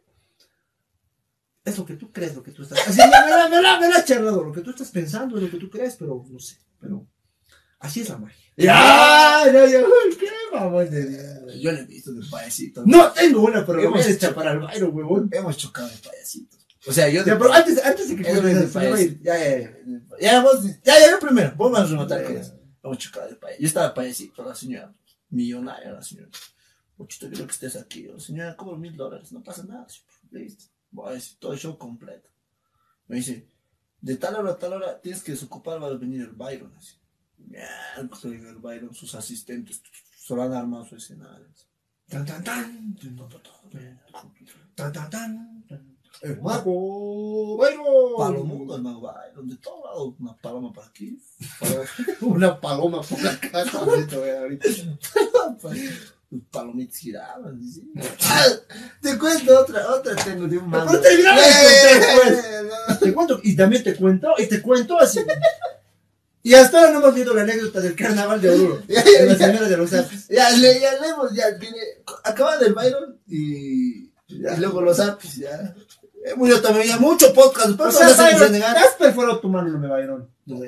Es 1.64 1.76
lo 1.78 1.84
que 1.84 1.94
tú 1.94 2.10
crees, 2.12 2.34
lo 2.34 2.42
que 2.42 2.52
tú 2.52 2.62
estás. 2.62 2.78
Así, 2.86 2.98
me, 3.00 3.60
la- 3.62 4.04
charlado, 4.04 4.42
lo 4.44 4.52
que 4.52 4.60
tú 4.62 4.70
estás 4.70 4.90
pensando 4.90 5.36
es 5.36 5.42
lo 5.44 5.50
que 5.50 5.58
tú 5.58 5.70
crees, 5.70 5.96
pero 5.96 6.24
no 6.28 6.38
sé. 6.38 6.56
Pero 6.78 7.06
así 7.78 8.00
es 8.00 8.08
la 8.08 8.18
magia. 8.18 8.36
Ya, 8.56 9.44
ya, 9.52 9.66
ya. 9.66 9.80
uy, 9.80 10.16
¿Qué 10.18 10.28
mamón 10.52 10.90
de 10.90 11.06
Dios. 11.06 11.60
Yo 11.60 11.72
le 11.72 11.80
he 11.80 11.84
visto 11.84 12.12
de 12.12 12.22
payasito. 12.30 12.82
No 12.86 13.12
tengo 13.12 13.42
una, 13.42 13.64
pero 13.64 13.80
Hemos 13.80 14.06
hecho- 14.06 14.34
para 14.34 14.52
el 14.52 14.58
Byron, 14.60 14.94
huevón. 14.94 15.28
Hemos 15.32 15.56
chocado 15.56 15.88
de 15.88 15.96
payasito. 15.96 16.56
O 16.86 16.92
sea, 16.92 17.08
yo 17.10 17.24
Ya, 17.24 17.38
pero 17.38 17.52
antes, 17.52 17.82
antes 17.84 18.08
de 18.08 18.16
que 18.16 18.28
a 18.28 19.00
ir. 19.00 19.20
Ya, 19.22 19.38
ya, 19.38 19.58
ya. 19.58 19.76
Ya, 20.20 20.42
vos, 20.42 20.62
ya, 20.82 20.98
ya, 20.98 21.10
yo 21.10 21.18
primero. 21.20 21.54
Vos 21.56 21.70
vas 21.70 21.82
a 21.82 21.86
rematar 21.86 22.24
con 22.24 22.34
Ya, 22.34 22.40
eso. 22.40 22.58
Vamos 22.82 22.96
a 22.96 23.00
chocar 23.00 23.28
de 23.28 23.36
payasito. 23.36 23.62
Yo 23.62 23.68
estaba 23.68 23.92
payasito, 23.94 24.44
la 24.44 24.54
señora. 24.54 24.94
Millonaria 25.30 25.92
la 25.92 26.02
señora. 26.02 26.30
Pochito, 26.96 27.28
quiero 27.28 27.46
que 27.46 27.52
estés 27.52 27.76
aquí. 27.76 28.04
La 28.04 28.20
señora, 28.20 28.56
cobro 28.56 28.76
mil 28.76 28.96
dólares. 28.96 29.32
No 29.32 29.42
pasa 29.42 29.64
nada. 29.64 29.86
Listo. 30.30 30.64
Voy 30.90 31.10
a 31.10 31.14
decir 31.14 31.38
todo 31.38 31.52
el 31.52 31.58
show 31.58 31.78
completo. 31.78 32.28
Me 33.06 33.16
dice, 33.16 33.48
de 34.00 34.16
tal 34.16 34.36
hora 34.36 34.52
a 34.52 34.58
tal 34.58 34.74
hora 34.74 35.00
tienes 35.00 35.22
que 35.22 35.32
desocupar, 35.32 35.82
va 35.82 35.88
a 35.88 35.94
venir 35.94 36.22
el 36.22 36.32
Byron. 36.32 36.74
Así. 36.76 36.96
El 37.98 38.56
Byron, 38.56 38.94
sus 38.94 39.14
asistentes. 39.14 39.82
Solo 40.16 40.42
han 40.42 40.52
armado 40.52 40.84
su 40.84 40.96
escenario. 40.96 41.46
Tan, 42.06 42.26
tan, 42.26 42.44
tan. 42.44 42.96
Tan, 44.74 44.92
tan, 44.92 45.10
tan. 45.10 45.99
El 46.22 46.40
mago 46.42 47.56
Byron. 47.56 48.16
Palomudo, 48.18 48.76
el 48.76 48.82
mago 48.82 49.00
Byron. 49.00 49.48
De 49.48 49.56
todo 49.56 49.84
lado, 49.84 50.16
una 50.18 50.36
paloma 50.36 50.72
para 50.72 50.86
aquí. 50.88 51.18
Una 52.20 52.60
paloma 52.60 53.00
por 53.02 53.22
la 53.22 53.38
casa. 53.52 53.78
ahorita, 53.80 54.16
güey, 54.16 54.30
ahorita. 54.30 54.68
Los 56.30 56.42
palomitas 56.50 56.96
giraban, 56.96 57.60
¿sí? 57.60 57.90
Te 59.02 59.18
cuento 59.18 59.60
otra, 59.60 59.90
otra 59.90 60.14
tengo 60.14 60.46
de 60.46 60.58
un 60.58 60.68
mago. 60.68 60.92
Pero 61.02 61.02
contar, 61.02 61.38
pues. 62.22 62.44
Eh, 62.44 62.62
no. 62.88 62.98
Te 62.98 63.12
cuento, 63.12 63.40
y 63.42 63.56
también 63.56 63.82
te 63.82 63.96
cuento, 63.96 64.28
y 64.38 64.46
te 64.46 64.62
cuento 64.62 64.96
así. 64.98 65.20
Y 66.42 66.54
hasta 66.54 66.78
ahora 66.78 66.92
no 66.92 66.98
hemos 67.00 67.14
visto 67.14 67.34
la 67.34 67.42
anécdota 67.42 67.80
del 67.80 67.96
carnaval 67.96 68.40
de 68.40 68.50
Oruro. 68.50 68.82
Ya, 68.86 69.02
De 69.02 69.26
la 69.26 69.36
ya, 69.36 69.46
señora 69.46 69.68
de 69.68 69.76
los. 69.76 69.90
Ya, 70.28 70.50
le, 70.50 70.80
ya 70.80 71.00
leemos, 71.00 71.34
ya 71.34 71.50
viene. 71.58 71.78
Acaba 72.22 72.56
del 72.58 72.74
Byron 72.74 73.18
y, 73.26 74.04
y 74.28 74.56
luego 74.58 74.80
los 74.82 75.00
apis, 75.00 75.34
ya. 75.36 75.74
Eh, 76.24 76.34
murió 76.36 76.60
también, 76.60 76.86
ya 76.86 76.98
mucho 76.98 77.32
podcast. 77.32 77.70
Pero 77.76 77.88
O 77.88 77.92
sea, 77.92 78.38
Byron, 78.38 78.62
has 78.62 78.94
perforado 78.98 79.40
tu 79.40 79.48
mano, 79.48 79.70
no 79.70 79.78
me 79.78 79.88
Byron. 79.88 80.28
No, 80.46 80.60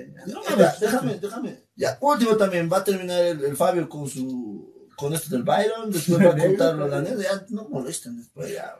déjame, 0.80 1.18
déjame. 1.18 1.62
Ya, 1.76 1.98
último 2.00 2.36
también, 2.36 2.70
va 2.72 2.78
a 2.78 2.84
terminar 2.84 3.20
el, 3.20 3.44
el 3.44 3.57
Fabio 3.57 3.88
con 3.88 4.09
su 4.09 4.72
con 4.96 5.12
esto 5.12 5.30
del 5.30 5.42
Byron, 5.42 5.90
después 5.90 6.24
va 6.24 6.30
a 6.30 6.36
contarlo 6.46 6.86
la 6.86 7.00
neta, 7.00 7.22
ya 7.22 7.44
no 7.50 7.68
molestan 7.68 8.16
después, 8.18 8.53
ya, 8.53 8.76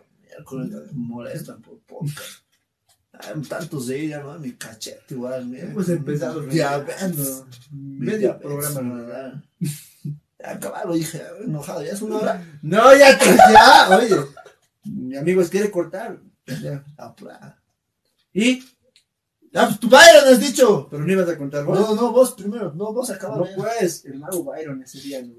molestan 0.93 1.61
por 1.61 1.79
podcast. 1.81 2.43
Hay 3.13 3.43
tantos 3.43 3.89
de 3.89 4.01
ella, 4.01 4.21
¿no? 4.21 4.39
Mi 4.39 4.53
cachete 4.53 5.15
igual, 5.15 5.47
mira. 5.47 5.65
Hemos 5.65 5.89
empezado 5.89 6.41
diabetes. 6.41 7.45
Medio 7.71 8.39
programa, 8.39 8.81
¿no? 8.81 8.95
¿verdad? 8.95 9.35
Ya 10.39 10.51
acabaron, 10.51 10.95
dije, 10.95 11.23
enojado, 11.45 11.83
ya 11.83 11.93
es 11.93 12.03
una 12.03 12.17
hora. 12.17 12.59
No, 12.63 12.97
ya, 12.97 13.19
pues, 13.19 13.37
ya, 13.53 13.97
oye. 13.97 14.17
Mi 14.85 15.17
amigo 15.17 15.43
quiere 15.45 15.71
cortar. 15.71 16.19
Y, 18.33 18.65
Ya, 19.53 19.67
pues 19.67 19.81
tu 19.81 19.89
Byron 19.89 20.33
has 20.33 20.41
dicho. 20.41 20.89
pero 20.91 21.05
no 21.05 21.13
ibas 21.13 21.29
a 21.29 21.37
contar 21.37 21.65
vos. 21.65 21.79
No, 21.79 21.95
no, 21.95 22.13
vos 22.13 22.33
primero, 22.33 22.73
no, 22.75 22.93
vos 22.93 23.11
acabas. 23.11 23.39
No, 23.39 23.47
pues, 23.57 24.05
el 24.07 24.19
mago 24.19 24.45
Byron 24.45 24.83
ese 24.83 25.01
día, 25.01 25.23
¿no? 25.23 25.35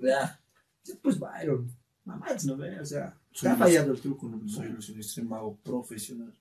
Pues 1.01 1.18
Byron. 1.20 1.76
Mamá, 2.06 2.28
no 2.43 2.58
ve, 2.58 2.80
o 2.80 2.86
sea, 2.86 3.18
Soy 3.32 3.49
está 3.49 3.64
fallando 3.64 3.93
el 3.93 4.01
truco, 4.01 4.28
¿no? 4.28 4.47
Soy 4.47 4.68
ilusionista 4.68 5.22
y 5.22 5.24
mago 5.24 5.58
profesional. 5.64 6.34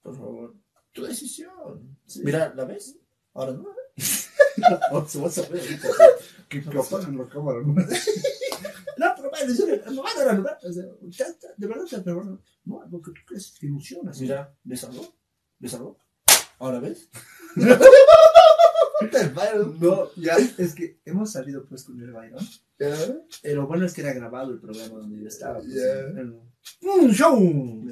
Por 0.00 0.16
favor, 0.16 0.54
tu 0.92 1.04
decisión. 1.04 1.98
Sí. 2.06 2.22
Mira, 2.24 2.52
¿la 2.54 2.64
ves? 2.64 2.96
Ahora 3.34 3.52
no. 3.52 3.66
Vamos 4.92 5.14
vamos 5.16 5.38
a 5.38 5.48
ver 5.48 5.62
que 6.48 6.62
que 6.62 6.78
apagan 6.78 7.16
la 7.16 7.26
cámara, 7.26 7.60
¿no? 7.64 7.74
No, 9.32 9.38
pero 9.38 9.44
bueno, 9.44 9.50
en 9.50 9.56
serio, 9.56 9.92
no 9.92 10.02
van 10.02 10.18
a 10.20 10.24
la 10.24 10.32
lugar, 10.34 10.58
de 10.60 11.66
verdad 11.66 11.84
te 11.88 11.98
perdono. 12.00 12.42
No, 12.64 12.84
lo 12.90 13.00
que 13.02 13.12
tú 13.12 13.20
crees 13.26 13.54
te 13.58 13.66
ilusionas. 13.66 14.20
Mira, 14.20 14.54
¿ves 14.64 14.84
algo? 14.84 15.14
¿Ves 15.58 15.74
algo? 15.74 15.98
¿Ahora 16.58 16.80
ves? 16.80 17.08
No, 19.80 20.10
ya, 20.16 20.36
es 20.58 20.74
que 20.74 21.00
hemos 21.04 21.32
salido 21.32 21.66
pues 21.66 21.84
con 21.84 22.00
el 22.00 22.12
Byron. 22.12 22.46
Eh, 22.78 23.54
lo 23.54 23.66
bueno 23.66 23.84
es 23.84 23.92
que 23.92 24.00
era 24.00 24.12
grabado 24.12 24.52
el 24.52 24.60
programa 24.60 24.98
donde 24.98 25.20
yo 25.20 25.28
estaba. 25.28 25.58
pues, 25.58 25.74
era 25.74 26.22
Un 26.82 27.12
show. 27.12 27.84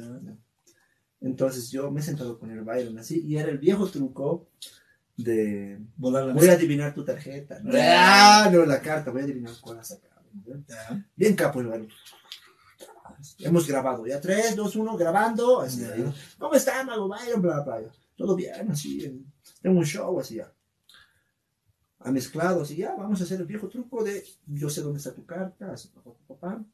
Entonces 1.21 1.71
yo 1.71 1.91
me 1.91 2.01
he 2.01 2.03
sentado 2.03 2.39
con 2.39 2.51
el 2.51 2.63
Byron 2.63 2.97
así 2.99 3.23
y 3.27 3.37
era 3.37 3.51
el 3.51 3.59
viejo 3.59 3.89
truco 3.89 4.49
de 5.17 5.79
Volar 5.97 6.27
la 6.27 6.33
voy 6.33 6.49
a 6.49 6.53
adivinar 6.53 6.95
tu 6.95 7.05
tarjeta. 7.05 7.61
¿no? 7.61 7.73
Ya. 7.73 8.45
Ah, 8.45 8.51
no, 8.51 8.65
la 8.65 8.81
carta, 8.81 9.11
voy 9.11 9.23
a 9.23 9.25
adivinar 9.25 9.53
cuál 9.61 9.79
has 9.81 9.89
sacado. 9.89 10.10
Bien 11.17 11.35
capo 11.37 11.61
el 11.61 11.67
Byron. 11.69 11.89
Hemos 13.39 13.67
grabado, 13.67 14.07
ya 14.07 14.21
3, 14.21 14.57
2, 14.57 14.77
1, 14.77 14.97
grabando. 14.97 15.61
Así, 15.61 15.81
Ya. 15.81 15.93
ahí. 15.93 16.15
¿Cómo 16.39 16.55
está, 16.55 16.83
Mago 16.85 17.09
Byron? 17.09 17.43
Bla, 17.43 17.61
bla, 17.61 17.79
bla. 17.79 17.93
Todo 18.17 18.35
bien, 18.37 18.71
así. 18.71 19.05
en- 19.05 19.33
Tengo 19.63 19.79
un 19.79 19.85
show, 19.85 20.19
así 20.21 20.37
ya. 20.37 20.53
Ha 21.99 22.11
mezclado, 22.11 22.63
así 22.63 22.77
ya. 22.77 22.95
Vamos 22.95 23.21
a 23.21 23.25
hacer 23.25 23.41
el 23.41 23.47
viejo 23.47 23.69
truco 23.69 24.03
de 24.03 24.25
yo 24.47 24.71
sé 24.71 24.81
dónde 24.81 24.99
está 24.99 25.13
tu 25.13 25.27
carta. 25.27 25.73
Así, 25.73 25.89
papá, 25.89 26.11
papá. 26.27 26.65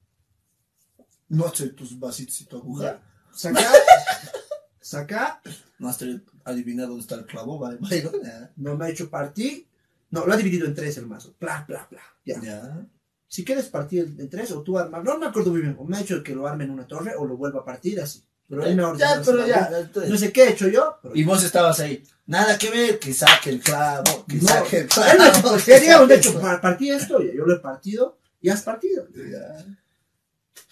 No 1.28 1.52
sé 1.52 1.70
tus 1.70 1.98
vasitos 1.98 2.40
y 2.40 2.44
tu 2.44 2.56
aguja. 2.58 3.02
Saca. 3.32 3.60
saca. 4.80 5.40
No 5.80 5.88
has 5.88 5.98
adivinado 6.44 6.90
dónde 6.90 7.02
está 7.02 7.16
el 7.16 7.26
clavo, 7.26 7.58
¿vale? 7.58 7.78
Byron? 7.80 8.14
No 8.56 8.76
me 8.76 8.84
ha 8.86 8.88
hecho 8.88 9.10
partir. 9.10 9.66
No, 10.10 10.24
lo 10.24 10.32
ha 10.32 10.36
dividido 10.36 10.66
en 10.66 10.74
tres 10.74 10.96
el 10.98 11.06
mazo. 11.06 11.34
Bla, 11.40 11.64
bla, 11.66 11.88
bla. 11.90 12.02
Ya. 12.24 12.40
Ya. 12.40 12.86
Si 13.28 13.44
quieres 13.44 13.66
partir 13.66 14.14
en 14.18 14.28
tres 14.30 14.50
o 14.52 14.62
tú 14.62 14.78
armar. 14.78 15.02
No 15.04 15.18
me 15.18 15.26
acuerdo 15.26 15.50
muy 15.50 15.60
bien. 15.60 15.76
O 15.78 15.84
me 15.84 15.96
ha 15.96 16.00
hecho 16.00 16.22
que 16.22 16.34
lo 16.34 16.46
arme 16.46 16.64
en 16.64 16.70
una 16.70 16.86
torre 16.86 17.14
o 17.16 17.24
lo 17.26 17.36
vuelva 17.36 17.60
a 17.60 17.64
partir 17.64 18.00
así. 18.00 18.24
Pero 18.48 18.64
él 18.64 18.76
me 18.76 18.82
ha 18.82 18.86
Ya, 18.86 18.90
ordenado 19.18 19.22
pero 19.24 19.46
ya. 19.46 19.68
¿no? 19.70 19.76
entonces- 19.78 20.10
No 20.12 20.16
sé 20.18 20.32
qué 20.32 20.44
he 20.44 20.50
hecho 20.50 20.68
yo. 20.68 20.96
pero- 21.02 21.16
Y 21.16 21.24
vos 21.24 21.42
estabas 21.42 21.80
ahí. 21.80 22.02
Nada 22.26 22.56
que 22.56 22.70
ver, 22.70 22.98
que 23.00 23.12
saque 23.12 23.50
el 23.50 23.60
clavo, 23.60 24.24
que 24.28 24.36
No, 24.36 24.48
saque 24.48 24.78
el 24.78 24.86
clavo. 24.86 25.12
dijo, 25.34 25.56
que 25.64 25.70
"Ya, 25.72 25.80
digamos, 25.80 26.08
de 26.08 26.14
hecho, 26.16 26.40
partí 26.62 26.90
esto, 26.90 27.20
yo 27.22 27.44
lo 27.44 27.54
he 27.54 27.58
partido, 27.60 28.18
y 28.40 28.48
has 28.48 28.62
partido. 28.62 29.06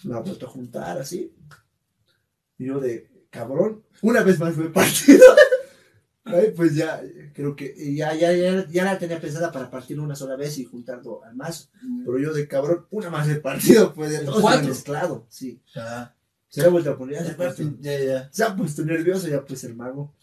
Lo 0.05 0.17
ha 0.17 0.21
vuelto 0.21 0.47
a 0.47 0.51
juntar 0.51 0.99
así. 0.99 1.35
Y 2.59 2.67
yo 2.67 2.79
de 2.79 3.09
cabrón, 3.31 3.83
una 4.03 4.23
vez 4.23 4.39
más 4.39 4.57
lo 4.57 4.67
he 4.67 4.71
partido. 4.71 5.25
Ay, 6.27 6.53
pues 6.57 6.75
ya, 6.75 7.03
creo 7.35 7.55
que 7.55 7.75
ya, 7.95 8.15
ya, 8.15 8.33
ya, 8.33 8.67
ya 8.67 8.85
la 8.85 8.99
tenía 8.99 9.21
pensada 9.21 9.53
para 9.53 9.71
partirlo 9.71 10.03
una 10.03 10.17
sola 10.17 10.37
vez 10.37 10.57
y 10.59 10.65
juntarlo 10.65 11.23
al 11.23 11.35
mazo. 11.37 11.69
Pero 12.05 12.19
yo 12.19 12.33
de 12.33 12.49
cabrón, 12.49 12.87
una 12.91 13.11
más 13.11 13.29
he 13.29 13.35
partido, 13.37 13.93
pues 13.93 14.11
de 14.11 14.19
¿El 14.19 14.25
todo 14.27 14.41
mezclado, 14.63 15.27
sí. 15.29 15.61
Se 16.49 16.63
ha 16.65 16.69
vuelto 16.69 16.93
a 16.93 16.97
poner, 16.97 17.17
ya 17.17 17.27
se 17.27 17.35
puesto, 17.35 17.63
Ya, 17.81 17.99
ya. 17.99 18.29
se 18.33 18.43
ha 18.45 18.57
puesto 18.57 18.85
nervioso, 18.85 19.29
ya 19.29 19.45
pues 19.45 19.65
el 19.65 19.75
mago. 19.75 20.15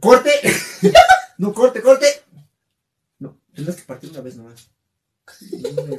¡Corte! 0.00 0.30
no, 1.38 1.52
corte, 1.54 1.80
corte. 1.80 2.06
No, 3.20 3.38
tendrás 3.54 3.76
que 3.76 3.82
partir 3.82 4.10
una 4.10 4.22
vez 4.22 4.36
nomás. 4.36 4.70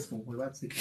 No 0.10 0.18
huevada, 0.18 0.53
sí. 0.53 0.68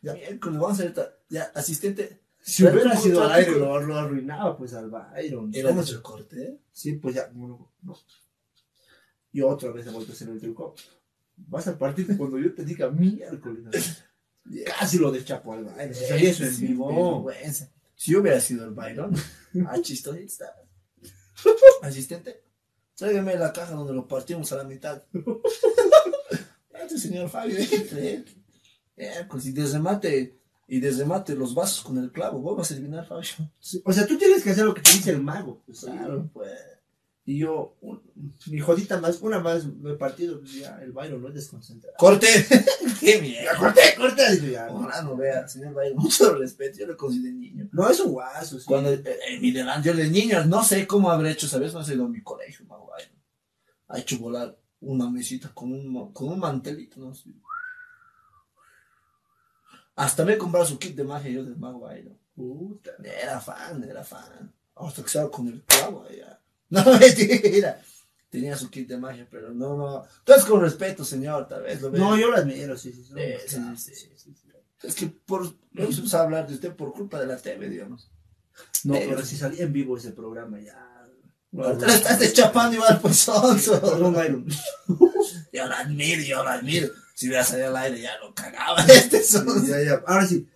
Ya, 0.00 0.14
miércoles, 0.14 0.60
vamos 0.60 0.78
a 0.78 0.84
esta- 0.84 1.16
ya, 1.28 1.50
asistente. 1.54 2.20
Si 2.48 2.62
Pero 2.62 2.76
hubiera 2.76 2.96
sido 2.96 3.28
aire, 3.30 3.52
tú- 3.52 3.58
lo, 3.58 3.78
lo 3.82 3.94
arruinaba 3.98 4.56
pues 4.56 4.72
al 4.72 4.88
Byron. 4.88 5.50
Era 5.54 5.70
nuestro 5.72 6.02
corte, 6.02 6.42
¿eh? 6.42 6.58
Sí, 6.72 6.94
pues 6.94 7.14
ya, 7.14 7.30
no, 7.34 7.70
no. 7.82 7.98
Y 9.32 9.42
otra 9.42 9.70
vez 9.70 9.86
he 9.86 9.90
vuelto 9.90 10.12
a 10.12 10.14
hacer 10.14 10.30
el 10.30 10.40
truco. 10.40 10.74
Vas 11.36 11.68
a 11.68 11.76
partir 11.76 12.16
cuando 12.16 12.38
yo 12.38 12.54
te 12.54 12.64
diga 12.64 12.88
miércoles. 12.90 13.64
¿no? 13.64 13.70
Casi 14.78 14.98
lo 14.98 15.12
deschapo 15.12 15.52
al 15.52 15.64
Byron. 15.64 15.94
Si 15.94 16.06
soy 16.06 16.24
eso 16.26 16.44
en 16.46 16.58
vivo. 16.58 17.30
Si 17.94 18.12
yo 18.12 18.20
hubiera 18.20 18.40
sido 18.40 18.64
el 18.64 18.70
Byron, 18.70 19.14
ah, 19.66 19.76
chistosita. 19.82 20.46
Asistente, 21.82 22.44
tráigame 22.96 23.36
la 23.36 23.52
caja 23.52 23.74
donde 23.74 23.92
lo 23.92 24.08
partimos 24.08 24.50
a 24.52 24.56
la 24.56 24.64
mitad. 24.64 25.02
Este 26.80 26.96
señor 26.96 27.28
Fabio. 27.28 27.58
Eh, 28.96 29.26
pues 29.28 29.44
y 29.44 29.52
desremate, 29.52 30.37
y 30.68 30.80
desremate 30.80 31.34
los 31.34 31.54
vasos 31.54 31.82
con 31.82 31.98
el 31.98 32.12
clavo. 32.12 32.40
Vos 32.40 32.56
vas 32.56 32.70
a 32.70 32.74
adivinar, 32.74 33.06
Fabio. 33.06 33.24
Sí, 33.58 33.80
O 33.84 33.92
sea, 33.92 34.06
tú 34.06 34.16
tienes 34.18 34.44
que 34.44 34.50
hacer 34.50 34.64
lo 34.66 34.74
que 34.74 34.82
te 34.82 34.92
dice 34.92 35.10
el 35.10 35.22
mago. 35.22 35.62
Pues, 35.66 35.80
Claro, 35.80 36.28
pues. 36.32 36.52
Y 37.24 37.38
yo, 37.40 37.76
un- 37.82 38.00
mi 38.46 38.58
jodita 38.58 38.98
más, 39.00 39.20
una 39.20 39.38
más 39.38 39.66
me 39.66 39.90
he 39.92 39.94
partido, 39.96 40.40
pues 40.40 40.54
ya 40.54 40.78
el 40.82 40.92
Byron 40.92 41.20
no 41.20 41.28
es 41.28 41.34
desconcentrado. 41.34 41.94
¡Corte! 41.98 42.26
¡Qué 43.00 43.20
mierda! 43.20 43.54
¡Corte, 43.58 43.80
corte! 43.98 44.36
Digo, 44.36 44.52
ya, 44.52 44.66
no. 44.68 44.76
Ojalá 44.76 45.02
no 45.02 45.14
vea, 45.16 45.46
señor 45.46 45.74
Byron, 45.74 45.96
mucho 45.98 46.34
respeto. 46.36 46.78
Yo 46.78 46.86
lo 46.86 46.96
considero 46.96 47.34
niño. 47.36 47.68
No, 47.72 47.88
es 47.90 48.00
un 48.00 48.12
guaso, 48.12 48.58
sí. 48.58 48.64
Cuando 48.66 48.90
eh, 48.92 49.02
en 49.28 49.42
mi 49.42 49.50
delante, 49.50 49.88
yo 49.88 49.94
de 49.94 50.08
niño, 50.08 50.42
no 50.46 50.64
sé 50.64 50.86
cómo 50.86 51.10
habré 51.10 51.32
hecho, 51.32 51.46
¿sabes? 51.48 51.74
No 51.74 51.84
sé 51.84 51.94
ido 51.94 52.06
a 52.06 52.08
mi 52.08 52.22
colegio, 52.22 52.64
mago 52.66 52.86
Byron. 52.96 53.18
Ha 53.88 53.98
hecho 53.98 54.18
volar 54.18 54.58
una 54.80 55.10
mesita 55.10 55.50
con 55.52 55.72
un, 55.72 56.12
con 56.14 56.28
un 56.28 56.38
mantelito, 56.38 56.98
no 57.00 57.14
sé. 57.14 57.28
Hasta 59.98 60.24
me 60.24 60.34
he 60.34 60.38
comprado 60.38 60.64
su 60.64 60.78
kit 60.78 60.94
de 60.94 61.02
magia 61.02 61.28
yo 61.30 61.44
del 61.44 61.56
mago 61.56 61.80
Byron. 61.80 62.16
Puta. 62.32 62.92
Era 63.02 63.40
fan, 63.40 63.82
era 63.82 64.04
fan. 64.04 64.54
Hasta 64.76 65.02
que 65.02 65.06
estaba 65.08 65.28
con 65.28 65.48
el 65.48 65.62
clavo 65.64 66.04
allá. 66.08 66.40
No, 66.70 66.84
mentira. 66.84 67.80
Tenía 68.28 68.54
su 68.54 68.68
kit 68.68 68.86
de 68.86 68.98
magia, 68.98 69.26
pero 69.30 69.54
no, 69.54 69.74
no. 69.74 70.04
Entonces, 70.18 70.44
con 70.44 70.60
respeto, 70.60 71.02
señor, 71.02 71.48
tal 71.48 71.62
vez 71.62 71.80
lo. 71.80 71.90
No, 71.90 72.14
yo 72.16 72.30
lo 72.30 72.36
admiro, 72.36 72.76
sí, 72.76 72.92
sí. 72.92 73.04
Sí, 73.76 73.94
sí. 73.94 74.10
Es 74.82 74.94
que 74.94 75.06
por, 75.06 75.50
vamos 75.72 76.14
a 76.14 76.22
hablar 76.22 76.46
de 76.46 76.54
usted 76.54 76.76
por 76.76 76.92
culpa 76.92 77.18
de 77.18 77.26
la 77.26 77.38
TV, 77.38 77.70
digamos. 77.70 78.10
No, 78.84 78.94
Eh, 78.94 79.06
pero 79.08 79.24
si 79.24 79.36
salía 79.36 79.64
en 79.64 79.72
vivo 79.72 79.96
ese 79.96 80.12
programa 80.12 80.60
ya. 80.60 80.78
Estás 81.88 82.20
deschapando 82.20 82.76
igual, 82.76 83.00
pues, 83.00 83.16
sonso. 83.16 83.80
Yo 85.52 85.66
lo 85.66 85.74
admiro, 85.74 86.22
yo 86.22 86.44
lo 86.44 86.50
admiro. 86.50 86.88
Si 87.18 87.26
hubiera 87.26 87.42
salido 87.42 87.70
al 87.70 87.76
aire 87.78 88.00
ya 88.00 88.16
lo 88.18 88.32
cagaba 88.32 88.80
este. 88.88 89.20
Ya, 89.66 89.82
ya. 89.82 90.02
Ahora 90.06 90.24
sí. 90.24 90.46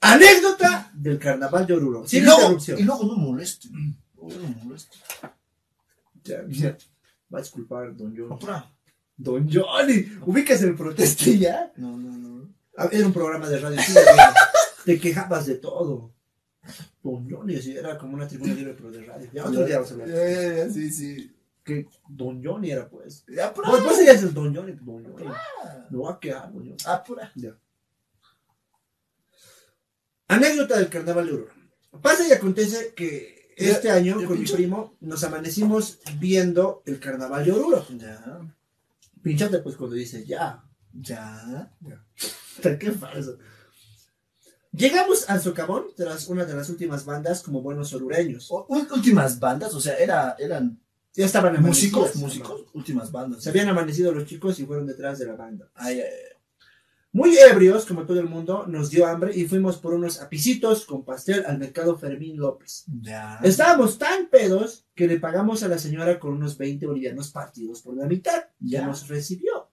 Anécdota 0.00 0.88
del 0.94 1.18
carnaval 1.18 1.66
de 1.66 1.74
Oruro. 1.74 2.04
Y 2.04 2.08
Sin 2.08 2.24
luego, 2.24 2.40
interrupción. 2.42 2.78
y 2.78 2.82
luego 2.84 3.04
no 3.04 3.16
moleste. 3.16 3.68
Luego 4.14 4.30
no 4.40 4.48
moleste. 4.62 4.96
Ya, 6.22 6.44
ya. 6.46 6.78
Va 7.34 7.40
a 7.40 7.42
disculpar, 7.42 7.96
don 7.96 8.14
John. 8.16 8.32
Apura. 8.32 8.72
Don 9.16 9.50
Johnny. 9.52 10.06
Ubicas 10.24 10.62
el 10.62 10.76
proteste 10.76 11.36
ya. 11.36 11.72
No, 11.78 11.96
no, 11.96 12.16
no. 12.16 12.48
Era 12.92 13.06
un 13.08 13.12
programa 13.12 13.48
de 13.48 13.58
radio. 13.58 13.82
sí, 13.82 13.92
Te 14.84 15.00
quejabas 15.00 15.46
de 15.46 15.56
todo. 15.56 16.14
Don 17.02 17.28
Johnny, 17.28 17.56
así 17.56 17.76
era 17.76 17.98
como 17.98 18.14
una 18.14 18.28
tribuna 18.28 18.54
libre, 18.54 18.74
pero 18.74 18.92
de 18.92 19.02
radio. 19.02 19.28
Ya 19.32 19.44
otro 19.46 19.64
día 19.66 19.78
vamos 19.80 19.90
a 19.90 19.94
hablar. 19.94 20.70
sí, 20.72 20.92
sí. 20.92 21.34
Que 21.64 21.88
Don 22.08 22.44
Johnny 22.44 22.70
era, 22.70 22.88
pues. 22.88 23.24
Ya, 23.26 23.48
apura. 23.48 23.70
Pues, 23.70 23.82
pues 23.82 23.96
serías 23.96 24.22
el 24.22 24.34
Don 24.34 24.54
Johnny. 24.54 24.72
Don 24.72 25.02
Johnny. 25.04 25.30
No 25.90 26.02
va 26.02 26.12
a 26.12 26.20
quedar, 26.20 26.52
Don 26.52 26.62
Johnny. 26.62 26.76
Apura. 26.84 27.32
Ya. 27.34 27.56
Anécdota 30.28 30.78
del 30.78 30.88
carnaval 30.88 31.26
de 31.26 31.32
Oruro. 31.32 31.52
Pasa 32.02 32.26
y 32.26 32.32
acontece 32.32 32.92
que 32.94 33.52
este 33.56 33.88
Ya, 33.88 33.94
año 33.94 34.20
ya, 34.20 34.26
con 34.26 34.40
mi 34.40 34.46
primo 34.46 34.96
nos 35.00 35.22
amanecimos 35.22 36.00
viendo 36.18 36.82
el 36.86 36.98
carnaval 36.98 37.44
de 37.44 37.52
Oruro. 37.52 37.86
Ya, 37.96 38.40
Pinchate 39.22 39.58
pues 39.58 39.76
cuando 39.76 39.96
dice 39.96 40.24
ya. 40.24 40.64
ya. 40.92 41.72
Qué 42.78 42.92
falso. 42.92 43.38
Llegamos 44.72 45.30
al 45.30 45.40
socavón, 45.40 45.86
las, 45.96 46.26
una 46.26 46.44
de 46.44 46.54
las 46.54 46.68
últimas 46.68 47.04
bandas 47.04 47.42
como 47.42 47.62
buenos 47.62 47.94
orureños. 47.94 48.50
Últimas 48.68 49.38
bandas, 49.38 49.72
o 49.72 49.80
sea, 49.80 49.96
era, 49.96 50.34
eran 50.38 50.80
Ya 51.14 51.26
estaban 51.26 51.60
músicos, 51.62 52.10
amanecidos. 52.16 52.22
músicos, 52.22 52.64
últimas 52.74 53.12
bandas. 53.12 53.42
Se 53.42 53.50
habían 53.50 53.68
amanecido 53.68 54.12
los 54.12 54.26
chicos 54.26 54.58
y 54.58 54.66
fueron 54.66 54.86
detrás 54.86 55.18
de 55.18 55.26
la 55.26 55.36
banda. 55.36 55.70
Ay, 55.74 56.00
ay, 56.00 56.06
ay. 56.06 56.34
Muy 57.12 57.38
ebrios, 57.38 57.86
como 57.86 58.04
todo 58.06 58.18
el 58.18 58.26
mundo, 58.28 58.66
nos 58.66 58.90
dio 58.90 59.06
hambre 59.06 59.30
y 59.36 59.46
fuimos 59.46 59.76
por 59.76 59.94
unos 59.94 60.20
apicitos 60.20 60.84
con 60.84 61.04
pastel 61.04 61.44
al 61.46 61.58
mercado 61.58 61.96
Fermín 61.96 62.36
López. 62.36 62.82
Ya. 63.00 63.38
Estábamos 63.44 63.98
tan 63.98 64.26
pedos 64.28 64.84
que 64.96 65.06
le 65.06 65.20
pagamos 65.20 65.62
a 65.62 65.68
la 65.68 65.78
señora 65.78 66.18
con 66.18 66.32
unos 66.32 66.58
20 66.58 66.84
bolivianos 66.86 67.30
partidos 67.30 67.82
por 67.82 67.96
la 67.96 68.06
mitad. 68.06 68.46
Ya 68.58 68.80
Ya. 68.80 68.86
nos 68.88 69.06
recibió. 69.06 69.70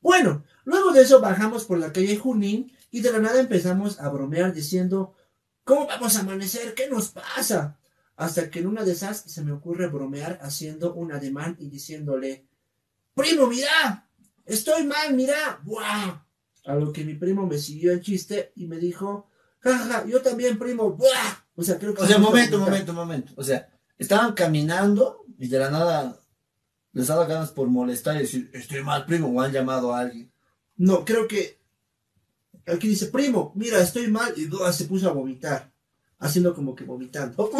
Bueno, 0.00 0.44
luego 0.64 0.90
de 0.92 1.02
eso 1.02 1.20
bajamos 1.20 1.64
por 1.64 1.78
la 1.78 1.92
calle 1.92 2.16
Junín 2.16 2.72
y 2.90 3.00
de 3.00 3.12
la 3.12 3.20
nada 3.20 3.38
empezamos 3.38 4.00
a 4.00 4.08
bromear 4.08 4.52
diciendo, 4.52 5.14
¿cómo 5.62 5.86
vamos 5.86 6.16
a 6.16 6.20
amanecer? 6.22 6.74
¿Qué 6.74 6.88
nos 6.90 7.10
pasa? 7.10 7.78
Hasta 8.16 8.50
que 8.50 8.60
en 8.60 8.66
una 8.66 8.82
de 8.82 8.92
esas 8.92 9.20
se 9.20 9.44
me 9.44 9.52
ocurre 9.52 9.88
bromear 9.88 10.38
haciendo 10.42 10.94
un 10.94 11.12
ademán 11.12 11.56
y 11.60 11.68
diciéndole, 11.68 12.46
primo, 13.14 13.46
mira, 13.46 14.08
estoy 14.46 14.84
mal, 14.84 15.14
mira, 15.14 15.60
¡buah! 15.64 16.24
A 16.64 16.74
lo 16.74 16.92
que 16.92 17.04
mi 17.04 17.14
primo 17.14 17.46
me 17.46 17.58
siguió 17.58 17.92
el 17.92 18.00
chiste 18.00 18.52
y 18.56 18.66
me 18.66 18.78
dijo, 18.78 19.28
jaja, 19.60 20.06
yo 20.06 20.22
también, 20.22 20.58
primo, 20.58 20.92
¡buah! 20.92 21.44
O 21.54 21.62
sea, 21.62 21.78
creo 21.78 21.94
que... 21.94 22.02
O 22.02 22.06
sea, 22.06 22.18
momento, 22.18 22.58
momento, 22.58 22.92
momento. 22.94 23.32
O 23.36 23.44
sea, 23.44 23.68
estaban 23.98 24.32
caminando 24.32 25.24
y 25.38 25.48
de 25.48 25.58
la 25.58 25.70
nada 25.70 26.18
les 26.92 27.08
daba 27.08 27.26
ganas 27.26 27.50
por 27.50 27.68
molestar 27.68 28.16
y 28.16 28.20
decir, 28.20 28.50
estoy 28.54 28.82
mal, 28.82 29.04
primo, 29.04 29.28
o 29.28 29.40
han 29.42 29.52
llamado 29.52 29.94
a 29.94 30.00
alguien. 30.00 30.32
No, 30.78 31.04
creo 31.04 31.28
que 31.28 31.60
aquí 32.66 32.88
dice, 32.88 33.08
primo, 33.08 33.52
mira, 33.54 33.78
estoy 33.80 34.08
mal, 34.08 34.32
y 34.36 34.46
¡buah! 34.46 34.72
se 34.72 34.86
puso 34.86 35.08
a 35.08 35.12
vomitar, 35.12 35.70
haciendo 36.18 36.54
como 36.54 36.74
que 36.74 36.84
vomitando. 36.84 37.50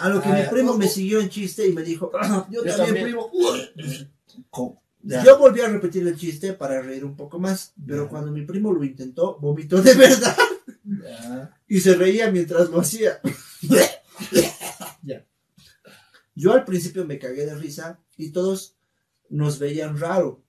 A 0.00 0.08
lo 0.08 0.20
que 0.22 0.28
Ah, 0.28 0.42
mi 0.42 0.48
primo 0.50 0.72
Uh, 0.72 0.78
me 0.78 0.86
uh. 0.86 0.88
siguió 0.88 1.20
en 1.20 1.28
chiste 1.28 1.66
y 1.66 1.72
me 1.72 1.82
dijo, 1.82 2.10
"Ah, 2.14 2.46
yo, 2.50 2.64
Yo 2.64 2.76
también, 2.76 3.04
primo. 3.04 3.30
uh". 3.32 4.74
Yo 5.24 5.38
volví 5.38 5.60
a 5.60 5.68
repetir 5.68 6.06
el 6.06 6.16
chiste 6.16 6.52
para 6.52 6.80
reír 6.80 7.04
un 7.04 7.16
poco 7.16 7.38
más, 7.40 7.74
pero 7.86 8.08
cuando 8.08 8.30
mi 8.30 8.42
primo 8.46 8.72
lo 8.72 8.84
intentó, 8.84 9.36
vomitó 9.40 9.82
de 9.82 9.94
verdad 9.94 10.36
y 11.66 11.80
se 11.80 11.94
reía 11.94 12.30
mientras 12.30 12.70
lo 12.70 12.80
hacía. 12.80 13.20
Yo 16.34 16.52
al 16.52 16.64
principio 16.64 17.04
me 17.04 17.18
cagué 17.18 17.44
de 17.46 17.54
risa 17.54 18.00
y 18.16 18.30
todos 18.30 18.76
nos 19.28 19.58
veían 19.58 19.98
raro. 19.98 20.42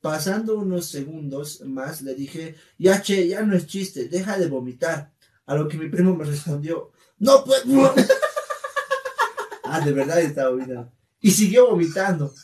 Pasando 0.00 0.56
unos 0.56 0.86
segundos 0.86 1.60
más 1.66 2.02
le 2.02 2.14
dije, 2.14 2.54
ya 2.78 3.02
che, 3.02 3.26
ya 3.26 3.42
no 3.42 3.56
es 3.56 3.66
chiste, 3.66 4.08
deja 4.08 4.38
de 4.38 4.46
vomitar. 4.46 5.12
A 5.48 5.54
lo 5.54 5.66
que 5.66 5.78
mi 5.78 5.88
primo 5.88 6.14
me 6.14 6.26
respondió, 6.26 6.92
no 7.18 7.42
pues. 7.42 7.62
ah, 9.64 9.80
de 9.80 9.92
verdad 9.92 10.20
estaba 10.20 10.50
vomitando. 10.50 10.92
Y 11.22 11.30
siguió 11.30 11.70
vomitando. 11.70 12.34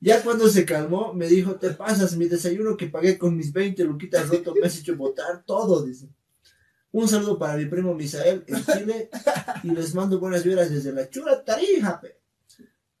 Ya 0.00 0.22
cuando 0.22 0.48
se 0.48 0.64
calmó, 0.64 1.12
me 1.12 1.28
dijo, 1.28 1.56
te 1.56 1.70
pasas, 1.70 2.16
mi 2.16 2.28
desayuno 2.28 2.74
que 2.74 2.86
pagué 2.86 3.18
con 3.18 3.36
mis 3.36 3.52
20 3.52 3.84
luquitas 3.84 4.30
roto 4.30 4.54
me 4.54 4.66
has 4.66 4.78
hecho 4.78 4.96
botar 4.96 5.44
todo, 5.44 5.84
dice. 5.84 6.08
Un 6.92 7.06
saludo 7.06 7.38
para 7.38 7.58
mi 7.58 7.66
primo 7.66 7.94
Misael 7.94 8.42
en 8.46 8.64
Chile 8.64 9.10
y 9.62 9.72
les 9.72 9.94
mando 9.94 10.18
buenas 10.18 10.42
vibras 10.42 10.70
desde 10.70 10.92
la 10.92 11.10
chula 11.10 11.44
Tarija. 11.44 12.00
pe. 12.00 12.18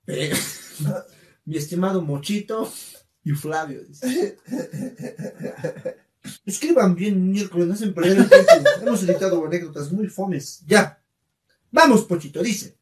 Pe. 0.04 0.32
Mi 1.46 1.56
estimado 1.56 2.02
Mochito 2.02 2.70
y 3.24 3.30
Flavio. 3.30 3.82
dice. 3.84 4.36
Escriban 6.44 6.94
bien 6.94 7.30
miércoles, 7.30 7.66
no 7.66 7.74
hacen 7.74 7.94
perder 7.94 8.18
el 8.18 8.28
tiempo. 8.28 8.52
Hemos 8.82 9.02
editado 9.02 9.44
anécdotas 9.44 9.92
muy 9.92 10.08
fomes. 10.08 10.62
Ya. 10.66 11.02
Vamos, 11.70 12.04
Pochito, 12.04 12.42
dice. 12.42 12.76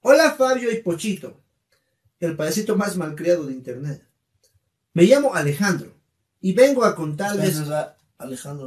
Hola 0.00 0.32
Fabio 0.32 0.72
y 0.72 0.82
Pochito, 0.82 1.40
el 2.18 2.34
payasito 2.34 2.76
más 2.76 2.96
malcriado 2.96 3.46
de 3.46 3.52
internet. 3.52 4.04
Me 4.94 5.04
llamo 5.04 5.34
Alejandro 5.34 5.94
y 6.40 6.52
vengo 6.52 6.84
a 6.84 6.96
contarles 6.96 7.62
Alejandro 8.18 8.66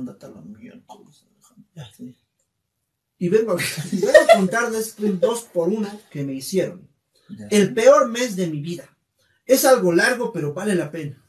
y 3.18 3.30
vengo 3.30 3.54
a, 3.54 3.58
y 3.92 4.00
vengo 4.00 4.20
a 4.32 4.36
contarles 4.36 4.96
un 5.00 5.20
dos 5.20 5.44
por 5.44 5.70
uno 5.70 5.90
que 6.10 6.24
me 6.24 6.34
hicieron. 6.34 6.88
El 7.50 7.74
peor 7.74 8.10
mes 8.10 8.36
de 8.36 8.48
mi 8.48 8.62
vida. 8.62 8.88
Es 9.46 9.66
algo 9.66 9.92
largo, 9.92 10.32
pero 10.32 10.54
vale 10.54 10.76
la 10.76 10.92
pena. 10.92 11.22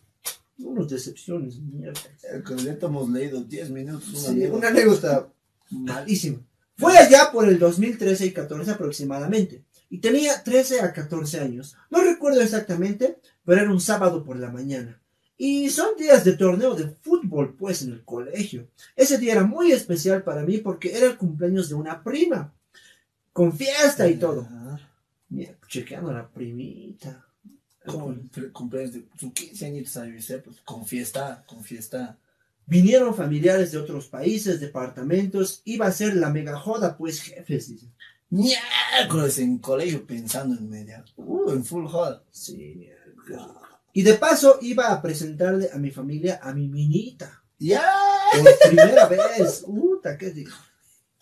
Unas 0.58 0.88
decepciones, 0.88 1.58
mierda. 1.60 2.00
Ya 2.22 2.72
hemos 2.80 3.10
leído 3.10 3.42
10 3.42 3.70
minutos. 3.70 4.08
Una 4.08 4.32
Sí, 4.32 4.46
una 4.46 4.68
anécdota 4.68 5.28
malísima. 5.70 6.38
Fue 6.76 6.96
allá 6.96 7.30
por 7.32 7.48
el 7.48 7.58
2013 7.58 8.26
y 8.26 8.32
14 8.32 8.70
aproximadamente. 8.70 9.64
Y 9.88 9.98
tenía 9.98 10.42
13 10.42 10.80
a 10.80 10.92
14 10.92 11.40
años. 11.40 11.76
No 11.90 12.02
recuerdo 12.02 12.40
exactamente, 12.40 13.18
pero 13.44 13.60
era 13.62 13.70
un 13.70 13.80
sábado 13.80 14.24
por 14.24 14.38
la 14.38 14.50
mañana. 14.50 15.00
Y 15.38 15.68
son 15.70 15.96
días 15.96 16.24
de 16.24 16.32
torneo 16.32 16.74
de 16.74 16.88
fútbol, 16.88 17.54
pues, 17.54 17.82
en 17.82 17.92
el 17.92 18.04
colegio. 18.04 18.68
Ese 18.94 19.18
día 19.18 19.32
era 19.32 19.44
muy 19.44 19.72
especial 19.72 20.22
para 20.22 20.42
mí 20.42 20.58
porque 20.58 20.96
era 20.96 21.06
el 21.06 21.16
cumpleaños 21.16 21.68
de 21.68 21.74
una 21.74 22.02
prima. 22.02 22.54
Con 23.32 23.52
fiesta 23.52 24.08
y 24.08 24.16
todo. 24.16 24.48
Mira, 25.28 25.56
chequeando 25.68 26.10
a 26.10 26.14
la 26.14 26.28
primita. 26.28 27.25
Como 27.86 28.12
el 28.12 28.52
cumpleaños 28.52 28.94
de 28.94 29.06
sus 29.18 29.32
15 29.32 29.66
añitos, 29.66 29.92
¿sabes? 29.92 30.42
Pues 30.44 30.60
con 30.64 30.84
fiesta, 30.84 31.44
con 31.46 31.62
fiesta. 31.62 32.18
Vinieron 32.66 33.14
familiares 33.14 33.72
de 33.72 33.78
otros 33.78 34.08
países, 34.08 34.60
departamentos. 34.60 35.62
Iba 35.64 35.86
a 35.86 35.92
ser 35.92 36.16
la 36.16 36.30
mega 36.30 36.58
joda, 36.58 36.96
pues, 36.96 37.22
jefes, 37.22 37.68
dice. 37.68 37.86
Miércoles 38.28 39.38
en 39.38 39.58
colegio 39.58 40.04
pensando 40.04 40.56
en 40.56 40.68
media. 40.68 41.04
Uh, 41.16 41.52
en 41.52 41.64
full 41.64 41.86
hall. 41.86 42.22
Sí, 42.30 42.74
miércoles. 42.76 43.40
Y 43.92 44.02
de 44.02 44.14
paso 44.14 44.58
iba 44.60 44.92
a 44.92 45.00
presentarle 45.00 45.70
a 45.72 45.78
mi 45.78 45.90
familia 45.90 46.40
a 46.42 46.52
mi 46.52 46.68
minita. 46.68 47.42
¡Ya! 47.58 47.82
Por 48.32 48.68
primera 48.68 49.06
vez. 49.06 49.62
Puta, 49.64 50.18
qué 50.18 50.30
digo. 50.30 50.52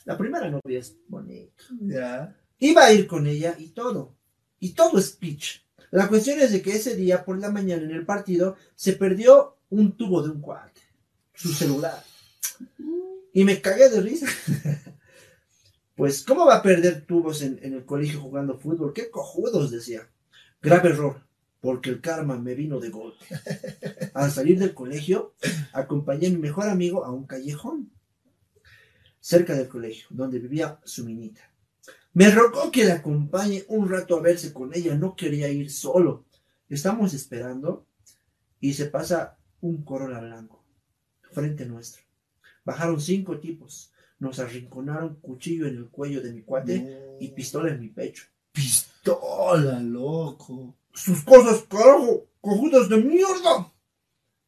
La 0.04 0.18
primera 0.18 0.50
novia 0.50 0.80
es 0.80 0.96
bonita. 1.08 1.64
Ya. 1.80 2.36
Iba 2.58 2.86
a 2.86 2.92
ir 2.92 3.06
con 3.06 3.26
ella 3.26 3.54
y 3.58 3.68
todo. 3.68 4.14
Y 4.58 4.70
todo 4.70 4.98
es 4.98 5.12
pitch. 5.12 5.63
La 5.94 6.08
cuestión 6.08 6.40
es 6.40 6.50
de 6.50 6.60
que 6.60 6.74
ese 6.74 6.96
día 6.96 7.24
por 7.24 7.38
la 7.38 7.52
mañana 7.52 7.84
en 7.84 7.92
el 7.92 8.04
partido 8.04 8.56
se 8.74 8.94
perdió 8.94 9.58
un 9.70 9.96
tubo 9.96 10.24
de 10.24 10.30
un 10.30 10.40
cuate. 10.40 10.80
Su 11.32 11.52
celular. 11.52 12.02
Y 13.32 13.44
me 13.44 13.60
cagué 13.60 13.88
de 13.88 14.00
risa. 14.00 14.26
Pues, 15.96 16.24
¿cómo 16.24 16.44
va 16.44 16.56
a 16.56 16.62
perder 16.62 17.06
tubos 17.06 17.40
en, 17.42 17.60
en 17.62 17.74
el 17.74 17.84
colegio 17.84 18.20
jugando 18.20 18.58
fútbol? 18.58 18.92
¡Qué 18.92 19.10
cojudos! 19.10 19.70
Decía. 19.70 20.08
Grave 20.60 20.88
error, 20.88 21.22
porque 21.60 21.88
el 21.88 22.00
karma 22.00 22.36
me 22.36 22.56
vino 22.56 22.80
de 22.80 22.90
golpe. 22.90 23.24
Al 24.14 24.32
salir 24.32 24.58
del 24.58 24.74
colegio, 24.74 25.34
acompañé 25.72 26.26
a 26.26 26.30
mi 26.30 26.38
mejor 26.38 26.68
amigo 26.68 27.04
a 27.04 27.12
un 27.12 27.28
callejón 27.28 27.92
cerca 29.20 29.54
del 29.54 29.68
colegio, 29.68 30.08
donde 30.10 30.40
vivía 30.40 30.80
su 30.82 31.04
minita. 31.04 31.48
Me 32.14 32.30
rogó 32.30 32.70
que 32.70 32.84
le 32.84 32.92
acompañe 32.92 33.64
un 33.66 33.88
rato 33.88 34.16
a 34.16 34.20
verse 34.20 34.52
con 34.52 34.72
ella, 34.72 34.94
no 34.94 35.16
quería 35.16 35.48
ir 35.48 35.70
solo. 35.70 36.24
Estamos 36.68 37.12
esperando 37.12 37.86
y 38.60 38.72
se 38.74 38.86
pasa 38.86 39.36
un 39.60 39.84
Corolla 39.84 40.20
blanco 40.20 40.64
frente 41.32 41.66
nuestro. 41.66 42.02
Bajaron 42.64 43.00
cinco 43.00 43.38
tipos, 43.40 43.90
nos 44.20 44.38
arrinconaron 44.38 45.16
cuchillo 45.16 45.66
en 45.66 45.76
el 45.76 45.88
cuello 45.88 46.22
de 46.22 46.32
mi 46.32 46.42
cuate 46.42 47.16
y 47.18 47.28
pistola 47.32 47.72
en 47.72 47.80
mi 47.80 47.88
pecho. 47.88 48.24
Pistola, 48.52 49.80
loco. 49.80 50.76
¡Sus 50.92 51.22
cosas, 51.24 51.64
carajo! 51.68 52.28
¡Cojudas 52.40 52.88
de 52.88 52.98
mierda! 52.98 53.72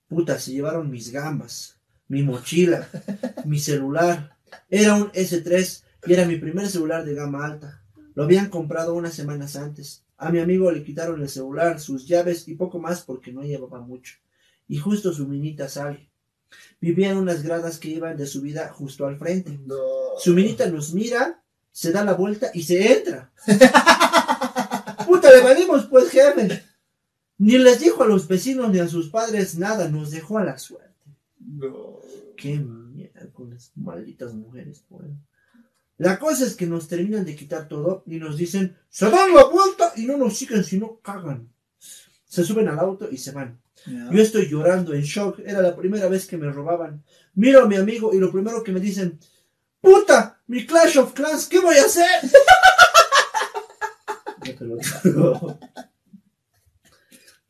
Puta, 0.07 0.39
se 0.39 0.53
llevaron 0.53 0.89
mis 0.89 1.11
gambas, 1.11 1.81
mi 2.07 2.23
mochila, 2.23 2.89
mi 3.45 3.59
celular. 3.59 4.39
Era 4.71 4.95
un 4.95 5.11
S3 5.11 5.83
y 6.07 6.13
era 6.13 6.27
mi 6.27 6.37
primer 6.37 6.69
celular 6.69 7.05
de 7.05 7.15
gama 7.15 7.45
alta. 7.45 7.83
Lo 8.15 8.25
habían 8.25 8.49
comprado 8.49 8.95
unas 8.95 9.15
semanas 9.15 9.57
antes. 9.57 10.05
A 10.17 10.31
mi 10.31 10.39
amigo 10.39 10.71
le 10.71 10.83
quitaron 10.83 11.21
el 11.21 11.29
celular, 11.29 11.81
sus 11.81 12.07
llaves 12.07 12.49
y 12.49 12.55
poco 12.55 12.79
más 12.79 13.03
porque 13.03 13.33
no 13.33 13.43
llevaba 13.43 13.81
mucho. 13.81 14.15
Y 14.69 14.79
justo 14.79 15.13
su 15.13 15.27
minita 15.29 15.69
sale. 15.69 16.09
Vivía 16.81 17.11
en 17.11 17.19
unas 17.19 17.43
gradas 17.43 17.79
que 17.79 17.89
iban 17.89 18.17
de 18.17 18.27
subida 18.27 18.69
justo 18.69 19.07
al 19.07 19.19
frente. 19.19 19.59
No. 19.67 19.77
Su 20.19 20.33
minita 20.33 20.67
nos 20.71 20.95
mira, 20.95 21.43
se 21.73 21.93
da 21.93 22.05
la 22.05 22.15
vuelta 22.15 22.51
y 22.55 22.63
se 22.63 22.99
entra. 22.99 23.31
Puta, 25.07 25.31
le 25.31 25.43
valimos 25.43 25.87
pues, 25.87 26.11
jefe. 26.11 26.63
Ni 27.39 27.59
les 27.59 27.81
dijo 27.81 28.03
a 28.03 28.07
los 28.07 28.27
vecinos 28.27 28.71
ni 28.71 28.79
a 28.79 28.89
sus 28.89 29.11
padres 29.11 29.59
nada, 29.59 29.89
nos 29.89 30.11
dejó 30.11 30.39
a 30.39 30.45
la 30.45 30.59
suerte. 30.59 30.87
No. 31.39 31.99
Qué 32.37 32.59
miércoles, 32.59 33.73
malditas 33.75 34.33
mujeres, 34.33 34.85
pues. 34.89 35.11
La 35.99 36.19
cosa 36.19 36.45
es 36.45 36.55
que 36.55 36.67
nos 36.67 36.89
terminan 36.89 37.25
de 37.25 37.35
quitar 37.35 37.69
todo 37.69 38.03
y 38.07 38.17
nos 38.17 38.37
dicen, 38.37 38.77
se 38.89 39.09
dan 39.09 39.35
la 39.35 39.45
vuelta 39.45 39.93
y 39.97 40.05
no 40.05 40.17
nos 40.17 40.37
siguen 40.37 40.63
si 40.63 40.79
no 40.79 41.01
cagan. 41.01 41.49
Se 42.27 42.45
suben 42.45 42.69
al 42.69 42.79
auto 42.79 43.09
y 43.11 43.17
se 43.17 43.33
van. 43.33 43.61
Yo 43.87 44.21
estoy 44.21 44.49
llorando 44.49 44.93
en 44.95 45.03
shock. 45.03 45.39
Era 45.45 45.63
la 45.63 45.75
primera 45.75 46.09
vez 46.09 46.27
que 46.27 46.37
me 46.37 46.51
robaban. 46.51 47.03
Miro 47.35 47.63
a 47.63 47.67
mi 47.67 47.77
amigo 47.77 48.13
y 48.13 48.19
lo 48.19 48.31
primero 48.33 48.63
que 48.63 48.73
me 48.73 48.81
dicen, 48.81 49.19
puta, 49.81 50.43
mi 50.49 50.67
Clash 50.67 50.99
of 50.99 51.13
Clans, 51.13 51.47
¿qué 51.47 51.61
voy 51.61 51.77
a 51.77 51.85
hacer? 51.85 52.07
Te 54.59 54.65
lo 54.65 54.77
digo. 54.77 55.59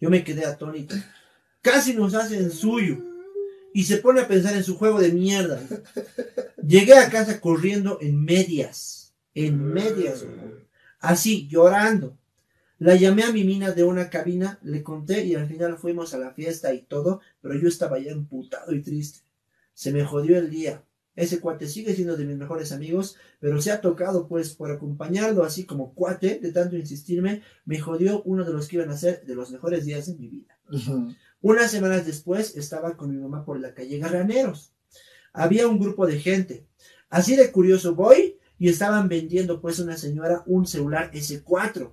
Yo 0.00 0.10
me 0.10 0.22
quedé 0.22 0.44
atónito. 0.44 0.94
Casi 1.62 1.94
nos 1.94 2.14
hacen 2.14 2.50
suyo. 2.50 3.15
Y 3.76 3.84
se 3.84 3.98
pone 3.98 4.22
a 4.22 4.26
pensar 4.26 4.56
en 4.56 4.64
su 4.64 4.78
juego 4.78 4.98
de 5.00 5.12
mierda. 5.12 5.60
Llegué 6.66 6.94
a 6.94 7.10
casa 7.10 7.42
corriendo 7.42 7.98
en 8.00 8.24
medias. 8.24 9.12
En 9.34 9.62
medias. 9.62 10.24
güey. 10.24 10.66
Así, 10.98 11.46
llorando. 11.46 12.16
La 12.78 12.94
llamé 12.96 13.24
a 13.24 13.32
mi 13.32 13.44
mina 13.44 13.72
de 13.72 13.84
una 13.84 14.08
cabina, 14.08 14.58
le 14.62 14.82
conté 14.82 15.26
y 15.26 15.34
al 15.34 15.46
final 15.46 15.76
fuimos 15.76 16.14
a 16.14 16.18
la 16.18 16.32
fiesta 16.32 16.72
y 16.72 16.84
todo, 16.84 17.20
pero 17.42 17.54
yo 17.54 17.68
estaba 17.68 17.98
ya 17.98 18.12
emputado 18.12 18.74
y 18.74 18.80
triste. 18.80 19.18
Se 19.74 19.92
me 19.92 20.06
jodió 20.06 20.38
el 20.38 20.48
día. 20.48 20.82
Ese 21.14 21.40
cuate 21.40 21.68
sigue 21.68 21.94
siendo 21.94 22.16
de 22.16 22.24
mis 22.24 22.38
mejores 22.38 22.72
amigos, 22.72 23.16
pero 23.40 23.60
se 23.60 23.72
ha 23.72 23.82
tocado 23.82 24.26
pues 24.26 24.54
por 24.54 24.70
acompañarlo 24.70 25.44
así 25.44 25.66
como 25.66 25.92
cuate, 25.92 26.38
de 26.38 26.50
tanto 26.50 26.76
insistirme, 26.76 27.42
me 27.66 27.78
jodió 27.78 28.22
uno 28.22 28.42
de 28.42 28.54
los 28.54 28.68
que 28.68 28.76
iban 28.76 28.88
a 28.88 28.96
ser 28.96 29.26
de 29.26 29.34
los 29.34 29.50
mejores 29.50 29.84
días 29.84 30.06
de 30.06 30.14
mi 30.14 30.28
vida. 30.28 30.58
Unas 31.40 31.70
semanas 31.70 32.06
después 32.06 32.56
estaba 32.56 32.96
con 32.96 33.10
mi 33.10 33.20
mamá 33.20 33.44
por 33.44 33.60
la 33.60 33.74
calle 33.74 33.98
Garraneros. 33.98 34.72
Había 35.32 35.68
un 35.68 35.78
grupo 35.78 36.06
de 36.06 36.18
gente. 36.18 36.66
Así 37.10 37.36
de 37.36 37.52
curioso 37.52 37.94
voy 37.94 38.38
y 38.58 38.68
estaban 38.68 39.08
vendiendo 39.08 39.60
pues 39.60 39.78
una 39.78 39.96
señora 39.96 40.42
un 40.46 40.66
celular 40.66 41.10
S4. 41.12 41.92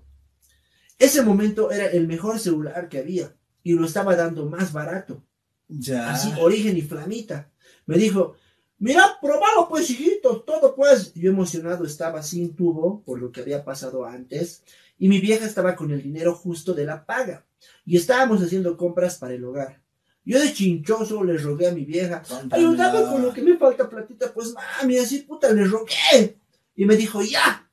Ese 0.98 1.22
momento 1.22 1.72
era 1.72 1.88
el 1.88 2.08
mejor 2.08 2.40
celular 2.40 2.88
que 2.88 3.00
había 3.00 3.36
y 3.64 3.74
lo 3.74 3.86
estaba 3.86 4.16
dando 4.16 4.46
más 4.46 4.72
barato. 4.72 5.24
Ya. 5.68 6.12
Así, 6.12 6.32
origen 6.40 6.78
y 6.78 6.82
flamita. 6.82 7.52
Me 7.86 7.98
dijo, 7.98 8.36
mira, 8.78 9.18
probalo 9.22 9.68
pues, 9.68 9.90
hijito, 9.90 10.42
todo 10.42 10.76
pues. 10.76 11.14
Yo 11.14 11.32
emocionado 11.32 11.86
estaba 11.86 12.24
sin 12.24 12.56
tubo 12.56 13.04
por 13.04 13.20
lo 13.20 13.32
que 13.32 13.42
había 13.42 13.66
pasado 13.66 14.06
antes 14.06 14.64
y 14.98 15.10
mi 15.10 15.20
vieja 15.20 15.46
estaba 15.46 15.76
con 15.76 15.92
el 15.92 16.02
dinero 16.02 16.34
justo 16.34 16.74
de 16.74 16.86
la 16.86 17.06
paga 17.06 17.46
y 17.86 17.98
estábamos 17.98 18.42
haciendo 18.42 18.78
compras 18.78 19.18
para 19.18 19.34
el 19.34 19.44
hogar. 19.44 19.82
Yo 20.26 20.40
de 20.40 20.54
chinchoso 20.54 21.24
le 21.24 21.38
rogué 21.38 21.68
a 21.68 21.74
mi 21.74 21.84
vieja, 21.84 22.24
ayúdame 22.50 23.02
con 23.04 23.22
lo 23.22 23.34
que 23.34 23.42
me 23.42 23.58
falta 23.58 23.90
platita, 23.90 24.34
pues 24.34 24.54
mami, 24.54 24.98
así 24.98 25.20
puta 25.20 25.52
le 25.52 25.66
rogué. 25.66 26.38
Y 26.76 26.86
me 26.86 26.96
dijo, 26.96 27.22
ya. 27.22 27.70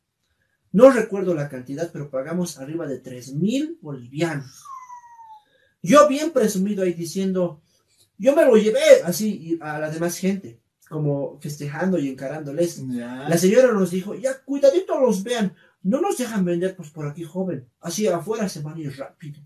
No 0.73 0.91
recuerdo 0.91 1.35
la 1.35 1.49
cantidad, 1.49 1.91
pero 1.93 2.11
pagamos 2.11 2.59
arriba 2.59 2.87
de 2.87 2.99
tres 2.99 3.33
mil 3.33 3.79
bolivianos. 3.81 4.65
Yo 5.83 6.07
bien 6.09 6.31
presumido 6.31 6.85
ahí 6.85 6.93
diciendo, 6.93 7.61
yo 8.19 8.37
me 8.37 8.45
lo 8.45 8.57
llevé 8.57 9.03
así 9.05 9.59
a 9.61 9.79
la 9.79 9.91
demás 9.91 10.19
gente, 10.19 10.61
como 10.89 11.39
festejando 11.41 11.99
y 11.99 12.09
encarándoles. 12.09 12.87
Ya. 12.89 13.29
La 13.29 13.39
señora 13.39 13.73
nos 13.73 13.91
dijo, 13.91 14.15
ya 14.15 14.41
cuidadito 14.43 15.01
los 15.01 15.25
vean, 15.25 15.55
no 15.83 16.01
nos 16.01 16.19
dejan 16.19 16.45
vender 16.45 16.77
pues 16.77 16.91
por 16.91 17.07
aquí 17.07 17.25
joven, 17.25 17.67
así 17.81 18.07
afuera 18.07 18.49
se 18.49 18.61
van 18.61 18.77
a 18.77 18.81
ir 18.81 18.97
rápido. 18.97 19.41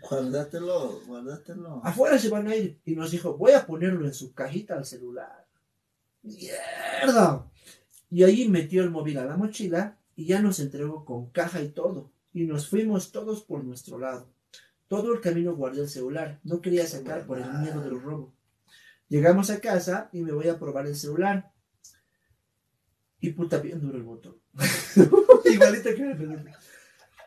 Guárdatelo, 0.00 1.00
guárdatelo. 1.06 1.80
Afuera 1.84 2.18
se 2.18 2.28
van 2.28 2.48
a 2.48 2.56
ir. 2.56 2.80
Y 2.84 2.96
nos 2.96 3.10
dijo, 3.10 3.36
voy 3.36 3.52
a 3.52 3.66
ponerlo 3.66 4.04
en 4.04 4.14
su 4.14 4.34
cajita 4.34 4.74
al 4.74 4.84
celular. 4.84 5.46
¡Mierda! 6.22 7.48
Y 8.10 8.24
allí 8.24 8.48
metió 8.48 8.82
el 8.82 8.90
móvil 8.90 9.18
a 9.18 9.24
la 9.24 9.36
mochila 9.36 9.98
y 10.14 10.26
ya 10.26 10.40
nos 10.40 10.60
entregó 10.60 11.04
con 11.04 11.30
caja 11.30 11.60
y 11.62 11.68
todo. 11.68 12.10
Y 12.32 12.44
nos 12.44 12.68
fuimos 12.68 13.12
todos 13.12 13.42
por 13.42 13.64
nuestro 13.64 13.98
lado. 13.98 14.28
Todo 14.88 15.12
el 15.12 15.20
camino 15.20 15.54
guardé 15.54 15.82
el 15.82 15.88
celular. 15.88 16.40
No 16.44 16.60
quería 16.60 16.86
sacar 16.86 17.26
por 17.26 17.38
el 17.38 17.50
miedo 17.60 17.80
del 17.80 18.00
robo. 18.00 18.32
Llegamos 19.08 19.50
a 19.50 19.60
casa 19.60 20.08
y 20.12 20.20
me 20.20 20.32
voy 20.32 20.48
a 20.48 20.58
probar 20.58 20.86
el 20.86 20.96
celular. 20.96 21.52
Y 23.20 23.30
puta, 23.30 23.58
bien 23.58 23.80
duro 23.80 23.96
el 23.96 24.04
botón. 24.04 24.36
Igualito 25.44 25.94
que 25.94 26.02
el 26.02 26.44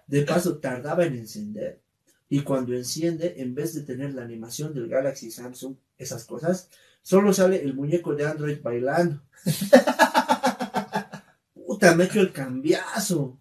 De 0.08 0.22
paso, 0.24 0.60
tardaba 0.60 1.06
en 1.06 1.16
encender. 1.16 1.82
Y 2.30 2.42
cuando 2.42 2.76
enciende, 2.76 3.36
en 3.38 3.56
vez 3.56 3.74
de 3.74 3.82
tener 3.82 4.14
la 4.14 4.22
animación 4.22 4.74
del 4.74 4.88
Galaxy 4.88 5.32
Samsung, 5.32 5.76
esas 5.98 6.26
cosas, 6.26 6.70
solo 7.02 7.34
sale 7.34 7.64
el 7.64 7.74
muñeco 7.74 8.16
de 8.16 8.28
Android 8.28 8.60
bailando. 8.62 9.22
Puta, 11.66 11.96
me 11.96 12.04
echo 12.04 12.22
el 12.22 12.32
cambiazo. 12.32 13.40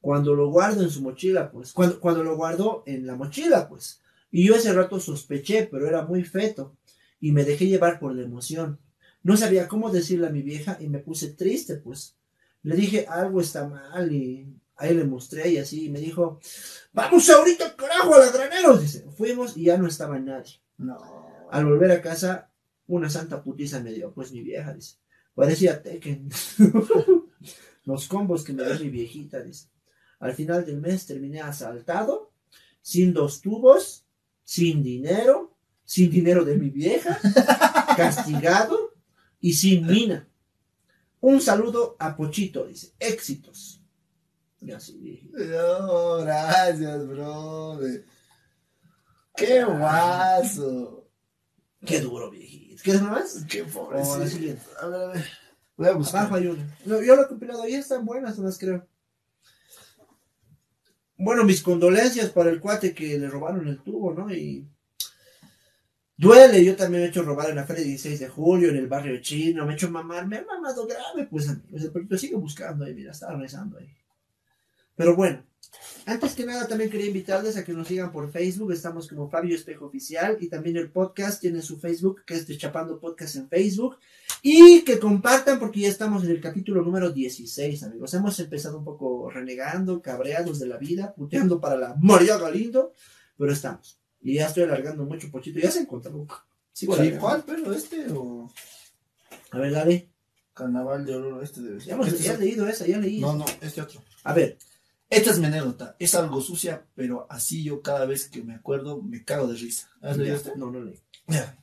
Cuando 0.00 0.34
lo 0.34 0.50
guardo 0.50 0.82
en 0.82 0.90
su 0.90 1.02
mochila, 1.02 1.52
pues. 1.52 1.72
Cuando, 1.72 2.00
cuando 2.00 2.24
lo 2.24 2.36
guardo 2.36 2.82
en 2.86 3.06
la 3.06 3.14
mochila, 3.14 3.68
pues. 3.68 4.00
Y 4.32 4.48
yo 4.48 4.56
ese 4.56 4.72
rato 4.72 4.98
sospeché, 4.98 5.68
pero 5.70 5.86
era 5.86 6.04
muy 6.04 6.24
feto. 6.24 6.76
Y 7.20 7.30
me 7.30 7.44
dejé 7.44 7.66
llevar 7.66 8.00
por 8.00 8.14
la 8.14 8.22
emoción. 8.22 8.80
No 9.22 9.36
sabía 9.36 9.68
cómo 9.68 9.90
decirle 9.90 10.26
a 10.26 10.30
mi 10.30 10.42
vieja 10.42 10.78
y 10.80 10.88
me 10.88 10.98
puse 10.98 11.32
triste, 11.32 11.76
pues. 11.76 12.16
Le 12.62 12.74
dije, 12.74 13.06
algo 13.08 13.40
está 13.40 13.68
mal 13.68 14.12
y 14.12 14.52
Ahí 14.76 14.94
le 14.94 15.04
mostré 15.04 15.50
y 15.50 15.58
así, 15.58 15.88
me 15.88 16.00
dijo, 16.00 16.38
vamos 16.92 17.28
ahorita, 17.30 17.74
carajo, 17.76 18.14
a 18.14 18.18
la 18.18 18.30
graneros. 18.30 18.82
Dice, 18.82 19.06
fuimos 19.16 19.56
y 19.56 19.64
ya 19.64 19.78
no 19.78 19.86
estaba 19.86 20.18
nadie. 20.18 20.60
No. 20.76 20.98
Al 21.50 21.64
volver 21.64 21.90
a 21.92 22.02
casa, 22.02 22.50
una 22.86 23.08
santa 23.08 23.42
putiza 23.42 23.80
me 23.80 23.92
dio, 23.92 24.12
pues 24.12 24.32
mi 24.32 24.42
vieja, 24.42 24.74
dice. 24.74 24.96
Parecía 25.34 25.82
Tekken. 25.82 26.28
Los 27.84 28.08
combos 28.08 28.44
que 28.44 28.52
me 28.52 28.64
dio 28.64 28.78
mi 28.80 28.90
viejita, 28.90 29.40
dice. 29.40 29.68
Al 30.18 30.34
final 30.34 30.64
del 30.64 30.80
mes 30.80 31.06
terminé 31.06 31.40
asaltado, 31.40 32.32
sin 32.82 33.12
dos 33.12 33.40
tubos, 33.40 34.04
sin 34.44 34.82
dinero, 34.82 35.56
sin 35.84 36.10
dinero 36.10 36.44
de 36.44 36.56
mi 36.56 36.70
vieja, 36.70 37.18
castigado 37.96 38.94
y 39.40 39.54
sin 39.54 39.86
mina. 39.86 40.28
Un 41.20 41.40
saludo 41.40 41.96
a 41.98 42.16
Pochito, 42.16 42.66
dice. 42.66 42.92
Éxitos. 42.98 43.75
Y 44.60 44.72
así, 44.72 44.98
viejito. 44.98 45.38
No, 45.38 46.18
gracias, 46.18 47.06
brother. 47.06 48.04
Qué 49.34 49.64
guaso. 49.64 51.08
Qué 51.84 52.00
duro, 52.00 52.30
viejito. 52.30 52.82
¿Quieres 52.82 53.02
más? 53.02 53.44
Qué 53.48 53.64
siguiente. 54.28 54.62
A 54.80 54.86
ver, 54.86 55.00
a 55.00 55.06
ver. 55.12 55.26
Voy 55.76 55.88
a 55.88 55.92
buscar. 55.92 56.20
Abajo 56.22 56.36
hay 56.36 56.46
una. 56.46 56.78
No, 56.84 57.02
yo 57.02 57.16
lo 57.16 57.22
he 57.22 57.28
compilado 57.28 57.62
ahí, 57.62 57.74
están 57.74 58.04
buenas, 58.04 58.38
las 58.38 58.58
creo. 58.58 58.86
Bueno, 61.18 61.44
mis 61.44 61.62
condolencias 61.62 62.30
para 62.30 62.50
el 62.50 62.60
cuate 62.60 62.94
que 62.94 63.18
le 63.18 63.28
robaron 63.28 63.66
el 63.68 63.82
tubo, 63.82 64.12
¿no? 64.12 64.32
Y 64.32 64.68
duele, 66.16 66.64
yo 66.64 66.76
también 66.76 67.02
me 67.02 67.06
he 67.06 67.10
hecho 67.10 67.22
robar 67.22 67.50
en 67.50 67.56
la 67.56 67.64
feria 67.64 67.84
16 67.84 68.20
de 68.20 68.28
julio, 68.28 68.70
en 68.70 68.76
el 68.76 68.86
barrio 68.86 69.20
chino, 69.20 69.64
me 69.64 69.72
he 69.72 69.76
hecho 69.76 69.90
mamar, 69.90 70.26
me 70.26 70.38
han 70.38 70.46
mamado 70.46 70.86
grave, 70.86 71.26
pues 71.30 71.48
amigos, 71.48 71.90
perrito 71.92 72.18
sigue 72.18 72.36
buscando 72.36 72.84
ahí, 72.84 72.94
mira, 72.94 73.12
está 73.12 73.34
rezando 73.34 73.78
ahí. 73.78 73.88
Pero 74.96 75.14
bueno, 75.14 75.44
antes 76.06 76.34
que 76.34 76.46
nada 76.46 76.66
también 76.66 76.88
quería 76.90 77.06
invitarles 77.06 77.56
a 77.56 77.64
que 77.64 77.72
nos 77.72 77.88
sigan 77.88 78.12
por 78.12 78.30
Facebook, 78.30 78.72
estamos 78.72 79.08
como 79.08 79.28
Fabio 79.28 79.54
Espejo 79.54 79.86
Oficial 79.86 80.38
y 80.40 80.48
también 80.48 80.76
el 80.76 80.90
podcast 80.90 81.40
tiene 81.40 81.60
su 81.62 81.78
Facebook, 81.78 82.22
que 82.24 82.34
es 82.34 82.46
Deschapando 82.46 82.98
Podcast 82.98 83.36
en 83.36 83.48
Facebook. 83.48 83.98
Y 84.42 84.82
que 84.82 84.98
compartan 84.98 85.58
porque 85.58 85.80
ya 85.80 85.88
estamos 85.88 86.24
en 86.24 86.30
el 86.30 86.40
capítulo 86.40 86.82
número 86.82 87.10
16, 87.10 87.82
amigos. 87.82 88.14
Hemos 88.14 88.38
empezado 88.40 88.78
un 88.78 88.84
poco 88.84 89.28
renegando, 89.30 90.00
cabreados 90.00 90.60
de 90.60 90.66
la 90.66 90.78
vida, 90.78 91.12
puteando 91.14 91.60
para 91.60 91.76
la 91.76 91.96
María 92.00 92.36
Galindo, 92.38 92.92
pero 93.36 93.52
estamos. 93.52 93.98
Y 94.20 94.34
ya 94.34 94.46
estoy 94.46 94.62
alargando 94.62 95.04
mucho, 95.04 95.30
Pochito. 95.30 95.58
Ya 95.58 95.70
se 95.70 95.80
encontró. 95.80 96.26
Sí. 96.72 96.86
¿Cuál, 96.86 97.42
pero 97.46 97.72
este 97.72 98.06
o 98.12 98.50
A 99.50 99.58
ver, 99.58 99.72
dale. 99.72 100.10
Carnaval 100.54 101.04
de 101.04 101.14
Oro? 101.16 101.42
Este 101.42 101.60
debe 101.60 101.80
ser. 101.80 101.88
Ya 101.88 101.94
hemos 101.94 102.08
Este 102.08 102.22
ya 102.22 102.38
leído 102.38 102.66
esa, 102.66 102.86
ya 102.86 102.98
leí. 102.98 103.20
No, 103.20 103.34
no, 103.34 103.44
este 103.60 103.82
otro. 103.82 104.00
A 104.24 104.32
ver, 104.32 104.56
Esta 105.08 105.30
es 105.30 105.38
mi 105.38 105.46
anécdota. 105.46 105.96
Es 105.98 106.14
algo 106.14 106.40
sucia, 106.40 106.84
pero 106.94 107.26
así 107.30 107.62
yo 107.62 107.80
cada 107.80 108.06
vez 108.06 108.28
que 108.28 108.42
me 108.42 108.54
acuerdo 108.54 109.02
me 109.02 109.24
cago 109.24 109.46
de 109.46 109.56
risa. 109.56 109.90
¿Has 110.00 110.16
leído 110.16 110.36
este? 110.36 110.56
No, 110.56 110.70
no 110.70 110.80
leí. 110.80 111.00
Ya. 111.28 111.56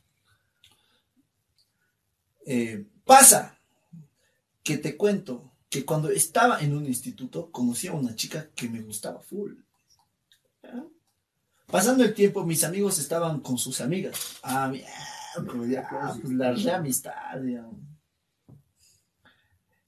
Eh, 2.46 2.86
pasa 3.06 3.58
que 4.64 4.78
te 4.78 4.96
cuento 4.96 5.52
que 5.70 5.86
cuando 5.86 6.10
estaba 6.10 6.60
en 6.62 6.76
un 6.76 6.86
instituto 6.86 7.52
conocí 7.52 7.88
a 7.88 7.94
una 7.94 8.16
chica 8.16 8.50
que 8.56 8.70
me 8.70 8.82
gustaba 8.82 9.22
full. 9.22 9.54
¿Ya? 10.62 10.84
Pasando 11.68 12.04
el 12.04 12.14
tiempo, 12.14 12.46
mis 12.46 12.64
amigos 12.64 13.00
estaban 13.00 13.40
con 13.40 13.58
sus 13.58 13.82
amigas. 13.82 14.38
Ah, 14.44 14.68
mierda, 14.68 15.68
ya, 15.68 16.14
pues 16.22 16.34
la 16.34 16.54
reamistad. 16.54 17.42
ya. 17.44 17.68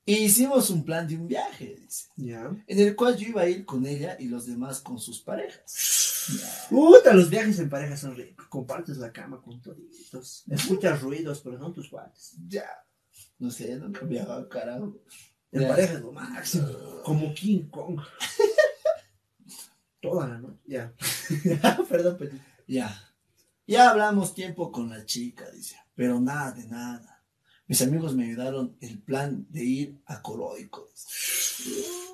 Y 0.07 0.17
hicimos 0.17 0.69
un 0.69 0.85
plan 0.85 1.07
de 1.07 1.15
un 1.17 1.27
viaje, 1.27 1.77
dice, 1.81 2.09
Ya. 2.15 2.51
en 2.67 2.79
el 2.79 2.95
cual 2.95 3.17
yo 3.17 3.27
iba 3.29 3.41
a 3.41 3.49
ir 3.49 3.65
con 3.65 3.85
ella 3.87 4.15
y 4.19 4.27
los 4.27 4.45
demás 4.45 4.79
con 4.79 4.99
sus 4.99 5.19
parejas. 5.19 6.67
Puta, 6.69 7.13
los 7.13 7.29
viajes 7.29 7.57
en 7.59 7.69
pareja 7.69 7.97
son 7.97 8.15
ricos. 8.15 8.45
Compartes 8.47 8.97
la 8.97 9.11
cama 9.11 9.41
con 9.41 9.61
toditos. 9.61 10.43
Escuchas 10.49 11.01
ruidos, 11.01 11.41
pero 11.41 11.57
son 11.57 11.73
tus 11.73 11.89
cuates. 11.89 12.35
Ya. 12.47 12.65
No 13.39 13.49
sé, 13.49 13.75
nunca 13.77 14.01
viajaba, 14.05 14.47
carajo. 14.47 14.95
En 15.51 15.67
pareja 15.67 15.93
es 15.93 16.01
lo 16.01 16.11
máximo. 16.11 16.67
Como 17.03 17.33
King 17.33 17.67
Kong. 17.69 17.99
Toda 20.01 20.27
la 20.27 20.37
noche. 20.37 20.59
Ya. 20.67 20.93
Perdón, 21.89 22.17
Petit. 22.17 22.41
Ya. 22.67 22.95
Ya 23.65 23.89
hablamos 23.89 24.35
tiempo 24.35 24.71
con 24.71 24.89
la 24.89 25.03
chica, 25.05 25.49
dice. 25.51 25.77
Pero 25.95 26.19
nada 26.19 26.51
de 26.51 26.67
nada. 26.67 27.14
Mis 27.67 27.81
amigos 27.81 28.15
me 28.15 28.25
ayudaron 28.25 28.77
el 28.79 29.01
plan 29.01 29.45
de 29.49 29.63
ir 29.63 30.01
a 30.05 30.21
Coroico. 30.21 30.89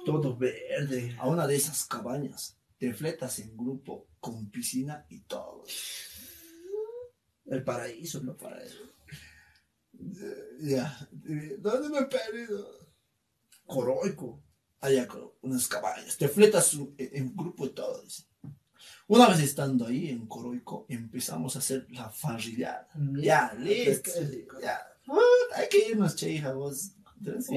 Todo 0.06 0.38
verde. 0.38 1.16
A 1.20 1.28
una 1.28 1.46
de 1.46 1.56
esas 1.56 1.86
cabañas. 1.86 2.58
Te 2.78 2.94
fletas 2.94 3.40
en 3.40 3.56
grupo 3.56 4.08
con 4.20 4.50
piscina 4.50 5.06
y 5.10 5.20
todo. 5.22 5.64
El 7.46 7.64
paraíso, 7.64 8.22
¿no? 8.22 8.36
Para 8.38 8.64
eso. 8.64 8.80
Ya. 10.62 10.98
¿Dónde 11.60 11.90
me 11.90 12.00
he 12.00 12.06
perdido? 12.06 12.82
Coroico. 13.66 14.42
allá 14.80 15.08
con 15.08 15.32
unas 15.42 15.68
cabañas, 15.68 16.18
te 16.18 16.28
fletas 16.28 16.74
en, 16.74 16.96
en 16.98 17.36
grupo 17.36 17.66
y 17.66 17.70
todo. 17.70 18.02
dice. 18.02 18.24
Una 19.08 19.28
vez 19.28 19.42
estando 19.42 19.86
ahí 19.86 20.10
en 20.10 20.26
Coroico, 20.26 20.86
empezamos 20.90 21.56
a 21.56 21.60
hacer 21.60 21.86
la 21.92 22.10
farrillada. 22.10 22.88
Ya, 23.22 23.54
listo. 23.60 24.12
Ya. 24.62 24.80
Hay 25.56 25.68
que 25.70 25.90
irnos, 25.90 26.16
che, 26.16 26.32
hija, 26.32 26.54
vos. 26.54 26.92
Sí. 27.40 27.56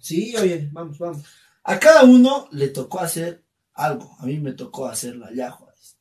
Sí, 0.00 0.36
oye, 0.36 0.68
vamos, 0.72 0.98
vamos. 0.98 1.22
A 1.64 1.78
cada 1.78 2.04
uno 2.04 2.48
le 2.52 2.68
tocó 2.68 3.00
hacer 3.00 3.44
algo. 3.74 4.16
A 4.18 4.26
mí 4.26 4.38
me 4.38 4.52
tocó 4.52 4.86
hacer 4.88 5.16
la 5.16 5.32
yajua. 5.32 5.72
dice. 5.76 5.96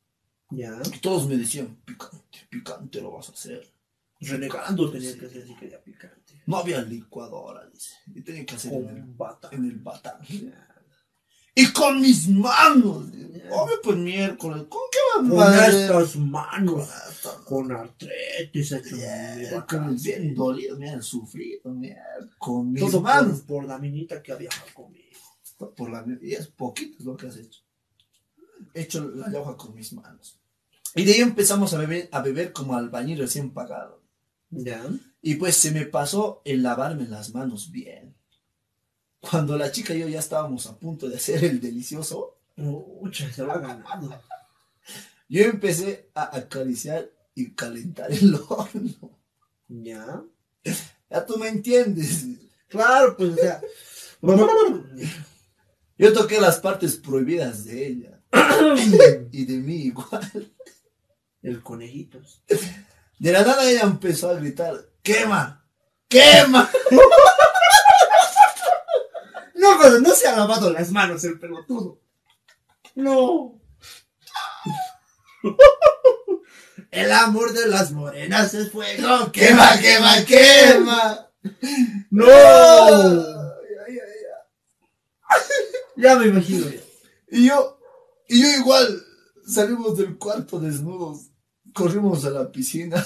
Ya. 0.51 0.81
Y 0.93 0.99
todos 0.99 1.27
me 1.27 1.37
decían, 1.37 1.77
picante, 1.85 2.39
picante 2.49 3.01
lo 3.01 3.11
vas 3.11 3.29
a 3.29 3.33
hacer. 3.33 3.69
Renegando 4.19 4.91
tenía 4.91 5.11
Sí. 5.11 5.19
que 5.19 5.25
hacer 5.25 5.47
si 5.47 5.55
quería 5.55 5.81
picante. 5.83 6.41
No 6.45 6.57
había 6.57 6.81
licuadora, 6.81 7.67
dice. 7.69 7.95
Y 8.13 8.21
tenía 8.21 8.45
que 8.45 8.55
hacer 8.55 8.73
en 8.73 8.87
el, 8.89 9.03
bata. 9.03 9.49
en 9.51 9.65
el 9.65 9.77
batán. 9.77 10.19
Y 11.55 11.71
con 11.73 12.01
mis 12.01 12.27
manos. 12.29 13.05
Hombre, 13.53 13.75
pues 13.83 13.97
miércoles. 13.97 14.63
¿Con 14.69 14.81
qué 14.91 14.97
Con 15.13 15.29
vas 15.37 15.49
a 15.49 15.65
hacer? 15.65 15.81
estas 15.81 16.15
manos. 16.15 16.89
Con 17.45 17.67
Con 17.67 17.71
artritis 17.75 18.71
hecho 18.71 18.95
Yeah, 18.95 19.35
mi 19.35 19.49
con 19.49 19.59
vacancia. 19.59 20.17
bien 20.19 20.33
dolido, 20.35 20.77
han 20.89 21.03
sufrido, 21.03 21.71
mira, 21.73 22.01
con 22.37 22.71
mis 22.71 22.81
Todo 22.81 23.01
manos. 23.01 23.39
por, 23.41 23.57
por 23.57 23.65
la 23.65 23.77
minita 23.77 24.21
que 24.23 24.31
había 24.31 24.49
conmigo. 24.73 25.01
Por 25.75 25.89
la, 25.91 26.05
y 26.21 26.33
es 26.33 26.47
poquito 26.47 27.03
lo 27.03 27.17
que 27.17 27.27
has 27.27 27.35
hecho. 27.37 27.61
He 28.73 28.81
hecho 28.81 29.03
la 29.09 29.27
hoja 29.39 29.57
con 29.57 29.75
mis 29.75 29.91
manos. 29.93 30.39
Y 30.95 31.03
de 31.03 31.13
ahí 31.13 31.19
empezamos 31.21 31.73
a 31.73 31.77
beber, 31.77 32.07
a 32.11 32.21
beber 32.21 32.53
como 32.53 32.75
albañil 32.75 33.19
recién 33.19 33.51
pagado. 33.51 34.01
Ya. 34.49 34.83
Y 35.21 35.35
pues 35.35 35.55
se 35.57 35.71
me 35.71 35.85
pasó 35.85 36.41
el 36.45 36.63
lavarme 36.63 37.05
las 37.07 37.33
manos 37.33 37.69
bien. 37.71 38.15
Cuando 39.21 39.57
la 39.57 39.71
chica 39.71 39.93
y 39.93 39.99
yo 39.99 40.07
ya 40.07 40.19
estábamos 40.19 40.65
a 40.67 40.75
punto 40.77 41.07
de 41.07 41.15
hacer 41.15 41.45
el 41.45 41.61
delicioso, 41.61 42.37
Mucha, 42.57 43.31
se 43.31 43.43
lo 43.43 43.53
ha 43.53 43.59
ganado. 43.59 44.21
yo 45.29 45.43
empecé 45.43 46.09
a 46.13 46.35
acariciar 46.35 47.09
y 47.33 47.51
calentar 47.51 48.11
el 48.11 48.35
horno. 48.49 49.19
Ya. 49.67 50.21
Ya 51.09 51.25
tú 51.25 51.37
me 51.37 51.47
entiendes. 51.47 52.25
Claro, 52.67 53.15
pues, 53.15 53.31
o 53.31 53.35
sea. 53.35 53.61
Yo 55.97 56.13
toqué 56.13 56.41
las 56.41 56.59
partes 56.59 56.97
prohibidas 56.97 57.65
de 57.65 57.87
ella. 57.87 58.21
y 59.31 59.45
de 59.45 59.57
mí 59.57 59.75
igual. 59.83 60.53
El 61.41 61.61
conejitos. 61.63 62.43
De 63.19 63.31
la 63.31 63.43
nada 63.43 63.69
ella 63.69 63.81
empezó 63.81 64.29
a 64.29 64.33
gritar, 64.35 64.75
¡quema! 65.01 65.65
¡quema! 66.07 66.69
No, 69.81 69.87
pero 69.87 69.99
no 69.99 70.13
se 70.13 70.27
ha 70.27 70.35
lavado 70.35 70.71
las 70.71 70.91
manos 70.91 71.23
el 71.23 71.39
pelotudo. 71.39 71.99
No. 72.95 73.59
El 76.91 77.11
amor 77.11 77.53
de 77.53 77.67
las 77.67 77.91
morenas 77.91 78.53
es 78.53 78.69
fuego. 78.71 79.31
¡quema, 79.31 79.79
quema, 79.79 80.25
quema! 80.25 81.31
No. 82.09 83.51
Ya 85.95 86.15
me 86.17 86.27
imagino. 86.27 86.69
ya. 86.69 86.81
Y 87.29 87.47
yo, 87.47 87.79
y 88.27 88.41
yo 88.41 88.49
igual, 88.57 89.03
salimos 89.47 89.97
del 89.97 90.17
cuarto 90.17 90.59
desnudos, 90.59 91.29
corrimos 91.73 92.25
a 92.25 92.29
la 92.31 92.51
piscina. 92.51 93.05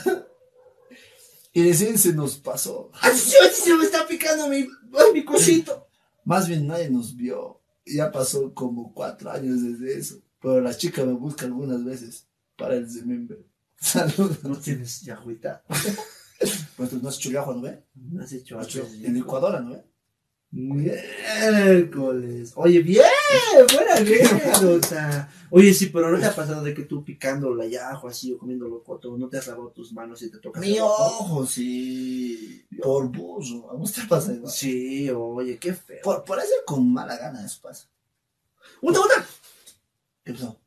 Y 1.53 1.63
recién 1.63 1.97
se 1.97 2.11
nos 2.11 2.37
pasó. 2.37 2.89
¡Ay, 2.99 3.15
se 3.15 3.75
me 3.75 3.85
está 3.85 4.05
picando 4.07 4.47
mi, 4.49 4.67
mi 5.13 5.23
cosito! 5.23 5.84
Más 6.25 6.49
bien 6.49 6.67
nadie 6.67 6.89
nos 6.89 7.15
vio. 7.15 7.61
Ya 7.85 8.11
pasó 8.11 8.53
como 8.53 8.93
cuatro 8.93 9.31
años 9.31 9.61
desde 9.61 9.97
eso. 9.97 10.21
Pero 10.41 10.59
la 10.59 10.75
chica 10.75 11.05
me 11.05 11.13
busca 11.13 11.45
algunas 11.45 11.85
veces 11.85 12.27
para 12.57 12.75
el 12.75 12.89
Zemembe. 12.89 13.45
Saludos. 13.77 14.43
No 14.43 14.57
tienes 14.57 15.01
ya 15.01 15.15
agüita. 15.15 15.63
Pues 16.75 16.91
no 16.91 17.07
es 17.07 17.17
churiajo, 17.17 17.53
¿no 17.53 17.61
ve? 17.61 17.81
No 17.95 18.21
has 18.21 18.33
hecho. 18.33 18.59
En 19.01 19.15
Ecuador, 19.15 19.63
¿no 19.63 19.71
ve? 19.71 19.85
Miércoles. 20.55 22.53
Oye, 22.55 22.79
bien, 22.79 23.03
buena 23.73 23.95
anécdota. 23.95 25.29
Oye, 25.49 25.73
sí, 25.73 25.87
pero 25.87 26.09
¿no 26.09 26.17
te 26.17 26.25
ha 26.27 26.33
pasado 26.33 26.63
de 26.63 26.73
que 26.73 26.83
tú 26.83 27.03
picando 27.03 27.53
la 27.53 27.65
yajo 27.65 28.07
así 28.07 28.31
o 28.31 28.37
comiendo 28.37 28.65
locoto, 28.69 29.17
no 29.17 29.27
te 29.27 29.37
has 29.37 29.47
lavado 29.47 29.71
tus 29.71 29.91
manos 29.91 30.21
y 30.21 30.31
te 30.31 30.37
tocas 30.37 30.61
Mi 30.61 30.79
ojo? 30.79 31.45
sí. 31.45 32.65
Por 32.81 33.09
burro. 33.09 33.69
¿A 33.69 33.73
vos 33.73 33.91
te 33.91 34.03
pasa 34.03 34.31
igual? 34.31 34.49
Sí, 34.49 35.09
oye, 35.09 35.57
qué 35.59 35.73
feo. 35.73 35.99
Por, 36.01 36.23
por 36.23 36.39
hacer 36.39 36.59
con 36.65 36.89
mala 36.91 37.17
gana 37.17 37.45
eso 37.45 37.59
pasa. 37.61 37.89
¡Una, 38.81 39.01
una! 39.01 39.25
¿Qué 40.23 40.31
pasó? 40.31 40.57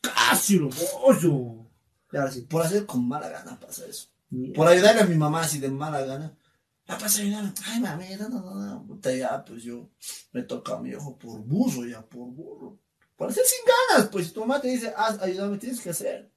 ¡Casi 0.00 0.60
lo 0.60 0.68
bollo! 0.68 1.66
Y 2.12 2.16
ahora 2.16 2.30
sí. 2.30 2.42
Por 2.42 2.62
hacer 2.62 2.86
con 2.86 3.06
mala 3.08 3.28
gana 3.28 3.58
pasa 3.58 3.84
eso. 3.84 4.10
Por 4.54 4.68
ayudarle 4.68 5.00
a 5.00 5.06
mi 5.06 5.16
mamá 5.16 5.40
así 5.40 5.58
de 5.58 5.70
mala 5.70 6.02
gana. 6.02 6.36
Ya 6.88 6.98
pasa 6.98 7.22
ayudar. 7.22 7.52
Ay, 7.66 7.80
mami, 7.80 8.04
no, 8.18 8.28
no, 8.28 8.54
no. 8.54 8.86
Puta, 8.86 9.14
ya, 9.14 9.44
pues 9.44 9.62
yo 9.62 9.90
me 10.32 10.42
toca 10.42 10.74
a 10.74 10.80
mi 10.80 10.94
ojo 10.94 11.18
por 11.18 11.40
burro, 11.40 11.84
ya, 11.86 12.02
por 12.02 12.30
burro. 12.30 12.78
Por 13.16 13.30
hacer 13.30 13.44
sin 13.44 13.60
ganas, 13.90 14.08
pues 14.10 14.32
tu 14.32 14.40
mamá 14.40 14.60
te 14.60 14.68
dice, 14.68 14.92
haz, 14.96 15.20
ayúdame, 15.20 15.58
tienes 15.58 15.80
que 15.80 15.90
hacer. 15.90 16.30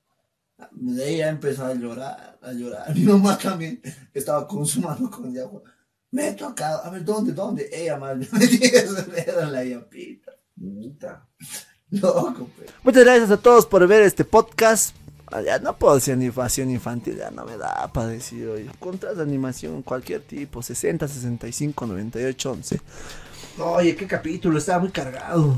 De 0.71 1.03
ahí 1.03 1.17
ya 1.17 1.29
empezó 1.29 1.65
a 1.65 1.73
llorar, 1.73 2.39
a 2.41 2.51
llorar. 2.51 2.93
Mi 2.95 3.03
mamá 3.03 3.37
también 3.37 3.81
estaba 4.13 4.47
con 4.47 4.65
con 5.09 5.35
el 5.35 5.41
agua. 5.41 5.61
Me 6.11 6.29
he 6.29 6.33
tocado, 6.33 6.83
a 6.83 6.89
ver, 6.89 7.05
¿dónde, 7.05 7.33
dónde? 7.33 7.69
Ella 7.71 7.97
más 7.97 8.17
me 8.31 9.19
en 9.19 9.51
la 9.51 9.63
yapita. 9.63 10.31
Loco, 11.91 12.49
pues. 12.55 12.69
Muchas 12.83 13.03
gracias 13.03 13.31
a 13.31 13.37
todos 13.37 13.65
por 13.65 13.87
ver 13.87 14.03
este 14.03 14.25
podcast. 14.25 14.95
Ah, 15.31 15.41
Ya 15.41 15.59
no 15.59 15.75
puedo 15.77 15.95
decir 15.95 16.13
animación 16.13 16.69
infantil, 16.71 17.17
ya 17.17 17.29
no 17.31 17.45
me 17.45 17.57
da 17.57 17.87
para 17.93 18.07
decir 18.07 18.47
hoy. 18.47 18.69
Contras 18.79 19.17
de 19.17 19.23
animación, 19.23 19.81
cualquier 19.83 20.21
tipo, 20.21 20.61
60, 20.63 21.07
65, 21.07 21.85
98, 21.85 22.51
11. 22.51 22.81
Oye, 23.59 23.95
qué 23.95 24.07
capítulo, 24.07 24.57
estaba 24.57 24.79
muy 24.79 24.89
cargado. 24.89 25.57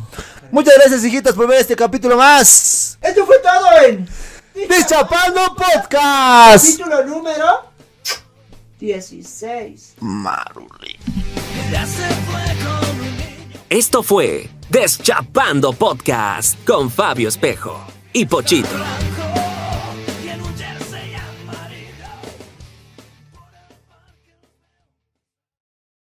Muchas 0.51 0.73
gracias, 0.75 1.03
hijitas, 1.05 1.33
por 1.35 1.47
ver 1.47 1.61
este 1.61 1.75
capítulo 1.75 2.17
más. 2.17 2.97
Esto 3.01 3.25
fue 3.25 3.37
todo 3.39 3.85
en 3.87 4.07
Deschapando 4.67 5.41
Podcast. 5.55 6.65
capítulo 6.65 7.05
número 7.05 7.45
16. 8.79 9.93
Maruli. 9.99 10.97
Esto 13.69 14.03
fue 14.03 14.49
Deschapando 14.69 15.71
Podcast 15.73 16.57
con 16.67 16.89
Fabio 16.89 17.29
Espejo 17.29 17.79
y 18.13 18.25
Pochito. 18.25 18.67